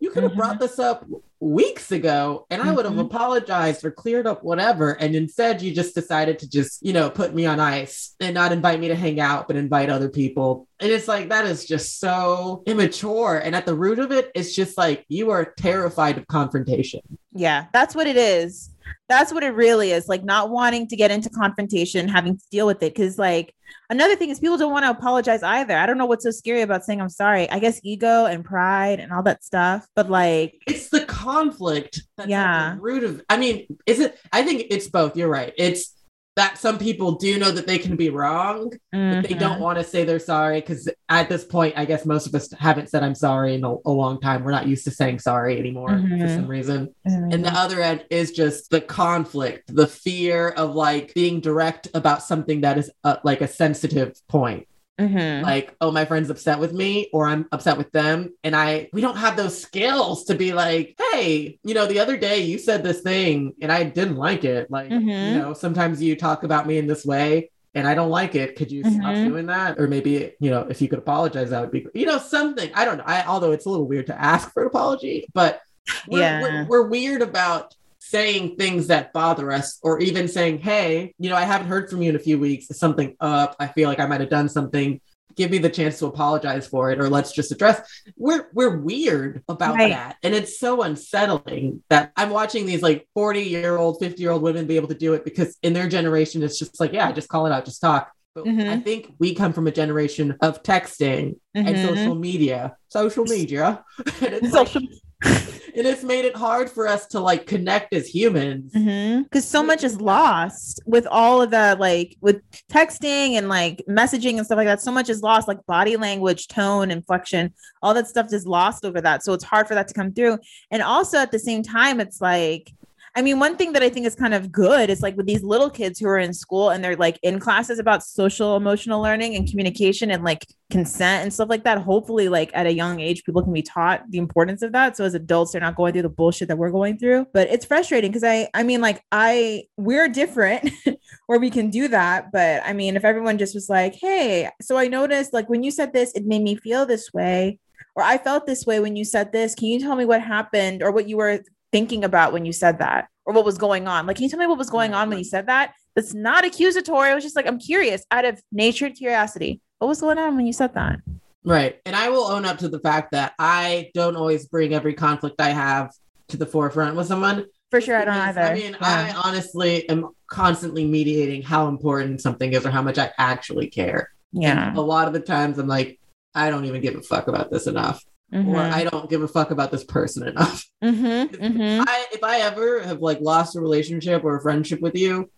You 0.00 0.10
could 0.10 0.24
have 0.24 0.32
Mhm. 0.32 0.36
brought 0.36 0.58
this 0.58 0.80
up 0.80 1.06
weeks 1.38 1.92
ago 1.92 2.44
and 2.50 2.60
I 2.60 2.72
would 2.72 2.84
have 2.84 2.94
Mhm. 2.94 3.02
apologized 3.06 3.84
or 3.84 3.90
cleared 3.92 4.26
up 4.26 4.42
whatever. 4.42 4.92
And 4.92 5.14
instead, 5.14 5.62
you 5.62 5.72
just 5.72 5.94
decided 5.94 6.40
to 6.40 6.50
just, 6.50 6.84
you 6.84 6.92
know, 6.92 7.08
put 7.08 7.34
me 7.34 7.46
on 7.46 7.60
ice 7.60 8.14
and 8.20 8.34
not 8.34 8.50
invite 8.52 8.80
me 8.80 8.88
to 8.88 8.96
hang 8.96 9.20
out, 9.20 9.46
but 9.46 9.56
invite 9.56 9.90
other 9.90 10.08
people. 10.08 10.66
And 10.80 10.90
it's 10.90 11.06
like, 11.06 11.28
that 11.28 11.46
is 11.46 11.64
just 11.64 12.00
so 12.00 12.64
immature. 12.66 13.38
And 13.38 13.54
at 13.54 13.64
the 13.66 13.74
root 13.76 14.00
of 14.00 14.10
it, 14.10 14.30
it's 14.34 14.54
just 14.54 14.76
like 14.76 15.04
you 15.08 15.30
are 15.30 15.52
terrified 15.56 16.18
of 16.18 16.26
confrontation. 16.26 17.00
Yeah, 17.32 17.66
that's 17.72 17.94
what 17.94 18.08
it 18.08 18.16
is. 18.16 18.70
That's 19.08 19.32
what 19.32 19.42
it 19.42 19.50
really 19.50 19.92
is. 19.92 20.08
Like 20.08 20.24
not 20.24 20.50
wanting 20.50 20.86
to 20.88 20.96
get 20.96 21.10
into 21.10 21.28
confrontation, 21.30 22.08
having 22.08 22.36
to 22.36 22.44
deal 22.50 22.66
with 22.66 22.82
it. 22.82 22.94
Cause 22.94 23.18
like 23.18 23.54
another 23.90 24.16
thing 24.16 24.30
is 24.30 24.40
people 24.40 24.56
don't 24.58 24.72
want 24.72 24.84
to 24.84 24.90
apologize 24.90 25.42
either. 25.42 25.76
I 25.76 25.86
don't 25.86 25.98
know 25.98 26.06
what's 26.06 26.24
so 26.24 26.30
scary 26.30 26.62
about 26.62 26.84
saying 26.84 27.00
I'm 27.00 27.08
sorry. 27.08 27.48
I 27.50 27.58
guess 27.58 27.80
ego 27.82 28.26
and 28.26 28.44
pride 28.44 29.00
and 29.00 29.12
all 29.12 29.22
that 29.24 29.44
stuff. 29.44 29.86
But 29.94 30.10
like, 30.10 30.54
It's 30.66 30.88
the 30.88 31.04
conflict 31.04 32.00
that's 32.16 32.28
Yeah. 32.30 32.76
root 32.80 33.04
of, 33.04 33.22
I 33.28 33.36
mean, 33.36 33.66
is 33.86 34.00
it, 34.00 34.18
I 34.32 34.42
think 34.42 34.66
it's 34.70 34.88
both. 34.88 35.16
You're 35.16 35.28
right. 35.28 35.52
It's, 35.56 35.94
that 36.36 36.56
some 36.56 36.78
people 36.78 37.12
do 37.12 37.38
know 37.38 37.50
that 37.50 37.66
they 37.66 37.78
can 37.78 37.94
be 37.94 38.08
wrong, 38.08 38.70
but 38.90 39.22
they 39.28 39.34
don't 39.34 39.60
want 39.60 39.76
to 39.78 39.84
say 39.84 40.04
they're 40.04 40.18
sorry 40.18 40.60
because 40.60 40.88
at 41.10 41.28
this 41.28 41.44
point, 41.44 41.74
I 41.76 41.84
guess 41.84 42.06
most 42.06 42.26
of 42.26 42.34
us 42.34 42.50
haven't 42.58 42.88
said 42.88 43.02
I'm 43.02 43.14
sorry 43.14 43.54
in 43.54 43.64
a, 43.64 43.74
a 43.84 43.90
long 43.90 44.18
time. 44.18 44.42
We're 44.42 44.50
not 44.52 44.66
used 44.66 44.84
to 44.84 44.90
saying 44.90 45.18
sorry 45.18 45.58
anymore 45.58 45.90
for 45.90 45.94
Mhm. 45.96 46.34
some 46.34 46.46
reason. 46.48 46.94
Mhm. 47.06 47.34
And 47.34 47.44
the 47.44 47.52
other 47.52 47.82
end 47.82 48.06
is 48.08 48.32
just 48.32 48.70
the 48.70 48.80
conflict, 48.80 49.74
the 49.74 49.86
fear 49.86 50.48
of 50.48 50.74
like 50.74 51.12
being 51.14 51.40
direct 51.40 51.88
about 51.92 52.22
something 52.22 52.62
that 52.62 52.78
is 52.78 52.90
uh 53.04 53.16
like 53.24 53.42
a 53.42 53.48
sensitive 53.48 54.14
point. 54.28 54.66
Mhm. 55.00 55.42
Like, 55.42 55.74
oh, 55.80 55.90
my 55.90 56.04
friend's 56.04 56.30
upset 56.30 56.58
with 56.58 56.72
me, 56.72 57.08
or 57.12 57.26
I'm 57.26 57.46
upset 57.50 57.78
with 57.78 57.90
them. 57.92 58.34
And 58.44 58.54
I, 58.54 58.88
we 58.92 59.00
don't 59.00 59.16
have 59.16 59.36
those 59.36 59.60
skills 59.60 60.24
to 60.24 60.34
be 60.34 60.52
like, 60.52 61.00
hey, 61.12 61.58
you 61.64 61.74
know, 61.74 61.86
the 61.86 61.98
other 61.98 62.16
day 62.16 62.40
you 62.40 62.58
said 62.58 62.82
this 62.82 63.00
thing 63.00 63.54
and 63.62 63.72
I 63.72 63.84
didn't 63.84 64.16
like 64.16 64.44
it. 64.44 64.70
Like, 64.70 64.90
Mhm. 64.90 65.32
you 65.32 65.38
know, 65.38 65.54
sometimes 65.54 66.02
you 66.02 66.14
talk 66.14 66.44
about 66.44 66.66
me 66.66 66.76
in 66.78 66.86
this 66.86 67.04
way 67.06 67.50
and 67.74 67.88
I 67.88 67.94
don't 67.94 68.10
like 68.10 68.34
it. 68.34 68.54
Could 68.54 68.70
you 68.70 68.82
stop 68.84 69.14
Mhm. 69.14 69.28
doing 69.28 69.46
that? 69.46 69.78
Or 69.80 69.88
maybe, 69.88 70.32
you 70.40 70.50
know, 70.50 70.66
if 70.68 70.82
you 70.82 70.88
could 70.88 70.98
apologize, 70.98 71.50
that 71.50 71.62
would 71.62 71.70
be, 71.72 71.86
you 71.94 72.04
know, 72.06 72.18
something. 72.18 72.70
I 72.74 72.84
don't 72.84 72.98
know. 72.98 73.04
I, 73.06 73.24
although 73.26 73.52
it's 73.52 73.64
a 73.64 73.70
little 73.70 73.86
weird 73.88 74.06
to 74.08 74.20
ask 74.22 74.52
for 74.52 74.62
an 74.62 74.66
apology, 74.68 75.26
but 75.32 75.60
we're, 76.06 76.20
Yeah. 76.20 76.42
we're, 76.42 76.64
we're 76.68 76.86
weird 76.88 77.22
about 77.22 77.74
saying 78.16 78.56
things 78.56 78.88
that 78.88 79.12
bother 79.14 79.50
us 79.50 79.78
or 79.82 79.98
even 80.00 80.28
saying, 80.28 80.58
hey, 80.58 81.14
you 81.18 81.30
know, 81.30 81.36
I 81.36 81.42
haven't 81.44 81.68
heard 81.68 81.88
from 81.88 82.02
you 82.02 82.10
in 82.10 82.16
a 82.16 82.18
few 82.28 82.38
weeks. 82.38 82.70
Is 82.70 82.78
something 82.78 83.16
up? 83.20 83.56
I 83.58 83.66
feel 83.68 83.88
like 83.88 83.98
I 84.00 84.06
might 84.06 84.20
have 84.20 84.28
done 84.28 84.50
something. 84.50 85.00
Give 85.34 85.50
me 85.50 85.56
the 85.56 85.70
chance 85.70 85.98
to 86.00 86.06
apologize 86.06 86.66
for 86.66 86.90
it, 86.92 87.00
or 87.00 87.08
let's 87.08 87.32
just 87.32 87.50
address. 87.52 87.80
We're 88.18 88.48
we're 88.52 88.76
weird 88.76 89.42
about 89.48 89.76
Right. 89.76 89.88
that, 89.88 90.16
and 90.22 90.34
it's 90.34 90.60
so 90.60 90.82
unsettling 90.82 91.82
that 91.88 92.12
I'm 92.18 92.28
watching 92.28 92.66
these 92.66 92.82
like 92.82 93.08
40 93.14 93.40
year 93.40 93.78
old, 93.78 93.98
50 93.98 94.20
year 94.20 94.30
old 94.30 94.42
women 94.42 94.66
be 94.66 94.76
able 94.76 94.88
to 94.88 94.94
do 94.94 95.14
it 95.14 95.24
because 95.24 95.56
in 95.62 95.72
their 95.72 95.88
generation, 95.88 96.42
it's 96.42 96.58
just 96.58 96.78
like, 96.78 96.92
yeah, 96.92 97.10
just 97.12 97.30
call 97.30 97.46
it 97.46 97.52
out, 97.52 97.64
just 97.64 97.80
talk. 97.80 98.12
But 98.34 98.44
Mhm. 98.44 98.68
I 98.68 98.78
think 98.80 99.14
we 99.18 99.34
come 99.34 99.54
from 99.54 99.66
a 99.66 99.72
generation 99.72 100.36
of 100.42 100.62
texting 100.62 101.36
and 101.54 101.66
Mhm. 101.66 101.88
social 101.88 102.14
media, 102.14 102.76
social 102.90 103.24
media, 103.24 103.82
and 104.20 104.34
it's 104.34 104.52
like- 104.52 104.68
Social- 104.68 104.82
and 105.74 105.86
it's 105.86 106.02
made 106.02 106.24
it 106.24 106.36
hard 106.36 106.70
for 106.70 106.86
us 106.86 107.06
to 107.08 107.20
like 107.20 107.46
connect 107.46 107.94
as 107.94 108.06
humans. 108.06 108.72
Mm-hmm. 108.72 109.22
Because 109.22 109.46
so 109.46 109.62
much 109.62 109.84
is 109.84 110.00
lost 110.00 110.80
with 110.86 111.06
all 111.06 111.42
of 111.42 111.50
the 111.50 111.76
like 111.78 112.16
with 112.20 112.42
texting 112.70 113.32
and 113.32 113.48
like 113.48 113.82
messaging 113.88 114.36
and 114.36 114.46
stuff 114.46 114.56
like 114.56 114.66
that. 114.66 114.80
So 114.80 114.92
much 114.92 115.08
is 115.08 115.22
lost, 115.22 115.48
like 115.48 115.64
body 115.66 115.96
language, 115.96 116.48
tone, 116.48 116.90
inflection, 116.90 117.54
all 117.82 117.94
that 117.94 118.08
stuff 118.08 118.32
is 118.32 118.46
lost 118.46 118.84
over 118.84 119.00
that. 119.00 119.24
So 119.24 119.32
it's 119.32 119.44
hard 119.44 119.68
for 119.68 119.74
that 119.74 119.88
to 119.88 119.94
come 119.94 120.12
through. 120.12 120.38
And 120.70 120.82
also 120.82 121.18
at 121.18 121.32
the 121.32 121.38
same 121.38 121.62
time, 121.62 122.00
it's 122.00 122.20
like, 122.20 122.72
I 123.14 123.20
mean, 123.20 123.38
one 123.38 123.58
thing 123.58 123.74
that 123.74 123.82
I 123.82 123.90
think 123.90 124.06
is 124.06 124.14
kind 124.14 124.32
of 124.32 124.50
good 124.50 124.88
is 124.88 125.02
like 125.02 125.18
with 125.18 125.26
these 125.26 125.42
little 125.42 125.68
kids 125.68 125.98
who 125.98 126.08
are 126.08 126.18
in 126.18 126.32
school 126.32 126.70
and 126.70 126.82
they're 126.82 126.96
like 126.96 127.18
in 127.22 127.38
classes 127.38 127.78
about 127.78 128.02
social 128.02 128.56
emotional 128.56 129.02
learning 129.02 129.36
and 129.36 129.46
communication 129.46 130.10
and 130.10 130.24
like 130.24 130.46
consent 130.70 131.22
and 131.22 131.32
stuff 131.32 131.50
like 131.50 131.64
that. 131.64 131.76
Hopefully, 131.76 132.30
like 132.30 132.50
at 132.54 132.66
a 132.66 132.72
young 132.72 133.00
age, 133.00 133.24
people 133.24 133.42
can 133.42 133.52
be 133.52 133.60
taught 133.60 134.02
the 134.08 134.16
importance 134.16 134.62
of 134.62 134.72
that. 134.72 134.96
So 134.96 135.04
as 135.04 135.12
adults, 135.12 135.52
they're 135.52 135.60
not 135.60 135.76
going 135.76 135.92
through 135.92 136.02
the 136.02 136.08
bullshit 136.08 136.48
that 136.48 136.56
we're 136.56 136.70
going 136.70 136.96
through. 136.96 137.26
But 137.34 137.48
it's 137.50 137.66
frustrating 137.66 138.10
because 138.10 138.24
I, 138.24 138.48
I 138.54 138.62
mean, 138.62 138.80
like 138.80 139.02
I, 139.12 139.64
we're 139.76 140.08
different 140.08 140.70
where 141.26 141.38
we 141.38 141.50
can 141.50 141.68
do 141.68 141.88
that. 141.88 142.32
But 142.32 142.62
I 142.64 142.72
mean, 142.72 142.96
if 142.96 143.04
everyone 143.04 143.36
just 143.36 143.54
was 143.54 143.68
like, 143.68 143.94
hey, 143.94 144.48
so 144.62 144.78
I 144.78 144.88
noticed 144.88 145.34
like 145.34 145.50
when 145.50 145.62
you 145.62 145.70
said 145.70 145.92
this, 145.92 146.12
it 146.12 146.24
made 146.24 146.42
me 146.42 146.56
feel 146.56 146.86
this 146.86 147.12
way. 147.12 147.58
Or 147.94 148.02
I 148.02 148.16
felt 148.16 148.46
this 148.46 148.64
way 148.64 148.80
when 148.80 148.96
you 148.96 149.04
said 149.04 149.32
this. 149.32 149.54
Can 149.54 149.68
you 149.68 149.78
tell 149.80 149.96
me 149.96 150.06
what 150.06 150.22
happened 150.22 150.82
or 150.82 150.92
what 150.92 151.10
you 151.10 151.18
were 151.18 151.42
thinking 151.72 152.04
about 152.04 152.32
when 152.32 152.44
you 152.44 152.52
said 152.52 152.78
that 152.78 153.08
or 153.24 153.34
what 153.34 153.44
was 153.44 153.58
going 153.58 153.88
on? 153.88 154.06
Like, 154.06 154.16
can 154.16 154.24
you 154.24 154.28
tell 154.30 154.38
me 154.38 154.46
what 154.46 154.58
was 154.58 154.70
going 154.70 154.94
on 154.94 155.08
when 155.08 155.18
you 155.18 155.24
said 155.24 155.46
that? 155.46 155.72
That's 155.96 156.14
not 156.14 156.44
accusatory. 156.44 157.10
It 157.10 157.14
was 157.14 157.24
just 157.24 157.36
like, 157.36 157.46
I'm 157.46 157.58
curious 157.58 158.04
out 158.10 158.24
of 158.24 158.40
natured 158.52 158.94
curiosity. 158.94 159.60
What 159.78 159.88
was 159.88 160.00
going 160.00 160.18
on 160.18 160.36
when 160.36 160.46
you 160.46 160.52
said 160.52 160.74
that? 160.74 161.00
Right. 161.44 161.80
And 161.84 161.96
I 161.96 162.08
will 162.10 162.24
own 162.24 162.44
up 162.44 162.58
to 162.58 162.68
the 162.68 162.78
fact 162.78 163.10
that 163.12 163.32
I 163.38 163.90
don't 163.94 164.16
always 164.16 164.46
bring 164.46 164.74
every 164.74 164.94
conflict 164.94 165.40
I 165.40 165.50
have 165.50 165.90
to 166.28 166.36
the 166.36 166.46
forefront 166.46 166.96
with 166.96 167.08
someone. 167.08 167.46
For 167.70 167.80
sure, 167.80 167.96
I 167.96 168.04
don't 168.04 168.14
either. 168.14 168.40
I 168.42 168.54
mean, 168.54 168.72
Yeah. 168.72 168.78
I 168.80 169.28
honestly 169.28 169.88
am 169.88 170.10
constantly 170.28 170.86
mediating 170.86 171.42
how 171.42 171.68
important 171.68 172.20
something 172.20 172.52
is 172.52 172.64
or 172.64 172.70
how 172.70 172.82
much 172.82 172.98
I 172.98 173.10
actually 173.18 173.68
care. 173.68 174.10
yeah. 174.32 174.68
And 174.68 174.76
a 174.78 174.80
lot 174.80 175.08
of 175.08 175.14
the 175.14 175.20
times 175.20 175.58
I'm 175.58 175.66
like, 175.66 175.98
I 176.34 176.48
don't 176.48 176.64
even 176.64 176.80
give 176.80 176.94
a 176.94 177.02
fuck 177.02 177.28
about 177.28 177.50
this 177.50 177.66
enough. 177.66 178.02
Or 178.32 178.38
Mhm. 178.38 178.72
I 178.72 178.84
don't 178.84 179.10
give 179.10 179.22
a 179.22 179.28
fuck 179.28 179.50
about 179.50 179.70
this 179.70 179.84
person 179.84 180.26
enough. 180.26 180.66
Mhm, 180.82 181.28
mhm. 181.36 181.84
I 181.86 182.06
if 182.12 182.24
I 182.24 182.40
ever 182.40 182.80
have 182.82 183.00
like 183.00 183.20
lost 183.20 183.54
a 183.54 183.60
relationship 183.60 184.24
or 184.24 184.36
a 184.36 184.42
friendship 184.42 184.80
with 184.80 184.96
you, 184.96 185.30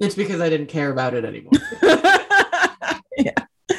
it's 0.00 0.16
because 0.16 0.40
I 0.40 0.48
didn't 0.48 0.66
care 0.66 0.90
about 0.90 1.14
it 1.14 1.24
anymore. 1.24 1.52
Yeah. 3.18 3.34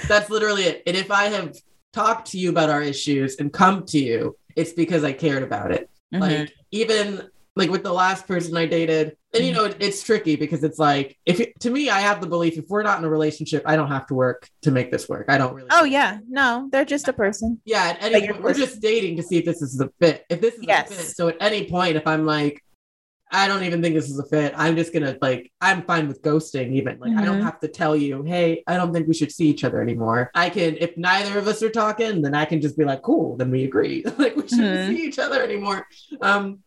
That's 0.08 0.30
literally 0.30 0.64
it. 0.64 0.84
And 0.86 0.96
if 0.96 1.10
I 1.12 1.26
have 1.26 1.58
talked 1.92 2.32
to 2.32 2.38
you 2.38 2.50
about 2.52 2.70
our 2.70 2.82
issues 2.84 3.38
and 3.38 3.52
come 3.52 3.84
to 3.88 3.98
you, 4.00 4.38
it's 4.56 4.72
because 4.74 5.04
I 5.04 5.12
cared 5.12 5.42
about 5.44 5.72
it. 5.72 5.90
Mhm. 6.14 6.20
Like 6.22 6.54
even 6.72 7.30
like 7.56 7.70
with 7.70 7.84
the 7.84 7.94
last 7.94 8.28
person 8.28 8.56
I 8.58 8.66
dated, 8.66 9.16
and 9.34 9.46
you 9.46 9.54
know 9.54 9.66
it, 9.66 9.78
it's 9.80 10.02
tricky 10.02 10.36
because 10.36 10.64
it's 10.64 10.80
like 10.80 11.18
if 11.26 11.40
it, 11.40 11.60
to 11.62 11.70
me 11.70 11.90
I 11.90 12.00
have 12.00 12.20
the 12.22 12.28
belief 12.28 12.58
if 12.58 12.66
we're 12.68 12.84
not 12.84 12.98
in 13.00 13.06
a 13.06 13.10
relationship, 13.10 13.64
I 13.66 13.76
don't 13.76 13.90
have 13.90 14.08
to 14.08 14.16
work 14.16 14.50
to 14.64 14.72
make 14.72 14.92
this 14.92 15.08
work. 15.08 15.26
I 15.30 15.38
don't 15.38 15.54
really. 15.54 15.70
Oh 15.72 15.84
yeah, 15.84 16.20
no, 16.28 16.70
they're 16.72 16.86
just 16.86 17.08
a 17.08 17.14
person. 17.14 17.62
Yeah, 17.66 17.84
at 18.00 18.04
any 18.04 18.28
point, 18.28 18.42
we're 18.44 18.54
just 18.54 18.82
dating 18.82 19.18
to 19.18 19.24
see 19.24 19.38
if 19.38 19.46
this 19.46 19.62
is 19.62 19.80
a 19.80 19.90
fit. 20.00 20.26
If 20.30 20.42
this 20.42 20.56
is 20.56 20.66
Yes. 20.68 20.92
a 20.92 20.96
fit, 20.96 21.16
so 21.16 21.28
at 21.28 21.38
any 21.40 21.70
point, 21.70 21.96
if 21.96 22.08
I'm 22.08 22.26
like, 22.26 22.60
I 23.32 23.48
don't 23.48 23.64
even 23.64 23.82
think 23.84 23.94
this 23.96 24.10
is 24.10 24.18
a 24.18 24.26
fit, 24.26 24.54
I'm 24.58 24.76
just 24.76 24.92
gonna 24.92 25.16
like, 25.22 25.52
I'm 25.62 25.84
fine 25.84 26.08
with 26.08 26.24
ghosting. 26.24 26.74
Even 26.74 26.98
like, 27.00 27.16
I 27.16 27.24
don't 27.26 27.40
Mhm. 27.40 27.44
have 27.44 27.60
to 27.60 27.68
tell 27.68 27.96
you, 27.96 28.24
hey, 28.24 28.64
I 28.66 28.78
don't 28.78 28.92
think 28.94 29.08
we 29.08 29.14
should 29.14 29.32
see 29.32 29.48
each 29.48 29.64
other 29.64 29.80
anymore. 29.82 30.32
I 30.34 30.50
can, 30.50 30.76
if 30.80 30.98
neither 30.98 31.38
of 31.38 31.48
us 31.48 31.62
are 31.62 31.70
talking, 31.70 32.24
then 32.24 32.34
I 32.34 32.46
can 32.46 32.62
just 32.62 32.78
be 32.78 32.84
like, 32.84 33.04
cool, 33.04 33.38
then 33.38 33.52
we 33.52 33.64
agree. 33.64 34.04
like, 34.18 34.36
we 34.36 34.48
shouldn't 34.48 34.80
Mhm. 34.82 34.88
see 34.88 35.04
each 35.08 35.20
other 35.20 35.42
anymore. 35.44 35.88
Um, 36.22 36.60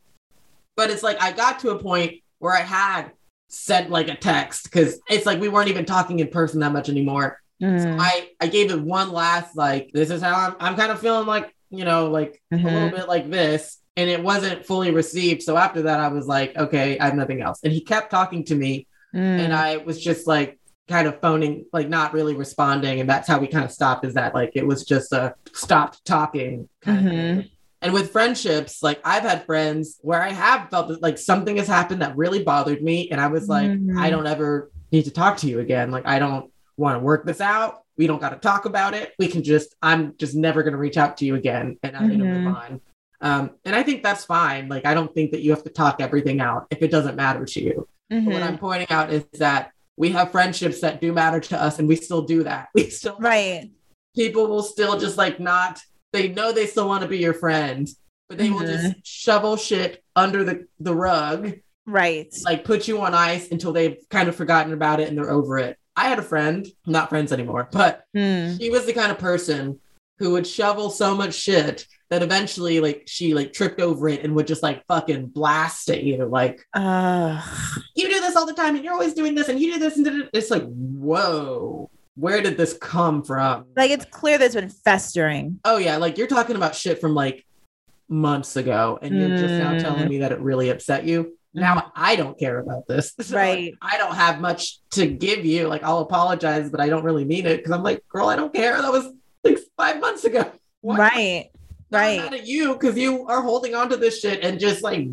but 0.76 0.90
it's 0.90 1.02
like 1.02 1.20
I 1.22 1.32
got 1.32 1.58
to 1.60 1.70
a 1.70 1.78
point 1.78 2.14
where 2.38 2.54
I 2.54 2.60
had 2.60 3.12
sent 3.48 3.90
like 3.90 4.08
a 4.08 4.16
text 4.16 4.64
because 4.64 5.00
it's 5.08 5.26
like 5.26 5.40
we 5.40 5.48
weren't 5.48 5.68
even 5.68 5.84
talking 5.84 6.18
in 6.20 6.28
person 6.28 6.60
that 6.60 6.72
much 6.72 6.88
anymore. 6.88 7.38
Mhm. 7.62 7.96
I 7.98 8.28
I 8.40 8.48
gave 8.48 8.70
it 8.70 8.80
one 8.80 9.12
last 9.12 9.56
like 9.56 9.90
this 9.92 10.10
is 10.10 10.20
how 10.20 10.34
I'm 10.34 10.56
I'm 10.60 10.76
kind 10.76 10.92
of 10.92 11.00
feeling 11.00 11.26
like 11.26 11.54
you 11.70 11.84
know 11.84 12.10
like 12.10 12.42
a 12.52 12.56
little 12.56 12.88
Mhm. 12.90 12.96
bit 12.96 13.08
like 13.08 13.30
this 13.30 13.78
and 13.96 14.10
it 14.10 14.22
wasn't 14.22 14.66
fully 14.66 14.90
received 14.90 15.42
so 15.42 15.56
after 15.56 15.82
that 15.82 15.98
I 16.00 16.08
was 16.08 16.26
like 16.26 16.54
okay 16.56 16.98
I 16.98 17.06
have 17.06 17.14
nothing 17.16 17.40
else 17.40 17.60
and 17.64 17.72
he 17.72 17.80
kept 17.80 18.10
talking 18.10 18.44
to 18.44 18.54
me 18.54 18.86
Mm. 19.14 19.38
and 19.44 19.54
I 19.54 19.78
was 19.78 20.02
just 20.02 20.26
like 20.26 20.58
kind 20.88 21.08
of 21.08 21.18
phoning 21.20 21.64
like 21.72 21.88
not 21.88 22.12
really 22.12 22.34
responding 22.34 23.00
and 23.00 23.08
that's 23.08 23.26
how 23.26 23.38
we 23.38 23.46
kind 23.46 23.64
of 23.64 23.72
stopped 23.72 24.04
is 24.04 24.14
that 24.14 24.34
like 24.34 24.50
it 24.54 24.66
was 24.66 24.84
just 24.84 25.12
a 25.12 25.34
stopped 25.54 26.04
talking 26.04 26.68
kind 26.82 26.98
of 26.98 27.12
Mhm. 27.12 27.36
thing. 27.42 27.50
And 27.86 27.94
with 27.94 28.10
friendships, 28.10 28.82
like 28.82 29.00
I've 29.04 29.22
had 29.22 29.46
friends 29.46 30.00
where 30.02 30.20
I 30.20 30.32
have 30.32 30.70
felt 30.70 30.88
that 30.88 31.00
like 31.00 31.18
something 31.18 31.56
has 31.58 31.68
happened 31.68 32.02
that 32.02 32.16
really 32.16 32.42
bothered 32.42 32.82
me. 32.82 33.10
And 33.12 33.20
I 33.20 33.28
was 33.28 33.48
like, 33.48 33.70
Mhm. 33.70 33.96
I 33.96 34.10
don't 34.10 34.26
ever 34.26 34.72
need 34.90 35.04
to 35.04 35.12
talk 35.12 35.36
to 35.38 35.46
you 35.46 35.60
again. 35.60 35.92
Like, 35.92 36.04
I 36.04 36.18
don't 36.18 36.50
want 36.76 36.96
to 36.96 36.98
work 36.98 37.24
this 37.24 37.40
out. 37.40 37.82
We 37.96 38.08
don't 38.08 38.20
got 38.20 38.30
to 38.30 38.38
talk 38.38 38.64
about 38.64 38.92
it. 38.94 39.12
We 39.20 39.28
can 39.28 39.44
just, 39.44 39.76
I'm 39.80 40.16
just 40.18 40.34
never 40.34 40.64
going 40.64 40.72
to 40.72 40.78
reach 40.80 40.96
out 40.96 41.16
to 41.18 41.24
you 41.24 41.36
again. 41.36 41.78
And 41.84 41.96
I'm 41.96 42.08
going 42.08 42.18
to 42.18 42.24
move 42.24 42.56
on. 42.56 42.80
Um, 43.20 43.50
and 43.64 43.76
I 43.76 43.84
think 43.84 44.02
that's 44.02 44.24
fine. 44.24 44.68
Like, 44.68 44.84
I 44.84 44.92
don't 44.92 45.14
think 45.14 45.30
that 45.30 45.42
you 45.42 45.52
have 45.52 45.62
to 45.62 45.70
talk 45.70 46.00
everything 46.00 46.40
out 46.40 46.66
if 46.72 46.82
it 46.82 46.90
doesn't 46.90 47.14
matter 47.14 47.44
to 47.44 47.62
you. 47.62 47.88
But 48.10 48.24
what. 48.24 48.42
I'm 48.42 48.58
pointing 48.58 48.90
out 48.90 49.12
is 49.12 49.24
that 49.34 49.70
we 49.96 50.10
have 50.10 50.32
friendships 50.32 50.80
that 50.80 51.00
do 51.00 51.12
matter 51.12 51.38
to 51.38 51.62
us 51.62 51.78
and 51.78 51.86
we 51.86 51.94
still 51.94 52.22
do 52.22 52.42
that. 52.42 52.68
We 52.74 52.90
still, 52.90 53.16
right. 53.20 53.70
people 54.16 54.48
will 54.48 54.64
still 54.64 54.98
just 54.98 55.16
like 55.16 55.38
not 55.38 55.80
they 56.12 56.28
know 56.28 56.52
they 56.52 56.66
still 56.66 56.88
want 56.88 57.02
to 57.02 57.08
be 57.08 57.18
your 57.18 57.34
friend 57.34 57.88
but 58.28 58.38
they 58.38 58.50
will 58.50 58.60
Mhm. 58.60 58.66
just 58.94 59.06
shovel 59.06 59.56
shit 59.56 60.02
under 60.16 60.44
the 60.44 60.66
the 60.80 60.94
rug 60.94 61.52
Right. 61.86 62.34
like 62.44 62.64
put 62.64 62.88
you 62.88 63.00
on 63.00 63.14
ice 63.14 63.50
until 63.52 63.72
they've 63.72 63.98
kind 64.10 64.28
of 64.28 64.34
forgotten 64.34 64.72
about 64.72 64.98
it 65.00 65.08
and 65.08 65.16
they're 65.16 65.30
over 65.30 65.58
it 65.58 65.76
i 65.94 66.08
had 66.08 66.18
a 66.18 66.22
friend 66.22 66.66
not 66.86 67.08
friends 67.08 67.32
anymore 67.32 67.68
but 67.72 68.04
Mm. 68.16 68.58
she 68.60 68.70
was 68.70 68.86
the 68.86 68.92
kind 68.92 69.12
of 69.12 69.18
person 69.18 69.78
who 70.18 70.30
would 70.32 70.46
shovel 70.46 70.90
so 70.90 71.14
much 71.14 71.34
shit 71.34 71.86
that 72.08 72.22
eventually 72.22 72.80
like 72.80 73.02
she 73.06 73.34
like 73.34 73.52
tripped 73.52 73.80
over 73.80 74.08
it 74.08 74.22
and 74.24 74.34
would 74.34 74.46
just 74.46 74.62
like 74.62 74.84
fucking 74.86 75.26
blast 75.26 75.90
at 75.90 76.02
you 76.02 76.24
like 76.24 76.64
Uh, 76.72 77.40
you 77.94 78.08
do 78.08 78.20
this 78.20 78.34
all 78.36 78.46
the 78.46 78.52
time 78.54 78.74
and 78.74 78.84
you're 78.84 78.94
always 78.94 79.12
doing 79.14 79.34
this 79.34 79.48
and 79.48 79.60
you 79.60 79.74
do 79.74 79.78
this 79.78 79.96
and 79.96 80.28
it's 80.32 80.50
like 80.50 80.64
whoa 80.64 81.90
where 82.16 82.40
did 82.42 82.56
this 82.56 82.72
come 82.80 83.22
from 83.22 83.66
like 83.76 83.90
it's 83.90 84.04
clear 84.06 84.38
that 84.38 84.44
it's 84.46 84.54
been 84.54 84.68
festering. 84.70 85.60
Oh 85.64 85.76
yeah, 85.78 85.96
like 85.98 86.18
you're 86.18 86.26
talking 86.26 86.56
about 86.56 86.74
shit 86.74 87.00
from 87.00 87.14
like 87.14 87.44
months 88.08 88.56
ago, 88.56 88.98
and 89.02 89.14
you're 89.16 89.36
just 89.36 89.54
now 89.54 89.72
Mm. 89.72 89.80
telling 89.82 90.08
me 90.08 90.18
that 90.18 90.32
it 90.32 90.40
really 90.40 90.68
upset 90.70 91.04
you. 91.04 91.36
Now 91.54 91.90
I 91.94 92.16
don't 92.16 92.38
care 92.38 92.58
about 92.58 92.86
this. 92.86 93.14
So, 93.20 93.34
like, 93.36 93.36
Right. 93.36 93.74
I 93.82 93.96
don't 93.98 94.14
have 94.14 94.40
much 94.40 94.78
to 94.92 95.06
give 95.06 95.44
you. 95.44 95.68
Like 95.68 95.82
I'll 95.82 95.98
apologize, 96.00 96.70
but 96.70 96.80
I 96.80 96.88
don't 96.88 97.04
really 97.04 97.24
mean 97.24 97.46
it 97.46 97.58
because 97.58 97.72
I'm 97.72 97.82
like, 97.82 98.06
girl, 98.08 98.28
I 98.28 98.36
don't 98.36 98.52
care. 98.54 98.80
That 98.80 98.92
was 98.92 99.08
like 99.44 99.58
five 99.76 100.00
months 100.00 100.24
ago. 100.24 100.50
Why- 100.82 100.96
Right. 100.98 101.50
Right. 101.90 102.32
at 102.32 102.46
you 102.46 102.72
because 102.74 102.96
you 102.98 103.26
are 103.28 103.40
holding 103.42 103.74
on 103.76 103.88
to 103.90 103.96
this 103.96 104.20
shit 104.20 104.42
and 104.42 104.58
just 104.58 104.82
like 104.82 105.06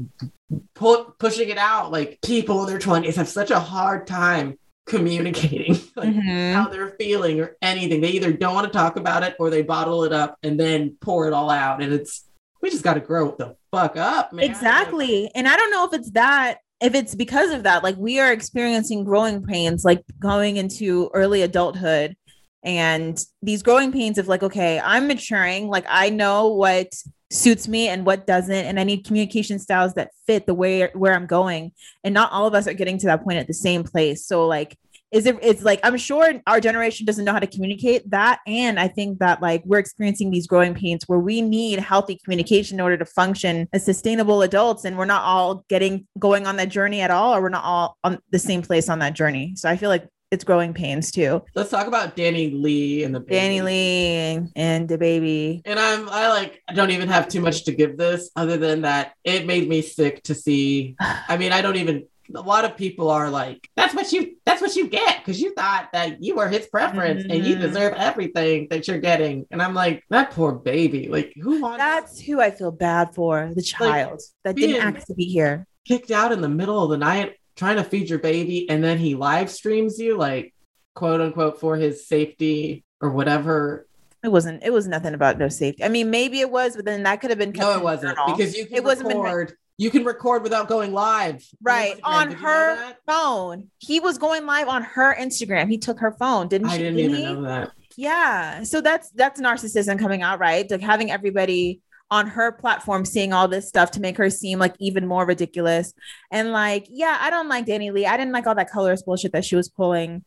pu- 0.74 1.14
pushing 1.20 1.50
it 1.50 1.58
out. 1.58 1.92
Like 1.92 2.20
people 2.24 2.62
in 2.64 2.68
their 2.70 2.80
twenties 2.80 3.16
have 3.16 3.28
such 3.30 3.52
a 3.52 3.60
hard 3.60 4.06
time 4.08 4.58
communicating. 4.86 5.74
like, 5.96 6.10
Mhm. 6.10 6.54
how 6.54 6.68
they're 6.68 6.96
feeling 7.00 7.40
or 7.40 7.56
anything. 7.62 8.02
They 8.02 8.10
either 8.12 8.34
don't 8.34 8.54
want 8.56 8.68
to 8.68 8.74
talk 8.78 8.96
about 8.98 9.24
it 9.24 9.36
or 9.40 9.50
they 9.50 9.62
bottle 9.62 10.04
it 10.04 10.14
up 10.14 10.38
and 10.44 10.60
then 10.60 10.98
pour 11.02 11.28
it 11.28 11.34
all 11.34 11.50
out. 11.50 11.82
And 11.82 11.94
it's 11.94 12.24
we 12.62 12.70
just 12.70 12.84
got 12.84 12.94
to 12.94 13.02
grow 13.02 13.36
the 13.38 13.56
fuck 13.72 13.98
up, 13.98 14.32
man. 14.32 14.46
Exactly. 14.46 15.30
And 15.36 15.48
I 15.50 15.58
don't 15.58 15.70
know 15.72 15.86
if 15.86 15.94
it's 15.94 16.12
that, 16.12 16.60
if 16.82 16.96
it's 16.96 17.14
because 17.14 17.52
of 17.52 17.64
that. 17.64 17.84
Like 17.84 17.98
we 17.98 18.20
are 18.22 18.32
experiencing 18.32 19.04
growing 19.04 19.44
pains, 19.44 19.84
like 19.84 20.02
going 20.20 20.56
into 20.58 21.10
early 21.14 21.42
adulthood. 21.42 22.16
And 22.64 23.22
these 23.42 23.64
growing 23.64 23.92
pains 23.92 24.18
of 24.18 24.30
like, 24.30 24.44
okay, 24.44 24.80
I'm 24.80 25.08
maturing. 25.08 25.68
Like 25.68 25.86
I 25.90 26.10
know 26.10 26.48
what 26.54 26.88
suits 27.34 27.68
me 27.68 27.88
and 27.88 28.06
what 28.06 28.28
doesn't. 28.28 28.54
And 28.54 28.80
I 28.80 28.84
need 28.84 29.06
communication 29.06 29.60
styles 29.60 29.94
that 29.96 30.12
fit 30.28 30.46
the 30.46 30.54
way 30.54 30.90
where 30.94 31.14
I'm 31.14 31.26
going. 31.26 31.72
And 32.04 32.14
not 32.14 32.32
all 32.32 32.46
of 32.46 32.54
us 32.54 32.68
are 32.68 32.74
getting 32.74 32.98
to 33.00 33.08
that 33.08 33.24
point 33.24 33.40
at 33.40 33.48
the 33.48 33.54
same 33.54 33.84
place. 33.84 34.26
So 34.26 34.48
like 34.48 34.78
is 35.14 35.28
it 35.28 35.38
it's 35.42 35.62
like 35.62 35.80
i'm 35.84 35.96
sure 35.96 36.34
our 36.48 36.60
generation 36.60 37.06
doesn't 37.06 37.24
know 37.24 37.32
how 37.32 37.40
to 37.40 37.48
communicate 37.48 38.10
that 38.10 38.40
and 38.48 38.80
i 38.80 38.88
think 38.88 39.20
that 39.20 39.42
like 39.42 39.62
we're 39.64 39.78
experiencing 39.78 40.32
these 40.32 40.48
growing 40.48 40.74
pains 40.74 41.04
where 41.06 41.20
we 41.20 41.40
need 41.42 41.80
healthy 41.80 42.20
communication 42.24 42.78
in 42.78 42.82
order 42.82 42.98
to 42.98 43.06
function 43.06 43.70
as 43.72 43.86
sustainable 43.86 44.42
adults 44.42 44.84
and 44.84 44.98
we're 44.98 45.06
not 45.06 45.22
all 45.22 45.64
getting 45.70 46.08
going 46.18 46.48
on 46.48 46.56
that 46.58 46.70
journey 46.70 47.00
at 47.00 47.12
all 47.12 47.36
or 47.36 47.42
we're 47.42 47.50
not 47.50 47.64
all 47.64 47.96
on 48.04 48.18
the 48.32 48.40
same 48.40 48.64
place 48.64 48.90
on 48.90 49.00
that 49.00 49.14
journey 49.14 49.54
so 49.56 49.70
i 49.70 49.78
feel 49.78 49.90
like 49.90 50.08
it's 50.34 50.44
growing 50.44 50.74
pains 50.74 51.12
too 51.12 51.42
Let's 51.56 51.70
talk 51.70 51.88
about 51.88 52.16
DaniLeigh 52.18 53.06
and 53.06 53.16
DaBaby. 53.16 53.30
danny 53.30 53.62
lee 53.62 54.50
and 54.56 54.90
DaBaby 54.90 55.62
And 55.66 55.80
I'm 55.80 56.10
I 56.10 56.28
like 56.30 56.62
I 56.68 56.74
don't 56.74 56.92
even 56.92 57.08
have 57.10 57.28
too 57.28 57.40
much 57.42 57.66
to 57.66 57.72
give 57.72 57.98
this 57.98 58.32
other 58.36 58.58
than 58.58 58.82
that 58.82 59.14
it 59.24 59.46
made 59.46 59.70
me 59.70 59.82
sick 59.82 60.24
to 60.24 60.34
see. 60.36 60.96
I 61.00 61.38
mean, 61.38 61.52
I 61.52 61.62
don't 61.62 61.78
even 61.78 62.06
a 62.34 62.42
lot 62.42 62.64
of 62.66 62.76
people 62.78 63.10
are 63.12 63.30
like, 63.30 63.70
that's 63.76 63.94
what 63.94 64.12
you 64.12 64.36
that's 64.46 64.62
what 64.62 64.76
you 64.76 64.88
get 64.88 65.20
because 65.20 65.40
you 65.42 65.54
thought 65.54 65.90
that 65.94 66.24
you 66.24 66.36
were 66.36 66.48
his 66.48 66.66
preference 66.68 67.24
and 67.30 67.46
you 67.46 67.56
Mhm. 67.58 67.62
deserve 67.62 67.94
everything 67.96 68.68
that 68.72 68.88
you're 68.88 68.98
getting. 69.00 69.46
And 69.52 69.62
I'm 69.62 69.74
like, 69.76 70.04
that 70.10 70.32
poor 70.32 70.54
baby. 70.54 71.10
Like 71.10 71.34
who 71.40 71.62
wants 71.62 71.78
that's 71.78 72.20
who 72.20 72.42
i 72.42 72.50
feel 72.50 72.72
bad 72.72 73.14
for 73.14 73.52
the 73.56 73.62
child 73.62 74.22
that 74.44 74.56
didn't 74.56 74.82
ask 74.82 75.06
to 75.08 75.14
be 75.14 75.26
here 75.26 75.68
kicked 75.88 76.12
out 76.12 76.32
in 76.32 76.40
the 76.42 76.50
middle 76.50 76.82
of 76.84 76.90
the 76.90 76.98
night 76.98 77.34
trying 77.56 77.78
to 77.78 77.84
feed 77.84 78.10
your 78.10 78.20
baby 78.20 78.70
and 78.70 78.84
then 78.84 78.98
he 78.98 79.16
live 79.16 79.50
streams 79.50 80.00
you 80.00 80.18
like 80.18 80.54
quote 80.96 81.22
unquote 81.22 81.60
for 81.60 81.76
his 81.76 82.08
safety 82.08 82.84
or 83.02 83.10
whatever 83.12 83.88
it 84.24 84.30
wasn't 84.32 84.62
it 84.64 84.72
was 84.72 84.88
nothing 84.88 85.14
about 85.14 85.38
no 85.38 85.48
safety 85.50 85.84
i 85.84 85.88
mean 85.90 86.10
maybe 86.10 86.40
it 86.40 86.50
was 86.50 86.76
but 86.76 86.86
then 86.86 87.04
that 87.04 87.20
could 87.22 87.30
have 87.30 87.40
been 87.40 87.52
no 87.52 87.78
it 87.78 87.84
wasn't 87.84 88.18
because 88.28 88.56
you 88.58 88.66
can 88.66 88.76
It 88.76 88.84
wasn't 88.84 89.10
been- 89.10 89.20
record 89.20 89.54
you 89.78 89.90
can 89.90 90.04
record 90.06 90.44
without 90.44 90.68
going 90.68 90.94
live 90.94 91.44
Right, 91.60 92.00
on 92.04 92.30
Did 92.30 92.38
you 92.38 92.44
know 92.44 92.50
her 92.52 92.96
phone. 93.08 93.70
He 93.80 94.00
was 94.00 94.20
going 94.20 94.46
live 94.46 94.68
on 94.68 94.84
her 94.84 95.16
Instagram. 95.20 95.68
He 95.68 95.80
took 95.80 96.00
her 96.00 96.12
phone, 96.12 96.48
didn't 96.48 96.68
i 96.68 96.78
she? 96.78 96.84
didn't 96.84 97.00
even 97.00 97.24
know 97.24 97.42
that 97.42 97.72
Yeah. 97.98 98.64
So 98.64 98.82
that's 98.82 99.10
that's 99.12 99.42
narcissism 99.42 99.98
coming 99.98 100.22
out, 100.22 100.40
right? 100.40 100.70
Like 100.70 100.82
having 100.82 101.10
everybody 101.10 101.82
on 102.12 102.28
her 102.28 102.52
platform 102.52 103.06
seeing 103.06 103.34
all 103.34 103.48
this 103.48 103.68
stuff 103.68 103.92
to 103.92 104.00
make 104.02 104.18
her 104.18 104.30
seem 104.30 104.60
like 104.60 104.76
even 104.80 105.08
more 105.08 105.26
ridiculous. 105.26 105.94
And 106.32 106.52
like, 106.52 106.86
yeah, 106.90 107.18
I 107.20 107.30
don't 107.30 107.50
like 107.50 107.66
DaniLeigh. 107.66 108.06
I 108.06 108.18
didn't 108.18 108.34
like 108.34 108.46
all 108.46 108.56
that 108.56 108.70
colorist 108.70 109.06
bullshit 109.06 109.32
that 109.32 109.46
she 109.46 109.56
was 109.56 109.70
pulling 109.70 110.24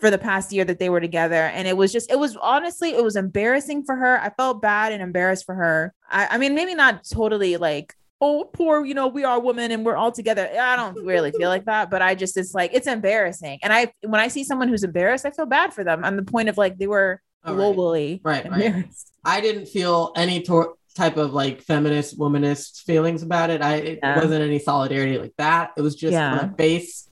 for 0.00 0.10
the 0.10 0.18
past 0.18 0.52
year 0.52 0.64
that 0.64 0.78
they 0.78 0.88
were 0.90 1.00
together. 1.00 1.34
And 1.42 1.66
it 1.66 1.76
was 1.76 1.92
just, 1.92 2.10
it 2.10 2.18
was 2.18 2.36
honestly, 2.36 2.90
it 2.90 3.02
was 3.02 3.16
embarrassing 3.16 3.84
for 3.84 3.96
her. 3.96 4.20
I 4.20 4.30
felt 4.30 4.62
bad 4.62 4.92
and 4.92 5.02
embarrassed 5.02 5.44
for 5.46 5.54
her. 5.54 5.92
I, 6.08 6.28
I 6.32 6.38
mean, 6.38 6.54
maybe 6.54 6.74
not 6.74 7.04
totally 7.12 7.56
like, 7.56 7.94
oh, 8.20 8.44
poor, 8.52 8.84
you 8.84 8.94
know, 8.94 9.08
we 9.08 9.24
are 9.24 9.40
women 9.40 9.70
and 9.72 9.84
we're 9.84 9.96
all 9.96 10.12
together. 10.12 10.48
I 10.58 10.76
don't 10.76 11.04
really 11.04 11.32
feel 11.32 11.48
like 11.48 11.64
that, 11.66 11.90
but 11.90 12.00
I 12.00 12.14
just, 12.14 12.36
it's 12.36 12.54
like, 12.54 12.70
it's 12.72 12.86
embarrassing. 12.86 13.58
And 13.62 13.72
I, 13.72 13.92
when 14.02 14.20
I 14.20 14.28
see 14.28 14.44
someone 14.44 14.68
who's 14.68 14.84
embarrassed, 14.84 15.26
I 15.26 15.30
feel 15.30 15.46
bad 15.46 15.74
for 15.74 15.84
them 15.84 16.04
on 16.04 16.16
the 16.16 16.22
point 16.22 16.48
of 16.48 16.56
like, 16.56 16.78
they 16.78 16.86
were 16.86 17.20
globally 17.44 18.20
Right, 18.24 18.48
right. 18.50 18.64
embarrassed. 18.64 19.12
i 19.24 19.40
didn't 19.42 19.66
feel 19.66 20.12
any 20.16 20.40
tor- 20.42 20.74
type 20.94 21.16
of 21.16 21.32
like 21.34 21.60
feminist 21.62 22.18
womanist 22.18 22.82
feelings 22.82 23.22
about 23.22 23.50
it 23.50 23.60
i 23.62 23.76
it 23.76 23.98
Yeah. 24.02 24.16
wasn't 24.20 24.42
any 24.42 24.58
solidarity 24.58 25.18
like 25.18 25.34
that 25.38 25.72
it 25.76 25.80
was 25.82 25.94
just 25.96 26.12
Yeah. 26.12 26.32
on 26.32 26.38
a 26.38 26.46
base 26.46 27.08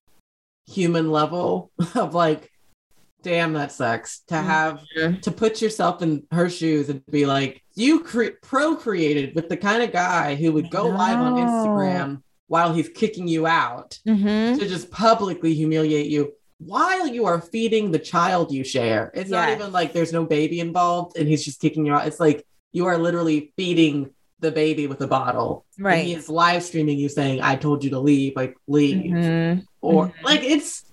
human 0.67 1.11
level 1.11 1.71
of 1.95 2.15
like 2.15 2.49
damn 3.23 3.53
that 3.53 3.71
sucks 3.73 4.21
to 4.29 4.37
have 4.37 4.83
Mhm. 4.99 5.21
to 5.23 5.31
put 5.31 5.63
yourself 5.63 6.03
in 6.03 6.25
her 6.33 6.49
shoes 6.49 6.89
and 6.89 7.03
be 7.11 7.27
like 7.27 7.63
you 7.75 8.01
cre- 8.01 8.37
procreated 8.43 9.35
with 9.35 9.49
the 9.49 9.57
kind 9.57 9.83
of 9.83 9.93
guy 9.93 10.35
who 10.35 10.53
would 10.53 10.71
go 10.71 10.85
live 10.87 11.19
on 11.19 11.35
instagram 11.35 12.23
while 12.49 12.73
he's 12.75 12.89
kicking 12.89 13.27
you 13.29 13.47
out 13.47 13.99
Mhm. 14.07 14.59
to 14.59 14.69
just 14.69 14.91
publicly 14.91 15.55
humiliate 15.55 16.07
you 16.11 16.33
while 16.59 17.07
you 17.09 17.25
are 17.27 17.41
feeding 17.41 17.91
the 17.91 17.99
child 17.99 18.53
you 18.53 18.63
share. 18.63 19.11
It's 19.15 19.31
not 19.31 19.49
even 19.51 19.73
like 19.73 19.93
there's 19.93 20.13
no 20.13 20.25
baby 20.25 20.61
involved 20.61 21.17
and 21.17 21.27
he's 21.29 21.45
just 21.45 21.61
kicking 21.61 21.85
you 21.87 21.93
out. 21.95 22.07
It's 22.07 22.21
like 22.21 22.45
you 22.73 22.87
are 22.87 22.99
literally 22.99 23.53
feeding 23.57 24.11
the 24.41 24.51
baby 24.51 24.87
with 24.87 25.01
a 25.03 25.07
bottle. 25.07 25.65
And 25.77 25.87
Right. 25.87 26.05
he 26.05 26.15
is 26.15 26.29
live 26.29 26.63
streaming 26.65 26.99
you 26.99 27.09
saying, 27.09 27.41
I 27.43 27.55
told 27.57 27.85
you 27.85 27.91
to 27.91 28.01
leave, 28.01 28.33
like 28.35 28.57
leave. 28.67 29.13
Mhm. 29.13 29.65
Or 29.81 30.09
Mhm. 30.09 30.13
like 30.25 30.43
it's 30.43 30.85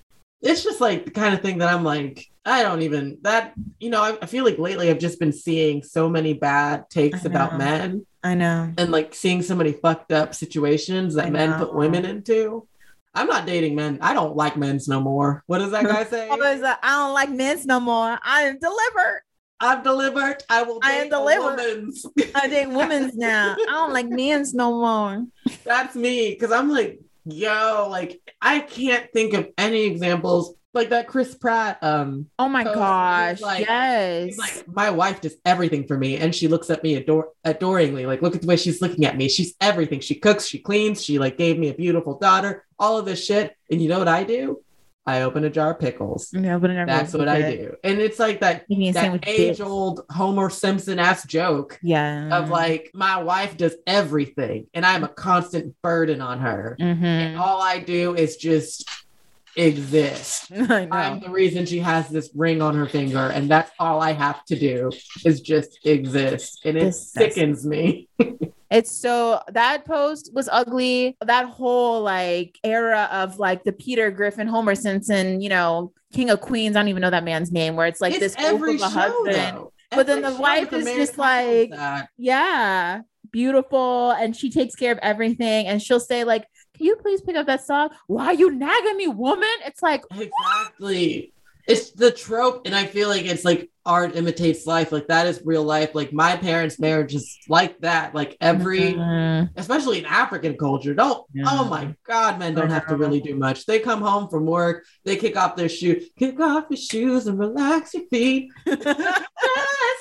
it's 0.42 0.64
just 0.64 0.80
like 0.80 1.04
the 1.06 1.12
kind 1.12 1.34
of 1.34 1.42
thing 1.42 1.58
that 1.58 1.68
I'm 1.74 1.84
like, 1.84 2.26
I 2.46 2.64
don't 2.64 2.82
even 2.84 3.18
that 3.24 3.54
you 3.80 3.90
know, 3.90 4.02
I, 4.02 4.18
I 4.22 4.26
feel 4.26 4.46
like 4.46 4.58
lately 4.60 4.90
I've 4.90 5.00
just 5.00 5.20
been 5.20 5.34
seeing 5.34 5.84
so 5.84 6.08
many 6.10 6.34
bad 6.34 6.90
takes 6.90 7.26
about 7.26 7.58
men 7.58 8.06
I 8.24 8.36
know. 8.36 8.72
and 8.78 8.92
like 8.92 9.14
seeing 9.16 9.42
so 9.42 9.56
many 9.56 9.72
fucked 9.74 10.12
up 10.12 10.36
situations 10.36 11.16
that 11.16 11.32
men 11.32 11.58
put 11.58 11.74
women 11.74 12.06
into. 12.06 12.68
I'm 13.16 13.28
not 13.28 13.48
dating 13.48 13.76
men. 13.76 13.98
I 14.02 14.14
don't 14.14 14.36
like 14.36 14.56
men's 14.56 14.88
no 14.88 15.02
more. 15.02 15.44
What 15.48 15.58
does 15.58 15.72
that 15.72 15.84
guy 15.94 16.04
say? 16.06 16.30
What 16.30 16.40
was 16.40 16.62
that? 16.62 16.80
I 16.84 16.92
don't 17.04 17.14
like 17.14 17.32
men's 17.32 17.66
no 17.66 17.80
more. 17.80 18.18
I 18.24 18.44
am 18.44 18.60
delivered. 18.60 19.22
I've 19.62 19.84
delivered. 19.84 20.38
I 20.49 20.64
will 20.64 20.80
I 20.84 20.93
am 20.93 21.10
delivered. 21.10 21.57
woman's. 21.57 22.05
I 22.36 22.47
date 22.47 22.68
women's 22.70 23.16
now. 23.16 23.55
I 23.60 23.66
don't 23.72 23.93
like 23.93 24.07
men's 24.10 24.53
no 24.53 24.72
more. 24.72 25.26
That's 25.66 25.95
me. 25.95 26.36
Cause 26.36 26.51
I'm 26.51 26.70
like, 26.70 26.99
yo, 27.26 27.88
like 27.89 28.22
I 28.41 28.60
can't 28.62 29.12
think 29.12 29.34
of 29.34 29.49
any 29.57 29.84
examples 29.86 30.55
like 30.74 30.89
that 30.89 31.07
Chris 31.07 31.34
Pratt. 31.36 31.80
Um, 31.84 32.28
Oh 32.38 32.47
my 32.47 32.64
gosh. 32.64 33.41
like- 33.41 33.66
yes. 33.66 34.38
like, 34.38 34.68
my 34.68 34.91
wife 34.91 35.20
does 35.20 35.36
everything 35.43 35.88
for 35.88 35.97
me, 35.97 36.18
and 36.18 36.34
she 36.34 36.47
looks 36.47 36.70
at 36.70 36.84
me 36.84 36.93
ador- 36.95 37.30
adoringly. 37.43 38.05
Like, 38.05 38.22
look 38.22 38.36
at 38.36 38.41
the 38.41 38.47
way 38.47 38.55
she's 38.55 38.80
looking 38.80 39.03
at 39.05 39.18
me. 39.18 39.30
She's 39.30 39.55
everything. 39.60 39.99
She 39.99 40.14
cooks, 40.16 40.45
she 40.45 40.60
cleans, 40.60 41.03
she 41.03 41.18
like 41.18 41.38
gave 41.38 41.57
me 41.57 41.70
a 41.70 41.74
beautiful 41.74 42.20
daughter, 42.20 42.66
all 42.78 42.97
of 42.99 43.05
this 43.05 43.26
shit. 43.26 43.55
And 43.72 43.82
you 43.82 43.89
know 43.89 43.97
what 43.99 44.07
I 44.07 44.24
do? 44.24 44.62
I 45.10 45.24
open 45.24 45.43
a 45.43 45.49
jar 45.49 45.72
of 45.74 45.80
pickles. 45.80 46.30
it 46.34 46.41
That's 46.88 47.14
what 47.14 47.28
I 47.28 47.41
do. 47.55 47.76
And 47.84 47.99
it's 47.99 48.20
like 48.20 48.39
that 48.41 48.68
Give 48.68 48.78
me 48.78 48.89
a 48.89 48.93
that 48.93 49.28
age 49.28 49.62
old 49.62 50.05
Homer 50.10 50.49
Simpson 50.49 50.99
ass 50.99 51.26
joke 51.26 51.80
Yeah. 51.82 52.38
of 52.38 52.49
like 52.49 52.91
my 52.93 53.22
wife 53.24 53.57
does 53.57 53.76
everything 53.88 54.68
and 54.74 54.86
I'm 54.86 55.03
a 55.03 55.07
constant 55.10 55.76
burden 55.82 56.22
on 56.22 56.39
her. 56.39 56.78
Mhm. 56.80 57.03
And 57.03 57.38
all 57.38 57.62
I 57.62 57.80
do 57.80 58.16
is 58.16 58.38
just 58.38 58.89
exist. 59.55 60.51
I 60.55 60.86
know. 60.86 60.95
I'm 60.95 61.20
the 61.20 61.30
reason 61.30 61.66
she 61.66 61.80
has 61.80 62.07
this 62.10 62.30
ring 62.36 62.62
on 62.62 62.76
her 62.76 62.88
finger, 62.88 63.28
and 63.34 63.49
that's 63.49 63.72
all 63.80 64.01
I 64.01 64.14
have 64.14 64.45
to 64.45 64.57
do 64.57 64.91
is 65.26 65.41
just 65.41 65.80
exist. 65.86 66.62
And 66.66 66.78
it 66.78 66.82
Disgusting. 66.86 67.32
sickens 67.32 67.66
me. 67.66 68.07
It's 68.72 68.91
so 68.91 69.41
that 69.51 69.86
post 69.86 70.32
was 70.34 70.47
ugly. 70.51 71.17
That 71.26 71.45
whole 71.47 72.01
like 72.01 72.59
era 72.63 73.09
of 73.11 73.39
like 73.39 73.63
the 73.63 73.72
Peter 73.72 74.11
Griffin, 74.11 74.47
Homer 74.47 74.76
Simpson, 74.76 75.41
you 75.41 75.49
know, 75.49 75.91
King 76.13 76.30
of 76.30 76.41
Queens. 76.41 76.76
I 76.76 76.82
don't 76.82 76.89
even 76.89 77.01
know 77.01 77.09
that 77.09 77.24
man's 77.24 77.51
name. 77.51 77.76
Where 77.76 77.88
it's 77.88 77.99
like 78.01 78.13
it's 78.13 78.20
this 78.20 78.36
every 78.38 78.78
show, 78.78 78.86
husband. 78.89 79.36
though. 79.57 79.74
But 79.91 80.05
then 80.05 80.22
the 80.22 80.36
wife 80.36 80.72
is 80.72 80.86
just 80.86 81.17
like- 81.17 81.72
Yeah, 82.17 83.01
beautiful, 83.32 84.11
and 84.11 84.36
she 84.36 84.51
takes 84.51 84.76
care 84.76 84.91
of 84.91 84.99
everything. 85.01 85.65
And 85.65 85.82
she'll 85.82 85.99
say 85.99 86.24
like, 86.24 86.45
"Can 86.78 86.86
you 86.86 86.95
please 86.97 87.22
pick 87.22 87.36
up 87.36 87.47
that 87.47 87.65
song? 87.65 87.89
Why 88.05 88.28
are 88.28 88.34
you 88.36 88.51
nagging 88.51 88.97
me, 88.97 89.07
woman?" 89.07 89.47
It's 89.65 89.82
like, 89.82 90.03
Exactly. 90.11 91.34
It's 91.67 91.91
the 91.91 92.11
trope, 92.11 92.65
and 92.65 92.76
I 92.76 92.86
feel 92.86 93.09
like 93.09 93.26
it's 93.26 93.45
like 93.45 93.70
art 93.90 94.16
imitates 94.16 94.68
life. 94.68 94.92
Like 94.92 95.08
that 95.08 95.26
is 95.26 95.42
real 95.44 95.64
life. 95.64 95.96
Like 95.96 96.14
my 96.14 96.38
parents' 96.38 96.80
marriage 96.80 97.16
is 97.16 97.38
like 97.50 97.80
that. 97.80 98.14
Like 98.14 98.38
every, 98.40 98.94
Mhm. 98.94 99.50
especially 99.56 99.98
in 100.00 100.06
African 100.06 100.56
culture, 100.58 100.94
don't. 100.94 101.26
Yeah. 101.34 101.46
Oh 101.48 101.66
my 101.66 101.96
God, 102.06 102.38
men 102.38 102.54
don't 102.54 102.70
have 102.70 102.86
to 102.88 102.96
really 102.96 103.20
do 103.20 103.36
much. 103.36 103.66
They 103.66 103.80
come 103.80 104.02
home 104.02 104.30
from 104.30 104.46
work, 104.46 104.86
they 105.06 105.16
kick 105.16 105.36
off 105.36 105.56
their 105.56 105.68
shoe, 105.70 106.00
kick 106.18 106.40
off 106.40 106.66
your 106.70 106.78
shoes, 106.78 107.26
and 107.28 107.40
relax 107.40 107.94
your 107.96 108.04
feet. 108.12 108.52
Just 108.68 108.84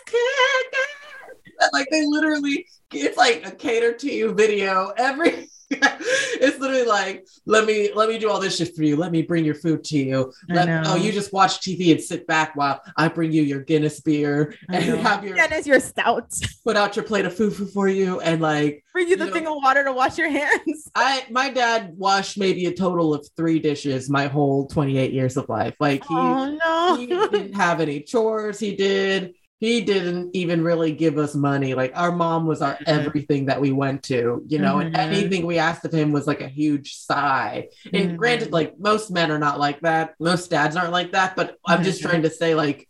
kick 0.07 0.74
it. 0.84 1.70
Like 1.72 1.89
they 1.91 2.05
literally, 2.07 2.66
it's 2.93 3.16
like 3.16 3.47
a 3.47 3.51
cater 3.51 3.93
to 3.95 4.12
you 4.12 4.32
video 4.34 4.93
every. 4.97 5.49
it's 5.70 6.58
literally 6.58 6.86
like 6.86 7.26
let 7.44 7.66
me 7.66 7.90
let 7.94 8.08
me 8.08 8.18
do 8.18 8.30
all 8.30 8.40
this 8.40 8.56
shit 8.56 8.74
for 8.74 8.82
you 8.84 8.96
let 8.96 9.12
me 9.12 9.20
bring 9.20 9.44
your 9.44 9.54
food 9.54 9.84
to 9.84 9.98
you 9.98 10.32
let, 10.48 10.86
oh 10.86 10.96
you 10.96 11.12
just 11.12 11.30
watch 11.30 11.60
tv 11.60 11.90
and 11.92 12.00
sit 12.00 12.26
back 12.26 12.56
while 12.56 12.80
i 12.96 13.06
bring 13.06 13.30
you 13.32 13.42
your 13.42 13.60
guinness 13.60 14.00
beer 14.00 14.54
and 14.70 14.86
know. 14.88 14.96
have 14.96 15.22
your 15.22 15.34
guinness 15.36 15.66
your 15.66 15.78
stout. 15.78 16.32
put 16.64 16.74
out 16.76 16.96
your 16.96 17.04
plate 17.04 17.26
of 17.26 17.34
fufu 17.34 17.70
for 17.70 17.86
you 17.86 18.18
and 18.20 18.40
like 18.40 18.82
Bring 18.94 19.08
you 19.08 19.16
the 19.16 19.26
You 19.26 19.32
thing 19.32 19.44
know- 19.44 19.58
of 19.58 19.62
water 19.62 19.84
to 19.84 19.92
wash 19.92 20.16
your 20.16 20.30
hands. 20.30 20.90
i 20.94 21.24
my 21.30 21.50
dad 21.50 21.92
washed 21.98 22.38
maybe 22.38 22.64
a 22.66 22.72
total 22.74 23.12
of 23.12 23.28
three 23.36 23.58
dishes 23.58 24.08
my 24.08 24.26
whole 24.26 24.66
28 24.68 25.12
years 25.12 25.36
of 25.36 25.48
life 25.50 25.76
like 25.80 26.02
he 26.04 26.14
oh 26.14 26.96
he 26.98 27.06
didn't 27.06 27.52
have 27.54 27.80
any 27.80 28.00
chores 28.00 28.58
he 28.58 28.74
did 28.74 29.34
he 29.61 29.80
didn't 29.80 30.30
even 30.34 30.62
really 30.62 30.92
give 30.92 31.18
us 31.18 31.34
money 31.34 31.74
like 31.74 31.92
our 31.96 32.12
mom 32.12 32.46
was 32.46 32.62
our 32.62 32.74
Mhm. 32.76 32.82
everything 32.86 33.46
that 33.46 33.61
we 33.61 33.72
went 33.72 34.02
to 34.04 34.42
you 34.46 34.59
know 34.59 34.78
and 34.78 34.94
Mhm. 34.94 34.98
anything 34.98 35.46
we 35.46 35.59
asked 35.59 35.84
of 35.84 35.92
him 35.92 36.12
was 36.12 36.26
like 36.26 36.40
a 36.40 36.48
huge 36.48 36.94
sigh 36.94 37.68
and 37.92 38.12
Mhm. 38.12 38.16
granted 38.16 38.52
like 38.52 38.78
most 38.78 39.11
men 39.11 39.30
are 39.30 39.38
not 39.38 39.59
like 39.59 39.80
that 39.80 40.14
most 40.20 40.50
dads 40.50 40.76
aren't 40.76 40.92
like 40.92 41.12
that 41.12 41.34
but 41.36 41.56
i'm 41.66 41.82
just 41.82 42.00
Mhm. 42.00 42.09
trying 42.09 42.22
to 42.22 42.30
say 42.30 42.54
like 42.54 42.86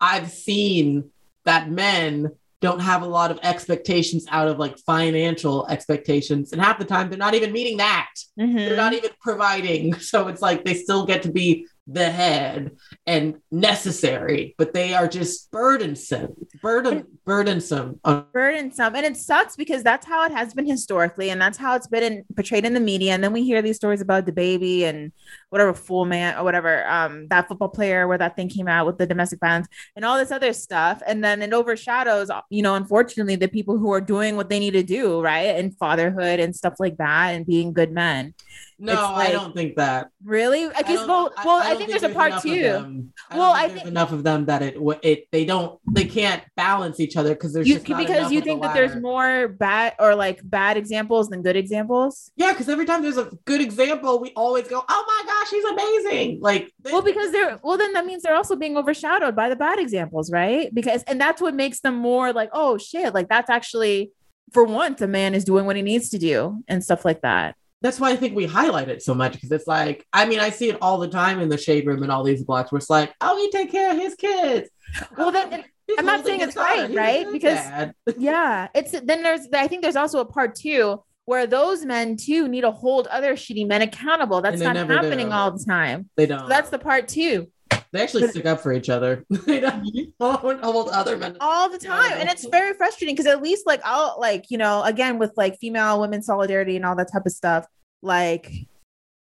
i've 0.00 0.30
seen 0.30 1.10
that 1.44 1.70
men 1.70 2.30
don't 2.62 2.80
have 2.80 3.02
a 3.02 3.06
lot 3.06 3.30
of 3.30 3.38
expectations 3.42 4.24
out 4.30 4.48
of 4.48 4.58
like 4.58 4.78
financial 4.78 5.66
expectations 5.68 6.52
and 6.52 6.60
half 6.62 6.78
the 6.78 6.84
time 6.84 7.08
they're 7.10 7.18
not 7.18 7.34
even 7.34 7.52
meeting 7.52 7.76
that 7.76 8.08
they're 8.36 8.46
Mhm. 8.48 8.76
not 8.76 8.94
even 8.94 9.10
providing. 9.20 9.92
So 10.00 10.28
it's 10.28 10.40
like 10.40 10.64
they 10.64 10.74
still 10.74 11.04
get 11.04 11.22
to 11.24 11.30
be 11.30 11.66
the 11.86 12.10
head 12.10 12.72
and 13.06 13.36
necessary, 13.50 14.54
but 14.58 14.74
they 14.74 14.94
are 14.94 15.06
just 15.06 15.50
burdensome, 15.50 16.34
burden, 16.60 17.06
burdensome. 17.24 18.00
burdensome 18.32 18.94
and 18.96 19.06
it 19.06 19.16
sucks 19.16 19.56
because 19.56 19.82
that's 19.82 20.06
how 20.06 20.24
it 20.24 20.32
has 20.32 20.52
been 20.52 20.66
historically 20.66 21.30
and 21.30 21.40
that's 21.40 21.58
how 21.58 21.76
it's 21.76 21.86
been 21.86 22.02
in, 22.02 22.24
portrayed 22.34 22.64
in 22.64 22.74
the 22.74 22.80
media 22.80 23.12
and 23.12 23.22
then 23.22 23.32
we 23.32 23.44
hear 23.44 23.62
these 23.62 23.76
stories 23.76 24.00
about 24.00 24.26
DaBaby 24.26 24.82
and 24.82 25.12
whatever 25.50 25.72
fool 25.74 26.04
man 26.04 26.36
or 26.36 26.44
whatever 26.44 26.86
um 26.88 27.28
that 27.28 27.46
football 27.48 27.68
player 27.68 28.08
where 28.08 28.18
that 28.18 28.34
thing 28.36 28.48
came 28.48 28.68
out 28.68 28.86
with 28.86 28.98
the 28.98 29.06
domestic 29.06 29.38
violence 29.40 29.68
and 29.94 30.04
all 30.04 30.16
this 30.18 30.30
other 30.30 30.52
stuff. 30.52 31.02
And 31.06 31.22
then 31.22 31.42
it 31.42 31.52
overshadows 31.52 32.30
you 32.50 32.62
know 32.62 32.74
unfortunately 32.74 33.36
the 33.36 33.48
people 33.48 33.78
who 33.78 33.92
are 33.92 34.00
doing 34.00 34.36
what 34.36 34.48
they 34.48 34.58
need 34.58 34.72
to 34.72 34.82
do 34.82 35.20
right? 35.20 35.56
And 35.56 35.76
fatherhood 35.78 36.40
and 36.40 36.54
stuff 36.54 36.74
like 36.78 36.96
that 36.98 37.30
and 37.30 37.46
being 37.46 37.72
good 37.72 37.92
men. 37.92 38.34
No, 38.78 38.92
It's 38.92 39.00
I 39.00 39.32
don't 39.32 39.54
think 39.54 39.76
that. 39.76 40.08
really? 40.22 40.66
I 40.66 40.82
guess 40.82 40.98
don't- 40.98 41.08
well, 41.08 41.32
well 41.44 41.62
I, 41.62 41.70
don't 41.70 41.78
think 41.78 41.90
there's 41.90 42.02
a 42.02 42.10
part 42.10 42.42
two. 42.42 43.08
Well, 43.30 43.52
I 43.52 43.68
think- 43.68 43.86
enough 43.86 44.12
of 44.12 44.22
them 44.22 44.46
that 44.46 44.60
it 44.62 44.76
it 45.02 45.28
they 45.32 45.44
don't 45.46 45.80
they 45.90 46.04
can't 46.04 46.42
balance 46.56 47.00
each 47.00 47.16
other 47.16 47.30
because 47.30 47.54
there's 47.54 47.66
you 47.66 47.74
just 47.74 47.86
because 47.86 48.30
you 48.30 48.38
of 48.38 48.44
the 48.44 48.50
think 48.50 48.62
that 48.62 48.74
there's 48.74 48.96
more 48.96 49.48
bad 49.48 49.94
or 49.98 50.14
like 50.14 50.40
bad 50.44 50.76
examples 50.76 51.28
than 51.30 51.42
good 51.42 51.56
examples? 51.56 52.30
Yeah, 52.36 52.52
because 52.52 52.68
every 52.68 52.84
time 52.84 53.00
there's 53.02 53.16
a 53.16 53.30
good 53.46 53.62
example, 53.62 54.18
we 54.20 54.32
always 54.36 54.68
go, 54.68 54.84
"Oh 54.86 55.04
my 55.06 55.22
gosh, 55.38 55.50
he's 55.50 55.64
amazing!" 55.64 56.38
Like, 56.40 56.72
they- 56.82 56.92
well 56.92 57.02
because 57.02 57.32
they're 57.32 57.58
well 57.62 57.76
then 57.78 57.92
that 57.94 58.06
means 58.06 58.22
they're 58.22 58.34
also 58.34 58.56
being 58.56 58.76
overshadowed 58.76 59.34
by 59.36 59.48
the 59.48 59.56
bad 59.56 59.78
examples 59.78 60.30
right 60.32 60.74
because 60.74 61.02
and 61.04 61.20
that's 61.20 61.40
what 61.40 61.54
makes 61.54 61.80
them 61.80 61.94
more 61.96 62.32
like 62.32 62.50
oh 62.52 62.78
shit 62.78 63.12
like 63.14 63.28
that's 63.28 63.50
actually 63.50 64.10
for 64.52 64.64
once 64.64 65.00
a 65.02 65.06
man 65.06 65.34
is 65.34 65.44
doing 65.44 65.66
what 65.66 65.76
he 65.76 65.82
needs 65.82 66.08
to 66.10 66.18
do 66.18 66.62
and 66.68 66.82
stuff 66.84 67.04
like 67.04 67.20
that 67.22 67.54
that's 67.82 68.00
why 68.00 68.10
I 68.10 68.16
think 68.16 68.34
we 68.34 68.46
highlight 68.46 68.88
it 68.88 69.02
so 69.02 69.14
much 69.14 69.34
because 69.34 69.52
it's 69.52 69.66
like, 69.66 70.04
I 70.12 70.24
mean, 70.24 70.40
I 70.40 70.48
see 70.50 70.70
it 70.70 70.78
all 70.80 70.96
the 70.98 71.08
time 71.08 71.40
in 71.40 71.50
the 71.50 71.58
shade 71.58 71.86
room 71.86 72.02
and 72.02 72.10
all 72.10 72.24
these 72.24 72.42
blocks 72.42 72.72
where 72.72 72.78
it's 72.78 72.88
like, 72.88 73.12
oh, 73.20 73.36
he 73.36 73.50
take 73.50 73.70
care 73.70 73.90
of 73.92 73.98
his 73.98 74.14
kids. 74.14 74.70
Well, 75.16 75.30
then- 75.30 75.62
He's 75.86 75.98
I'm 75.98 76.06
not 76.06 76.24
saying 76.24 76.40
it's 76.40 76.56
right, 76.56 76.76
daughter. 76.78 76.88
He's 76.88 76.96
a 76.96 77.00
right? 77.00 77.26
Because- 77.30 77.92
yeah 78.18 78.68
it's 78.74 78.90
then 78.92 79.22
there's 79.22 79.46
i 79.52 79.68
think 79.68 79.82
there's 79.82 79.94
also 79.94 80.18
a 80.18 80.24
part 80.24 80.54
two 80.56 81.00
where 81.26 81.46
those 81.46 81.84
men 81.84 82.16
too 82.16 82.48
need 82.48 82.62
to 82.62 82.70
hold 82.70 83.06
other 83.08 83.34
shitty 83.34 83.66
men 83.66 83.82
accountable 83.82 84.40
that's 84.40 84.62
not 84.62 84.76
happening 84.76 85.26
do. 85.26 85.32
all 85.32 85.50
the 85.50 85.62
time 85.64 86.08
they 86.16 86.24
don't. 86.24 86.40
so 86.40 86.48
that's 86.48 86.70
the 86.70 86.78
part 86.78 87.06
too. 87.08 87.50
they 87.92 88.00
actually 88.00 88.26
stick 88.28 88.46
up 88.46 88.60
for 88.60 88.72
each 88.72 88.88
other. 88.88 89.24
they 89.30 89.60
don't 89.60 89.84
mm-hmm. 89.84 90.24
hold, 90.24 90.60
hold 90.60 90.88
other 90.88 91.16
men. 91.16 91.36
all 91.40 91.68
the 91.68 91.78
time 91.78 92.12
and 92.12 92.28
it's 92.28 92.46
very 92.46 92.72
frustrating 92.74 93.14
because 93.14 93.26
at 93.30 93.42
least 93.42 93.66
like 93.66 93.80
i'll 93.84 94.16
like 94.18 94.46
you 94.50 94.56
know 94.56 94.82
again 94.84 95.18
with 95.18 95.32
like 95.36 95.58
female 95.58 96.00
women 96.00 96.22
solidarity 96.22 96.76
and 96.76 96.86
all 96.86 96.96
that 96.96 97.12
type 97.12 97.26
of 97.26 97.32
stuff 97.32 97.66
like 98.02 98.52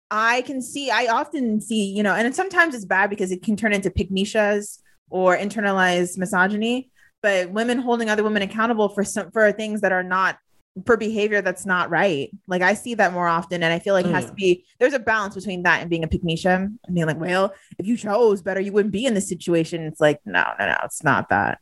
i 0.10 0.42
can 0.42 0.62
see 0.62 0.90
i 0.90 1.06
often 1.06 1.62
see 1.62 1.86
you 1.86 2.04
know 2.04 2.14
and 2.14 2.36
sometimes 2.36 2.76
it's 2.76 2.86
bad 2.86 3.10
because 3.10 3.32
it 3.32 3.44
can 3.44 3.56
turn 3.56 3.74
into 3.74 3.90
pygmishas 3.90 4.80
or 5.10 5.38
internalized 5.38 6.18
misogyny 6.18 6.90
but 7.22 7.52
women 7.52 7.78
holding 7.78 8.10
other 8.10 8.24
women 8.24 8.42
accountable 8.42 8.90
for 8.90 9.04
some 9.04 9.30
for 9.32 9.52
things 9.52 9.82
that 9.82 9.92
are 9.92 10.04
not 10.04 10.38
for 10.86 10.96
behavior 10.96 11.42
that's 11.42 11.66
not 11.66 11.90
right 11.90 12.30
like 12.48 12.62
i 12.62 12.74
see 12.74 12.94
that 12.96 13.12
more 13.12 13.28
often 13.28 13.62
and 13.62 13.74
i 13.74 13.78
feel 13.80 13.94
like 13.94 14.06
it 14.06 14.12
has 14.14 14.26
to 14.28 14.32
Mm. 14.32 14.36
be 14.38 14.66
there's 14.80 14.94
a 14.94 15.00
balance 15.00 15.36
between 15.36 15.64
that 15.64 15.82
and 15.82 15.90
being 15.90 16.04
a 16.06 16.08
pygmisha 16.08 16.56
and 16.56 16.80
being 16.96 17.06
like 17.06 17.20
well 17.20 17.54
if 17.78 17.86
you 17.86 17.98
chose 17.98 18.42
better 18.42 18.62
you 18.62 18.72
wouldn't 18.72 18.94
be 18.94 19.06
in 19.06 19.14
this 19.14 19.28
situation 19.28 19.82
it's 19.84 20.00
like 20.00 20.20
no 20.26 20.46
no 20.58 20.68
no 20.68 20.78
it's 20.86 21.04
not 21.04 21.28
that 21.28 21.60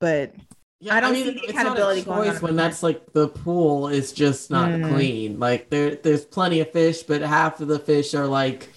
but 0.00 0.34
Yeah, 0.80 0.94
I 0.96 1.00
don't 1.00 1.14
see 1.14 1.24
the 1.24 1.32
it's 1.34 1.50
accountability 1.50 2.00
not 2.00 2.06
a 2.06 2.06
going 2.16 2.28
choice 2.30 2.36
on 2.36 2.42
when 2.42 2.56
that's 2.56 2.82
like 2.82 3.12
the 3.12 3.28
pool 3.28 3.88
is 3.88 4.12
just 4.12 4.50
not 4.50 4.68
Mm. 4.70 4.88
clean. 4.94 5.38
Like 5.38 5.68
there, 5.70 5.94
there's 5.96 6.24
plenty 6.24 6.60
of 6.60 6.70
fish, 6.70 7.02
but 7.02 7.20
half 7.22 7.60
of 7.62 7.68
the 7.68 7.78
fish 7.78 8.12
are 8.14 8.26
like, 8.26 8.68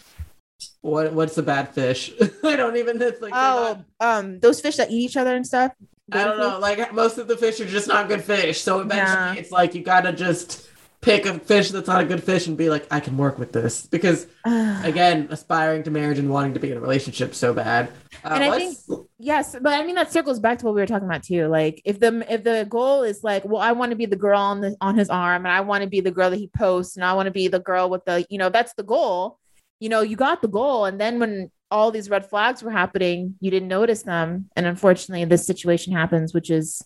what? 0.82 1.12
What's 1.14 1.38
a 1.38 1.44
bad 1.44 1.74
fish? 1.74 2.12
I 2.44 2.56
don't 2.56 2.78
even. 2.78 3.02
It's 3.02 3.22
like 3.22 3.34
Oh, 3.36 3.84
not- 4.00 4.16
um, 4.20 4.40
those 4.40 4.62
fish 4.62 4.78
that 4.78 4.92
eat 4.92 5.04
each 5.12 5.18
other 5.18 5.36
and 5.36 5.46
stuff. 5.46 5.74
I 6.12 6.24
don't 6.26 6.38
know. 6.38 6.60
Like 6.60 6.94
most 6.94 7.18
of 7.18 7.28
the 7.28 7.38
fish 7.38 7.60
are 7.60 7.66
just 7.66 7.88
not 7.88 8.08
good 8.08 8.24
fish. 8.24 8.62
So 8.62 8.80
eventually 8.80 9.06
Yeah. 9.06 9.34
it's 9.36 9.52
like 9.52 9.76
you 9.76 9.82
gotta 9.84 10.12
just 10.14 10.68
pick 11.02 11.26
a 11.26 11.40
fish 11.40 11.72
that's 11.72 11.88
not 11.88 12.02
a 12.02 12.06
good 12.06 12.22
fish 12.22 12.48
and 12.48 12.58
be 12.58 12.70
like, 12.70 12.86
I 12.92 13.00
can 13.00 13.16
work 13.18 13.40
with 13.40 13.54
this. 13.54 13.86
Because 13.86 14.28
again, 14.46 15.28
aspiring 15.32 15.84
to 15.84 15.92
marriage 15.92 16.20
and 16.20 16.30
wanting 16.30 16.54
to 16.56 16.60
be 16.60 16.72
in 16.72 16.78
a 16.78 16.82
relationship 16.82 17.34
so 17.34 17.54
bad. 17.54 17.90
Uh, 18.24 18.30
And 18.34 18.44
I 18.44 18.50
let's- 18.50 18.90
Yes, 19.18 19.56
but 19.62 19.74
I 19.74 19.86
mean 19.86 19.96
that 19.96 20.12
circles 20.12 20.40
back 20.40 20.60
to 20.60 20.66
what 20.66 20.76
we 20.76 20.82
were 20.82 20.88
talking 20.88 21.08
about 21.08 21.24
too. 21.24 21.48
Like 21.48 21.82
if 21.86 22.00
the 22.00 22.26
if 22.34 22.44
the 22.44 22.66
goal 22.70 23.04
is 23.04 23.24
like, 23.24 23.44
well, 23.46 23.62
I 23.62 23.72
want 23.74 23.92
to 23.92 23.96
be 23.98 24.06
the 24.06 24.16
girl 24.16 24.40
on 24.40 24.62
the 24.62 24.76
on 24.82 24.98
his 24.98 25.10
arm, 25.10 25.46
and 25.46 25.52
I 25.54 25.62
want 25.62 25.84
to 25.84 25.90
be 25.90 26.00
the 26.02 26.12
girl 26.12 26.30
that 26.30 26.38
he 26.38 26.48
posts, 26.48 26.96
and 26.96 27.04
I 27.06 27.14
want 27.14 27.28
to 27.28 27.32
be 27.32 27.48
the 27.50 27.60
girl 27.60 27.90
with 27.90 28.06
the, 28.06 28.26
you 28.30 28.38
know, 28.38 28.50
that's 28.50 28.74
the 28.76 28.84
goal. 28.84 29.38
You 29.82 29.90
know, 29.90 30.02
you 30.02 30.16
got 30.16 30.42
the 30.42 30.48
goal, 30.48 30.86
and 30.86 31.00
then 31.00 31.20
when 31.20 31.52
all 31.72 31.92
these 31.92 32.10
red 32.10 32.26
flags 32.26 32.64
were 32.64 32.72
happening, 32.72 33.36
you 33.40 33.52
didn't 33.52 33.68
notice 33.68 34.04
them, 34.04 34.50
and 34.56 34.66
unfortunately, 34.66 35.26
this 35.26 35.46
situation 35.46 35.94
happens, 35.94 36.34
which 36.34 36.50
is, 36.50 36.84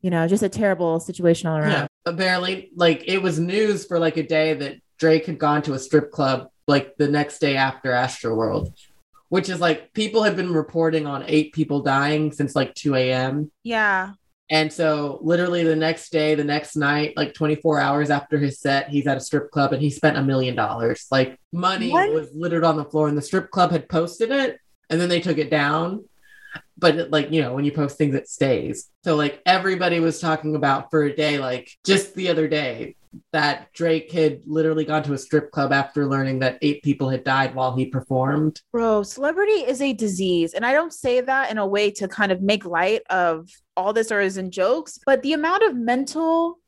you 0.00 0.10
know, 0.10 0.26
just 0.26 0.42
a 0.42 0.48
terrible 0.48 1.00
situation 1.00 1.48
all 1.48 1.56
around. 1.56 1.70
Yeah, 1.70 1.86
apparently, 2.04 2.70
like 2.74 3.04
it 3.06 3.22
was 3.22 3.38
news 3.38 3.86
for 3.86 3.98
like 3.98 4.16
a 4.16 4.22
day 4.22 4.54
that 4.54 4.76
Drake 4.98 5.26
had 5.26 5.38
gone 5.38 5.62
to 5.62 5.74
a 5.74 5.78
strip 5.78 6.10
club 6.10 6.48
like 6.66 6.96
the 6.96 7.08
next 7.08 7.38
day 7.38 7.56
after 7.56 7.90
Astroworld, 7.90 8.72
which 9.28 9.48
is 9.48 9.60
like 9.60 9.92
people 9.92 10.22
have 10.24 10.36
been 10.36 10.52
reporting 10.52 11.06
on 11.06 11.24
eight 11.26 11.52
people 11.52 11.80
dying 11.80 12.32
since 12.32 12.56
like 12.56 12.74
2 12.74 12.94
a.m. 12.96 13.50
Yeah. 13.62 14.12
And 14.48 14.72
so, 14.72 15.18
literally, 15.22 15.64
the 15.64 15.74
next 15.74 16.10
day, 16.10 16.36
the 16.36 16.44
next 16.44 16.76
night, 16.76 17.14
like 17.16 17.34
24 17.34 17.80
hours 17.80 18.10
after 18.10 18.38
his 18.38 18.60
set, 18.60 18.88
he's 18.88 19.06
at 19.06 19.16
a 19.16 19.20
strip 19.20 19.50
club 19.50 19.72
and 19.72 19.82
he 19.82 19.90
spent 19.90 20.16
a 20.16 20.22
million 20.22 20.54
dollars. 20.54 21.06
Like, 21.10 21.38
money 21.52 21.90
What? 21.90 22.12
was 22.12 22.28
littered 22.32 22.62
on 22.62 22.76
the 22.76 22.84
floor, 22.84 23.08
and 23.08 23.18
the 23.18 23.22
strip 23.22 23.50
club 23.50 23.72
had 23.72 23.88
posted 23.88 24.30
it 24.30 24.60
and 24.90 25.00
then 25.00 25.08
they 25.08 25.20
took 25.20 25.38
it 25.38 25.50
down. 25.50 26.04
But, 26.78 26.96
it, 26.96 27.10
like, 27.10 27.30
you 27.30 27.40
know, 27.40 27.54
when 27.54 27.64
you 27.64 27.72
post 27.72 27.96
things, 27.96 28.14
it 28.14 28.28
stays. 28.28 28.90
So, 29.04 29.16
like, 29.16 29.40
everybody 29.46 30.00
was 30.00 30.20
talking 30.20 30.56
about 30.56 30.90
for 30.90 31.04
a 31.04 31.14
day, 31.14 31.38
like, 31.38 31.70
just 31.84 32.14
the 32.14 32.28
other 32.28 32.48
day, 32.48 32.96
that 33.32 33.72
Drake 33.72 34.12
had 34.12 34.42
literally 34.46 34.84
gone 34.84 35.02
to 35.04 35.14
a 35.14 35.18
strip 35.18 35.50
club 35.50 35.72
after 35.72 36.06
learning 36.06 36.40
that 36.40 36.58
eight 36.60 36.82
people 36.82 37.08
had 37.08 37.24
died 37.24 37.54
while 37.54 37.74
he 37.74 37.86
performed. 37.86 38.60
Bro, 38.72 39.04
celebrity 39.04 39.52
is 39.52 39.80
a 39.80 39.94
disease. 39.94 40.52
And 40.52 40.66
I 40.66 40.72
don't 40.72 40.92
say 40.92 41.22
that 41.22 41.50
in 41.50 41.56
a 41.56 41.66
way 41.66 41.90
to 41.92 42.08
kind 42.08 42.30
of 42.30 42.42
make 42.42 42.66
light 42.66 43.02
of 43.08 43.48
all 43.74 43.94
this 43.94 44.12
or 44.12 44.20
as 44.20 44.36
in 44.36 44.50
jokes, 44.50 44.98
but 45.06 45.22
the 45.22 45.32
amount 45.32 45.62
of 45.62 45.74
mental 45.74 46.58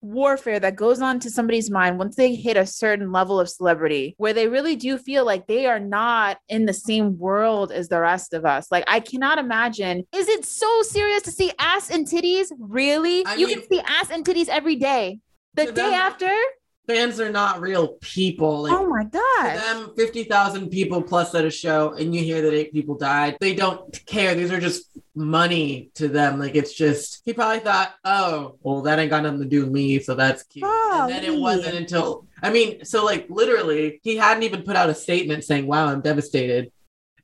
warfare 0.00 0.60
that 0.60 0.76
goes 0.76 1.00
on 1.00 1.18
to 1.20 1.30
somebody's 1.30 1.70
mind 1.70 1.98
once 1.98 2.16
they 2.16 2.34
hit 2.34 2.56
a 2.56 2.66
certain 2.66 3.12
level 3.12 3.40
of 3.40 3.48
celebrity 3.48 4.14
where 4.18 4.32
they 4.32 4.48
really 4.48 4.76
do 4.76 4.98
feel 4.98 5.24
like 5.24 5.46
they 5.46 5.66
are 5.66 5.80
not 5.80 6.38
in 6.48 6.66
the 6.66 6.72
same 6.72 7.18
world 7.18 7.72
as 7.72 7.88
the 7.88 8.00
rest 8.00 8.32
of 8.32 8.44
us. 8.44 8.68
Like 8.70 8.84
I 8.86 9.00
cannot 9.00 9.38
imagine. 9.38 10.04
Is 10.12 10.28
it 10.28 10.44
so 10.44 10.82
serious 10.82 11.22
to 11.22 11.32
see 11.32 11.52
ass 11.58 11.90
and 11.90 12.06
titties? 12.06 12.46
Really? 12.58 13.24
I 13.26 13.34
you 13.34 13.46
mean- 13.46 13.60
can 13.60 13.68
see 13.68 13.80
ass 13.80 14.10
and 14.10 14.24
titties 14.24 14.48
every 14.48 14.76
day. 14.76 15.20
The 15.54 15.66
day 15.66 15.72
them- 15.72 15.92
after? 15.92 16.32
Fans 16.88 17.20
are 17.20 17.30
not 17.30 17.60
real 17.60 17.88
people. 18.00 18.62
Like, 18.62 18.72
Oh 18.72 18.88
my 18.88 19.04
god. 19.04 19.56
them 19.58 19.92
50,000 19.94 20.70
people 20.70 21.02
plus 21.02 21.34
at 21.34 21.44
a 21.44 21.50
show 21.50 21.92
and 21.92 22.14
you 22.14 22.22
hear 22.24 22.40
that 22.42 22.54
eight 22.54 22.72
people 22.72 22.96
died 22.96 23.36
they 23.40 23.54
don't 23.54 24.04
care. 24.06 24.34
These 24.34 24.50
are 24.50 24.58
just 24.58 24.84
money 25.14 25.90
to 25.96 26.08
them. 26.08 26.38
Like 26.38 26.54
it's 26.56 26.72
just 26.74 27.20
he 27.24 27.32
probably 27.34 27.60
thought 27.60 27.94
oh 28.04 28.56
well 28.62 28.80
that 28.82 28.98
ain't 28.98 29.10
got 29.10 29.22
nothing 29.22 29.40
to 29.40 29.46
do 29.46 29.60
with 29.64 29.72
me 29.72 30.00
so 30.00 30.14
that's 30.14 30.42
cute. 30.44 30.64
And 30.64 31.10
then 31.10 31.24
it 31.24 31.38
wasn't 31.38 31.76
until 31.76 32.26
I 32.42 32.50
mean 32.50 32.84
so 32.84 33.04
like 33.04 33.26
literally 33.28 34.00
he 34.02 34.16
hadn't 34.16 34.44
even 34.44 34.62
put 34.62 34.74
out 34.76 34.88
a 34.90 34.94
statement 34.94 35.44
saying 35.44 35.66
wow 35.66 35.86
I'm 35.88 36.00
devastated. 36.00 36.72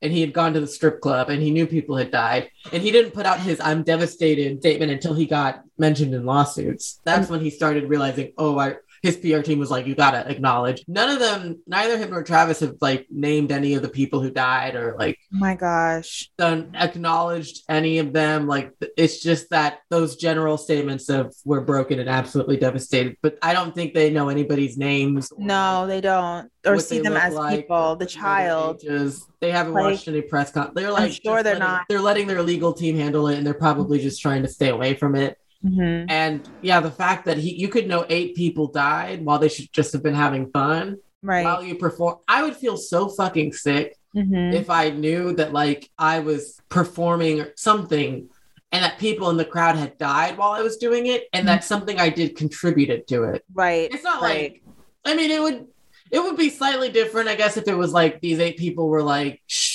And 0.02 0.12
he 0.12 0.20
had 0.20 0.34
gone 0.34 0.52
to 0.52 0.60
the 0.60 0.66
strip 0.66 1.00
club 1.00 1.30
and 1.30 1.40
he 1.42 1.50
knew 1.50 1.66
people 1.66 1.96
had 1.96 2.10
died. 2.10 2.50
And 2.74 2.82
he 2.82 2.90
didn't 2.90 3.12
put 3.12 3.24
out 3.24 3.40
his 3.40 3.58
I'm 3.58 3.82
devastated 3.82 4.60
statement 4.60 4.92
until 4.92 5.14
he 5.14 5.24
got 5.24 5.62
mentioned 5.78 6.12
in 6.12 6.26
lawsuits. 6.26 7.00
That's 7.04 7.30
when 7.30 7.40
he 7.40 7.48
started 7.48 7.88
realizing 7.88 8.32
oh 8.36 8.58
I 8.58 8.76
his 9.04 9.18
PR 9.18 9.42
team 9.42 9.58
was 9.58 9.70
like, 9.70 9.86
you 9.86 9.94
gotta 9.94 10.26
acknowledge. 10.30 10.82
None 10.88 11.10
of 11.10 11.18
them, 11.18 11.60
neither 11.66 11.98
him 11.98 12.08
nor 12.08 12.22
Travis 12.22 12.60
have 12.60 12.76
like 12.80 13.06
named 13.10 13.52
any 13.52 13.74
of 13.74 13.82
the 13.82 13.88
people 13.90 14.22
who 14.22 14.30
died 14.30 14.74
or 14.74 14.96
like 14.98 15.18
Oh 15.30 15.36
my 15.36 15.54
gosh. 15.54 16.30
done 16.38 16.70
acknowledged 16.74 17.64
any 17.68 17.98
of 17.98 18.14
them. 18.14 18.46
Like 18.46 18.72
it's 18.96 19.22
just 19.22 19.50
that 19.50 19.80
those 19.90 20.16
general 20.16 20.56
statements 20.56 21.10
of 21.10 21.34
we're 21.44 21.60
broken 21.60 21.98
and 22.00 22.08
absolutely 22.08 22.56
devastated. 22.56 23.18
But 23.20 23.36
I 23.42 23.52
don't 23.52 23.74
think 23.74 23.92
they 23.92 24.08
know 24.10 24.30
anybody's 24.30 24.78
names. 24.78 25.30
No, 25.36 25.86
they 25.86 26.00
don't. 26.00 26.50
Or 26.66 26.78
see 26.78 27.00
them 27.00 27.12
as 27.14 27.34
like, 27.34 27.60
people, 27.60 27.96
the 27.96 28.06
child. 28.06 28.80
ages. 28.82 29.26
They 29.40 29.50
haven't 29.50 29.74
Like, 29.74 29.92
watched 29.92 30.08
any 30.08 30.22
press 30.22 30.50
con. 30.50 30.72
They're 30.74 30.90
like, 30.90 31.02
I'm 31.02 31.10
sure 31.10 31.42
they're 31.42 31.52
letting- 31.54 31.58
not. 31.58 31.82
They're 31.90 32.00
letting 32.00 32.26
their 32.26 32.42
legal 32.42 32.72
team 32.72 32.96
handle 32.96 33.28
it, 33.28 33.36
and 33.36 33.46
they're 33.46 33.52
probably 33.52 33.98
just 33.98 34.22
trying 34.22 34.40
to 34.44 34.48
stay 34.48 34.70
away 34.70 34.94
from 34.94 35.14
it. 35.14 35.36
Mhm. 35.64 36.06
And 36.10 36.48
yeah, 36.62 36.80
the 36.80 36.90
fact 36.90 37.24
that 37.24 37.38
he, 37.38 37.54
you 37.54 37.68
could 37.68 37.88
know 37.88 38.04
eight 38.08 38.34
people 38.34 38.66
died 38.68 39.24
while 39.24 39.38
they 39.38 39.48
should 39.48 39.72
just 39.72 39.92
have 39.92 40.02
been 40.02 40.14
having 40.14 40.50
fun 40.50 40.98
Right. 41.22 41.44
while 41.44 41.62
you 41.62 41.74
perform. 41.76 42.16
I 42.28 42.42
would 42.42 42.54
feel 42.56 42.76
so 42.76 43.08
fucking 43.08 43.54
sick 43.54 43.96
Mhm. 44.14 44.52
if 44.54 44.68
I 44.68 44.90
knew 44.90 45.32
that 45.36 45.52
like 45.52 45.88
I 45.98 46.20
was 46.20 46.60
performing 46.68 47.46
something 47.56 48.28
and 48.72 48.84
that 48.84 48.98
people 48.98 49.30
in 49.30 49.36
the 49.36 49.44
crowd 49.44 49.76
had 49.76 49.96
died 49.98 50.36
while 50.36 50.50
I 50.52 50.60
was 50.60 50.76
doing 50.76 51.06
it 51.06 51.28
and 51.32 51.48
that 51.48 51.64
something 51.64 51.98
I 51.98 52.10
did 52.10 52.36
contributed 52.36 53.06
to 53.08 53.24
it. 53.24 53.42
Right. 53.54 53.88
It's 53.92 54.04
not 54.04 54.20
right. 54.20 54.52
like 54.52 54.62
I 55.04 55.14
mean 55.16 55.30
it 55.30 55.40
would 55.42 55.66
it 56.10 56.22
would 56.22 56.36
be 56.36 56.50
slightly 56.50 56.90
different 56.90 57.28
I 57.28 57.34
guess 57.36 57.56
if 57.56 57.66
it 57.68 57.74
was 57.76 57.92
like 57.92 58.20
these 58.20 58.38
eight 58.38 58.56
people 58.58 58.88
were 58.88 59.02
like 59.02 59.40
shh 59.46 59.73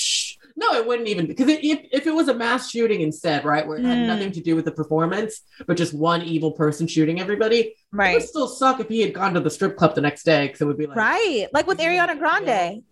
no 0.60 0.74
it 0.74 0.86
wouldn't 0.86 1.08
even 1.08 1.26
because 1.28 1.48
it, 1.48 1.64
if, 1.64 1.80
if 1.92 2.08
it 2.08 2.12
was 2.14 2.28
a 2.28 2.34
mass 2.34 2.70
shooting 2.70 3.02
instead 3.02 3.46
right 3.46 3.66
where 3.68 3.78
it 3.78 3.86
had 3.86 3.98
Mm. 3.98 4.08
nothing 4.08 4.32
to 4.34 4.42
do 4.42 4.56
with 4.56 4.66
the 4.66 4.72
performance 4.72 5.42
but 5.68 5.78
just 5.78 5.94
one 5.94 6.22
evil 6.22 6.52
person 6.52 6.86
shooting 6.88 7.20
everybody 7.20 7.60
it 7.60 7.74
right. 7.92 8.14
would 8.16 8.28
still 8.28 8.48
suck 8.48 8.80
if 8.80 8.88
he 8.88 9.02
had 9.02 9.14
gone 9.14 9.34
to 9.36 9.40
the 9.40 9.50
strip 9.50 9.78
club 9.78 9.96
the 9.96 10.02
next 10.02 10.24
day 10.24 10.48
because 10.48 10.62
it 10.62 10.66
would 10.66 10.78
be 10.78 10.88
like 10.88 10.98
Right. 10.98 11.48
Like 11.54 11.68
with 11.68 11.80
Ariana 11.80 12.18
Grande. 12.20 12.84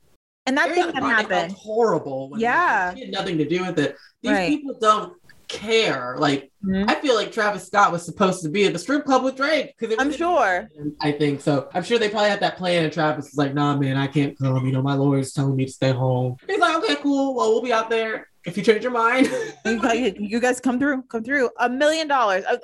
And 0.46 0.58
that 0.58 0.70
Ariana 0.70 0.74
thing 0.76 0.86
that 0.94 1.02
Grande 1.02 1.32
happened. 1.32 1.54
horrible. 1.54 2.30
when- 2.30 2.40
Yeah. 2.40 2.94
she 2.94 3.02
had 3.02 3.12
nothing 3.12 3.38
to 3.40 3.46
do 3.48 3.66
with 3.66 3.78
it. 3.80 3.96
These 4.22 4.32
Right. 4.32 4.50
people 4.50 4.78
don't 4.80 5.14
care. 5.48 6.16
Like 6.18 6.52
Mhm. 6.66 6.90
I 6.90 6.96
feel 6.96 7.16
like 7.16 7.32
Travis 7.32 7.66
Scott 7.68 7.92
was 7.92 8.04
supposed 8.04 8.42
to 8.44 8.50
be 8.50 8.66
at 8.66 8.74
the 8.74 8.80
strip 8.80 9.06
club 9.06 9.24
with 9.24 9.36
Drake 9.38 9.74
because 9.78 9.96
I'm 10.00 10.12
sure. 10.12 10.70
I 11.02 11.12
think 11.12 11.42
so. 11.42 11.70
I'm 11.74 11.84
sure 11.84 11.98
they 12.00 12.10
probably 12.10 12.30
had 12.30 12.40
that 12.42 12.58
plan, 12.58 12.84
and 12.84 12.92
Travis 12.92 13.26
was 13.26 13.38
like, 13.38 13.54
"Nah, 13.54 13.78
man, 13.78 13.96
I 13.98 14.08
can't 14.08 14.38
come. 14.38 14.66
You 14.66 14.72
know, 14.74 14.82
my 14.82 14.96
lawyer's 14.96 15.32
telling 15.34 15.56
me 15.56 15.66
to 15.66 15.72
stay 15.72 15.92
home." 15.92 16.36
He's 16.48 16.60
like, 16.60 16.76
"Okay, 16.84 16.96
cool. 16.98 17.36
Well, 17.36 17.52
we'll 17.52 17.62
be 17.62 17.72
out 17.74 17.90
there 17.90 18.28
if 18.46 18.58
you 18.58 18.64
change 18.64 18.84
your 18.84 18.92
mind." 18.92 19.30
You 19.66 20.40
guys, 20.40 20.60
come 20.60 20.80
through, 20.80 21.04
come 21.04 21.24
through. 21.24 21.50
A 21.60 21.70
million 21.70 22.08
dollars. 22.08 22.44
Uh, 22.50 22.58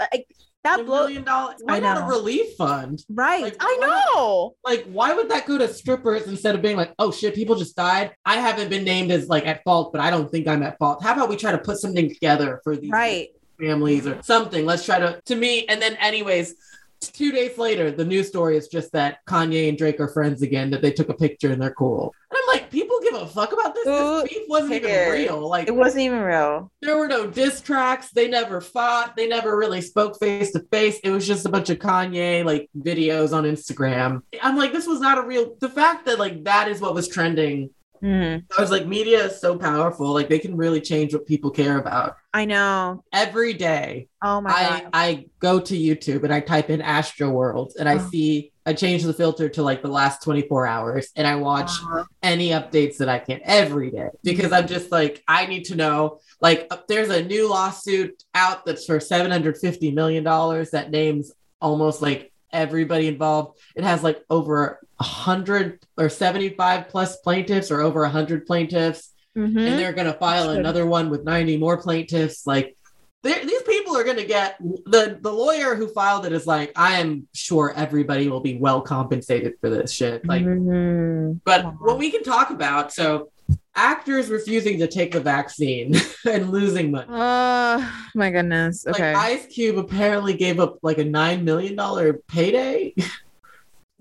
A 0.65 0.69
That 0.69 0.85
blows. 0.85 1.07
million 1.07 1.23
dollars. 1.23 1.55
Why 1.63 1.75
I 1.77 1.79
not 1.79 2.01
a 2.03 2.05
relief 2.05 2.55
fund? 2.55 3.03
Right. 3.09 3.43
Like, 3.43 3.57
I 3.59 3.77
why 3.79 4.03
know. 4.15 4.55
Like, 4.63 4.85
why 4.85 5.13
would 5.13 5.29
that 5.29 5.45
go 5.45 5.57
to 5.57 5.67
strippers 5.67 6.27
instead 6.27 6.55
of 6.55 6.61
being 6.61 6.77
like, 6.77 6.93
oh 6.99 7.11
shit, 7.11 7.35
people 7.35 7.55
just 7.55 7.75
died? 7.75 8.11
I 8.25 8.37
haven't 8.37 8.69
been 8.69 8.83
named 8.83 9.11
as 9.11 9.27
like 9.27 9.45
at 9.45 9.63
fault, 9.63 9.91
but 9.91 9.99
I 10.01 10.09
don't 10.09 10.31
think 10.31 10.47
I'm 10.47 10.63
at 10.63 10.77
fault. 10.79 11.03
How 11.03 11.13
about 11.13 11.29
we 11.29 11.35
try 11.35 11.51
to 11.51 11.57
put 11.57 11.77
something 11.77 12.07
together 12.09 12.61
for 12.63 12.75
these 12.77 12.91
Right. 12.91 13.29
families 13.59 14.07
or 14.07 14.21
something? 14.23 14.65
Let's 14.65 14.85
try 14.85 14.99
to, 14.99 15.21
to 15.25 15.35
me. 15.35 15.65
And 15.67 15.81
then, 15.81 15.95
anyways, 15.97 16.55
two 17.01 17.33
days 17.33 17.57
later, 17.57 17.91
the 17.91 18.05
news 18.05 18.29
story 18.29 18.55
is 18.55 18.69
just 18.69 18.93
that 18.93 19.17
Kanye 19.27 19.67
and 19.67 19.77
Drake 19.77 19.99
are 19.99 20.07
friends 20.07 20.41
again, 20.41 20.69
that 20.71 20.81
they 20.81 20.91
took 20.91 21.09
a 21.09 21.13
picture 21.13 21.51
and 21.51 21.61
they're 21.61 21.73
cool. 21.73 22.15
Like, 22.53 22.69
people 22.69 22.97
give 23.01 23.15
a 23.15 23.25
fuck 23.27 23.51
about 23.53 23.73
this? 23.75 23.85
Who 23.85 24.21
This 24.21 24.29
beef 24.33 24.43
wasn't 24.47 24.73
even 24.73 25.11
real. 25.11 25.49
Like, 25.49 25.67
It 25.67 25.75
wasn't 25.75 26.01
even 26.03 26.19
real. 26.21 26.71
there 26.81 26.97
were 26.97 27.07
no 27.07 27.27
diss 27.27 27.61
tracks. 27.61 28.09
They 28.11 28.27
never 28.27 28.61
fought. 28.61 29.15
They 29.15 29.27
never 29.27 29.57
really 29.57 29.81
spoke 29.81 30.19
face 30.19 30.51
to 30.51 30.59
face. 30.71 30.99
It 31.03 31.09
was 31.11 31.25
just 31.27 31.45
a 31.45 31.49
bunch 31.49 31.69
of 31.69 31.79
Kanye 31.79 32.45
like 32.45 32.69
videos 32.77 33.33
on 33.33 33.43
Instagram. 33.43 34.21
I'm 34.41 34.55
like, 34.57 34.71
this 34.71 34.87
was 34.87 34.99
not 34.99 35.17
a 35.17 35.21
real. 35.27 35.55
The 35.59 35.69
fact 35.69 36.05
that 36.05 36.19
like 36.19 36.43
that 36.45 36.67
is 36.69 36.79
what 36.79 36.93
was 36.93 37.07
trending. 37.07 37.71
Mhm. 38.03 38.43
I 38.57 38.61
was 38.61 38.69
like, 38.69 38.85
media 38.85 39.25
is 39.27 39.39
so 39.39 39.57
powerful. 39.57 40.11
Like 40.13 40.27
they 40.27 40.37
can 40.39 40.57
really 40.57 40.81
change 40.81 41.13
what 41.13 41.25
people 41.25 41.49
care 41.51 41.77
about. 41.79 42.17
I 42.33 42.43
know. 42.45 43.03
Every 43.13 43.53
day, 43.53 44.07
Oh 44.21 44.41
my 44.41 44.49
I 44.51 44.69
god. 44.81 44.89
I 44.93 45.25
go 45.39 45.59
to 45.59 45.73
YouTube 45.73 46.23
and 46.23 46.33
I 46.33 46.41
type 46.41 46.69
in 46.69 46.81
Astro 46.81 47.29
World 47.29 47.73
and 47.79 47.87
I 47.87 47.95
Oh. 47.95 48.09
see. 48.11 48.51
I 48.65 48.73
change 48.73 49.03
the 49.03 49.13
filter 49.13 49.49
to 49.49 49.63
like 49.63 49.81
the 49.81 49.89
last 49.89 50.23
24 50.23 50.65
hours 50.67 51.09
and 51.15 51.27
I 51.27 51.35
watch 51.35 51.69
Uh-huh. 51.81 52.03
any 52.21 52.49
updates 52.49 52.97
that 52.97 53.09
I 53.09 53.19
can 53.19 53.41
every 53.43 53.91
day 53.91 54.09
because 54.23 54.51
I'm 54.53 54.67
just 54.67 54.91
like, 54.91 55.21
I 55.27 55.45
need 55.47 55.65
to 55.65 55.75
know. 55.75 56.19
Like, 56.41 56.67
uh, 56.71 56.77
there's 56.87 57.09
a 57.09 57.23
new 57.23 57.49
lawsuit 57.49 58.23
out 58.33 58.65
that's 58.65 58.85
for 58.85 58.99
$750 58.99 59.93
million 59.93 60.23
that 60.23 60.87
names 60.91 61.31
almost 61.59 62.01
like 62.01 62.31
everybody 62.53 63.07
involved. 63.07 63.59
It 63.75 63.83
has 63.83 64.01
like 64.03 64.23
over 64.29 64.79
100 64.97 65.79
or 65.97 66.07
75 66.07 66.87
plus 66.87 67.17
plaintiffs 67.17 67.69
or 67.71 67.81
over 67.81 68.01
100 68.01 68.45
plaintiffs. 68.45 69.09
Mhm. 69.35 69.47
And 69.57 69.79
they're 69.79 69.93
going 69.93 70.07
to 70.07 70.13
file 70.19 70.51
another 70.51 70.85
one 70.85 71.09
with 71.09 71.23
90 71.25 71.57
more 71.57 71.81
plaintiffs. 71.81 72.45
Like, 72.45 72.77
these 73.23 73.61
people 73.63 73.95
are 73.95 74.03
going 74.03 74.17
to 74.17 74.25
get 74.25 74.57
the 74.59 75.17
the 75.21 75.31
lawyer 75.31 75.75
who 75.75 75.87
filed 75.87 76.25
it 76.25 76.33
is 76.33 76.45
like 76.45 76.71
I 76.75 76.99
am 76.99 77.27
sure 77.33 77.73
everybody 77.75 78.27
will 78.27 78.41
be 78.41 78.57
well 78.57 78.81
compensated 78.81 79.53
for 79.61 79.69
this 79.69 79.91
shit 79.91 80.25
like 80.25 80.43
Mhm. 80.43 81.39
but 81.45 81.65
what 81.79 81.97
we 81.97 82.11
can 82.11 82.23
talk 82.23 82.49
about, 82.51 82.91
so 82.93 83.29
actors 83.75 84.29
refusing 84.29 84.77
to 84.79 84.87
take 84.87 85.11
the 85.13 85.19
vaccine 85.19 85.95
and 86.29 86.51
losing 86.51 86.91
money. 86.91 87.07
Oh 87.09 87.91
my 88.13 88.29
goodness. 88.29 88.85
Okay. 88.85 89.13
Like 89.13 89.31
Ice 89.39 89.45
Cube 89.47 89.77
apparently 89.77 90.33
gave 90.35 90.59
up 90.59 90.77
like 90.83 90.97
a 90.99 91.05
nine 91.05 91.43
million 91.45 91.75
dollar 91.75 92.13
payday. 92.27 92.93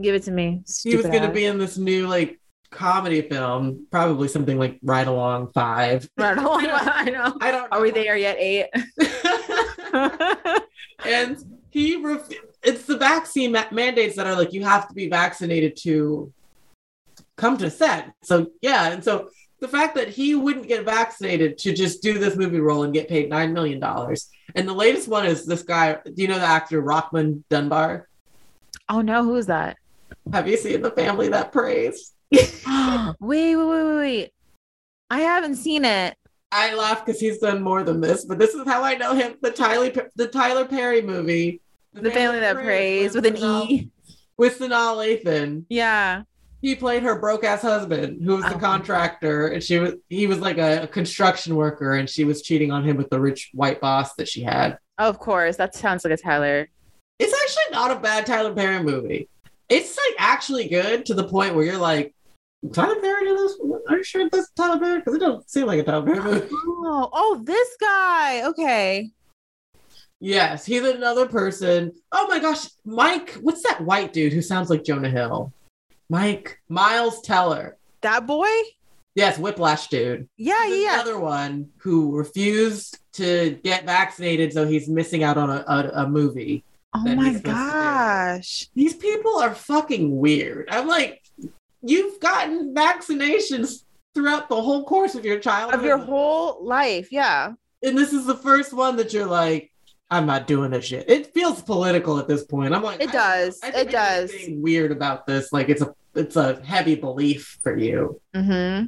Give 0.00 0.14
it 0.16 0.24
to 0.24 0.30
me. 0.32 0.62
he 0.82 0.96
was 0.96 1.06
going 1.06 1.22
to 1.22 1.30
be 1.30 1.44
in 1.44 1.58
this 1.58 1.78
new 1.78 2.08
like 2.08 2.40
comedy 2.72 3.22
film, 3.22 3.86
probably 3.90 4.28
something 4.28 4.58
like 4.58 4.78
Ride 4.82 5.06
Along 5.06 5.52
Five. 5.52 6.08
Right 6.16 6.36
along. 6.36 6.66
I 6.72 7.04
know. 7.04 7.36
I 7.40 7.50
don't. 7.50 7.72
Are 7.72 7.80
we 7.80 7.88
know. 7.90 7.94
there 7.94 8.16
yet? 8.16 8.36
Eight. 8.38 8.66
and 11.06 11.38
he 11.70 11.96
ref- 11.96 12.28
it's 12.62 12.86
the 12.86 12.96
vaccine 12.96 13.52
ma- 13.52 13.64
mandates 13.70 14.16
that 14.16 14.26
are 14.26 14.34
like 14.34 14.52
you 14.52 14.64
have 14.64 14.88
to 14.88 14.94
be 14.94 15.08
vaccinated 15.08 15.76
to 15.82 16.32
come 17.36 17.56
to 17.58 17.70
set. 17.70 18.12
So 18.22 18.48
yeah, 18.60 18.90
and 18.90 19.04
so 19.04 19.30
the 19.60 19.68
fact 19.68 19.94
that 19.94 20.08
he 20.08 20.34
wouldn't 20.34 20.66
get 20.66 20.84
vaccinated 20.84 21.58
to 21.58 21.72
just 21.72 22.02
do 22.02 22.18
this 22.18 22.36
movie 22.36 22.60
role 22.60 22.82
and 22.82 22.92
get 22.92 23.08
paid 23.08 23.30
nine 23.30 23.52
million 23.52 23.78
dollars. 23.78 24.28
And 24.54 24.68
the 24.68 24.74
latest 24.74 25.08
one 25.08 25.24
is 25.24 25.46
this 25.46 25.62
guy. 25.62 25.98
Do 26.04 26.12
you 26.16 26.28
know 26.28 26.38
the 26.38 26.44
actor 26.44 26.82
Rockmond 26.82 27.44
Dunbar? 27.48 28.08
oh 28.88 29.00
no, 29.00 29.24
who 29.24 29.36
is 29.36 29.46
that? 29.46 29.76
Have 30.32 30.48
you 30.48 30.56
seen 30.56 30.82
the 30.82 30.90
family 30.90 31.28
that 31.28 31.52
preys? 31.52 32.11
wait, 33.20 33.56
wait, 33.56 33.56
wait, 33.56 33.84
wait, 33.84 33.96
wait. 33.96 34.30
I 35.10 35.20
haven't 35.20 35.56
seen 35.56 35.84
it. 35.84 36.16
I 36.50 36.74
laugh 36.74 37.04
because 37.04 37.20
he's 37.20 37.38
done 37.38 37.62
more 37.62 37.82
than 37.82 38.00
this, 38.00 38.24
but 38.24 38.38
this 38.38 38.54
is 38.54 38.66
how 38.66 38.82
I 38.82 38.94
know 38.94 39.14
him. 39.14 39.34
The 39.42 39.50
Tyler 39.50 39.90
the 40.16 40.28
Tyler 40.28 40.64
Perry 40.66 41.02
movie. 41.02 41.60
The 41.94 42.10
family 42.10 42.40
that 42.40 42.56
preys 42.56 43.14
with 43.14 43.26
an 43.26 43.36
E. 43.36 43.90
With 44.38 44.58
Sanaa 44.58 44.96
Lathan. 44.96 45.64
Yeah. 45.68 46.22
He 46.62 46.74
played 46.74 47.02
her 47.02 47.18
broke 47.18 47.44
ass 47.44 47.62
husband, 47.62 48.22
who 48.24 48.36
was 48.36 48.44
the 48.44 48.54
Oh. 48.54 48.58
contractor, 48.58 49.48
and 49.48 49.62
she 49.62 49.78
was 49.78 49.94
he 50.08 50.26
was 50.26 50.38
like 50.40 50.58
a, 50.58 50.82
a 50.82 50.86
construction 50.86 51.56
worker, 51.56 51.94
and 51.94 52.08
she 52.08 52.24
was 52.24 52.40
cheating 52.42 52.70
on 52.70 52.84
him 52.84 52.96
with 52.96 53.10
the 53.10 53.20
rich 53.20 53.50
white 53.52 53.80
boss 53.80 54.14
that 54.14 54.28
she 54.28 54.42
had. 54.42 54.78
Of 54.98 55.18
course. 55.18 55.56
That 55.56 55.74
sounds 55.74 56.04
like 56.04 56.12
a 56.14 56.16
Tyler. 56.16 56.68
It's 57.18 57.34
actually 57.34 57.72
not 57.78 57.90
a 57.90 58.00
bad 58.00 58.26
Tyler 58.26 58.54
Perry 58.54 58.82
movie. 58.82 59.28
It's 59.68 59.96
like 59.96 60.16
actually 60.18 60.68
good 60.68 61.06
to 61.06 61.14
the 61.14 61.24
point 61.24 61.54
where 61.54 61.64
you're 61.64 61.78
like, 61.78 62.14
Tyler 62.72 63.00
Perry 63.00 63.24
did 63.26 63.38
this? 63.38 63.58
Are 63.88 63.96
you 63.96 64.04
sure 64.04 64.28
this 64.30 64.44
is 64.44 64.50
Tyler 64.56 64.78
Perry? 64.78 64.98
Because 65.00 65.14
it 65.14 65.20
doesn't 65.20 65.50
seem 65.50 65.66
like 65.66 65.80
a 65.80 65.82
Tyler 65.82 66.04
Perry 66.04 66.20
movie. 66.20 66.48
Oh, 66.84 67.08
oh, 67.12 67.40
this 67.44 67.76
guy. 67.80 68.46
Okay. 68.48 69.10
Yes, 70.20 70.64
he's 70.66 70.82
another 70.82 71.26
person. 71.26 71.92
Oh 72.12 72.26
my 72.28 72.38
gosh, 72.38 72.66
Mike, 72.84 73.30
what's 73.40 73.62
that 73.62 73.80
white 73.80 74.12
dude 74.12 74.32
who 74.32 74.42
sounds 74.42 74.68
like 74.70 74.84
Jonah 74.84 75.08
Hill? 75.10 75.52
Mike 76.10 76.60
Miles 76.68 77.20
Teller. 77.22 77.76
That 78.02 78.26
boy? 78.26 78.48
Yes, 79.14 79.38
Whiplash 79.38 79.88
dude. 79.88 80.28
Yeah, 80.36 80.54
There's 80.66 80.82
yeah. 80.82 80.94
Another 80.94 81.18
one 81.18 81.70
who 81.78 82.16
refused 82.16 82.98
to 83.14 83.58
get 83.62 83.84
vaccinated, 83.86 84.52
so 84.52 84.66
he's 84.66 84.88
missing 84.88 85.22
out 85.22 85.38
on 85.38 85.50
a, 85.50 85.64
a, 85.66 86.04
a 86.04 86.08
movie. 86.08 86.64
Oh 86.94 87.00
my 87.04 87.10
he's 87.28 87.36
supposed 87.38 87.44
to 87.44 87.50
do. 87.50 87.52
gosh. 87.52 88.68
These 88.74 88.94
people 88.94 89.38
are 89.38 89.54
fucking 89.54 90.16
weird. 90.16 90.68
I'm 90.70 90.86
like, 90.86 91.21
you've 91.82 92.20
gotten 92.20 92.74
vaccinations 92.74 93.84
throughout 94.14 94.48
the 94.48 94.60
whole 94.60 94.84
course 94.84 95.14
of 95.14 95.24
your 95.24 95.38
childhood. 95.38 95.80
Of 95.80 95.84
your 95.86 95.98
whole 95.98 96.64
life. 96.64 97.10
Yeah. 97.12 97.52
and 97.82 97.96
this 97.98 98.12
is 98.12 98.26
the 98.26 98.36
first 98.36 98.72
one 98.72 98.96
that 98.96 99.12
you're 99.12 99.26
like, 99.26 99.70
I'm 100.10 100.26
not 100.26 100.46
doing 100.46 100.70
this 100.70 100.84
shit. 100.84 101.08
It 101.08 101.32
feels 101.32 101.62
political 101.62 102.18
at 102.18 102.28
this 102.28 102.44
point. 102.44 102.74
I'm 102.74 102.82
like, 102.82 103.00
It 103.00 103.08
I- 103.10 103.12
does. 103.12 103.60
I 103.62 103.70
think 103.70 103.88
It 103.88 103.92
does. 103.92 104.32
weird 104.48 104.92
about 104.92 105.26
this. 105.26 105.52
Like 105.52 105.68
it's 105.68 105.82
a 105.82 105.94
it's 106.14 106.36
a 106.36 106.62
heavy 106.62 106.94
belief 106.94 107.58
for 107.62 107.74
you. 107.76 108.20
Mm-hmm. 108.36 108.86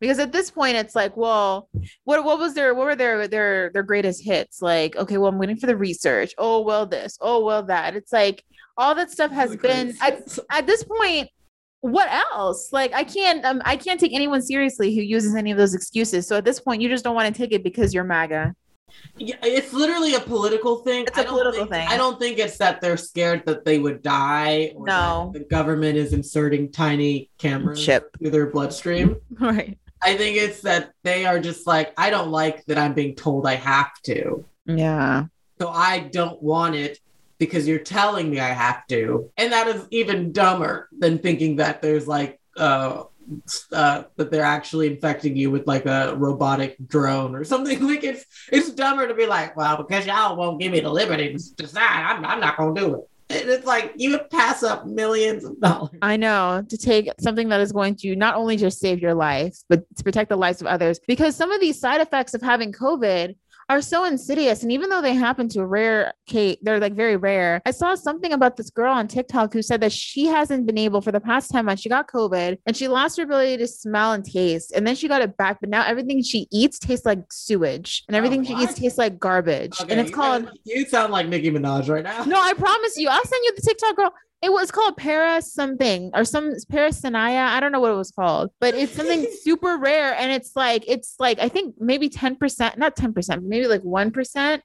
Because 0.00 0.18
at 0.20 0.30
this 0.32 0.50
point, 0.50 0.76
it's 0.76 0.94
like, 0.96 1.16
well, 1.16 1.68
what 2.04 2.24
what 2.24 2.38
was 2.40 2.54
their 2.54 2.74
what 2.74 2.86
were 2.86 2.96
their 2.96 3.28
their 3.28 3.70
their 3.70 3.82
greatest 3.84 4.24
hits? 4.24 4.60
Like, 4.60 4.96
okay, 4.96 5.16
well, 5.18 5.28
I'm 5.28 5.38
waiting 5.38 5.56
for 5.56 5.66
the 5.68 5.76
research. 5.76 6.34
Oh 6.38 6.60
well, 6.62 6.86
this. 6.86 7.16
Oh 7.20 7.44
well, 7.44 7.62
that. 7.64 7.94
It's 7.96 8.12
like 8.12 8.44
all 8.76 8.94
that 8.96 9.10
stuff 9.12 9.30
has 9.32 9.54
been 9.56 9.94
at, 10.00 10.38
at 10.50 10.66
this 10.66 10.82
point. 10.84 11.28
What 11.80 12.10
else? 12.12 12.70
Like, 12.72 12.92
I 12.92 13.04
can't 13.04 13.44
um, 13.44 13.62
I 13.64 13.76
can't 13.76 14.00
take 14.00 14.12
anyone 14.12 14.42
seriously 14.42 14.94
who 14.94 15.00
uses 15.02 15.34
any 15.36 15.50
of 15.52 15.58
those 15.58 15.74
excuses. 15.74 16.26
So 16.26 16.36
at 16.36 16.44
this 16.44 16.58
point, 16.60 16.82
you 16.82 16.88
just 16.88 17.04
don't 17.04 17.14
want 17.14 17.32
to 17.32 17.38
take 17.38 17.52
it 17.52 17.62
because 17.62 17.94
you're 17.94 18.04
MAGA. 18.04 18.54
Yeah, 19.16 19.36
it's 19.42 19.72
literally 19.72 20.14
a 20.14 20.20
political 20.20 20.78
thing. 20.78 21.04
It's 21.06 21.18
a 21.18 21.24
political 21.24 21.60
think- 21.66 21.70
thing. 21.70 21.88
I 21.88 21.96
don't 21.96 22.18
think 22.18 22.38
it's 22.38 22.56
that 22.58 22.80
they're 22.80 22.96
scared 22.96 23.44
that 23.46 23.64
they 23.64 23.78
would 23.78 24.02
die. 24.02 24.72
Or 24.74 24.86
No. 24.86 25.30
the 25.34 25.40
government 25.40 25.96
is 25.96 26.12
inserting 26.12 26.72
tiny 26.72 27.30
cameras 27.38 27.84
Chip. 27.84 28.10
through 28.18 28.30
their 28.30 28.46
bloodstream. 28.46 29.16
Right. 29.38 29.78
I 30.00 30.16
think 30.16 30.36
it's 30.36 30.60
that 30.62 30.92
they 31.02 31.26
are 31.26 31.38
just 31.40 31.66
like, 31.66 31.92
I 31.98 32.10
don't 32.10 32.30
like 32.30 32.64
that 32.66 32.78
I'm 32.78 32.94
being 32.94 33.14
told 33.16 33.46
I 33.46 33.56
have 33.56 33.90
to. 34.04 34.44
Yeah. 34.64 35.24
So 35.60 35.68
I 35.68 36.00
don't 36.12 36.40
want 36.42 36.76
it 36.76 36.98
because 37.38 37.66
you're 37.66 37.78
telling 37.78 38.30
me 38.30 38.40
I 38.40 38.48
have 38.48 38.86
to. 38.88 39.30
And 39.36 39.52
that 39.52 39.68
is 39.68 39.86
even 39.90 40.32
dumber 40.32 40.88
than 40.96 41.18
thinking 41.18 41.56
that 41.56 41.82
there's 41.82 42.06
like 42.06 42.40
uh 42.56 43.04
uh, 43.72 44.04
that 44.16 44.30
they're 44.30 44.42
actually 44.42 44.86
infecting 44.86 45.36
you 45.36 45.50
with 45.50 45.66
like 45.66 45.86
a 45.86 46.14
robotic 46.16 46.76
drone 46.86 47.34
or 47.34 47.44
something. 47.44 47.78
Like 47.88 48.04
it's 48.04 48.26
it's 48.52 48.70
dumber 48.70 49.08
to 49.08 49.14
be 49.14 49.26
like, 49.26 49.56
well, 49.56 49.76
because 49.76 50.06
y'all 50.06 50.36
won't 50.36 50.60
give 50.60 50.72
me 50.72 50.80
the 50.80 50.90
liberty 50.90 51.34
to 51.34 51.54
decide, 51.56 52.02
I'm, 52.02 52.24
I'm 52.24 52.40
not 52.40 52.56
gonna 52.56 52.78
do 52.78 52.94
it. 52.94 53.08
And 53.30 53.48
it's 53.48 53.66
like 53.66 53.92
you 53.96 54.10
would 54.12 54.28
pass 54.30 54.62
up 54.62 54.86
millions 54.86 55.44
of 55.44 55.58
dollars. 55.60 55.96
I 56.02 56.16
know 56.16 56.64
to 56.68 56.76
take 56.76 57.08
something 57.20 57.48
that 57.48 57.60
is 57.60 57.72
going 57.72 57.96
to 57.96 58.16
not 58.16 58.34
only 58.34 58.56
just 58.56 58.78
save 58.78 59.00
your 59.00 59.14
life, 59.14 59.56
but 59.68 59.84
to 59.96 60.04
protect 60.04 60.28
the 60.28 60.36
lives 60.36 60.60
of 60.60 60.66
others. 60.66 60.98
Because 61.06 61.36
some 61.36 61.50
of 61.50 61.60
these 61.60 61.78
side 61.78 62.00
effects 62.00 62.34
of 62.34 62.42
having 62.42 62.72
COVID 62.72 63.36
are 63.68 63.82
so 63.82 64.04
insidious. 64.04 64.62
And 64.62 64.72
even 64.72 64.88
though 64.88 65.02
they 65.02 65.14
happen 65.14 65.48
to 65.50 65.60
a 65.60 65.66
rare 65.66 66.12
Kate, 66.26 66.58
they're 66.62 66.80
like 66.80 66.94
very 66.94 67.16
rare. 67.16 67.60
I 67.66 67.70
saw 67.70 67.94
something 67.94 68.32
about 68.32 68.56
this 68.56 68.70
girl 68.70 68.92
on 68.92 69.08
TikTok 69.08 69.52
who 69.52 69.62
said 69.62 69.80
that 69.82 69.92
she 69.92 70.26
hasn't 70.26 70.66
been 70.66 70.78
able 70.78 71.00
for 71.00 71.12
the 71.12 71.20
past 71.20 71.50
10 71.50 71.64
months. 71.64 71.82
She 71.82 71.88
got 71.88 72.08
COVID 72.08 72.58
and 72.66 72.76
she 72.76 72.88
lost 72.88 73.18
her 73.18 73.24
ability 73.24 73.58
to 73.58 73.66
smell 73.66 74.12
and 74.12 74.24
taste. 74.24 74.72
And 74.72 74.86
then 74.86 74.94
she 74.94 75.08
got 75.08 75.22
it 75.22 75.36
back. 75.36 75.58
But 75.60 75.70
now 75.70 75.84
everything 75.84 76.22
she 76.22 76.46
eats 76.50 76.78
tastes 76.78 77.04
like 77.04 77.20
sewage 77.30 78.04
and 78.08 78.14
oh, 78.14 78.18
everything 78.18 78.44
she 78.44 78.54
eats 78.54 78.74
tastes 78.74 78.98
like 78.98 79.18
garbage. 79.18 79.80
Okay, 79.80 79.92
and 79.92 80.00
it's 80.00 80.10
you 80.10 80.16
called 80.16 80.50
you 80.64 80.84
sound 80.86 81.12
like 81.12 81.28
Nicki 81.28 81.50
Minaj 81.50 81.88
right 81.88 82.04
now. 82.04 82.24
no, 82.24 82.40
I 82.40 82.54
promise 82.54 82.96
you. 82.96 83.08
I'll 83.08 83.24
send 83.24 83.44
you 83.44 83.52
the 83.54 83.62
TikTok 83.62 83.96
girl. 83.96 84.12
It 84.40 84.52
was 84.52 84.70
called 84.70 84.96
Paris 84.96 85.52
something 85.52 86.10
or 86.14 86.24
some 86.24 86.52
Paris 86.70 87.00
Sanaya. 87.00 87.48
I 87.48 87.58
don't 87.60 87.72
know 87.72 87.80
what 87.80 87.90
it 87.90 87.96
was 87.96 88.12
called, 88.12 88.50
but 88.60 88.74
it's 88.74 88.92
something 88.92 89.26
super 89.42 89.78
rare. 89.78 90.14
And 90.14 90.30
it's 90.30 90.52
like, 90.54 90.84
it's 90.86 91.16
like, 91.18 91.40
I 91.40 91.48
think 91.48 91.74
maybe 91.78 92.08
10%, 92.08 92.76
not 92.78 92.94
10%, 92.94 93.42
maybe 93.42 93.66
like 93.66 93.82
1% 93.82 94.60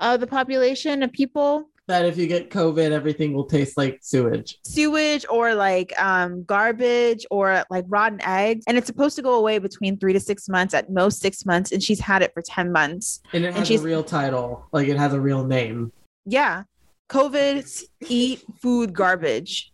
of 0.00 0.20
the 0.20 0.26
population 0.26 1.02
of 1.02 1.12
people 1.12 1.68
That 1.86 2.06
if 2.06 2.16
you 2.16 2.26
get 2.26 2.48
COVID, 2.50 2.92
everything 2.92 3.34
will 3.34 3.44
taste 3.44 3.76
like 3.76 3.98
sewage. 4.00 4.58
sewage 4.64 5.26
or 5.28 5.54
like 5.54 5.92
um 6.00 6.44
garbage 6.44 7.26
or 7.30 7.62
like 7.68 7.84
rotten 7.88 8.20
eggs 8.22 8.64
and 8.66 8.78
it's 8.78 8.86
supposed 8.86 9.16
to 9.16 9.22
go 9.22 9.34
away 9.34 9.58
between 9.58 9.98
3 9.98 10.14
to 10.14 10.20
6 10.20 10.48
months 10.48 10.72
at 10.72 10.88
most 10.90 11.20
6 11.20 11.44
months 11.44 11.72
and 11.72 11.82
she's 11.82 12.00
had 12.00 12.22
it 12.22 12.32
for 12.32 12.40
10 12.42 12.72
months. 12.72 13.20
And 13.34 13.44
it 13.44 13.48
And 13.48 13.56
has 13.58 13.70
a 13.70 13.78
real 13.84 14.02
title. 14.02 14.64
Like 14.72 14.88
it 14.88 14.96
has 14.96 15.12
a 15.12 15.20
real 15.20 15.44
name. 15.44 15.92
Yeah. 16.24 16.62
COVID 17.10 17.82
eat 18.08 18.42
food 18.62 18.92
garbage. 18.94 19.72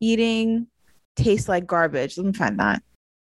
Eating 0.00 0.66
tastes 1.16 1.48
like 1.48 1.66
garbage. 1.66 2.16
Let 2.18 2.26
me 2.26 2.32
find 2.32 2.58
that. 2.58 2.82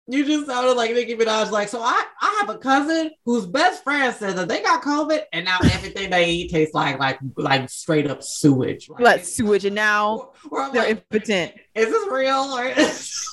You 0.07 0.25
just 0.25 0.47
sounded 0.47 0.73
like 0.73 0.91
Nicki 0.91 1.15
Minaj. 1.15 1.51
Like, 1.51 1.69
so 1.69 1.81
I, 1.81 2.03
I 2.21 2.37
have 2.41 2.49
a 2.53 2.57
cousin 2.57 3.11
whose 3.23 3.45
best 3.45 3.83
friend 3.83 4.13
said 4.13 4.35
that 4.35 4.49
they 4.49 4.61
got 4.61 4.81
COVID, 4.83 5.21
and 5.31 5.45
now 5.45 5.59
everything 5.63 6.09
they 6.09 6.29
eat 6.29 6.51
tastes 6.51 6.73
like 6.73 6.99
like 6.99 7.19
like 7.37 7.69
straight 7.69 8.09
up 8.09 8.23
sewage. 8.23 8.89
Like, 8.89 8.99
What 8.99 9.25
sewage 9.25 9.63
and 9.65 9.75
now 9.75 10.31
Or, 10.49 10.63
or 10.65 10.71
they're 10.71 10.83
like, 10.83 10.89
impotent. 11.11 11.53
is 11.75 11.85
this 11.85 12.07
real 12.11 12.33
or? 12.57 12.65
is? 12.65 13.27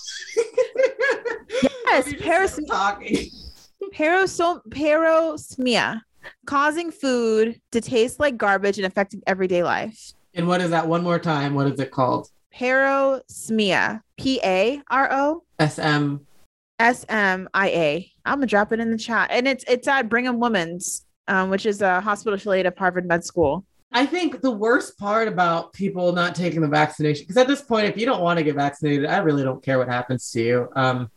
Yes, 1.86 2.06
You 2.12 2.18
just 2.18 2.60
Paris 6.46 6.74
started 6.74 6.80
talking. 6.80 6.90
Parosom- 6.90 6.90
parosmia, 6.90 6.90
causing 6.90 6.90
food 6.90 7.60
to 7.72 7.80
taste 7.80 8.20
like 8.20 8.36
garbage 8.36 8.78
and 8.78 8.86
affecting 8.86 9.22
everyday 9.26 9.62
life. 9.62 10.12
And 10.34 10.48
what 10.48 10.60
is 10.60 10.70
that? 10.70 10.88
One 10.88 11.02
more 11.02 11.18
time. 11.18 11.54
What 11.54 11.66
is 11.72 11.80
it 11.80 11.90
called? 11.90 12.28
Parosmia. 12.54 14.02
P 14.18 14.40
A 14.44 14.82
R 14.90 15.08
O 15.12 15.42
S 15.58 15.78
M. 15.78 16.26
S 16.78 17.04
M 17.08 17.48
I 17.54 17.68
A. 17.68 18.12
I'm 18.24 18.38
gonna 18.38 18.46
drop 18.46 18.72
it 18.72 18.80
in 18.80 18.90
the 18.90 18.98
chat, 18.98 19.30
and 19.30 19.48
it's 19.48 19.64
it's 19.68 19.88
at 19.88 20.08
Brigham 20.08 20.40
Women's, 20.40 21.06
um, 21.28 21.50
which 21.50 21.66
is 21.66 21.82
a 21.82 22.00
hospital 22.00 22.34
affiliate 22.34 22.66
of 22.66 22.76
Harvard 22.76 23.06
Med 23.06 23.24
School. 23.24 23.64
I 23.92 24.04
think 24.06 24.42
the 24.42 24.50
worst 24.50 24.98
part 24.98 25.28
about 25.28 25.72
people 25.72 26.12
not 26.12 26.34
taking 26.34 26.60
the 26.60 26.68
vaccination, 26.68 27.22
because 27.22 27.38
at 27.38 27.48
this 27.48 27.62
point, 27.62 27.86
if 27.86 27.96
you 27.96 28.06
don't 28.06 28.20
want 28.20 28.38
to 28.38 28.44
get 28.44 28.54
vaccinated, 28.54 29.06
I 29.06 29.18
really 29.18 29.42
don't 29.42 29.62
care 29.62 29.78
what 29.78 29.88
happens 29.88 30.30
to 30.32 30.42
you. 30.42 30.68
Um, 30.76 31.10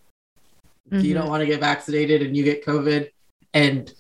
if 0.92 1.04
you 1.06 1.14
don't 1.14 1.30
want 1.30 1.42
to 1.42 1.46
get 1.46 1.60
vaccinated 1.60 2.22
and 2.22 2.36
you 2.36 2.44
get 2.44 2.66
COVID 2.66 3.10
and 3.54 3.94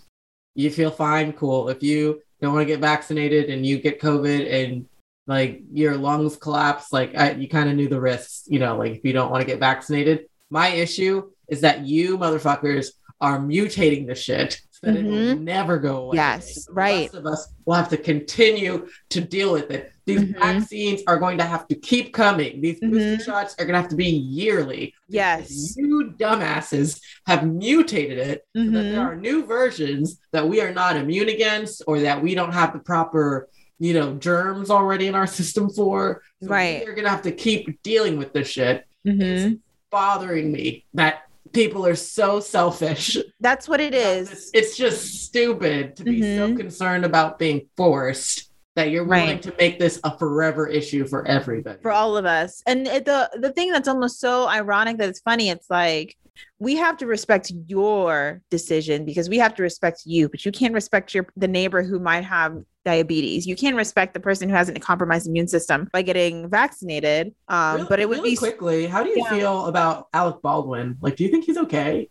you 0.55 0.69
feel 0.69 0.91
fine, 0.91 1.33
cool. 1.33 1.69
If 1.69 1.81
you 1.83 2.21
don't 2.41 2.53
want 2.53 2.67
to 2.67 2.73
get 2.73 2.79
vaccinated 2.79 3.49
and 3.49 3.65
you 3.65 3.79
get 3.79 4.01
COVID 4.01 4.51
and 4.51 4.85
like 5.27 5.61
your 5.71 5.95
lungs 5.97 6.35
collapse, 6.35 6.91
like 6.91 7.15
I, 7.15 7.31
you 7.31 7.47
kind 7.47 7.69
of 7.69 7.75
knew 7.75 7.87
the 7.87 8.01
risks, 8.01 8.43
you 8.47 8.59
know, 8.59 8.77
like 8.77 8.93
if 8.93 9.05
you 9.05 9.13
don't 9.13 9.31
want 9.31 9.41
to 9.41 9.47
get 9.47 9.59
vaccinated. 9.59 10.25
My 10.49 10.69
issue 10.69 11.29
is 11.47 11.61
that 11.61 11.85
you 11.85 12.17
motherfuckers 12.17 12.89
are 13.21 13.39
mutating 13.39 14.07
the 14.07 14.15
shit 14.15 14.59
that 14.81 14.95
it 14.95 15.05
will 15.05 15.11
Mhm. 15.35 15.41
never 15.41 15.77
go 15.77 15.97
away. 16.05 16.15
Yes, 16.15 16.67
right. 16.71 17.13
of 17.13 17.25
us 17.27 17.47
will 17.65 17.75
have 17.75 17.89
to 17.89 17.97
continue 17.97 18.87
to 19.09 19.21
deal 19.21 19.51
with 19.53 19.69
it. 19.69 19.91
These 20.05 20.21
Mhm. 20.21 20.39
vaccines 20.39 21.01
are 21.05 21.17
going 21.19 21.37
to 21.37 21.43
have 21.43 21.67
to 21.67 21.75
keep 21.75 22.13
coming. 22.13 22.61
These 22.61 22.79
booster 22.79 23.17
Mhm. 23.17 23.21
shots 23.25 23.53
are 23.59 23.65
going 23.65 23.75
to 23.75 23.81
have 23.81 23.89
to 23.91 23.95
be 23.95 24.09
yearly. 24.09 24.95
Yes. 25.07 25.75
You 25.77 26.13
dumbasses 26.17 26.99
have 27.27 27.45
mutated 27.45 28.17
it 28.17 28.43
so 28.55 28.63
that 28.71 28.81
there 28.83 29.01
are 29.01 29.15
new 29.15 29.45
versions 29.45 30.19
that 30.31 30.47
we 30.49 30.59
are 30.61 30.73
not 30.73 30.95
immune 30.95 31.29
against 31.29 31.83
or 31.85 31.99
that 31.99 32.23
we 32.23 32.33
don't 32.33 32.53
have 32.53 32.73
the 32.73 32.79
proper, 32.79 33.47
you 33.77 33.93
know, 33.93 34.15
germs 34.15 34.71
already 34.71 35.05
in 35.05 35.13
our 35.13 35.27
system 35.27 35.69
for. 35.69 36.23
So 36.41 36.49
Right. 36.49 36.83
you're 36.83 36.95
going 36.95 37.05
to 37.05 37.11
have 37.11 37.21
to 37.23 37.31
keep 37.31 37.83
dealing 37.83 38.17
with 38.17 38.33
this 38.33 38.47
shit. 38.47 38.85
Mhm. 39.05 39.59
Bothering 39.91 40.51
me 40.51 40.85
that 40.95 41.23
people 41.53 41.85
are 41.85 41.95
so 41.95 42.39
selfish. 42.39 43.17
That's 43.39 43.67
what 43.67 43.79
it 43.79 43.93
It's, 43.93 44.49
it's 44.53 44.77
just 44.77 45.25
stupid 45.25 45.95
to 45.97 46.03
be 46.03 46.21
so 46.21 46.49
Mhm. 46.49 46.57
concerned 46.57 47.05
about 47.05 47.39
being 47.39 47.67
forced 47.77 48.49
that 48.75 48.89
you're 48.89 49.03
willing 49.03 49.27
Right. 49.27 49.41
to 49.43 49.53
make 49.59 49.79
this 49.79 49.99
a 50.03 50.17
forever 50.17 50.65
issue 50.67 51.05
for 51.05 51.27
everybody. 51.27 51.79
for 51.81 51.91
all 51.91 52.15
of 52.15 52.25
us. 52.25 52.61
And 52.65 52.87
it, 52.87 53.05
the 53.05 53.29
the 53.39 53.51
thing 53.51 53.71
that's 53.71 53.87
almost 53.87 54.19
so 54.19 54.47
ironic 54.47 54.97
that 54.97 55.09
it's 55.09 55.19
funny, 55.19 55.49
it's 55.49 55.69
like 55.69 56.15
we 56.59 56.75
have 56.75 56.97
to 56.97 57.05
respect 57.05 57.51
your 57.67 58.41
decision 58.49 59.05
because 59.05 59.29
we 59.29 59.37
have 59.37 59.55
to 59.55 59.63
respect 59.63 60.03
you, 60.05 60.29
but 60.29 60.45
you 60.45 60.51
can't 60.51 60.73
respect 60.73 61.13
your 61.13 61.27
the 61.35 61.47
neighbor 61.47 61.83
who 61.83 61.99
might 61.99 62.23
have 62.23 62.57
diabetes. 62.85 63.45
You 63.45 63.55
can't 63.55 63.75
respect 63.75 64.13
the 64.13 64.19
person 64.19 64.49
who 64.49 64.55
has 64.55 64.69
a 64.69 64.73
compromised 64.73 65.27
immune 65.27 65.47
system 65.47 65.87
by 65.91 66.01
getting 66.01 66.49
vaccinated. 66.49 67.33
Um, 67.47 67.75
Really- 67.75 67.87
but 67.89 67.99
it 67.99 68.09
would 68.09 68.17
really 68.19 68.31
be 68.31 68.35
quickly. 68.37 68.87
How 68.87 69.03
do 69.03 69.09
you 69.09 69.17
Yeah. 69.23 69.29
feel 69.29 69.65
about 69.67 70.07
Alec 70.13 70.41
Baldwin? 70.41 70.97
Like, 71.01 71.15
do 71.15 71.23
you 71.23 71.29
think 71.29 71.45
he's 71.45 71.57
okay? 71.57 72.09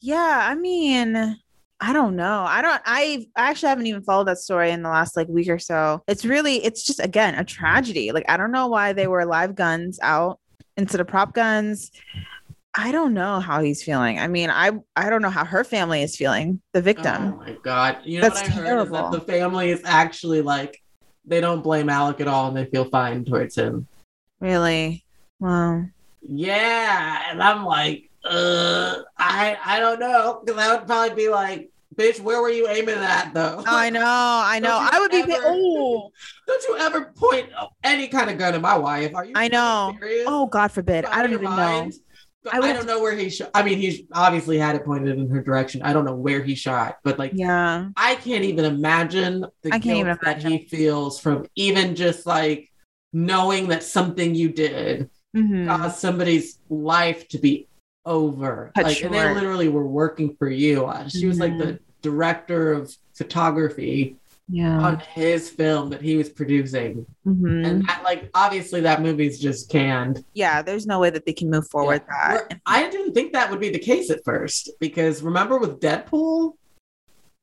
yeah. 0.00 0.46
I 0.50 0.54
mean. 0.54 1.38
I 1.80 1.92
don't 1.92 2.16
know. 2.16 2.44
I 2.48 2.62
don't 2.62 2.80
I 2.86 3.26
I 3.36 3.50
actually 3.50 3.68
haven't 3.68 3.86
even 3.88 4.02
followed 4.04 4.28
that 4.28 4.38
story 4.38 4.70
in 4.70 4.82
the 4.82 4.88
last 4.88 5.16
like 5.18 5.28
week 5.28 5.48
or 5.48 5.58
so. 5.58 6.02
It's 6.06 6.24
really 6.24 6.64
it's 6.64 6.82
just 6.82 6.98
again 7.00 7.34
a 7.34 7.44
tragedy. 7.44 8.10
Like 8.12 8.24
I 8.28 8.38
don't 8.38 8.52
know 8.52 8.68
why 8.68 8.94
they 8.94 9.06
were 9.06 9.26
live 9.26 9.54
guns 9.54 9.98
out 10.00 10.38
instead 10.78 11.00
of 11.02 11.08
prop 11.08 11.34
guns. 11.34 11.90
I 12.76 12.90
don't 12.90 13.14
know 13.14 13.38
how 13.38 13.62
he's 13.62 13.82
feeling. 13.82 14.18
I 14.18 14.26
mean, 14.26 14.50
I 14.50 14.72
I 14.96 15.08
don't 15.08 15.22
know 15.22 15.30
how 15.30 15.44
her 15.44 15.62
family 15.62 16.02
is 16.02 16.16
feeling, 16.16 16.60
the 16.72 16.82
victim. 16.82 17.34
Oh 17.34 17.36
my 17.36 17.56
god! 17.62 17.98
You 18.04 18.18
know 18.20 18.28
That's 18.28 18.42
what 18.42 18.50
I 18.50 18.52
heard 18.52 18.64
is 18.64 18.68
terrible. 18.68 19.10
that 19.10 19.12
the 19.12 19.32
family 19.32 19.70
is 19.70 19.80
actually 19.84 20.42
like 20.42 20.82
they 21.24 21.40
don't 21.40 21.62
blame 21.62 21.88
Alec 21.88 22.20
at 22.20 22.28
all, 22.28 22.48
and 22.48 22.56
they 22.56 22.64
feel 22.64 22.84
fine 22.86 23.24
towards 23.24 23.56
him. 23.56 23.86
Really? 24.40 25.04
Wow. 25.38 25.84
Yeah, 26.22 27.30
and 27.30 27.42
I'm 27.42 27.64
like, 27.64 28.10
uh, 28.24 28.96
I 29.18 29.56
I 29.64 29.78
don't 29.78 30.00
know 30.00 30.42
because 30.44 30.60
I 30.60 30.74
would 30.74 30.86
probably 30.86 31.14
be 31.14 31.28
like, 31.28 31.70
bitch, 31.94 32.20
where 32.20 32.40
were 32.42 32.50
you 32.50 32.68
aiming 32.68 32.96
at 32.96 33.32
though? 33.34 33.62
I 33.66 33.90
know, 33.90 34.02
I 34.02 34.58
know. 34.58 34.78
I 34.80 34.98
would 35.00 35.10
be 35.12 35.24
oh, 35.28 36.10
Don't 36.46 36.62
you 36.68 36.76
ever 36.78 37.12
point 37.16 37.50
any 37.84 38.08
kind 38.08 38.30
of 38.30 38.38
gun 38.38 38.54
at 38.54 38.60
my 38.60 38.76
wife? 38.76 39.14
Are 39.14 39.24
you? 39.24 39.32
I 39.36 39.48
know. 39.48 39.94
Serious? 40.00 40.24
oh 40.26 40.46
God 40.46 40.72
forbid. 40.72 41.04
I 41.04 41.22
don't 41.22 41.32
even 41.32 41.44
know. 41.44 41.50
mind? 41.50 41.92
But 41.92 42.03
I 42.52 42.58
I, 42.58 42.72
don't 42.72 42.86
know 42.86 43.00
where 43.00 43.16
he 43.16 43.30
shot. 43.30 43.50
I 43.54 43.62
mean, 43.62 43.78
he's 43.78 44.02
obviously 44.12 44.58
had 44.58 44.76
it 44.76 44.84
pointed 44.84 45.18
in 45.18 45.28
her 45.30 45.42
direction. 45.42 45.82
I 45.82 45.92
don't 45.92 46.04
know 46.04 46.14
where 46.14 46.42
he 46.42 46.54
shot, 46.54 46.98
but 47.02 47.18
like, 47.18 47.32
Yeah. 47.34 47.88
I 47.96 48.16
can't 48.16 48.44
even 48.44 48.64
imagine 48.64 49.46
the 49.62 49.72
I 49.72 49.78
guilt 49.78 49.98
even 50.00 50.18
that 50.22 50.42
he 50.42 50.66
feels 50.66 51.18
from 51.18 51.46
even 51.56 51.94
just 51.94 52.26
like 52.26 52.70
knowing 53.12 53.68
that 53.68 53.82
something 53.82 54.34
you 54.34 54.50
did 54.50 55.08
Mhm. 55.36 55.66
caused 55.66 55.98
somebody's 55.98 56.58
life 56.68 57.28
to 57.28 57.38
be 57.38 57.68
over. 58.04 58.72
Cut 58.74 58.84
like, 58.84 59.02
and 59.02 59.14
they 59.14 59.34
literally 59.34 59.68
were 59.68 59.86
working 59.86 60.36
for 60.36 60.48
you. 60.48 60.90
She 61.08 61.26
was 61.26 61.40
like 61.40 61.56
the 61.58 61.78
director 62.02 62.72
of 62.72 62.94
photography 63.14 64.16
Yeah. 64.48 64.78
on 64.78 64.98
his 65.14 65.48
film 65.48 65.88
that 65.90 66.02
he 66.02 66.16
was 66.16 66.28
producing, 66.28 67.06
Mhm. 67.26 67.66
and 67.66 67.88
that, 67.88 68.02
like, 68.04 68.28
obviously, 68.34 68.82
that 68.82 69.00
movie's 69.00 69.38
just 69.40 69.70
canned. 69.70 70.22
Yeah, 70.34 70.60
there's 70.60 70.86
no 70.86 70.98
way 71.00 71.08
that 71.10 71.24
they 71.24 71.32
can 71.32 71.48
move 71.50 71.66
forward 71.70 72.02
Yeah. 72.06 72.34
that. 72.48 72.60
I 72.66 72.90
didn't 72.90 73.14
think 73.14 73.32
that 73.32 73.50
would 73.50 73.58
be 73.60 73.70
the 73.70 73.78
case 73.78 74.10
at 74.10 74.22
first 74.24 74.70
because 74.80 75.22
remember 75.22 75.56
with 75.58 75.80
Deadpool? 75.80 76.52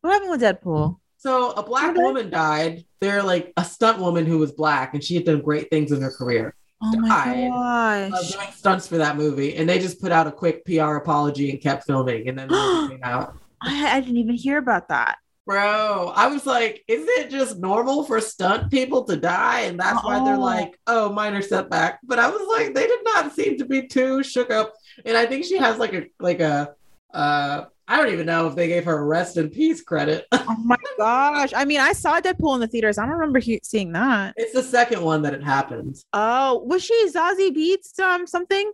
What 0.02 0.14
happened 0.14 0.32
with 0.32 0.42
Deadpool? 0.42 0.98
So 1.18 1.52
a 1.52 1.64
black 1.64 1.92
Okay. 1.92 2.02
woman 2.04 2.30
died. 2.30 2.86
They're 3.00 3.24
like 3.24 3.52
a 3.58 3.64
stunt 3.66 4.00
woman 4.00 4.26
who 4.28 4.38
was 4.38 4.52
black 4.52 4.94
and 4.94 5.04
she 5.04 5.16
had 5.16 5.26
done 5.26 5.42
great 5.42 5.70
things 5.72 5.92
in 5.92 6.02
her 6.02 6.12
career. 6.12 6.54
Oh 6.84 6.96
my 6.98 7.48
gosh. 8.10 8.32
doing 8.34 8.48
stunts 8.56 8.88
for 8.88 8.98
that 8.98 9.18
movie. 9.18 9.56
And 9.56 9.70
they 9.70 9.78
just 9.80 10.02
put 10.02 10.12
out 10.12 10.26
a 10.28 10.32
quick 10.32 10.66
PR 10.66 10.96
apology 10.96 11.52
and 11.52 11.62
kept 11.62 11.86
filming. 11.86 12.28
And 12.28 12.38
then 12.40 12.48
the 12.48 12.88
came 12.90 13.00
out. 13.04 13.36
I, 13.62 13.98
I 13.98 14.00
didn't 14.00 14.18
even 14.18 14.34
hear 14.36 14.58
about 14.58 14.88
that. 14.90 15.18
Bro, 15.52 16.14
I 16.16 16.28
was 16.28 16.46
like, 16.46 16.82
is 16.88 17.04
it 17.06 17.30
just 17.30 17.58
normal 17.60 18.06
for 18.06 18.22
stunt 18.22 18.72
people 18.72 19.04
to 19.04 19.18
die? 19.18 19.62
And 19.62 19.78
that's 19.78 20.02
why 20.02 20.24
they're 20.24 20.36
Oh. 20.38 20.40
like, 20.40 20.80
oh, 20.88 21.12
minor 21.12 21.42
setback. 21.42 22.00
But 22.04 22.20
I 22.20 22.30
was 22.30 22.42
like, 22.58 22.74
they 22.74 22.88
did 22.88 23.00
not 23.04 23.34
seem 23.34 23.58
to 23.58 23.66
be 23.66 23.86
too 23.86 24.24
shook 24.24 24.50
up. 24.50 24.74
And 25.04 25.18
I 25.18 25.26
think 25.26 25.44
she 25.44 25.58
has 25.58 25.78
like 25.78 25.94
a 25.94 26.06
like 26.22 26.40
a 26.40 26.74
uh 27.14 27.66
I 27.86 27.98
don't 27.98 28.14
even 28.14 28.26
know 28.28 28.48
if 28.48 28.56
they 28.56 28.70
gave 28.70 28.86
her 28.86 28.98
a 28.98 29.04
rest 29.04 29.36
in 29.36 29.50
peace 29.50 29.82
credit. 29.84 30.26
Oh 30.34 30.56
my 30.64 30.78
gosh. 30.98 31.52
I 31.54 31.66
mean, 31.66 31.82
I 31.82 31.92
saw 31.92 32.22
Deadpool 32.22 32.54
in 32.56 32.62
the 32.62 32.68
theaters. 32.68 32.98
I 32.98 33.04
don't 33.04 33.16
remember 33.16 33.40
he- 33.40 33.60
seeing 33.64 33.92
that. 33.92 34.34
it's 34.38 34.54
the 34.54 34.64
second 34.64 35.02
one 35.02 35.22
that 35.24 35.34
it 35.34 35.44
happens. 35.44 36.06
Oh, 36.14 36.62
was 36.66 36.82
she 36.82 36.96
Zazie 37.10 37.52
Beetz 37.54 38.00
um 38.00 38.26
something? 38.26 38.72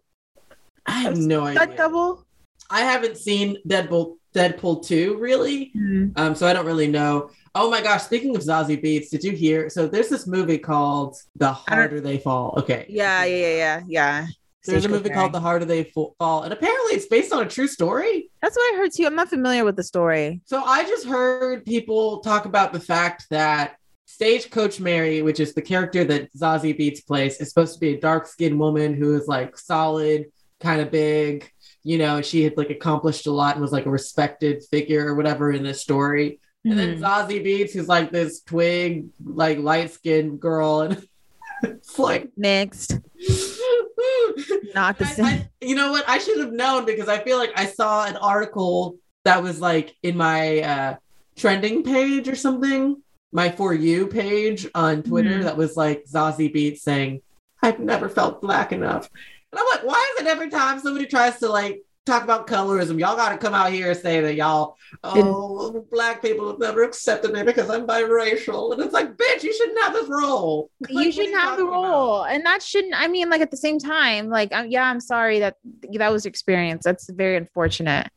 I 0.86 0.99
have 0.99 1.17
no 1.17 1.43
idea. 1.45 1.75
double? 1.75 2.23
I 2.69 2.82
haven't 2.82 3.17
seen 3.17 3.57
Deadpool 3.67 4.17
Deadpool 4.38 4.85
2 4.85 5.17
really. 5.17 5.71
Um, 6.15 6.35
so 6.35 6.47
I 6.47 6.53
don't 6.53 6.65
really 6.65 6.88
know. 6.88 7.31
Oh 7.55 7.71
my 7.71 7.81
gosh, 7.81 8.03
speaking 8.03 8.35
of 8.35 8.43
Zazie 8.43 8.81
Beetz, 8.81 9.09
did 9.09 9.23
you 9.23 9.31
hear? 9.31 9.69
So 9.69 9.88
there's 9.88 10.09
this 10.09 10.27
movie 10.27 10.59
called 10.59 11.17
The 11.35 11.51
Harder 11.51 11.99
They 11.99 12.19
Fall. 12.19 12.53
Okay. 12.57 12.85
Yeah, 12.88 13.23
yeah, 13.25 13.35
yeah, 13.35 13.55
yeah, 13.55 13.81
yeah. 13.88 14.27
There's 14.63 14.85
a 14.85 14.89
movie 14.89 15.09
called 15.09 15.31
The 15.31 15.39
Harder 15.39 15.65
They 15.65 15.85
Fall, 15.85 16.43
and 16.43 16.51
apparently 16.51 16.93
it's 16.93 17.05
based 17.05 17.31
on 17.31 17.41
a 17.41 17.49
true 17.49 17.67
story. 17.67 18.29
That's 18.41 18.55
what 18.55 18.75
I 18.75 18.77
heard 18.77 18.91
too. 18.91 19.05
I'm 19.05 19.15
not 19.15 19.29
familiar 19.29 19.63
with 19.63 19.75
the 19.77 19.83
story. 19.83 20.41
So 20.45 20.61
I 20.61 20.83
just 20.83 21.07
heard 21.07 21.65
people 21.65 22.19
talk 22.19 22.45
about 22.45 22.73
the 22.73 22.79
fact 22.79 23.27
that 23.31 23.77
Stagecoach 24.05 24.79
Mary, 24.79 25.21
which 25.21 25.39
is 25.39 25.53
the 25.53 25.61
character 25.61 26.03
that 26.03 26.33
Zazie 26.33 26.77
Beetz 26.77 27.05
plays, 27.07 27.38
is 27.38 27.49
supposed 27.49 27.75
to 27.75 27.79
be 27.79 27.93
a 27.93 27.99
dark 27.99 28.27
skinned 28.27 28.59
woman 28.59 28.93
who 28.93 29.15
is 29.15 29.27
like 29.27 29.57
solid, 29.57 30.25
kind 30.59 30.81
of 30.81 30.91
big. 30.91 31.49
You 31.88 31.97
know, 31.97 32.21
she 32.21 32.43
had 32.43 32.57
like 32.57 32.69
accomplished 32.69 33.27
a 33.27 33.31
lot 33.31 33.53
and 33.55 33.61
was 33.61 33.71
like 33.71 33.85
a 33.85 33.89
respected 33.89 34.61
figure 34.69 35.07
or 35.07 35.15
whatever 35.15 35.51
in 35.53 35.63
this 35.63 35.79
story. 35.81 36.41
And 36.65 36.77
then 36.77 36.97
Mhm. 36.97 37.01
Zazie 37.01 37.41
Beetz, 37.45 37.71
who's 37.71 37.88
like 37.88 38.11
this 38.11 38.41
twig, 38.41 39.05
like 39.23 39.57
light 39.59 39.91
skinned 39.91 40.41
girl. 40.41 40.81
And 40.81 41.07
it's 41.63 41.97
like, 41.97 42.27
Next, 42.35 42.91
not 44.75 44.97
the 44.97 45.05
same. 45.05 45.25
I- 45.25 45.49
you 45.61 45.75
know 45.75 45.91
what? 45.91 46.03
I 46.09 46.17
should 46.17 46.39
have 46.39 46.51
known 46.51 46.85
because 46.85 47.07
I 47.07 47.19
feel 47.19 47.38
like 47.38 47.51
I 47.55 47.65
saw 47.67 48.05
an 48.05 48.17
article 48.17 48.97
that 49.23 49.41
was 49.41 49.61
like 49.61 49.95
in 50.03 50.17
my 50.17 50.59
uh, 50.61 50.95
trending 51.38 51.83
page 51.83 52.27
or 52.27 52.35
something, 52.35 53.01
my 53.31 53.49
For 53.49 53.73
You 53.73 54.07
page 54.07 54.67
on 54.75 55.03
Twitter 55.03 55.39
Mhm. 55.39 55.43
that 55.43 55.55
was 55.57 55.77
like 55.77 56.03
Zazie 56.05 56.53
Beetz 56.53 56.79
saying, 56.79 57.21
I've 57.63 57.79
never 57.79 58.09
felt 58.09 58.41
black 58.41 58.71
enough. 58.73 59.09
And 59.51 59.59
I'm 59.59 59.65
like, 59.71 59.85
why 59.85 60.13
is 60.15 60.25
it 60.25 60.27
every 60.27 60.49
time 60.49 60.79
somebody 60.79 61.05
tries 61.05 61.39
to 61.39 61.49
like 61.49 61.81
talk 62.05 62.23
about 62.23 62.47
colorism, 62.47 62.99
y'all 62.99 63.15
got 63.15 63.29
to 63.31 63.37
come 63.37 63.53
out 63.53 63.71
here 63.71 63.91
and 63.91 63.99
say 63.99 64.21
that 64.21 64.35
y'all, 64.35 64.77
oh, 65.03 65.85
black 65.91 66.21
people 66.21 66.49
have 66.49 66.59
never 66.59 66.83
accepted 66.83 67.33
me 67.33 67.43
because 67.43 67.69
I'm 67.69 67.85
biracial. 67.85 68.73
And 68.73 68.81
it's 68.81 68.93
like, 68.93 69.15
bitch, 69.17 69.43
you 69.43 69.53
shouldn't 69.53 69.79
have 69.83 69.93
this 69.93 70.09
role. 70.09 70.69
Like, 70.89 71.05
you 71.05 71.11
shouldn't 71.11 71.35
have 71.35 71.57
the 71.57 71.63
talking 71.63 71.79
about? 71.79 71.89
role 71.89 72.23
and 72.23 72.45
that 72.45 72.61
shouldn't 72.61 72.93
i 72.95 73.07
mean 73.07 73.29
like 73.29 73.41
at 73.41 73.51
the 73.51 73.57
same 73.57 73.79
time 73.79 74.29
like 74.29 74.53
um, 74.53 74.67
yeah 74.69 74.83
i'm 74.83 74.99
sorry 74.99 75.39
that 75.39 75.55
that 75.93 76.11
was 76.11 76.25
experience 76.25 76.83
that's 76.83 77.09
very 77.09 77.35
unfortunate 77.35 78.07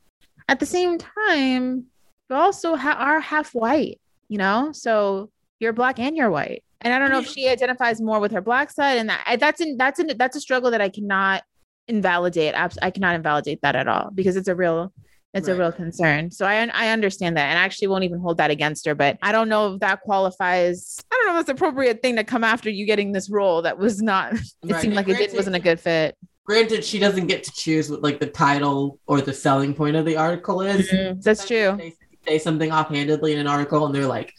at 0.48 0.60
the 0.60 0.66
same 0.66 0.98
time 0.98 1.84
you 2.28 2.36
also 2.36 2.76
ha- 2.76 2.96
are 2.98 3.20
half 3.20 3.54
white 3.54 4.00
you 4.28 4.38
know 4.38 4.70
so 4.72 5.30
you're 5.58 5.72
black 5.72 5.98
and 5.98 6.16
you're 6.16 6.30
white 6.30 6.62
and 6.82 6.92
i 6.94 6.98
don't 6.98 7.10
know 7.10 7.20
if 7.20 7.26
she 7.26 7.48
identifies 7.48 8.00
more 8.00 8.20
with 8.20 8.32
her 8.32 8.40
black 8.40 8.70
side 8.70 8.98
and 8.98 9.08
that, 9.08 9.36
that's 9.38 9.60
in 9.60 9.76
that's 9.76 9.98
in 10.00 10.10
that's 10.16 10.36
a 10.36 10.40
struggle 10.40 10.70
that 10.70 10.80
i 10.80 10.88
cannot 10.88 11.42
invalidate 11.88 12.54
i 12.54 12.90
cannot 12.90 13.14
invalidate 13.14 13.60
that 13.62 13.74
at 13.76 13.88
all 13.88 14.10
because 14.14 14.36
it's 14.36 14.48
a 14.48 14.54
real 14.54 14.92
it's 15.32 15.48
a 15.48 15.54
real 15.54 15.70
concern. 15.70 16.30
So 16.30 16.44
I 16.44 16.68
I 16.74 16.88
understand 16.88 17.36
that 17.36 17.50
and 17.50 17.58
I 17.58 17.62
actually 17.62 17.88
won't 17.88 18.04
even 18.04 18.18
hold 18.18 18.38
that 18.38 18.50
against 18.50 18.84
her, 18.86 18.94
but 18.94 19.16
I 19.22 19.32
don't 19.32 19.48
know 19.48 19.74
if 19.74 19.80
that 19.80 20.00
qualifies. 20.00 20.98
I 21.10 21.14
don't 21.16 21.26
know 21.28 21.38
if 21.38 21.42
it's 21.42 21.50
appropriate 21.50 22.02
thing 22.02 22.16
to 22.16 22.24
come 22.24 22.42
after 22.42 22.68
you 22.68 22.84
getting 22.84 23.12
this 23.12 23.30
role 23.30 23.62
that 23.62 23.78
was 23.78 24.02
not 24.02 24.32
it 24.34 24.40
Right. 24.64 24.82
seemed 24.82 24.94
like 24.94 25.08
it 25.08 25.16
didn't, 25.16 25.36
wasn't 25.36 25.56
a 25.56 25.60
good 25.60 25.78
fit. 25.78 26.16
granted 26.44 26.84
she 26.84 26.98
doesn't 26.98 27.28
get 27.28 27.44
to 27.44 27.52
choose 27.52 27.90
what 27.90 28.02
like 28.02 28.18
the 28.18 28.26
title 28.26 28.98
or 29.06 29.20
the 29.20 29.32
selling 29.32 29.72
point 29.74 29.96
of 29.96 30.04
the 30.04 30.16
article 30.16 30.62
is 30.62 30.90
mm-hmm. 30.90 31.20
That's 31.20 31.46
true. 31.46 31.76
they 31.78 31.94
say 32.26 32.38
something 32.38 32.72
offhandedly 32.72 33.32
in 33.32 33.38
an 33.38 33.46
article 33.46 33.86
and 33.86 33.94
they're 33.94 34.06
like 34.06 34.34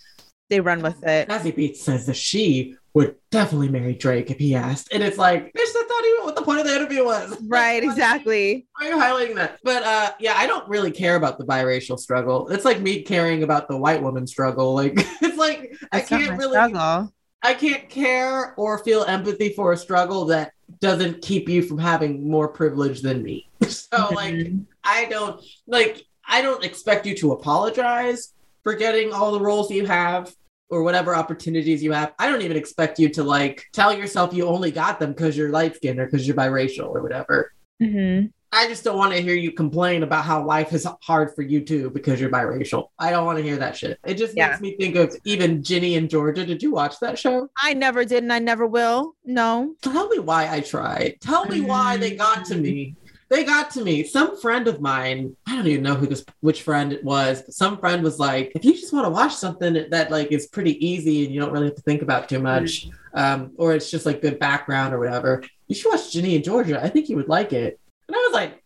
they 0.52 0.60
run 0.60 0.82
with 0.84 1.04
it. 1.04 1.28
Zazie 1.30 1.56
Beetz 1.58 1.78
says 1.78 2.06
that 2.06 2.16
she 2.16 2.76
would 2.94 3.16
definitely 3.32 3.70
marry 3.70 3.96
Drake 3.96 4.30
if 4.30 4.38
he 4.38 4.54
asked. 4.54 4.90
And 4.94 5.02
it's 5.02 5.18
like, 5.18 5.46
bitch, 5.54 5.74
that's 5.74 5.90
not 5.90 6.06
even 6.06 6.26
what 6.26 6.36
the 6.36 6.42
point 6.42 6.60
of 6.60 6.68
the 6.68 6.76
interview 6.76 7.06
was. 7.06 7.36
Right, 7.48 7.84
exactly. 7.84 8.68
Why 8.78 8.88
are 8.88 8.90
you 8.92 8.98
highlighting 9.02 9.36
that? 9.36 9.60
But 9.64 9.84
uh 9.84 10.12
yeah, 10.20 10.34
I 10.36 10.46
don't 10.46 10.68
really 10.70 10.92
care 10.92 11.16
about 11.16 11.38
the 11.40 11.46
biracial 11.46 11.98
struggle. 11.98 12.50
It's 12.50 12.66
like 12.66 12.82
me 12.82 13.02
caring 13.02 13.44
about 13.44 13.68
the 13.70 13.78
white 13.78 14.04
woman 14.04 14.28
struggle. 14.28 14.76
Like 14.76 14.94
it's 14.98 15.38
like 15.38 15.74
That's 15.92 16.12
I 16.12 16.18
can't 16.18 16.38
really 16.38 16.50
struggle. 16.52 17.14
I 17.42 17.54
can't 17.54 17.90
care 17.90 18.54
or 18.56 18.84
feel 18.84 19.04
empathy 19.06 19.54
for 19.54 19.72
a 19.72 19.78
struggle 19.78 20.26
that 20.26 20.52
doesn't 20.80 21.22
keep 21.22 21.48
you 21.50 21.64
from 21.64 21.78
having 21.80 22.30
more 22.30 22.50
privilege 22.50 23.02
than 23.02 23.24
me. 23.24 23.50
So 23.70 24.10
like 24.14 24.36
Mhm. 24.36 24.66
I 24.84 25.06
don't 25.06 25.42
like 25.66 26.04
I 26.28 26.42
don't 26.42 26.64
expect 26.66 27.06
you 27.06 27.16
to 27.18 27.32
apologize 27.32 28.34
for 28.64 28.76
getting 28.76 29.12
all 29.14 29.32
the 29.32 29.40
roles 29.40 29.72
you 29.72 29.86
have 29.86 30.34
or 30.72 30.82
whatever 30.84 31.14
opportunities 31.16 31.84
you 31.84 31.92
have. 31.92 32.14
I 32.18 32.28
don't 32.32 32.42
even 32.42 32.58
expect 32.58 32.98
you 32.98 33.10
to 33.10 33.24
like 33.24 33.66
tell 33.74 33.94
yourself 33.94 34.34
you 34.34 34.48
only 34.48 34.72
got 34.72 35.00
them 35.00 35.12
because 35.12 35.38
you're 35.38 35.50
light 35.50 35.76
skinned 35.76 36.00
or 36.00 36.06
because 36.06 36.26
you're 36.26 36.36
biracial 36.36 36.88
or 36.88 37.04
whatever. 37.04 37.52
Mhm. 37.82 38.32
I 38.54 38.68
just 38.68 38.84
don't 38.84 38.98
want 38.98 39.14
to 39.14 39.22
hear 39.22 39.34
you 39.36 39.54
complain 39.54 40.04
about 40.04 40.26
how 40.26 40.46
life 40.46 40.74
is 40.74 40.86
hard 41.04 41.34
for 41.34 41.42
you 41.42 41.62
too 41.62 41.90
because 41.90 42.20
you're 42.20 42.30
biracial. 42.30 42.88
I 43.00 43.10
don't 43.10 43.26
want 43.26 43.38
to 43.38 43.44
hear 43.44 43.56
that 43.58 43.78
shit. 43.78 43.98
It 44.06 44.16
just 44.16 44.36
Yeah. 44.36 44.50
makes 44.50 44.62
me 44.62 44.76
think 44.78 44.96
of 44.98 45.16
even 45.24 45.64
Ginny 45.64 45.96
and 45.96 46.10
Georgia. 46.10 46.46
Did 46.46 46.62
you 46.62 46.72
watch 46.72 47.00
that 47.00 47.18
show? 47.18 47.50
I 47.62 47.74
never 47.74 48.04
did 48.04 48.24
and 48.24 48.34
I 48.34 48.40
never 48.40 48.68
will. 48.68 49.16
No. 49.26 49.74
Tell 49.82 50.10
me 50.10 50.20
why 50.20 50.50
I 50.54 50.60
tried. 50.60 51.16
Tell 51.22 51.46
me 51.46 51.62
why 51.62 51.96
they 51.96 52.16
got 52.16 52.44
to 52.46 52.56
me. 52.58 52.96
They 53.32 53.46
got 53.46 53.72
to 53.72 53.82
me. 53.82 54.04
Some 54.04 54.38
friend 54.38 54.68
of 54.68 54.82
mine, 54.82 55.38
I 55.48 55.56
don't 55.56 55.66
even 55.66 55.84
know 55.84 55.96
who 55.96 56.06
this 56.06 56.26
which 56.42 56.64
friend 56.64 56.92
it 56.92 57.02
was, 57.02 57.42
but 57.42 57.54
some 57.54 57.78
friend 57.78 58.04
was 58.04 58.20
like, 58.20 58.52
if 58.56 58.66
you 58.66 58.74
just 58.74 58.92
want 58.92 59.06
to 59.06 59.10
watch 59.10 59.34
something 59.34 59.86
that 59.90 60.12
like 60.12 60.34
is 60.34 60.48
pretty 60.48 60.86
easy 60.86 61.24
and 61.24 61.34
you 61.34 61.40
don't 61.40 61.54
really 61.54 61.68
have 61.68 61.76
to 61.76 61.82
think 61.82 62.02
about 62.02 62.28
too 62.28 62.40
much, 62.40 62.90
um, 63.14 63.54
or 63.56 63.74
it's 63.74 63.90
just 63.90 64.06
like 64.06 64.22
good 64.22 64.38
background 64.38 64.94
or 64.94 65.00
whatever, 65.00 65.42
you 65.70 65.76
should 65.76 65.90
watch 65.90 66.12
Ginny 66.12 66.36
and 66.36 66.44
Georgia. 66.44 66.84
I 66.84 66.90
think 66.90 67.08
you 67.08 67.16
would 67.16 67.30
like 67.30 67.54
it. 67.54 67.80
And 68.10 68.18
I 68.18 68.20
was 68.20 68.34
like, 68.34 68.62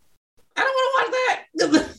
I 0.58 0.62
don't 0.62 0.74
want 0.74 1.06
to 1.06 1.12
watch 1.12 1.12
that. 1.14 1.92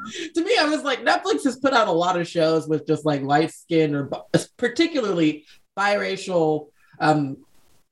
To 0.34 0.44
me, 0.44 0.56
I 0.60 0.68
was 0.68 0.84
like, 0.84 1.00
Netflix 1.00 1.42
has 1.44 1.56
put 1.56 1.72
out 1.72 1.88
a 1.88 1.92
lot 1.92 2.20
of 2.20 2.28
shows 2.28 2.68
with 2.68 2.86
just 2.86 3.04
like 3.04 3.22
light 3.22 3.50
skin 3.50 3.96
or 3.96 4.08
particularly 4.56 5.46
biracial, 5.76 6.68
um, 7.00 7.38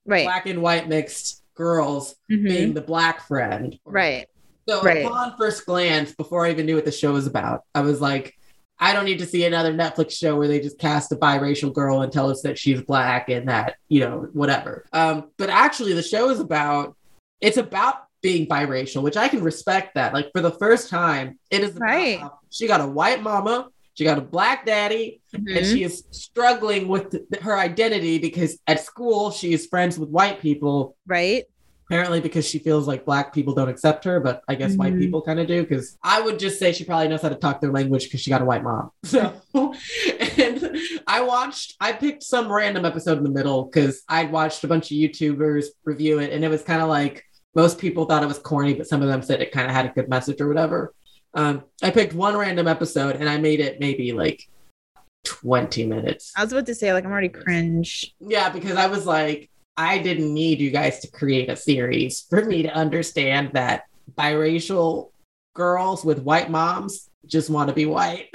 right. 0.05 0.27
black 0.27 0.47
and 0.47 0.63
white 0.63 0.89
mixed 0.89 1.43
girls 1.57 2.15
Mhm. 2.31 2.45
being 2.49 2.75
the 2.75 2.81
black 2.81 3.27
friend. 3.27 3.79
Right. 3.85 4.27
So 4.69 4.83
Right. 4.83 5.05
upon 5.05 5.37
first 5.37 5.67
glance, 5.67 6.13
before 6.15 6.47
I 6.47 6.51
even 6.51 6.67
knew 6.67 6.75
what 6.77 6.85
the 6.85 6.93
show 6.93 7.13
was 7.13 7.27
about, 7.27 7.63
I 7.75 7.81
was 7.81 8.01
like, 8.01 8.35
I 8.79 8.93
don't 8.93 9.05
need 9.07 9.21
to 9.21 9.27
see 9.27 9.45
another 9.45 9.73
Netflix 9.73 10.13
show 10.13 10.37
where 10.37 10.49
they 10.49 10.61
just 10.61 10.79
cast 10.79 11.11
a 11.13 11.17
biracial 11.17 11.73
girl 11.73 12.03
and 12.03 12.13
tell 12.13 12.29
us 12.31 12.43
that 12.43 12.59
she's 12.59 12.83
black 12.83 13.29
and 13.31 13.49
that, 13.49 13.77
you 13.89 14.01
know, 14.01 14.29
whatever. 14.35 14.85
Um, 14.93 15.31
but 15.39 15.49
actually 15.51 15.95
the 15.95 16.03
show 16.03 16.29
is 16.31 16.41
about 16.41 16.95
it's 17.41 17.57
about 17.59 17.97
being 18.23 18.47
biracial, 18.47 19.03
which 19.03 19.17
I 19.17 19.29
can 19.29 19.43
respect 19.43 19.95
that. 19.95 20.13
Like 20.15 20.31
for 20.35 20.41
the 20.41 20.51
first 20.51 20.89
time, 20.91 21.39
it 21.51 21.63
is 21.63 21.75
Right. 21.77 22.21
she 22.51 22.67
got 22.67 22.81
a 22.81 22.87
white 22.87 23.23
mama, 23.23 23.69
she 23.97 24.05
got 24.05 24.19
a 24.19 24.21
black 24.21 24.65
daddy, 24.67 25.21
and 25.35 25.49
Mhm. 25.49 25.73
she 25.73 25.83
is 25.83 26.05
struggling 26.11 26.87
with 26.87 27.11
th- 27.11 27.43
her 27.43 27.59
identity 27.59 28.19
because 28.19 28.59
at 28.67 28.85
school 28.85 29.31
she 29.31 29.53
is 29.53 29.67
friends 29.67 29.99
with 29.99 30.11
white 30.11 30.41
people 30.41 30.97
Right. 31.07 31.45
apparently 31.89 32.21
because 32.21 32.47
she 32.47 32.59
feels 32.59 32.87
like 32.89 33.05
black 33.05 33.33
people 33.33 33.55
don't 33.55 33.69
accept 33.69 34.05
her 34.05 34.19
but 34.21 34.43
i 34.49 34.55
guess 34.57 34.75
white 34.77 34.95
Mhm. 34.95 34.99
people 34.99 35.23
kind 35.23 35.39
of 35.41 35.47
do 35.47 35.63
because 35.63 35.97
i 36.03 36.21
would 36.21 36.39
just 36.39 36.59
say 36.59 36.73
she 36.73 36.85
probably 36.85 37.07
knows 37.09 37.23
how 37.23 37.29
to 37.29 37.37
talk 37.37 37.61
their 37.61 37.71
language 37.73 38.05
because 38.05 38.21
she 38.21 38.29
got 38.31 38.43
a 38.43 38.45
white 38.45 38.65
mom 38.65 38.91
so 39.05 39.33
and 40.39 40.79
i 41.07 41.21
watched 41.23 41.77
i 41.81 41.93
picked 41.93 42.23
some 42.23 42.51
random 42.53 42.85
episode 42.85 43.19
in 43.19 43.25
the 43.25 43.31
middle 43.31 43.65
because 43.65 44.03
i'd 44.09 44.33
watched 44.33 44.65
a 44.65 44.69
bunch 44.69 44.91
of 44.91 44.97
youtubers 44.97 45.67
review 45.85 46.19
it 46.19 46.33
and 46.33 46.45
it 46.45 46.49
was 46.49 46.63
kind 46.63 46.83
of 46.83 46.89
like 46.89 47.23
most 47.55 47.79
people 47.79 48.05
thought 48.05 48.23
it 48.23 48.27
was 48.27 48.39
corny 48.39 48.75
but 48.75 48.87
some 48.89 49.01
of 49.03 49.09
them 49.09 49.23
said 49.23 49.41
it 49.41 49.53
kind 49.53 49.67
of 49.69 49.73
had 49.75 49.87
a 49.87 49.91
good 49.91 50.09
message 50.09 50.41
or 50.41 50.49
whatever 50.49 50.93
um, 51.37 51.63
i 51.83 51.91
picked 51.91 52.13
one 52.15 52.37
random 52.37 52.67
episode 52.67 53.15
and 53.17 53.29
i 53.29 53.37
made 53.39 53.61
it 53.61 53.79
maybe 53.79 54.13
like 54.13 54.49
20 55.25 55.87
minutes 55.87 56.33
I 56.37 56.43
was 56.45 56.53
about 56.53 56.67
to 56.67 56.75
say, 56.75 56.93
like, 56.93 57.05
I'm 57.05 57.11
already 57.11 57.29
cringe. 57.29 58.15
yeah, 58.21 58.49
because 58.49 58.77
I 58.77 58.87
was 58.87 59.07
like, 59.07 59.51
I 59.77 59.99
didn't 59.99 60.33
need 60.33 60.61
you 60.61 60.71
guys 60.71 61.01
to 61.01 61.09
create 61.11 61.49
a 61.51 61.57
series 61.57 62.25
for 62.31 62.45
me 62.45 62.63
to 62.63 62.73
understand 62.73 63.51
that 63.55 63.85
biracial 64.17 65.11
girls 65.55 66.05
with 66.05 66.21
white 66.21 66.49
moms 66.51 67.11
just 67.27 67.51
want 67.51 67.67
to 67.69 67.75
be 67.75 67.87
white. 67.87 68.29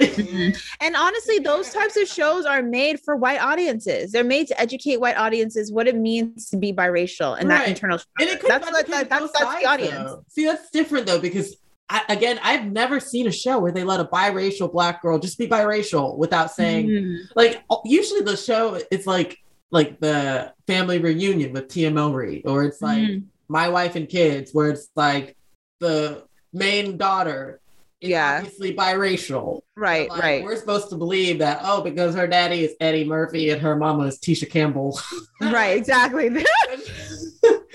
And 0.80 0.96
honestly, 0.96 1.38
those 1.38 1.72
types 1.72 1.96
of 1.96 2.06
shows 2.08 2.44
are 2.44 2.60
made 2.62 3.00
for 3.00 3.16
white 3.16 3.40
audiences. 3.40 4.12
They're 4.12 4.22
made 4.24 4.48
to 4.48 4.60
educate 4.60 4.98
white 4.98 5.16
audiences 5.16 5.72
what 5.72 5.88
it 5.88 5.96
means 5.96 6.50
to 6.50 6.58
be 6.58 6.72
biracial 6.74 7.38
and 7.38 7.48
that 7.50 7.60
Right. 7.60 7.68
internal. 7.70 8.00
and 8.20 8.28
it 8.28 8.40
struggle. 8.40 8.40
could 8.40 8.50
That's 8.50 8.72
what 8.72 8.86
that, 8.88 9.08
that's, 9.08 9.32
that's 9.38 9.60
the 9.62 9.66
audience. 9.66 9.94
though. 10.10 10.24
See, 10.28 10.44
that's 10.44 10.68
different 10.70 11.06
though, 11.06 11.20
because 11.20 11.56
I, 11.88 12.02
again, 12.08 12.38
I've 12.42 12.64
never 12.64 13.00
seen 13.00 13.26
a 13.26 13.32
show 13.32 13.58
where 13.58 13.72
they 13.72 13.84
let 13.84 14.00
a 14.00 14.04
biracial 14.04 14.72
black 14.72 15.02
girl 15.02 15.18
just 15.18 15.38
be 15.38 15.46
biracial 15.46 16.16
without 16.16 16.50
saying 16.50 16.88
Mhm. 16.88 17.18
like 17.36 17.62
usually 17.84 18.22
the 18.22 18.36
show 18.36 18.78
it's 18.90 19.06
like 19.06 19.38
like 19.70 20.00
the 20.00 20.52
family 20.66 20.98
reunion 20.98 21.52
with 21.52 21.68
Tia 21.68 21.90
Mowry, 21.90 22.42
or 22.44 22.64
it's 22.64 22.82
like 22.82 22.98
Mhm. 23.02 23.24
my 23.48 23.68
wife 23.70 23.96
and 23.96 24.06
kids, 24.08 24.52
where 24.52 24.68
it's 24.70 24.88
like 24.96 25.34
the 25.80 26.24
main 26.52 26.98
daughter 26.98 27.58
is 28.02 28.10
Yeah. 28.10 28.36
obviously 28.38 28.74
biracial. 28.74 29.60
Right, 29.74 30.10
Like, 30.10 30.22
right. 30.22 30.44
We're 30.44 30.56
supposed 30.56 30.90
to 30.90 30.96
believe 30.96 31.38
that, 31.38 31.60
oh, 31.64 31.80
because 31.80 32.14
her 32.14 32.26
daddy 32.26 32.64
is 32.64 32.74
Eddie 32.80 33.04
Murphy 33.04 33.48
and 33.48 33.62
her 33.62 33.74
mama 33.76 34.04
is 34.04 34.18
Tisha 34.18 34.48
Campbell. 34.50 35.00
Right, 35.40 35.76
exactly. 35.76 36.28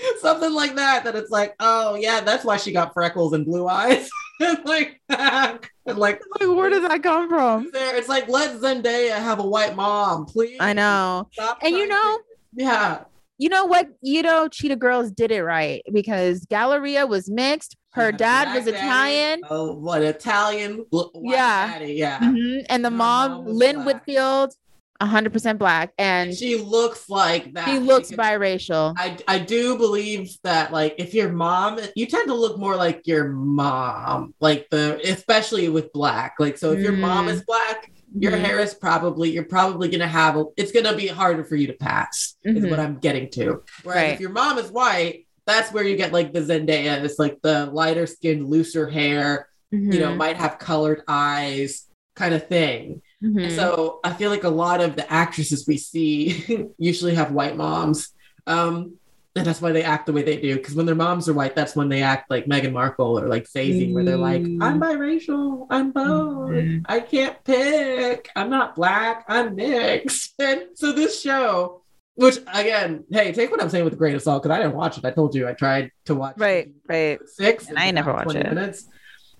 Something 0.20 0.52
like 0.52 0.74
that, 0.76 1.04
that 1.04 1.14
it's 1.16 1.30
like, 1.30 1.54
oh, 1.60 1.94
yeah, 1.94 2.20
that's 2.20 2.44
why 2.44 2.56
she 2.56 2.72
got 2.72 2.92
freckles 2.92 3.32
and 3.32 3.44
blue 3.44 3.66
eyes. 3.68 4.08
and 4.40 4.58
like, 4.64 5.00
and 5.08 5.60
like, 5.86 6.20
like, 6.40 6.48
where 6.48 6.70
did 6.70 6.84
that 6.84 7.02
come 7.02 7.28
from? 7.28 7.70
there, 7.72 7.96
it's 7.96 8.08
like, 8.08 8.28
let 8.28 8.58
Zendaya 8.60 9.16
have 9.16 9.38
a 9.38 9.46
white 9.46 9.74
mom, 9.76 10.26
please. 10.26 10.58
I 10.60 10.72
know. 10.72 11.28
Stop 11.32 11.58
And 11.62 11.74
you 11.76 11.86
know, 11.88 12.18
to- 12.18 12.22
yeah. 12.54 13.04
you 13.38 13.48
know 13.48 13.64
what? 13.64 13.88
You 14.02 14.22
know, 14.22 14.48
Cheetah 14.48 14.76
Girls 14.76 15.10
did 15.10 15.30
it 15.30 15.42
right 15.42 15.82
because 15.92 16.44
Galleria 16.46 17.06
was 17.06 17.28
mixed. 17.30 17.76
Her 17.92 18.12
dad 18.12 18.44
black 18.44 18.56
was 18.56 18.64
daddy, 18.66 18.76
Italian. 18.76 19.40
Oh, 19.50 19.72
what 19.74 20.02
Italian? 20.02 20.84
Yeah. 21.14 21.66
daddy, 21.72 21.94
yeah. 21.94 22.20
Mhm. 22.20 22.66
And 22.68 22.84
the 22.84 22.90
Her 22.90 22.96
mom, 22.96 23.30
mom 23.32 23.46
Lynn 23.46 23.76
black. 23.76 23.86
Whitfield, 23.86 24.54
100% 25.00 25.58
black. 25.58 25.92
And 25.98 26.34
she, 26.34 26.56
She 26.56 26.62
looks 26.62 27.08
like 27.08 27.52
that. 27.54 27.68
He 27.68 27.78
looks 27.78 28.10
biracial. 28.10 28.94
I, 28.96 29.16
I 29.28 29.38
do 29.38 29.76
believe 29.78 30.36
that 30.42 30.72
like 30.72 30.94
if 30.98 31.14
your 31.14 31.30
mom 31.30 31.78
you 31.94 32.06
tend 32.06 32.28
to 32.28 32.34
look 32.34 32.58
more 32.58 32.74
like 32.76 33.06
your 33.06 33.28
mom 33.28 34.34
like 34.40 34.66
the 34.70 35.00
especially 35.04 35.68
with 35.68 35.92
black 35.92 36.34
like 36.38 36.58
so 36.58 36.72
if 36.72 36.80
your 36.80 36.92
mom 36.92 37.26
Mm. 37.26 37.30
is 37.30 37.42
black 37.44 37.90
your 38.18 38.32
Mhm. 38.32 38.40
hair 38.40 38.58
is 38.60 38.74
probably 38.74 39.30
you're 39.30 39.44
probably 39.44 39.88
gonna 39.88 40.06
have 40.08 40.36
a, 40.36 40.44
it's 40.56 40.72
gonna 40.72 40.96
be 40.96 41.06
harder 41.06 41.44
for 41.44 41.56
you 41.56 41.66
to 41.68 41.72
pass 41.74 42.34
is 42.44 42.64
Mhm. 42.64 42.70
what 42.70 42.80
I'm 42.80 42.98
getting 42.98 43.30
to 43.32 43.62
whereas 43.82 44.02
Right. 44.02 44.12
if 44.14 44.20
your 44.20 44.30
mom 44.30 44.58
is 44.58 44.70
white 44.70 45.26
that's 45.46 45.72
where 45.72 45.84
you 45.84 45.96
get 45.96 46.12
like 46.12 46.32
the 46.32 46.40
Zendaya 46.40 47.02
it's 47.04 47.18
like 47.18 47.38
the 47.42 47.66
lighter 47.66 48.06
skinned 48.06 48.48
looser 48.48 48.88
hair 48.88 49.48
you 49.70 50.00
know 50.00 50.12
Mhm. 50.12 50.16
might 50.16 50.36
have 50.36 50.58
colored 50.58 51.02
eyes 51.08 51.86
kind 52.16 52.34
of 52.34 52.48
thing 52.48 53.02
Mhm. 53.22 53.50
so 53.56 54.00
I 54.04 54.12
feel 54.12 54.30
like 54.30 54.44
a 54.44 54.48
lot 54.48 54.80
of 54.80 54.94
the 54.96 55.10
actresses 55.12 55.66
we 55.66 55.76
see 55.76 56.68
usually 56.78 57.14
have 57.16 57.32
white 57.32 57.56
moms. 57.56 58.08
Um, 58.46 58.94
and 59.36 59.46
that's 59.46 59.60
why 59.60 59.72
they 59.72 59.82
act 59.84 60.06
the 60.06 60.12
way 60.12 60.22
they 60.22 60.36
do. 60.40 60.56
Because 60.56 60.74
when 60.74 60.86
their 60.86 60.94
moms 60.96 61.28
are 61.28 61.32
white, 61.34 61.54
that's 61.54 61.76
when 61.76 61.88
they 61.88 62.02
act 62.02 62.30
like 62.30 62.46
Meghan 62.46 62.72
Markle 62.72 63.18
or 63.18 63.28
like 63.28 63.46
Stacey, 63.46 63.92
where 63.92 64.04
they're 64.04 64.16
like, 64.16 64.42
Mm. 64.42 64.62
I'm 64.62 64.80
biracial, 64.80 65.66
I'm 65.70 65.92
both, 65.92 66.50
Mhm. 66.50 66.84
I 66.88 67.00
can't 67.00 67.36
pick, 67.44 68.30
I'm 68.34 68.50
not 68.50 68.74
black, 68.74 69.24
I'm 69.28 69.54
mixed. 69.54 70.34
And 70.40 70.62
so 70.74 70.92
this 70.92 71.20
show, 71.20 71.82
which 72.14 72.38
again, 72.52 73.04
hey, 73.10 73.32
take 73.32 73.50
what 73.50 73.62
I'm 73.62 73.68
saying 73.70 73.84
with 73.84 73.92
a 73.94 73.96
grain 73.96 74.14
of 74.16 74.22
salt, 74.22 74.42
because 74.42 74.56
I 74.56 74.62
didn't 74.62 74.74
watch 74.76 74.98
it. 74.98 75.04
I 75.04 75.10
told 75.10 75.34
you 75.34 75.46
I 75.48 75.52
tried 75.52 75.90
to 76.06 76.14
watch 76.16 76.34
Right, 76.36 76.72
right. 76.88 77.18
six 77.28 77.68
And 77.68 77.78
I 77.78 77.90
never 77.92 78.12
watched 78.12 78.34
it. 78.34 78.44
minutes 78.48 78.86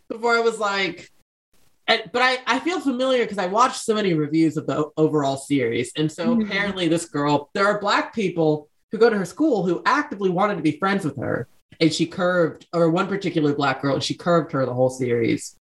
before 0.09 0.35
I 0.37 0.41
was 0.41 0.59
like 0.61 1.11
and, 1.89 2.03
but 2.13 2.23
I, 2.23 2.39
I 2.47 2.59
feel 2.61 2.81
familiar 2.81 3.25
because 3.25 3.39
I 3.39 3.47
watched 3.47 3.81
so 3.83 3.95
many 3.95 4.15
reviews 4.15 4.57
of 4.57 4.67
the 4.67 4.91
overall 4.97 5.37
series. 5.37 5.91
And 5.97 6.11
so 6.13 6.37
Mhm. 6.37 6.45
apparently 6.47 6.87
this 6.89 7.07
girl, 7.07 7.51
there 7.55 7.67
are 7.67 7.81
black 7.81 8.15
people 8.15 8.69
who 8.93 8.99
go 8.99 9.11
to 9.11 9.17
her 9.17 9.25
school 9.25 9.67
who 9.67 9.83
actively 9.87 10.31
wanted 10.31 10.57
to 10.57 10.63
be 10.63 10.79
friends 10.79 11.05
with 11.05 11.17
her. 11.17 11.49
And 11.81 11.93
she 11.93 12.07
curved, 12.07 12.67
or 12.73 12.91
one 12.91 13.07
particular 13.07 13.55
black 13.55 13.83
girl, 13.83 13.95
and 13.95 14.03
she 14.05 14.15
curved 14.15 14.53
her 14.53 14.67
the 14.67 14.75
whole 14.75 14.91
series 14.91 15.57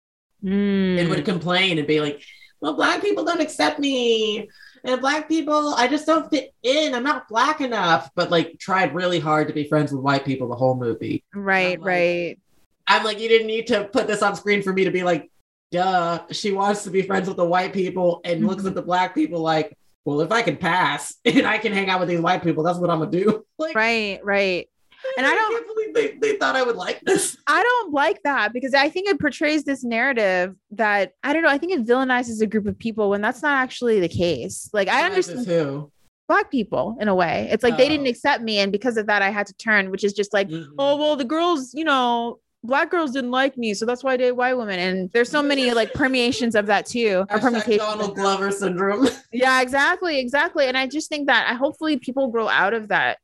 and 0.43 0.51
Mm. 0.51 1.09
would 1.09 1.25
complain 1.25 1.77
and 1.77 1.87
be 1.87 1.99
like, 2.01 2.21
well, 2.61 2.73
black 2.73 3.01
people 3.01 3.23
don't 3.23 3.41
accept 3.41 3.79
me. 3.79 4.47
And 4.83 5.01
black 5.01 5.27
people, 5.27 5.73
I 5.75 5.87
just 5.87 6.05
don't 6.05 6.29
fit 6.29 6.53
in. 6.63 6.93
I'm 6.93 7.03
not 7.03 7.27
black 7.27 7.59
enough. 7.61 8.09
But 8.15 8.29
like 8.31 8.57
tried 8.59 8.93
really 8.95 9.19
hard 9.19 9.47
to 9.47 9.53
be 9.53 9.67
friends 9.67 9.91
with 9.91 10.01
white 10.01 10.23
people 10.25 10.47
the 10.47 10.55
whole 10.55 10.75
movie. 10.75 11.23
Right, 11.33 11.73
I'm 11.77 11.81
like- 11.81 11.87
right. 11.87 12.39
I'm 12.87 13.03
like, 13.03 13.19
you 13.19 13.27
didn't 13.27 13.47
need 13.47 13.67
to 13.67 13.85
put 13.85 14.05
this 14.07 14.21
on 14.21 14.35
screen 14.35 14.61
for 14.61 14.71
me 14.71 14.83
to 14.85 14.91
be 14.91 15.01
like, 15.03 15.31
duh. 15.75 16.19
She 16.31 16.51
wants 16.51 16.83
to 16.83 16.89
be 16.89 17.01
friends 17.01 17.27
with 17.27 17.37
the 17.37 17.45
white 17.45 17.73
people 17.73 18.21
and 18.25 18.45
looks 18.47 18.65
at 18.65 18.75
the 18.75 18.81
black 18.81 19.13
people 19.13 19.41
like, 19.41 19.77
well, 20.05 20.21
if 20.21 20.31
I 20.31 20.41
can 20.41 20.55
pass 20.57 21.15
and 21.25 21.45
I 21.45 21.57
can 21.57 21.73
hang 21.73 21.89
out 21.89 21.99
with 21.99 22.09
these 22.09 22.21
white 22.21 22.43
people, 22.43 22.63
that's 22.63 22.77
what 22.79 22.89
I'm 22.89 22.99
gonna 22.99 23.11
do. 23.11 23.45
Like, 23.57 23.75
Right, 23.75 24.19
right. 24.23 24.69
And 25.17 25.25
I 25.27 25.33
don't- 25.35 25.51
can't 25.53 25.67
believe 25.67 25.93
they, 25.93 26.17
they 26.31 26.37
thought 26.37 26.55
I 26.55 26.63
would 26.63 26.75
like 26.75 26.99
this. 27.05 27.37
I 27.47 27.61
don't 27.61 27.93
like 27.93 28.21
that 28.23 28.53
because 28.53 28.73
I 28.73 28.89
think 28.89 29.07
it 29.09 29.19
portrays 29.19 29.63
this 29.63 29.83
narrative 29.83 30.55
that 30.71 31.13
I 31.23 31.31
don't 31.33 31.43
know. 31.43 31.49
I 31.49 31.57
think 31.57 31.73
it 31.73 31.85
villainizes 31.85 32.41
a 32.41 32.47
group 32.47 32.65
of 32.65 32.77
people 32.79 33.09
when 33.09 33.21
that's 33.21 33.41
not 33.41 33.53
actually 33.61 33.99
the 33.99 34.09
case. 34.09 34.69
Like 34.73 34.87
I 34.87 35.05
understand 35.05 35.45
who. 35.45 35.91
black 36.27 36.49
people 36.51 36.97
in 36.99 37.07
a 37.07 37.13
way. 37.15 37.47
It's 37.51 37.63
like 37.63 37.77
they 37.77 37.87
didn't 37.87 38.07
Oh. 38.07 38.09
accept 38.09 38.41
me, 38.43 38.57
and 38.59 38.71
because 38.71 38.97
of 38.97 39.05
that, 39.07 39.21
I 39.21 39.29
had 39.29 39.45
to 39.47 39.53
turn, 39.53 39.91
which 39.91 40.03
is 40.03 40.13
just 40.13 40.33
like, 40.33 40.49
Mhm. 40.49 40.67
oh 40.79 40.97
well, 40.97 41.15
the 41.15 41.23
girls, 41.25 41.73
you 41.73 41.83
know, 41.85 42.39
black 42.65 42.91
girls 42.91 43.11
didn't 43.11 43.31
like 43.31 43.57
me, 43.57 43.73
so 43.73 43.85
that's 43.85 44.03
why 44.03 44.13
I 44.13 44.17
date 44.17 44.31
white 44.33 44.55
women. 44.55 44.79
And 44.79 45.09
there's 45.11 45.29
so 45.29 45.41
many 45.41 45.71
like 45.71 45.93
permeations 45.93 46.55
of 46.55 46.65
that 46.67 46.85
too, 46.85 47.25
or 47.29 47.39
permutations. 47.39 47.77
Donald. 47.77 48.15
Glover 48.15 48.51
syndrome. 48.51 49.07
Yeah, 49.31 49.61
exactly, 49.61 50.19
exactly. 50.19 50.65
And 50.65 50.77
I 50.77 50.87
just 50.87 51.09
think 51.09 51.27
that 51.27 51.49
I 51.49 51.55
hopefully 51.55 51.97
people 51.97 52.29
grow 52.29 52.47
out 52.47 52.73
of 52.73 52.87
that 52.87 53.17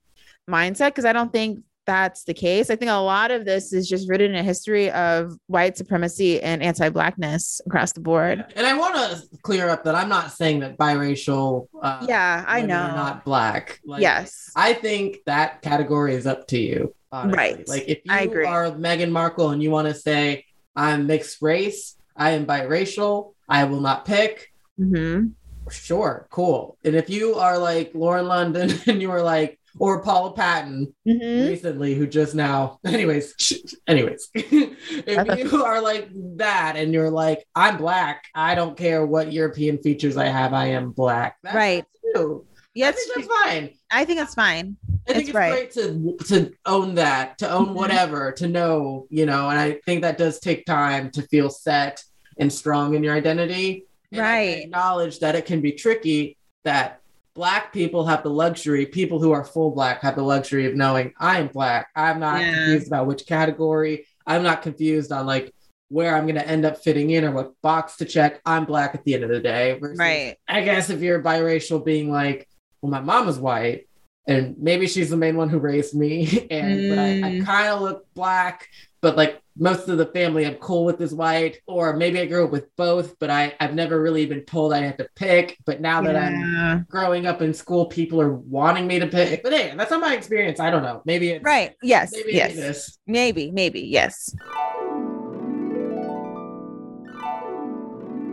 mindset 0.49 0.87
because 0.87 1.05
I 1.05 1.13
don't 1.13 1.31
think 1.31 1.63
that's 1.85 2.23
the 2.25 2.33
case. 2.33 2.69
I 2.69 2.75
think 2.75 2.91
a 2.91 2.95
lot 2.95 3.31
of 3.31 3.45
this 3.45 3.73
is 3.73 3.87
just 3.89 4.09
rooted 4.09 4.29
in 4.31 4.35
a 4.37 4.43
history 4.43 4.91
of 4.91 5.33
white 5.47 5.77
supremacy 5.77 6.41
and 6.41 6.61
anti-blackness 6.61 7.61
across 7.65 7.91
the 7.93 8.01
board. 8.01 8.45
And 8.55 8.67
I 8.67 8.77
want 8.77 8.95
to 8.95 9.37
clear 9.41 9.67
up 9.69 9.83
that 9.85 9.95
I'm 9.95 10.09
not 10.09 10.31
saying 10.31 10.59
that 10.59 10.77
biracial. 10.77 11.67
Uh, 11.81 12.05
Yeah, 12.07 12.45
I 12.47 12.61
know. 12.61 12.75
Are 12.75 12.95
not 12.95 13.25
black. 13.25 13.79
Like, 13.85 14.01
yes. 14.01 14.51
I 14.55 14.73
think 14.73 15.19
that 15.25 15.61
category 15.61 16.13
is 16.15 16.27
up 16.27 16.47
to 16.49 16.59
you. 16.59 16.93
honestly. 17.11 17.37
Right. 17.37 17.67
Like 17.67 17.83
if 17.87 17.99
you 18.05 18.45
are 18.45 18.71
Meghan 18.71 19.11
Markle 19.11 19.49
and 19.49 19.61
you 19.63 19.71
want 19.71 19.87
to 19.87 19.93
say 19.93 20.45
I'm 20.75 21.07
mixed 21.07 21.41
race, 21.41 21.95
I 22.15 22.31
am 22.31 22.45
biracial, 22.45 23.33
I 23.49 23.63
will 23.65 23.81
not 23.81 24.05
pick. 24.05 24.51
hmm 24.77 25.27
Sure, 25.69 26.27
cool. 26.31 26.77
And 26.83 26.95
if 26.95 27.09
you 27.09 27.35
are 27.35 27.57
like 27.57 27.91
Lauren 27.93 28.27
London 28.27 28.71
and 28.87 29.01
you 29.01 29.11
are 29.11 29.21
like 29.21 29.59
or 29.79 30.01
Paula 30.03 30.33
Patton 30.33 30.93
hmm 31.05 31.17
recently 31.45 31.93
who 31.95 32.05
just 32.07 32.35
now 32.35 32.79
anyways 32.85 33.35
anyways 33.87 34.29
if 34.35 35.51
you 35.51 35.63
are 35.63 35.81
like 35.81 36.09
that 36.37 36.75
and 36.75 36.93
you're 36.93 37.09
like 37.11 37.45
I'm 37.55 37.77
black, 37.77 38.25
I 38.35 38.55
don't 38.55 38.77
care 38.77 39.05
what 39.05 39.31
European 39.33 39.77
features 39.79 40.17
I 40.17 40.25
have, 40.27 40.53
I 40.53 40.67
am 40.67 40.91
black. 40.91 41.37
That's 41.43 41.55
Right. 41.55 41.85
too. 42.15 42.45
I 42.47 42.57
Yes, 42.73 42.95
think 42.95 43.27
that's 43.27 43.43
fine. 43.43 43.69
I 43.91 44.05
think 44.05 44.21
it's 44.21 44.33
fine. 44.33 44.77
I 45.09 45.13
think 45.13 45.19
It's 45.19 45.29
it's, 45.29 45.35
right. 45.35 45.51
great 45.51 45.71
to 45.71 46.17
to 46.27 46.53
own 46.65 46.95
that, 46.95 47.37
to 47.39 47.49
own 47.51 47.67
Mhm. 47.67 47.73
whatever, 47.73 48.31
to 48.33 48.47
know, 48.47 49.07
you 49.09 49.25
know, 49.25 49.49
and 49.49 49.59
I 49.59 49.79
think 49.85 50.03
that 50.03 50.17
does 50.17 50.39
take 50.39 50.65
time 50.65 51.11
to 51.11 51.21
feel 51.23 51.49
set 51.49 52.01
and 52.39 52.51
strong 52.51 52.93
in 52.95 53.03
your 53.03 53.13
identity. 53.13 53.87
Right. 54.13 54.63
acknowledge 54.63 55.19
that 55.19 55.35
it 55.35 55.45
can 55.45 55.59
be 55.61 55.73
tricky 55.73 56.37
that 56.63 57.00
black 57.33 57.71
people 57.73 58.05
have 58.05 58.23
the 58.23 58.29
luxury, 58.29 58.85
people 58.85 59.19
who 59.21 59.31
are 59.31 59.43
full 59.43 59.71
black 59.71 60.01
have 60.01 60.15
the 60.15 60.23
luxury 60.23 60.65
of 60.65 60.75
knowing 60.75 61.13
I 61.19 61.39
am 61.39 61.47
black. 61.47 61.87
I'm 61.95 62.19
not 62.19 62.41
Yeah. 62.41 62.53
confused 62.53 62.87
about 62.87 63.07
which 63.07 63.25
category. 63.25 64.05
I'm 64.27 64.43
not 64.43 64.61
confused 64.61 65.11
on 65.11 65.25
like 65.25 65.53
where 65.89 66.15
I'm 66.15 66.23
going 66.23 66.35
to 66.35 66.47
end 66.47 66.63
up 66.65 66.77
fitting 66.83 67.09
in 67.09 67.25
or 67.25 67.31
what 67.31 67.53
box 67.61 67.97
to 67.97 68.05
check. 68.05 68.39
I'm 68.45 68.65
black 68.65 68.95
at 68.95 69.03
the 69.03 69.13
end 69.15 69.23
of 69.23 69.29
the 69.29 69.39
day. 69.39 69.77
versus 69.79 69.99
Right. 69.99 70.37
I 70.47 70.61
guess 70.61 70.89
if 70.89 71.01
you're 71.01 71.21
biracial, 71.21 71.83
being 71.83 72.09
like, 72.11 72.47
well, 72.81 72.91
my 72.91 73.01
mom 73.01 73.27
is 73.27 73.37
white, 73.37 73.87
and 74.27 74.55
maybe 74.57 74.87
she's 74.87 75.09
the 75.09 75.17
main 75.17 75.35
one 75.35 75.49
who 75.49 75.59
raised 75.59 75.93
me, 75.95 76.47
and 76.51 76.89
but 76.89 76.97
I, 76.97 77.09
I 77.09 77.31
Mm. 77.31 77.45
kind 77.45 77.67
of 77.69 77.81
look 77.81 78.05
black, 78.13 78.67
but 79.01 79.17
like 79.17 79.40
most 79.57 79.89
of 79.89 79.97
the 79.97 80.05
family 80.07 80.45
I'm 80.45 80.55
cool 80.55 80.85
with 80.85 81.01
is 81.01 81.13
white, 81.13 81.57
or 81.67 81.95
maybe 81.95 82.19
I 82.19 82.25
grew 82.25 82.45
up 82.45 82.51
with 82.51 82.73
both, 82.75 83.17
but 83.19 83.29
I 83.29 83.53
I've 83.59 83.73
never 83.73 84.01
really 84.01 84.25
been 84.25 84.43
told 84.45 84.73
I 84.73 84.79
had 84.79 84.97
to 84.99 85.07
pick. 85.15 85.57
But 85.65 85.81
now 85.81 86.01
that 86.01 86.15
I'm 86.15 86.85
growing 86.89 87.27
up 87.27 87.41
in 87.41 87.53
school, 87.53 87.85
people 87.85 88.21
are 88.21 88.33
wanting 88.33 88.87
me 88.87 88.99
to 88.99 89.07
pick. 89.07 89.43
But 89.43 89.53
hey, 89.53 89.73
that's 89.75 89.91
not 89.91 90.01
my 90.01 90.15
experience. 90.15 90.59
I 90.59 90.69
don't 90.69 90.83
know. 90.83 91.01
Maybe 91.05 91.31
it's 91.31 91.43
Right. 91.43 91.75
Yes. 91.83 92.11
Maybe 92.13 92.33
yes. 92.33 92.55
is. 92.55 92.99
Maybe. 93.07 93.51
Maybe. 93.51 93.81
Yes. 93.81 94.33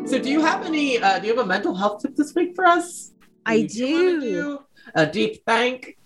So, 0.08 0.18
do 0.18 0.30
you 0.30 0.40
have 0.40 0.64
any? 0.64 0.98
Uh, 0.98 1.18
do 1.18 1.26
you 1.26 1.36
have 1.36 1.44
a 1.44 1.46
mental 1.46 1.74
health 1.74 2.00
tip 2.00 2.16
this 2.16 2.34
week 2.34 2.54
for 2.54 2.64
us? 2.64 3.12
I 3.44 3.56
Anything 3.56 4.20
do. 4.20 4.58
A 4.94 5.04
deep 5.04 5.42
thank. 5.44 5.97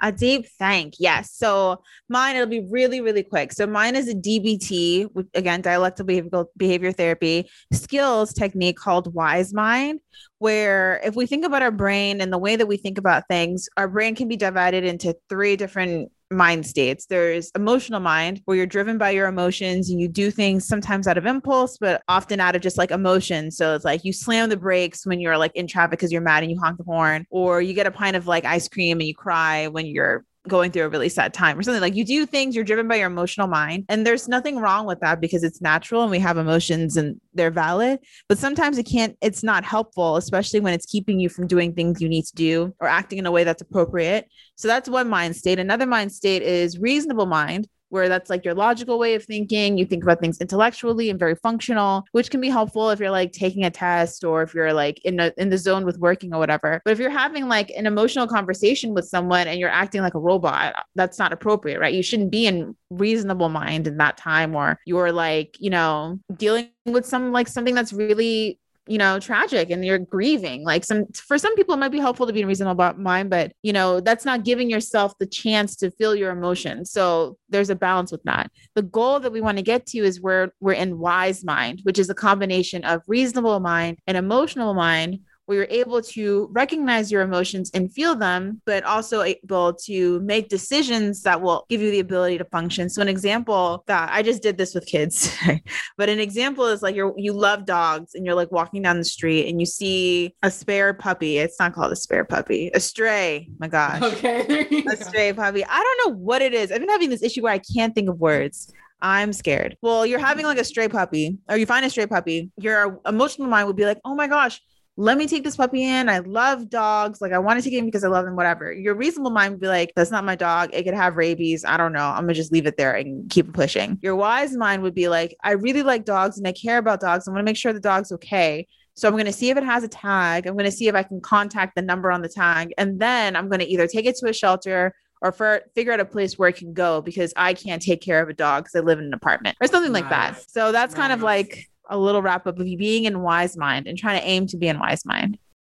A 0.00 0.12
deep 0.12 0.46
thank. 0.58 0.94
Yes. 0.98 1.32
So 1.32 1.82
mine, 2.08 2.36
it'll 2.36 2.48
be 2.48 2.66
really, 2.70 3.00
really 3.00 3.24
quick. 3.24 3.52
So 3.52 3.66
mine 3.66 3.96
is 3.96 4.08
a 4.08 4.14
DBT, 4.14 5.10
which, 5.12 5.26
again, 5.34 5.60
dialectical 5.60 6.06
behavioral 6.06 6.46
behavior 6.56 6.92
therapy 6.92 7.50
skills 7.72 8.32
technique 8.32 8.76
called 8.76 9.12
Wise 9.12 9.52
Mind, 9.52 10.00
where 10.38 11.00
if 11.04 11.16
we 11.16 11.26
think 11.26 11.44
about 11.44 11.62
our 11.62 11.72
brain 11.72 12.20
and 12.20 12.32
the 12.32 12.38
way 12.38 12.54
that 12.54 12.68
we 12.68 12.76
think 12.76 12.98
about 12.98 13.24
things, 13.28 13.68
our 13.76 13.88
brain 13.88 14.14
can 14.14 14.28
be 14.28 14.36
divided 14.36 14.84
into 14.84 15.16
three 15.28 15.56
different 15.56 16.12
mind 16.30 16.66
states. 16.66 17.06
There's 17.06 17.50
emotional 17.54 18.00
mind, 18.00 18.42
where 18.44 18.56
you're 18.56 18.66
driven 18.66 18.98
by 18.98 19.10
your 19.10 19.28
emotions 19.28 19.90
and 19.90 20.00
you 20.00 20.08
do 20.08 20.30
things 20.30 20.66
sometimes 20.66 21.06
out 21.06 21.18
of 21.18 21.26
impulse, 21.26 21.78
but 21.78 22.02
often 22.08 22.40
out 22.40 22.54
of 22.54 22.62
just 22.62 22.78
like 22.78 22.90
emotion. 22.90 23.50
So 23.50 23.74
it's 23.74 23.84
like 23.84 24.04
you 24.04 24.12
slam 24.12 24.48
the 24.48 24.56
brakes 24.56 25.06
when 25.06 25.20
you're 25.20 25.38
like 25.38 25.54
in 25.54 25.66
traffic 25.66 25.98
because 25.98 26.12
you're 26.12 26.20
mad 26.20 26.42
and 26.42 26.52
you 26.52 26.58
honk 26.58 26.78
the 26.78 26.84
horn, 26.84 27.26
or 27.30 27.62
you 27.62 27.74
get 27.74 27.86
a 27.86 27.90
pint 27.90 28.16
of 28.16 28.26
like 28.26 28.44
ice 28.44 28.68
cream 28.68 28.98
and 28.98 29.08
you 29.08 29.14
cry 29.14 29.68
when 29.68 29.86
you're 29.86 30.24
going 30.48 30.72
through 30.72 30.84
a 30.84 30.88
really 30.88 31.08
sad 31.08 31.32
time 31.32 31.58
or 31.58 31.62
something. 31.62 31.80
Like 31.80 31.94
you 31.94 32.04
do 32.04 32.26
things 32.26 32.54
you're 32.54 32.64
driven 32.64 32.88
by 32.88 32.96
your 32.96 33.06
emotional 33.06 33.46
mind 33.46 33.84
and 33.88 34.06
there's 34.06 34.28
nothing 34.28 34.58
wrong 34.58 34.86
with 34.86 35.00
that 35.00 35.20
because 35.20 35.44
it's 35.44 35.60
natural 35.60 36.02
and 36.02 36.10
we 36.10 36.18
have 36.18 36.38
emotions 36.38 36.96
and 36.96 37.20
they're 37.34 37.50
valid. 37.50 38.00
But 38.28 38.38
sometimes 38.38 38.78
it 38.78 38.84
can't 38.84 39.16
it's 39.20 39.42
not 39.42 39.64
helpful 39.64 40.16
especially 40.16 40.60
when 40.60 40.74
it's 40.74 40.86
keeping 40.86 41.20
you 41.20 41.28
from 41.28 41.46
doing 41.46 41.74
things 41.74 42.00
you 42.00 42.08
need 42.08 42.24
to 42.24 42.34
do 42.34 42.74
or 42.80 42.88
acting 42.88 43.18
in 43.18 43.26
a 43.26 43.30
way 43.30 43.44
that's 43.44 43.62
appropriate. 43.62 44.28
So 44.56 44.66
that's 44.66 44.88
one 44.88 45.08
mind 45.08 45.36
state. 45.36 45.58
Another 45.58 45.86
mind 45.86 46.12
state 46.12 46.42
is 46.42 46.78
reasonable 46.78 47.26
mind 47.26 47.68
where 47.90 48.08
that's 48.08 48.30
like 48.30 48.44
your 48.44 48.54
logical 48.54 48.98
way 48.98 49.14
of 49.14 49.24
thinking. 49.24 49.78
You 49.78 49.86
think 49.86 50.02
about 50.02 50.20
things 50.20 50.40
intellectually 50.40 51.10
and 51.10 51.18
very 51.18 51.34
functional, 51.34 52.04
which 52.12 52.30
can 52.30 52.40
be 52.40 52.48
helpful 52.48 52.90
if 52.90 53.00
you're 53.00 53.10
like 53.10 53.32
taking 53.32 53.64
a 53.64 53.70
test 53.70 54.24
or 54.24 54.42
if 54.42 54.54
you're 54.54 54.72
like 54.72 55.00
in 55.04 55.20
a, 55.20 55.32
in 55.36 55.50
the 55.50 55.58
zone 55.58 55.84
with 55.84 55.98
working 55.98 56.34
or 56.34 56.38
whatever. 56.38 56.80
But 56.84 56.92
if 56.92 56.98
you're 56.98 57.10
having 57.10 57.48
like 57.48 57.70
an 57.70 57.86
emotional 57.86 58.26
conversation 58.26 58.94
with 58.94 59.06
someone 59.06 59.48
and 59.48 59.58
you're 59.58 59.68
acting 59.70 60.02
like 60.02 60.14
a 60.14 60.20
robot, 60.20 60.74
that's 60.94 61.18
not 61.18 61.32
appropriate, 61.32 61.78
right? 61.78 61.94
You 61.94 62.02
shouldn't 62.02 62.30
be 62.30 62.46
in 62.46 62.76
reasonable 62.90 63.48
mind 63.48 63.86
in 63.86 63.96
that 63.98 64.16
time 64.16 64.54
or 64.54 64.78
you're 64.84 65.12
like, 65.12 65.56
you 65.58 65.70
know, 65.70 66.18
dealing 66.36 66.70
with 66.86 67.06
some 67.06 67.32
like 67.32 67.48
something 67.48 67.74
that's 67.74 67.92
really 67.92 68.58
you 68.88 68.98
know 68.98 69.20
tragic 69.20 69.70
and 69.70 69.84
you're 69.84 69.98
grieving. 69.98 70.64
Like 70.64 70.84
some 70.84 71.06
for 71.14 71.38
some 71.38 71.54
people 71.54 71.74
it 71.74 71.78
might 71.78 71.90
be 71.90 71.98
helpful 71.98 72.26
to 72.26 72.32
be 72.32 72.40
in 72.40 72.46
reasonable 72.46 72.94
mind 72.94 73.30
but 73.30 73.52
you 73.62 73.72
know 73.72 74.00
that's 74.00 74.24
not 74.24 74.44
giving 74.44 74.70
yourself 74.70 75.14
the 75.18 75.26
chance 75.26 75.76
to 75.76 75.90
feel 75.90 76.14
your 76.14 76.30
emotions. 76.30 76.90
So 76.90 77.36
there's 77.48 77.70
a 77.70 77.76
balance 77.76 78.10
with 78.10 78.22
that. 78.24 78.50
The 78.74 78.82
goal 78.82 79.20
that 79.20 79.32
we 79.32 79.40
want 79.40 79.58
to 79.58 79.62
get 79.62 79.86
to 79.86 79.98
is 79.98 80.20
where 80.20 80.52
we're 80.60 80.72
in 80.72 80.98
wise 80.98 81.44
mind 81.44 81.80
which 81.84 81.98
is 81.98 82.10
a 82.10 82.14
combination 82.14 82.84
of 82.84 83.02
reasonable 83.06 83.60
mind 83.60 83.98
and 84.06 84.16
emotional 84.16 84.74
mind 84.74 85.20
where 85.48 85.56
you're 85.56 85.66
able 85.70 86.02
to 86.02 86.48
recognize 86.52 87.10
your 87.10 87.22
emotions 87.22 87.70
and 87.72 87.90
feel 87.90 88.14
them, 88.14 88.60
but 88.66 88.84
also 88.84 89.22
able 89.22 89.72
to 89.72 90.20
make 90.20 90.50
decisions 90.50 91.22
that 91.22 91.40
will 91.40 91.64
give 91.70 91.80
you 91.80 91.90
the 91.90 92.00
ability 92.00 92.36
to 92.36 92.44
function. 92.44 92.90
So, 92.90 93.00
an 93.00 93.08
example 93.08 93.82
that 93.86 94.10
I 94.12 94.22
just 94.22 94.42
did 94.42 94.58
this 94.58 94.74
with 94.74 94.84
kids, 94.84 95.34
but 95.96 96.10
an 96.10 96.20
example 96.20 96.66
is 96.66 96.82
like 96.82 96.94
you're 96.94 97.14
you 97.16 97.32
love 97.32 97.64
dogs 97.64 98.14
and 98.14 98.26
you're 98.26 98.34
like 98.34 98.52
walking 98.52 98.82
down 98.82 98.98
the 98.98 99.04
street 99.04 99.48
and 99.48 99.58
you 99.58 99.64
see 99.64 100.34
a 100.42 100.50
spare 100.50 100.92
puppy. 100.92 101.38
It's 101.38 101.58
not 101.58 101.72
called 101.72 101.92
a 101.92 101.96
spare 101.96 102.26
puppy, 102.26 102.70
a 102.74 102.80
stray. 102.80 103.48
My 103.58 103.68
gosh, 103.68 104.02
Okay. 104.02 104.84
a 104.92 104.96
stray 104.96 105.32
puppy. 105.32 105.64
I 105.64 105.82
don't 105.82 106.12
know 106.12 106.18
what 106.18 106.42
it 106.42 106.52
is. 106.52 106.70
I've 106.70 106.80
been 106.80 106.90
having 106.90 107.08
this 107.08 107.22
issue 107.22 107.42
where 107.42 107.52
I 107.54 107.60
can't 107.74 107.94
think 107.94 108.10
of 108.10 108.20
words. 108.20 108.70
I'm 109.00 109.32
scared. 109.32 109.76
Well, 109.80 110.04
you're 110.04 110.18
having 110.18 110.44
like 110.44 110.58
a 110.58 110.64
stray 110.64 110.88
puppy, 110.88 111.38
or 111.48 111.56
you 111.56 111.66
find 111.66 111.86
a 111.86 111.90
stray 111.90 112.06
puppy, 112.06 112.50
your 112.58 113.00
emotional 113.06 113.48
mind 113.48 113.66
would 113.68 113.76
be 113.76 113.84
like, 113.86 113.98
oh 114.04 114.14
my 114.14 114.26
gosh, 114.26 114.60
let 115.00 115.16
me 115.16 115.28
take 115.28 115.44
this 115.44 115.54
puppy 115.54 115.84
in. 115.84 116.08
I 116.08 116.18
love 116.18 116.68
dogs. 116.68 117.20
Like, 117.20 117.30
I 117.30 117.38
want 117.38 117.62
to 117.62 117.62
take 117.62 117.78
him 117.78 117.84
because 117.84 118.02
I 118.02 118.08
love 118.08 118.24
them, 118.24 118.34
whatever. 118.34 118.72
Your 118.72 118.96
reasonable 118.96 119.30
mind 119.30 119.52
would 119.52 119.60
be 119.60 119.68
like, 119.68 119.92
that's 119.94 120.10
not 120.10 120.24
my 120.24 120.34
dog. 120.34 120.70
It 120.72 120.82
could 120.82 120.94
have 120.94 121.16
rabies. 121.16 121.64
I 121.64 121.76
don't 121.76 121.92
know. 121.92 122.08
I'm 122.08 122.24
going 122.24 122.28
to 122.28 122.34
just 122.34 122.50
leave 122.50 122.66
it 122.66 122.76
there 122.76 122.96
and 122.96 123.30
keep 123.30 123.52
pushing. 123.52 124.00
Your 124.02 124.16
wise 124.16 124.56
mind 124.56 124.82
would 124.82 124.96
be 124.96 125.06
like, 125.08 125.36
I 125.44 125.52
really 125.52 125.84
like 125.84 126.04
dogs 126.04 126.36
and 126.36 126.48
I 126.48 126.52
care 126.52 126.78
about 126.78 127.00
dogs. 127.00 127.28
I'm 127.28 127.32
going 127.32 127.44
to 127.44 127.48
make 127.48 127.56
sure 127.56 127.72
the 127.72 127.78
dog's 127.78 128.10
okay. 128.10 128.66
So 128.94 129.06
I'm 129.06 129.14
going 129.14 129.26
to 129.26 129.32
see 129.32 129.50
if 129.50 129.56
it 129.56 129.62
has 129.62 129.84
a 129.84 129.88
tag. 129.88 130.48
I'm 130.48 130.54
going 130.54 130.64
to 130.64 130.76
see 130.76 130.88
if 130.88 130.96
I 130.96 131.04
can 131.04 131.20
contact 131.20 131.76
the 131.76 131.82
number 131.82 132.10
on 132.10 132.20
the 132.20 132.28
tag. 132.28 132.74
And 132.76 132.98
then 132.98 133.36
I'm 133.36 133.48
going 133.48 133.60
to 133.60 133.68
either 133.68 133.86
take 133.86 134.04
it 134.04 134.16
to 134.16 134.28
a 134.28 134.32
shelter 134.32 134.96
or 135.22 135.30
for 135.30 135.60
figure 135.76 135.92
out 135.92 136.00
a 136.00 136.04
place 136.04 136.36
where 136.40 136.48
it 136.48 136.56
can 136.56 136.72
go 136.72 137.02
because 137.02 137.32
I 137.36 137.54
can't 137.54 137.80
take 137.80 138.00
care 138.00 138.20
of 138.20 138.28
a 138.28 138.34
dog 138.34 138.64
because 138.64 138.74
I 138.74 138.84
live 138.84 138.98
in 138.98 139.04
an 139.04 139.14
apartment 139.14 139.56
or 139.60 139.68
something 139.68 139.92
like 139.92 140.08
that. 140.08 140.50
So 140.50 140.72
that's 140.72 140.92
kind 140.92 141.12
of 141.12 141.22
like 141.22 141.68
a 141.88 141.98
little 141.98 142.22
wrap 142.22 142.46
up 142.46 142.58
of 142.58 142.66
you 142.66 142.76
being 142.76 143.04
in 143.04 143.20
wise 143.22 143.56
mind 143.56 143.86
and 143.86 143.96
trying 143.98 144.20
to 144.20 144.26
aim 144.26 144.46
to 144.48 144.56
be 144.56 144.68
in 144.68 144.78
wise 144.78 145.04
mind. 145.04 145.38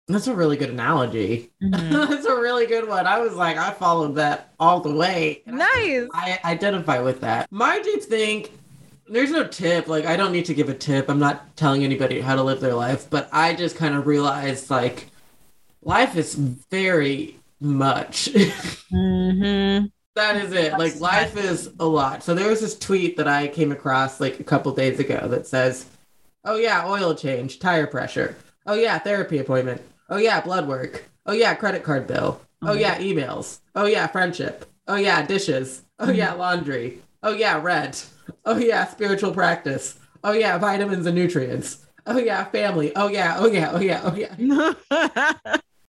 That's 0.09 0.26
a 0.26 0.34
really 0.34 0.56
good 0.56 0.70
analogy. 0.70 1.50
Mhm. 1.62 2.09
That's 2.09 2.24
a 2.26 2.34
really 2.40 2.66
good 2.66 2.88
one. 2.88 3.06
I 3.06 3.18
was 3.18 3.34
like, 3.34 3.56
I 3.59 3.70
followed 3.72 4.14
that 4.16 4.52
all 4.59 4.80
the 4.80 4.92
way. 4.94 5.42
And 5.46 5.62
I- 5.62 5.66
nice. 5.66 6.09
I 6.14 6.38
identify 6.44 6.98
with 7.00 7.20
that. 7.20 7.46
My 7.52 7.78
deep 7.80 8.02
think, 8.02 8.52
there's 9.11 9.30
no 9.30 9.46
tip. 9.46 9.86
Like, 9.88 10.06
I 10.06 10.16
don't 10.16 10.32
need 10.32 10.46
to 10.46 10.54
give 10.54 10.68
a 10.68 10.74
tip. 10.74 11.09
I'm 11.11 11.18
not 11.18 11.56
telling 11.56 11.84
anybody 11.84 12.20
how 12.20 12.36
to 12.36 12.42
live 12.42 12.61
their 12.61 12.74
life, 12.74 13.09
but 13.11 13.28
I 13.32 13.54
just 13.54 13.76
kind 13.76 13.94
of 13.94 14.06
realized, 14.06 14.70
like, 14.70 15.06
life 15.82 16.16
is 16.16 16.34
very 16.34 17.38
much. 17.61 18.28
Mm-hmm. 18.92 19.86
That 20.14 20.36
is 20.36 20.52
it. 20.52 20.72
Like 20.78 20.98
life 20.98 21.36
is 21.36 21.70
a 21.78 21.84
lot. 21.86 22.22
So 22.22 22.34
there 22.34 22.48
was 22.48 22.61
this 22.61 22.76
tweet 22.78 23.16
that 23.18 23.28
I 23.28 23.48
came 23.48 23.70
across 23.70 24.18
like 24.18 24.40
a 24.40 24.44
couple 24.44 24.72
days 24.72 24.98
ago 24.98 25.28
that 25.28 25.46
says, 25.46 25.84
"Oh 26.45 26.57
yeah, 26.57 26.86
oil 26.89 27.14
change, 27.14 27.59
tire 27.59 27.86
pressure. 27.86 28.36
Oh 28.66 28.74
yeah, 28.74 28.99
therapy 28.99 29.39
appointment. 29.39 29.82
Oh 30.11 30.18
yeah, 30.18 30.41
blood 30.41 30.68
work. 30.68 31.05
Oh 31.26 31.32
yeah, 31.32 31.55
credit 31.55 31.82
card 31.82 32.07
bill. 32.07 32.41
Oh 32.62 32.74
yeah, 32.74 32.99
emails. 32.99 33.61
Oh 33.74 33.86
yeah, 33.86 34.07
friendship. 34.07 34.64
Oh 34.86 34.97
yeah, 34.97 35.24
dishes. 35.24 35.82
Oh 35.99 36.11
yeah, 36.11 36.32
laundry. 36.32 37.01
Oh 37.22 37.32
yeah, 37.32 37.61
rent. 37.61 38.09
Oh 38.45 38.59
yeah, 38.59 38.86
spiritual 38.86 39.32
practice. 39.32 39.99
Oh 40.24 40.32
yeah, 40.32 40.59
vitamins 40.59 41.07
and 41.07 41.14
nutrients. 41.14 41.84
Oh 42.07 42.18
yeah, 42.18 42.45
family. 42.47 42.95
Oh 42.97 43.09
yeah, 43.09 43.36
oh 43.39 43.47
yeah, 43.49 43.70
oh 43.72 43.80
yeah, 43.80 44.01
oh 44.05 44.14
yeah." 44.14 44.34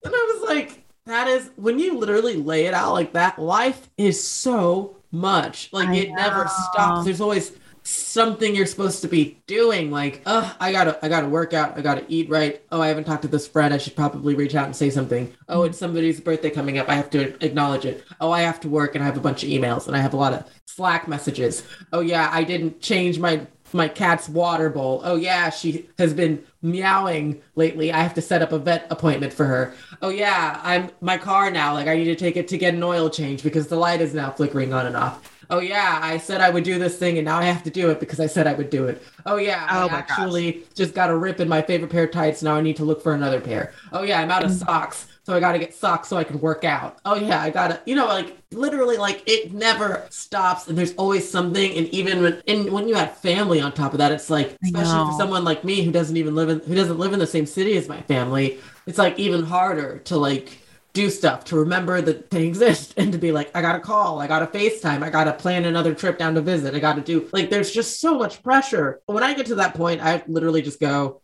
And 0.02 0.16
I 0.16 0.40
was 0.40 0.50
like, 0.50 0.84
that 1.06 1.28
is 1.28 1.52
when 1.56 1.80
you 1.80 1.98
literally 1.98 2.36
lay 2.36 2.66
it 2.66 2.74
out 2.74 2.94
like 2.94 3.14
that, 3.14 3.40
life 3.40 3.90
is 3.98 4.24
so 4.24 4.98
much. 5.12 5.70
Like 5.74 5.90
I 5.90 5.96
it 5.96 6.14
never 6.14 6.48
stops. 6.48 7.06
There's 7.06 7.22
always 7.22 7.52
something 7.90 8.56
you're 8.56 8.66
supposed 8.66 9.02
to 9.02 9.08
be 9.08 9.42
doing. 9.48 9.92
Like, 9.92 10.22
oh, 10.26 10.56
I 10.60 10.72
gotta 10.72 11.04
I 11.04 11.10
gotta 11.10 11.28
work 11.28 11.54
out, 11.54 11.78
I 11.78 11.82
gotta 11.82 12.06
eat 12.08 12.30
right. 12.30 12.62
Oh, 12.72 12.82
I 12.82 12.88
haven't 12.88 13.06
talked 13.06 13.24
to 13.24 13.28
this 13.28 13.48
friend. 13.48 13.74
I 13.74 13.78
should 13.78 13.96
probably 13.96 14.36
reach 14.36 14.56
out 14.56 14.66
and 14.66 14.76
say 14.76 14.90
something. 14.90 15.34
Oh, 15.48 15.64
it's 15.64 15.78
somebody's 15.78 16.20
birthday 16.20 16.50
coming 16.50 16.78
up. 16.78 16.90
I 16.90 16.96
have 16.96 17.10
to 17.12 17.44
acknowledge 17.44 17.86
it. 17.86 18.04
Oh, 18.22 18.32
I 18.32 18.42
have 18.42 18.60
to 18.62 18.70
work 18.70 18.96
and 18.96 19.04
I 19.04 19.08
have 19.08 19.18
a 19.18 19.22
bunch 19.22 19.44
of 19.44 19.50
emails 19.50 19.88
and 19.88 19.96
I 19.96 20.00
have 20.00 20.14
a 20.14 20.18
lot 20.18 20.34
of 20.34 20.46
Slack 20.66 21.08
messages. 21.08 21.64
Oh 21.92 22.00
yeah, 22.00 22.30
I 22.32 22.44
didn't 22.44 22.82
change 22.82 23.20
my 23.20 23.46
my 23.74 23.88
cat's 23.88 24.30
water 24.30 24.70
bowl. 24.70 25.02
Oh 25.04 25.16
yeah, 25.16 25.50
she 25.50 25.90
has 25.98 26.14
been 26.14 26.44
meowing 26.62 27.42
lately. 27.56 27.92
I 27.92 28.02
have 28.02 28.14
to 28.16 28.22
set 28.22 28.42
up 28.42 28.52
a 28.52 28.60
vet 28.60 28.88
appointment 28.90 29.34
for 29.34 29.46
her. 29.46 29.74
Oh 30.02 30.10
yeah, 30.10 30.60
I'm 30.64 30.90
my 31.02 31.18
car 31.18 31.52
now. 31.52 31.74
Like 31.74 31.88
I 31.88 31.96
need 31.96 32.06
to 32.06 32.16
take 32.16 32.38
it 32.38 32.48
to 32.50 32.58
get 32.58 32.74
an 32.74 32.84
oil 32.84 33.10
change 33.10 33.44
because 33.44 33.68
the 33.68 33.76
light 33.76 34.02
is 34.02 34.14
now 34.14 34.32
flickering 34.32 34.74
on 34.74 34.86
and 34.86 34.96
off. 34.96 35.39
Oh 35.52 35.60
yeah, 35.60 36.00
I 36.02 36.18
said 36.20 36.42
I 36.42 36.52
would 36.52 36.64
do 36.64 36.78
this 36.78 36.98
thing 36.98 37.18
and 37.18 37.26
now 37.26 37.38
I 37.40 37.46
have 37.46 37.64
to 37.64 37.72
do 37.72 37.90
it 37.90 38.00
because 38.00 38.20
I 38.20 38.28
said 38.28 38.46
I 38.46 38.54
would 38.54 38.70
do 38.70 38.86
it. 38.88 39.02
Oh 39.26 39.38
yeah, 39.38 39.66
Oh 39.70 39.90
I 39.90 39.90
my 39.90 40.02
gosh. 40.02 40.48
actually 40.50 40.66
just 40.76 40.94
got 40.94 41.10
a 41.10 41.18
rip 41.18 41.40
in 41.40 41.50
my 41.50 41.62
favorite 41.64 41.90
pair 41.92 42.04
of 42.04 42.12
tights. 42.12 42.44
Now 42.44 42.56
I 42.56 42.62
need 42.62 42.76
to 42.78 42.86
look 42.86 43.02
for 43.02 43.16
another 43.16 43.42
pair. 43.42 43.74
Oh 43.92 44.04
yeah, 44.04 44.22
I'm 44.22 44.30
out 44.30 44.44
Mm. 44.44 44.46
of 44.46 44.52
socks. 44.52 45.08
So 45.26 45.34
I 45.36 45.40
got 45.40 45.54
to 45.54 45.60
get 45.60 45.74
socks 45.74 46.08
so 46.08 46.18
I 46.18 46.24
can 46.24 46.40
work 46.40 46.64
out. 46.64 47.00
Oh 47.06 47.16
yeah, 47.16 47.42
I 47.42 47.50
got 47.50 47.68
to, 47.70 47.82
you 47.88 47.96
know, 47.96 48.06
like 48.06 48.38
literally 48.52 48.98
like 48.98 49.24
it 49.26 49.52
never 49.52 50.08
stops 50.12 50.68
and 50.68 50.78
there's 50.78 50.94
always 50.96 51.30
something 51.30 51.74
and 51.76 51.88
even 51.88 52.22
when 52.22 52.42
and 52.48 52.72
when 52.72 52.88
you 52.88 52.96
have 52.96 53.18
family 53.18 53.60
on 53.60 53.72
top 53.72 53.94
of 53.94 53.98
that, 54.00 54.12
it's 54.12 54.30
like 54.30 54.56
especially 54.64 55.02
for 55.02 55.12
someone 55.12 55.44
like 55.44 55.64
me 55.64 55.82
who 55.84 55.92
doesn't 55.92 56.18
even 56.18 56.36
live 56.36 56.50
in 56.50 56.60
who 56.62 56.76
doesn't 56.76 57.00
live 57.00 57.14
in 57.14 57.20
the 57.20 57.28
same 57.28 57.48
city 57.48 57.76
as 57.76 57.88
my 57.88 58.02
family, 58.04 58.60
it's 58.86 58.98
like 59.00 59.18
even 59.18 59.44
harder 59.44 59.98
to 60.06 60.18
like 60.18 60.60
do 61.00 61.10
stuff 61.10 61.46
to 61.46 61.56
remember 61.56 62.02
that 62.02 62.30
they 62.30 62.46
exist 62.46 62.94
and 62.98 63.14
to 63.14 63.18
be 63.18 63.32
like 63.32 63.50
i 63.56 63.62
gotta 63.62 63.80
call 63.80 64.20
i 64.20 64.28
gotta 64.28 64.48
facetime 64.48 65.02
i 65.02 65.10
gotta 65.10 65.32
plan 65.32 65.64
another 65.64 65.94
trip 65.94 66.18
down 66.18 66.36
to 66.36 66.42
visit 66.42 66.76
i 66.76 66.80
gotta 66.80 67.00
do 67.00 67.28
like 67.32 67.50
there's 67.50 67.72
just 67.72 68.02
so 68.02 68.18
much 68.18 68.44
pressure 68.44 69.00
when 69.06 69.24
i 69.24 69.34
get 69.34 69.46
to 69.46 69.56
that 69.56 69.74
point 69.74 70.02
i 70.02 70.22
literally 70.28 70.62
just 70.62 70.80
go 70.80 71.22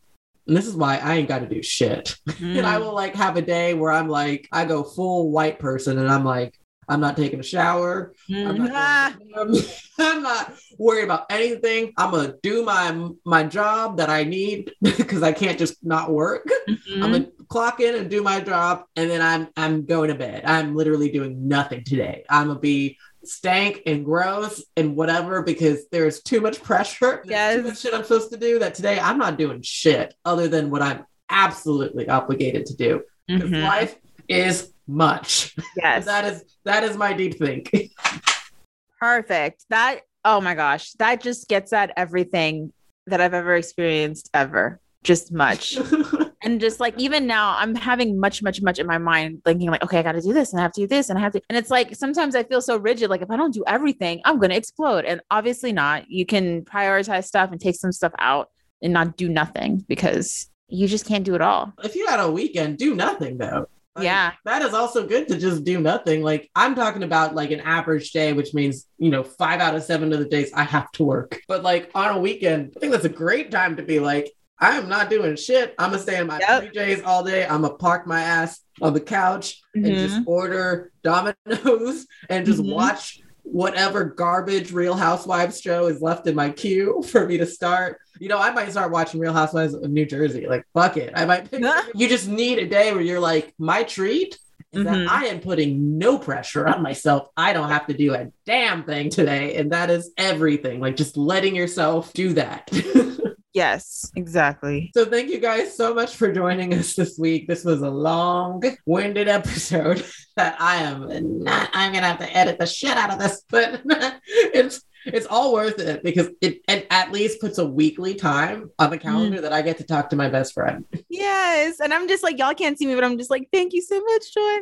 and 0.47 0.55
this 0.55 0.65
is 0.65 0.75
why 0.75 0.97
i 0.99 1.15
ain't 1.15 1.27
gotta 1.27 1.45
do 1.45 1.61
shit 1.61 2.15
and 2.41 2.65
i 2.65 2.77
will 2.77 2.93
like 2.93 3.15
have 3.15 3.35
a 3.35 3.41
day 3.41 3.73
where 3.73 3.91
i'm 3.91 4.07
like 4.07 4.47
i 4.53 4.63
go 4.63 4.81
full 4.81 5.29
white 5.29 5.59
person 5.59 5.97
and 5.97 6.09
i'm 6.09 6.23
like 6.23 6.57
i'm 6.87 7.01
not 7.01 7.17
taking 7.17 7.41
a 7.41 7.43
shower 7.43 8.13
I'm 8.33 8.57
not, 8.63 9.19
going 9.19 9.47
to 9.47 9.53
the 9.53 9.59
gym. 9.59 9.75
I'm 9.99 10.23
not 10.23 10.53
worried 10.77 11.05
about 11.05 11.25
anything. 11.29 11.93
I'm 11.97 12.11
gonna 12.11 12.35
do 12.43 12.63
my 12.63 13.09
my 13.23 13.43
job 13.43 13.97
that 13.97 14.09
I 14.09 14.23
need 14.23 14.73
because 14.81 15.23
I 15.23 15.31
can't 15.31 15.57
just 15.57 15.83
not 15.83 16.11
work. 16.11 16.47
Mm-hmm. 16.67 17.03
I'm 17.03 17.11
gonna 17.13 17.27
clock 17.47 17.79
in 17.79 17.95
and 17.95 18.09
do 18.09 18.21
my 18.21 18.39
job, 18.39 18.83
and 18.95 19.09
then 19.09 19.21
I'm 19.21 19.47
I'm 19.57 19.85
going 19.85 20.09
to 20.09 20.15
bed. 20.15 20.43
I'm 20.45 20.75
literally 20.75 21.09
doing 21.11 21.47
nothing 21.47 21.83
today. 21.83 22.23
I'm 22.29 22.47
gonna 22.47 22.59
be 22.59 22.97
stank 23.23 23.81
and 23.87 24.05
gross 24.05 24.63
and 24.77 24.95
whatever 24.95 25.41
because 25.41 25.87
there's 25.91 26.21
too 26.21 26.41
much 26.41 26.61
pressure. 26.61 27.23
Yes. 27.25 27.55
too 27.55 27.63
much 27.63 27.79
shit 27.79 27.93
I'm 27.93 28.03
supposed 28.03 28.31
to 28.31 28.37
do. 28.37 28.59
That 28.59 28.75
today 28.75 28.99
I'm 28.99 29.17
not 29.17 29.37
doing 29.37 29.61
shit 29.61 30.13
other 30.25 30.47
than 30.47 30.69
what 30.69 30.81
I'm 30.81 31.05
absolutely 31.29 32.07
obligated 32.07 32.65
to 32.67 32.75
do. 32.75 33.01
Mhm. 33.29 33.63
Life 33.63 33.95
is 34.27 34.71
much. 34.87 35.55
Yes. 35.77 36.05
That 36.15 36.25
is 36.25 36.43
that 36.65 36.83
is 36.83 36.95
my 36.97 37.13
deep 37.13 37.37
think. 37.39 37.71
Perfect. 38.99 39.65
That, 39.69 40.01
oh 40.23 40.41
my 40.41 40.55
gosh, 40.55 40.91
that 40.93 41.21
just 41.21 41.47
gets 41.47 41.73
at 41.73 41.91
everything 41.97 42.71
that 43.07 43.21
I've 43.21 43.33
ever 43.33 43.55
experienced 43.55 44.29
ever. 44.33 44.79
Just 45.03 45.31
much. 45.31 45.77
and 46.45 46.61
just 46.61 46.79
like 46.79 46.93
even 46.97 47.25
now, 47.25 47.55
I'm 47.57 47.73
having 47.73 48.19
much, 48.19 48.43
much, 48.43 48.61
much 48.61 48.77
in 48.77 48.85
my 48.85 48.99
mind, 48.99 49.41
thinking 49.43 49.71
like, 49.71 49.83
okay, 49.83 49.97
I 49.99 50.03
got 50.03 50.11
to 50.11 50.21
do 50.21 50.31
this 50.31 50.53
and 50.53 50.59
I 50.59 50.63
have 50.63 50.71
to 50.73 50.81
do 50.81 50.87
this 50.87 51.09
and 51.09 51.17
I 51.17 51.21
have 51.21 51.33
to. 51.33 51.41
And 51.49 51.57
it's 51.57 51.71
like 51.71 51.95
sometimes 51.95 52.35
I 52.35 52.43
feel 52.43 52.61
so 52.61 52.77
rigid. 52.77 53.09
Like 53.09 53.23
if 53.23 53.31
I 53.31 53.35
don't 53.35 53.53
do 53.53 53.63
everything, 53.65 54.21
I'm 54.23 54.37
going 54.37 54.51
to 54.51 54.55
explode. 54.55 55.05
And 55.05 55.21
obviously 55.31 55.73
not. 55.73 56.09
You 56.09 56.25
can 56.25 56.63
prioritize 56.63 57.25
stuff 57.25 57.51
and 57.51 57.59
take 57.59 57.75
some 57.75 57.91
stuff 57.91 58.13
out 58.19 58.49
and 58.83 58.93
not 58.93 59.17
do 59.17 59.27
nothing 59.27 59.83
because 59.87 60.47
you 60.67 60.87
just 60.87 61.07
can't 61.07 61.23
do 61.23 61.33
it 61.33 61.41
all. 61.41 61.73
if 61.83 61.95
you 61.95 62.05
had 62.07 62.19
a 62.19 62.31
weekend, 62.31 62.77
do 62.77 62.93
nothing 62.93 63.39
though. 63.39 63.67
Like, 63.95 64.03
Yeah. 64.03 64.33
That 64.43 64.61
is 64.61 64.75
also 64.75 65.07
good 65.07 65.27
to 65.29 65.39
just 65.39 65.63
do 65.63 65.81
nothing. 65.81 66.21
Like 66.21 66.51
I'm 66.55 66.75
talking 66.75 67.01
about 67.01 67.33
like 67.33 67.49
an 67.49 67.61
average 67.61 68.11
day, 68.11 68.33
which 68.33 68.53
means, 68.53 68.85
you 68.99 69.09
know, 69.09 69.23
five 69.23 69.61
out 69.61 69.75
of 69.75 69.83
seven 69.83 70.13
of 70.13 70.19
the 70.19 70.25
days 70.25 70.51
I 70.53 70.63
have 70.63 70.91
to 70.93 71.03
work. 71.03 71.41
But 71.47 71.63
like 71.63 71.89
on 71.95 72.15
a 72.15 72.19
weekend, 72.19 72.73
I 72.77 72.79
think 72.79 72.91
that's 72.91 73.05
a 73.05 73.09
great 73.09 73.49
time 73.49 73.77
to 73.77 73.83
be 73.83 73.99
like, 73.99 74.31
I 74.59 74.77
am 74.77 74.87
not 74.87 75.09
doing 75.09 75.35
shit. 75.35 75.75
I'm 75.77 75.91
gonna 75.91 76.01
stay 76.01 76.17
in 76.19 76.27
my 76.27 76.39
Yep. 76.39 76.73
PJs 76.73 77.03
all 77.05 77.23
day. 77.23 77.45
I'm 77.45 77.61
gonna 77.63 77.73
park 77.75 78.07
my 78.07 78.21
ass 78.21 78.61
on 78.81 78.93
the 78.93 79.01
couch 79.01 79.61
and 79.73 79.85
just 79.85 80.19
order 80.25 80.91
Domino's 81.03 82.07
and 82.29 82.45
just 82.45 82.61
Mhm. 82.61 82.73
watch 82.73 83.19
whatever 83.43 84.03
garbage 84.05 84.71
Real 84.71 84.95
Housewives 84.95 85.61
show 85.61 85.87
is 85.87 86.01
left 86.01 86.25
in 86.27 86.35
my 86.35 86.49
queue 86.49 87.03
for 87.11 87.27
me 87.27 87.37
to 87.37 87.45
start. 87.45 87.99
You 88.19 88.29
know, 88.29 88.37
I 88.39 88.51
might 88.51 88.71
start 88.71 88.91
watching 88.91 89.19
Real 89.19 89.33
Housewives 89.33 89.73
of 89.73 89.89
New 89.91 90.05
Jersey. 90.05 90.47
Like, 90.47 90.65
fuck 90.73 90.97
it. 90.97 91.11
I 91.15 91.25
might 91.25 91.51
pick. 91.51 91.61
you 91.95 92.07
just 92.07 92.27
need 92.27 92.59
a 92.59 92.67
day 92.67 92.91
where 92.93 93.01
you're 93.03 93.19
like, 93.19 93.53
my 93.59 93.83
treat 93.83 94.37
is 94.73 94.83
Mhm. 94.83 94.85
that 94.85 95.11
I 95.11 95.25
am 95.25 95.41
putting 95.41 95.97
no 95.97 96.17
pressure 96.17 96.65
on 96.67 96.81
myself. 96.81 97.27
I 97.37 97.53
don't 97.53 97.69
have 97.69 97.87
to 97.87 97.93
do 97.93 98.13
a 98.13 98.27
damn 98.45 98.83
thing 98.83 99.09
today. 99.09 99.55
And 99.57 99.71
that 99.71 99.89
is 99.89 100.11
everything. 100.17 100.79
Like, 100.79 100.95
just 100.95 101.15
letting 101.17 101.55
yourself 101.55 102.13
do 102.13 102.33
that. 102.33 102.69
Yes, 103.55 104.11
exactly. 104.17 104.91
So 104.93 105.05
thank 105.05 105.29
you 105.29 105.39
guys 105.39 105.77
so 105.77 105.93
much 105.93 106.17
for 106.17 106.29
joining 106.29 106.73
us 106.73 106.93
this 106.93 107.17
week. 107.17 107.47
This 107.47 107.63
was 107.63 107.81
a 107.81 107.89
long-winded 107.89 109.29
episode 109.29 110.05
that 110.35 110.57
I 110.59 110.75
am 110.75 111.07
not 111.41 111.69
I'm 111.71 111.93
gonna 111.93 112.05
have 112.05 112.19
to 112.19 112.35
edit 112.35 112.59
the 112.59 112.65
shit 112.65 112.97
out 112.97 113.13
of 113.13 113.19
this, 113.19 113.43
but 113.49 113.81
it's 114.27 114.81
it's 115.05 115.25
all 115.27 115.53
worth 115.53 115.79
it 115.79 116.03
because 116.03 116.29
it, 116.41 116.61
it 116.67 116.87
at 116.89 117.11
least 117.11 117.39
puts 117.39 117.57
a 117.57 117.65
weekly 117.65 118.15
time 118.15 118.71
on 118.79 118.89
the 118.89 118.97
calendar 118.97 119.41
that 119.41 119.53
I 119.53 119.61
get 119.61 119.77
to 119.77 119.83
talk 119.83 120.09
to 120.09 120.15
my 120.15 120.29
best 120.29 120.53
friend. 120.53 120.85
Yes. 121.09 121.79
And 121.79 121.93
I'm 121.93 122.07
just 122.07 122.23
like, 122.23 122.37
y'all 122.37 122.53
can't 122.53 122.77
see 122.77 122.87
me, 122.87 122.95
but 122.95 123.03
I'm 123.03 123.17
just 123.17 123.29
like, 123.29 123.47
thank 123.51 123.73
you 123.73 123.81
so 123.81 124.01
much, 124.01 124.33
Joy. 124.33 124.57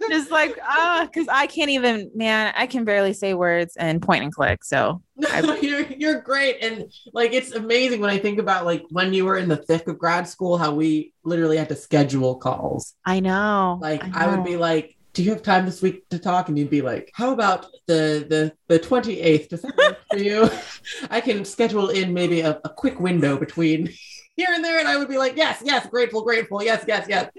just 0.10 0.30
like, 0.30 0.58
ah, 0.62 1.06
because 1.06 1.28
I 1.28 1.46
can't 1.46 1.70
even, 1.70 2.10
man, 2.14 2.52
I 2.56 2.66
can 2.66 2.84
barely 2.84 3.12
say 3.12 3.34
words 3.34 3.76
and 3.76 4.02
point 4.02 4.24
and 4.24 4.32
click. 4.32 4.64
So 4.64 5.02
I- 5.28 5.58
you're 5.62 5.86
you're 5.92 6.20
great. 6.20 6.58
And 6.62 6.92
like 7.12 7.32
it's 7.32 7.52
amazing 7.52 8.00
when 8.00 8.10
I 8.10 8.18
think 8.18 8.38
about 8.38 8.66
like 8.66 8.84
when 8.90 9.12
you 9.12 9.24
were 9.24 9.36
in 9.36 9.48
the 9.48 9.56
thick 9.56 9.88
of 9.88 9.98
grad 9.98 10.28
school, 10.28 10.58
how 10.58 10.74
we 10.74 11.12
literally 11.24 11.56
had 11.56 11.68
to 11.70 11.76
schedule 11.76 12.36
calls. 12.36 12.94
I 13.04 13.20
know. 13.20 13.78
Like 13.80 14.02
I, 14.14 14.26
would 14.34 14.44
be 14.44 14.56
like, 14.56 14.96
"Do 15.16 15.22
you 15.22 15.30
have 15.30 15.42
time 15.42 15.64
this 15.64 15.80
week 15.80 16.06
to 16.10 16.18
talk?" 16.18 16.48
And 16.48 16.58
you'd 16.58 16.68
be 16.68 16.82
like, 16.82 17.10
"How 17.14 17.32
about 17.32 17.66
the 17.86 18.26
the 18.28 18.52
the 18.68 18.78
twenty 18.78 19.18
eighth? 19.20 19.48
Does 19.48 19.62
that 19.62 19.76
work 19.76 19.98
for 20.10 20.18
you? 20.18 20.50
I 21.10 21.22
can 21.22 21.44
schedule 21.46 21.88
in 21.88 22.12
maybe 22.12 22.42
a, 22.42 22.60
a 22.64 22.68
quick 22.68 23.00
window 23.00 23.36
between." 23.38 23.90
Here 24.36 24.48
and 24.50 24.62
there, 24.62 24.78
and 24.78 24.86
I 24.86 24.98
would 24.98 25.08
be 25.08 25.16
like, 25.16 25.34
yes, 25.34 25.62
yes, 25.64 25.86
grateful, 25.86 26.22
grateful, 26.22 26.62
yes, 26.62 26.84
yes, 26.86 27.06
yes. 27.08 27.30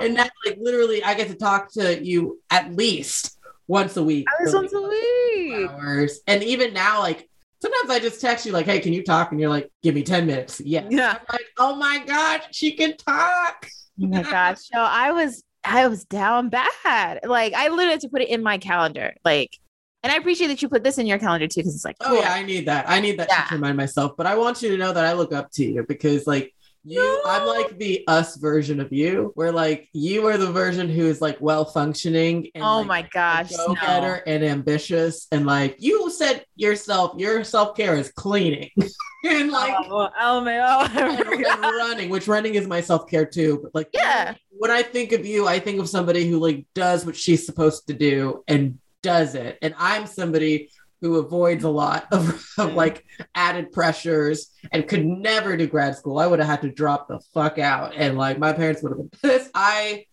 And 0.00 0.14
now, 0.14 0.28
like, 0.46 0.56
literally, 0.60 1.02
I 1.02 1.14
get 1.14 1.26
to 1.26 1.34
talk 1.34 1.72
to 1.72 2.00
you 2.00 2.40
at 2.48 2.72
least 2.76 3.36
once 3.66 3.96
a 3.96 4.04
week. 4.04 4.24
At 4.38 4.44
least 4.44 4.54
once 4.54 4.72
a 4.72 4.80
week. 4.80 5.68
hours. 5.68 6.20
And 6.28 6.44
even 6.44 6.72
now, 6.72 7.00
like, 7.00 7.28
sometimes 7.60 7.90
I 7.90 7.98
just 7.98 8.20
text 8.20 8.46
you, 8.46 8.52
like, 8.52 8.66
hey, 8.66 8.78
can 8.78 8.92
you 8.92 9.02
talk? 9.02 9.32
And 9.32 9.40
you're 9.40 9.50
like, 9.50 9.68
give 9.82 9.96
me 9.96 10.04
10 10.04 10.26
minutes. 10.26 10.60
Yes. 10.60 10.86
Yeah. 10.90 11.18
I'm 11.18 11.26
like, 11.32 11.46
oh 11.58 11.74
my 11.74 12.04
gosh, 12.06 12.42
she 12.52 12.76
can 12.76 12.96
talk. 12.96 13.66
Oh 14.00 14.06
my 14.06 14.22
gosh. 14.22 14.58
So 14.72 14.78
I 14.78 15.10
was 15.10 15.42
I 15.64 15.86
was 15.88 16.04
down 16.04 16.50
bad. 16.50 17.20
Like 17.24 17.52
I 17.54 17.68
literally 17.68 17.92
had 17.92 18.00
to 18.00 18.08
put 18.08 18.22
it 18.22 18.28
in 18.28 18.42
my 18.42 18.58
calendar. 18.58 19.14
Like, 19.24 19.56
and 20.02 20.12
I 20.12 20.16
appreciate 20.16 20.48
that 20.48 20.60
you 20.62 20.68
put 20.68 20.84
this 20.84 20.98
in 20.98 21.06
your 21.06 21.18
calendar 21.18 21.46
too, 21.48 21.60
because 21.60 21.74
it's 21.74 21.84
like, 21.84 21.96
Oh 22.00 22.08
cool. 22.10 22.20
yeah, 22.20 22.32
I 22.32 22.42
need 22.44 22.66
that. 22.68 22.88
I 22.88 23.00
need 23.00 23.18
that 23.18 23.28
Yeah. 23.30 23.44
to 23.46 23.54
remind 23.54 23.76
myself. 23.76 24.12
But 24.16 24.26
I 24.26 24.36
want 24.36 24.62
you 24.62 24.68
to 24.70 24.76
know 24.76 24.92
that 24.92 25.04
I 25.04 25.12
look 25.14 25.32
up 25.32 25.50
to 25.52 25.64
you 25.64 25.84
because 25.88 26.26
like 26.26 26.53
You, 26.86 27.22
I'm 27.26 27.46
like 27.46 27.78
the 27.78 28.04
us 28.08 28.36
version 28.36 28.78
of 28.78 28.92
you, 28.92 29.32
where 29.34 29.50
like 29.52 29.88
you 29.94 30.26
are 30.26 30.36
the 30.36 30.52
version 30.52 30.88
who 30.88 31.06
is 31.06 31.20
like 31.22 31.40
well 31.40 31.64
functioning. 31.64 32.48
And, 32.54 32.62
Oh 32.62 32.78
like, 32.78 32.86
my 32.86 33.02
gosh, 33.02 33.56
go 33.56 33.74
getter 33.74 34.22
and 34.26 34.44
ambitious, 34.44 35.26
and 35.32 35.46
like 35.46 35.76
you 35.78 36.10
said 36.10 36.44
yourself, 36.56 37.18
your 37.18 37.42
self 37.42 37.74
care 37.76 37.96
is 37.96 38.12
cleaning 38.12 38.70
and 39.24 39.50
like 39.50 39.74
oh, 39.88 40.10
LMAO. 40.20 40.64
Oh, 40.68 40.88
oh, 40.94 41.32
and, 41.32 41.46
and 41.46 41.62
running, 41.62 42.10
which 42.10 42.28
running 42.28 42.54
is 42.54 42.66
my 42.66 42.82
self 42.82 43.08
care 43.08 43.24
too. 43.24 43.60
But 43.62 43.74
like, 43.74 43.88
Yeah. 43.94 44.34
when 44.50 44.70
I 44.70 44.82
think 44.82 45.12
of 45.12 45.24
you, 45.24 45.48
I 45.48 45.60
think 45.60 45.80
of 45.80 45.88
somebody 45.88 46.28
who 46.28 46.38
like 46.38 46.66
does 46.74 47.06
what 47.06 47.16
she's 47.16 47.46
supposed 47.46 47.86
to 47.86 47.94
do 47.94 48.44
and 48.46 48.78
does 49.02 49.34
it, 49.34 49.58
and 49.62 49.74
I'm 49.78 50.06
somebody 50.06 50.70
who 51.04 51.18
avoids 51.18 51.64
a 51.64 51.68
lot 51.68 52.06
of, 52.12 52.50
of 52.56 52.72
like 52.72 53.04
added 53.34 53.70
pressures 53.72 54.50
and 54.72 54.88
could 54.88 55.04
never 55.04 55.54
do 55.54 55.66
grad 55.66 55.94
school. 55.94 56.18
I 56.18 56.26
would 56.26 56.38
have 56.38 56.48
had 56.48 56.62
to 56.62 56.70
drop 56.70 57.08
the 57.08 57.20
fuck 57.34 57.58
out, 57.58 57.92
and 57.94 58.16
like 58.16 58.38
my 58.38 58.54
parents 58.54 58.82
would 58.82 58.88
have 58.92 58.96
been 58.96 59.10
pissed. 59.10 59.50
I 59.54 60.06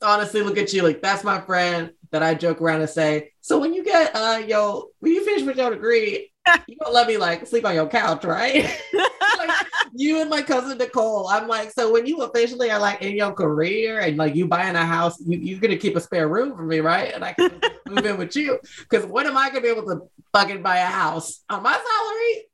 honestly 0.00 0.40
look 0.40 0.56
at 0.56 0.72
you 0.72 0.82
like 0.82 1.02
that's 1.02 1.22
my 1.22 1.38
friend 1.42 1.90
that 2.12 2.22
I 2.22 2.32
joke 2.32 2.62
around 2.62 2.80
and 2.80 2.88
say. 2.88 3.32
So 3.42 3.58
when 3.58 3.74
you 3.74 3.84
get 3.84 4.16
uh 4.16 4.42
yo, 4.46 4.88
when 5.00 5.12
you 5.12 5.22
finish 5.22 5.42
with 5.42 5.58
your 5.58 5.68
degree, 5.68 6.31
you 6.66 6.76
don't 6.80 6.92
let 6.92 7.06
me 7.06 7.16
like 7.16 7.46
sleep 7.46 7.64
on 7.64 7.74
your 7.74 7.86
couch, 7.86 8.24
right? 8.24 8.64
like 9.38 9.50
you 9.94 10.20
and 10.20 10.28
my 10.30 10.42
cousin 10.42 10.78
Nicole. 10.78 11.28
I'm 11.28 11.46
like, 11.48 11.70
so 11.70 11.92
when 11.92 12.06
you 12.06 12.22
officially 12.22 12.70
are 12.70 12.78
like 12.80 13.02
in 13.02 13.16
your 13.16 13.32
career 13.32 14.00
and 14.00 14.16
like 14.16 14.34
you 14.34 14.46
buying 14.46 14.76
a 14.76 14.84
house, 14.84 15.20
you, 15.20 15.38
you're 15.38 15.60
gonna 15.60 15.76
keep 15.76 15.96
a 15.96 16.00
spare 16.00 16.28
room 16.28 16.56
for 16.56 16.64
me, 16.64 16.80
right? 16.80 17.12
And 17.14 17.24
I 17.24 17.32
can 17.32 17.60
move 17.88 18.04
in 18.04 18.16
with 18.18 18.34
you. 18.36 18.58
Because 18.78 19.06
when 19.06 19.26
am 19.26 19.36
I 19.36 19.48
gonna 19.48 19.60
be 19.60 19.68
able 19.68 19.84
to 19.86 20.08
fucking 20.32 20.62
buy 20.62 20.78
a 20.78 20.86
house 20.86 21.42
on 21.48 21.62
my 21.62 21.72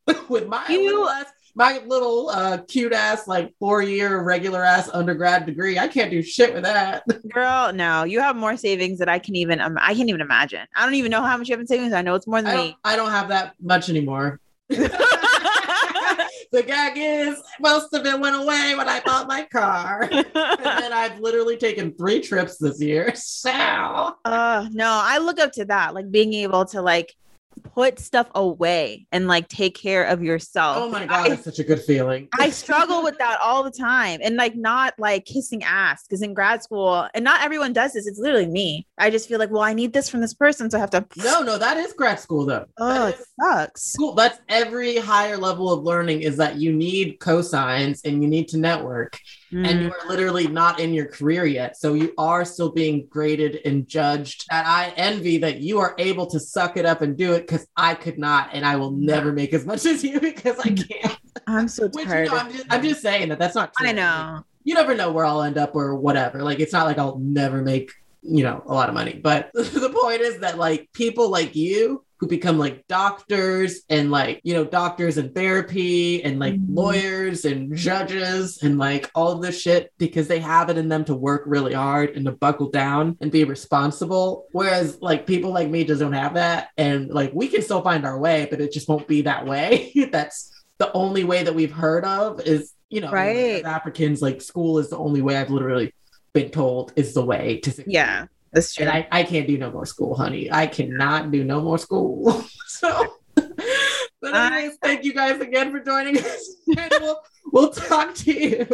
salary 0.06 0.24
with 0.28 0.46
my 0.48 0.64
You- 0.68 1.08
ass, 1.08 1.26
my 1.58 1.82
little 1.86 2.30
uh, 2.30 2.58
cute 2.68 2.92
ass 2.92 3.26
like 3.26 3.52
four 3.58 3.82
year 3.82 4.22
regular 4.22 4.64
ass 4.64 4.88
undergrad 4.94 5.44
degree? 5.44 5.76
I 5.78 5.88
can't 5.88 6.10
do 6.10 6.22
shit 6.22 6.54
with 6.54 6.62
that. 6.62 7.02
Girl, 7.34 7.72
no, 7.72 8.04
you 8.04 8.20
have 8.20 8.36
more 8.36 8.56
savings 8.56 9.00
that 9.00 9.08
I 9.08 9.18
can 9.18 9.34
even 9.34 9.60
um, 9.60 9.76
I 9.80 9.92
can't 9.94 10.08
even 10.08 10.20
imagine. 10.20 10.66
I 10.76 10.84
don't 10.84 10.94
even 10.94 11.10
know 11.10 11.22
how 11.22 11.36
much 11.36 11.48
you 11.48 11.54
have 11.54 11.60
in 11.60 11.66
savings. 11.66 11.92
I 11.92 12.00
know 12.00 12.14
it's 12.14 12.28
more 12.28 12.40
than 12.40 12.54
don't, 12.54 12.66
me. 12.68 12.78
I 12.84 12.94
don't 12.94 13.10
have 13.10 13.28
that 13.28 13.54
much 13.60 13.90
anymore. 13.90 14.40
the 14.68 16.62
gag 16.64 16.92
is 16.96 17.42
most 17.58 17.92
of 17.92 18.06
it 18.06 18.20
went 18.20 18.36
away 18.36 18.74
when 18.76 18.88
I 18.88 19.00
bought 19.04 19.26
my 19.26 19.42
car. 19.42 20.02
and 20.12 20.26
then 20.32 20.92
I've 20.92 21.18
literally 21.18 21.56
taken 21.56 21.92
three 21.94 22.20
trips 22.20 22.56
this 22.58 22.80
year. 22.80 23.12
So 23.16 23.50
uh 23.50 24.68
no, 24.70 25.00
I 25.02 25.18
look 25.18 25.40
up 25.40 25.50
to 25.52 25.64
that, 25.64 25.94
like 25.94 26.08
being 26.10 26.34
able 26.34 26.66
to 26.66 26.82
like 26.82 27.16
put 27.58 27.98
stuff 27.98 28.28
away 28.34 29.06
and 29.12 29.26
like 29.26 29.48
take 29.48 29.76
care 29.76 30.04
of 30.04 30.22
yourself. 30.22 30.76
oh 30.78 30.88
my 30.88 31.06
god, 31.06 31.30
I, 31.30 31.32
it's 31.34 31.44
such 31.44 31.58
a 31.58 31.64
good 31.64 31.80
feeling. 31.82 32.28
I 32.38 32.50
struggle 32.50 33.02
with 33.02 33.18
that 33.18 33.38
all 33.42 33.62
the 33.62 33.70
time 33.70 34.20
and 34.22 34.36
like 34.36 34.56
not 34.56 34.94
like 34.98 35.24
kissing 35.24 35.62
ass 35.64 36.04
because 36.04 36.22
in 36.22 36.34
grad 36.34 36.62
school 36.62 37.06
and 37.14 37.24
not 37.24 37.42
everyone 37.42 37.72
does 37.72 37.92
this. 37.92 38.06
It's 38.06 38.18
literally 38.18 38.46
me. 38.46 38.86
I 38.98 39.10
just 39.10 39.28
feel 39.28 39.38
like, 39.38 39.50
well, 39.50 39.62
I 39.62 39.74
need 39.74 39.92
this 39.92 40.08
from 40.08 40.20
this 40.20 40.34
person, 40.34 40.70
so 40.70 40.78
I 40.78 40.80
have 40.80 40.90
to. 40.90 41.06
No, 41.16 41.42
no, 41.42 41.58
that 41.58 41.76
is 41.76 41.92
grad 41.92 42.20
school 42.20 42.46
though. 42.46 42.64
Oh, 42.78 43.06
That 43.06 43.14
it 43.14 43.24
sucks. 43.40 43.82
school. 43.92 44.14
That's 44.14 44.38
every 44.48 44.96
higher 44.96 45.36
level 45.36 45.72
of 45.72 45.82
learning 45.84 46.22
is 46.22 46.36
that 46.38 46.56
you 46.56 46.72
need 46.72 47.18
cosigns 47.20 48.00
and 48.04 48.22
you 48.22 48.28
need 48.28 48.48
to 48.48 48.58
network. 48.58 49.18
And 49.50 49.66
Mm. 49.66 49.82
you 49.82 49.92
are 49.92 50.08
literally 50.08 50.46
not 50.46 50.78
in 50.80 50.92
your 50.92 51.06
career 51.06 51.46
yet. 51.46 51.76
So 51.76 51.94
you 51.94 52.12
are 52.18 52.44
still 52.44 52.70
being 52.70 53.06
graded 53.08 53.60
and 53.64 53.88
judged. 53.88 54.46
And 54.50 54.66
I 54.66 54.92
envy 54.96 55.38
that 55.38 55.60
you 55.60 55.78
are 55.78 55.94
able 55.98 56.26
to 56.26 56.38
suck 56.40 56.76
it 56.76 56.84
up 56.84 57.00
and 57.02 57.16
do 57.16 57.32
it 57.32 57.46
because 57.46 57.66
I 57.76 57.94
could 57.94 58.18
not, 58.18 58.50
and 58.52 58.64
I 58.66 58.76
will 58.76 58.90
never 58.90 59.32
make 59.32 59.54
as 59.54 59.64
much 59.64 59.86
as 59.92 60.04
you 60.04 60.20
because 60.20 60.58
I 60.58 60.70
can't. 60.70 61.18
I'm 61.46 61.68
so 61.68 61.84
Which, 61.88 61.96
you 61.96 62.04
tired. 62.04 62.28
know, 62.28 62.36
I'm 62.36 62.52
just, 62.52 62.66
I'm 62.70 62.82
just 62.82 63.00
saying 63.02 63.28
that 63.30 63.38
that's 63.38 63.54
not 63.54 63.72
true. 63.74 63.88
I 63.88 63.92
know. 63.92 64.44
You 64.64 64.74
never 64.74 64.94
know 64.94 65.10
where 65.12 65.24
I'll 65.24 65.42
end 65.42 65.56
up 65.56 65.74
or 65.74 65.94
whatever. 65.94 66.42
Like 66.42 66.60
it's 66.60 66.72
not 66.72 66.86
like 66.86 66.98
I'll 66.98 67.18
never 67.18 67.62
make 67.62 67.90
you 68.22 68.42
know 68.42 68.62
a 68.66 68.74
lot 68.74 68.88
of 68.88 68.94
money. 68.94 69.14
But 69.22 69.50
the 69.54 69.96
point 70.02 70.20
is 70.20 70.40
that 70.40 70.58
like 70.58 70.90
people 70.92 71.30
like 71.30 71.54
you 71.56 72.04
who 72.18 72.26
become 72.26 72.58
like 72.58 72.84
doctors 72.88 73.82
and 73.88 74.10
like 74.10 74.40
you 74.42 74.52
know 74.54 74.64
doctors 74.64 75.18
and 75.18 75.34
therapy 75.34 76.22
and 76.24 76.38
like 76.38 76.54
Mhm. 76.54 76.66
lawyers 76.74 77.44
and 77.44 77.74
judges 77.76 78.58
and 78.62 78.76
like 78.78 79.10
all 79.14 79.32
of 79.32 79.42
this 79.42 79.60
shit 79.60 79.92
because 79.98 80.26
they 80.28 80.40
have 80.40 80.68
it 80.68 80.78
in 80.78 80.88
them 80.88 81.04
to 81.04 81.14
work 81.14 81.42
really 81.46 81.74
hard 81.74 82.10
and 82.16 82.24
to 82.26 82.32
buckle 82.32 82.70
down 82.70 83.16
and 83.20 83.30
be 83.30 83.44
responsible 83.44 84.46
whereas 84.52 84.98
like 85.00 85.26
people 85.26 85.52
like 85.52 85.68
me 85.70 85.84
just 85.84 86.00
don't 86.00 86.12
have 86.12 86.34
that 86.34 86.68
and 86.76 87.08
like 87.10 87.30
we 87.32 87.46
can 87.48 87.62
still 87.62 87.82
find 87.82 88.04
our 88.04 88.18
way 88.18 88.46
but 88.50 88.60
it 88.60 88.72
just 88.72 88.88
won't 88.88 89.06
be 89.06 89.22
that 89.22 89.46
way 89.46 89.92
that's 90.12 90.50
the 90.78 90.92
only 90.92 91.24
way 91.24 91.42
that 91.44 91.54
we've 91.54 91.72
heard 91.72 92.04
of 92.04 92.40
is 92.40 92.72
you 92.90 93.00
know 93.00 93.10
Right. 93.12 93.64
africans 93.64 94.20
like 94.20 94.40
school 94.42 94.78
is 94.78 94.90
the 94.90 94.98
only 94.98 95.22
way 95.22 95.36
i've 95.36 95.50
literally 95.50 95.92
been 96.32 96.50
told 96.50 96.92
is 96.96 97.14
the 97.14 97.24
way 97.24 97.58
to 97.60 97.70
succeed. 97.70 97.92
Yeah, 97.94 98.26
that's 98.52 98.74
true. 98.74 98.86
And 98.86 98.90
I, 98.94 99.08
I 99.10 99.22
can't 99.24 99.46
do 99.46 99.58
no 99.58 99.70
more 99.70 99.86
school, 99.86 100.14
honey. 100.14 100.50
I 100.50 100.66
cannot 100.66 101.30
do 101.30 101.44
no 101.44 101.60
more 101.60 101.78
school. 101.78 102.44
so, 102.66 103.16
but 103.34 104.34
anyways, 104.34 104.78
thank 104.82 105.04
you 105.04 105.12
guys 105.12 105.40
again 105.40 105.70
for 105.70 105.80
joining 105.80 106.18
us. 106.18 106.56
And 106.76 106.92
we'll, 107.00 107.20
we'll 107.52 107.70
talk 107.70 108.14
to 108.16 108.32
you. 108.32 108.66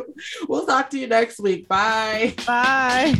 We'll 0.49 0.67
talk 0.67 0.91
to 0.91 0.99
you 0.99 1.07
next 1.07 1.41
week. 1.41 1.69
Bye. 1.69 2.35
Bye. 2.47 3.15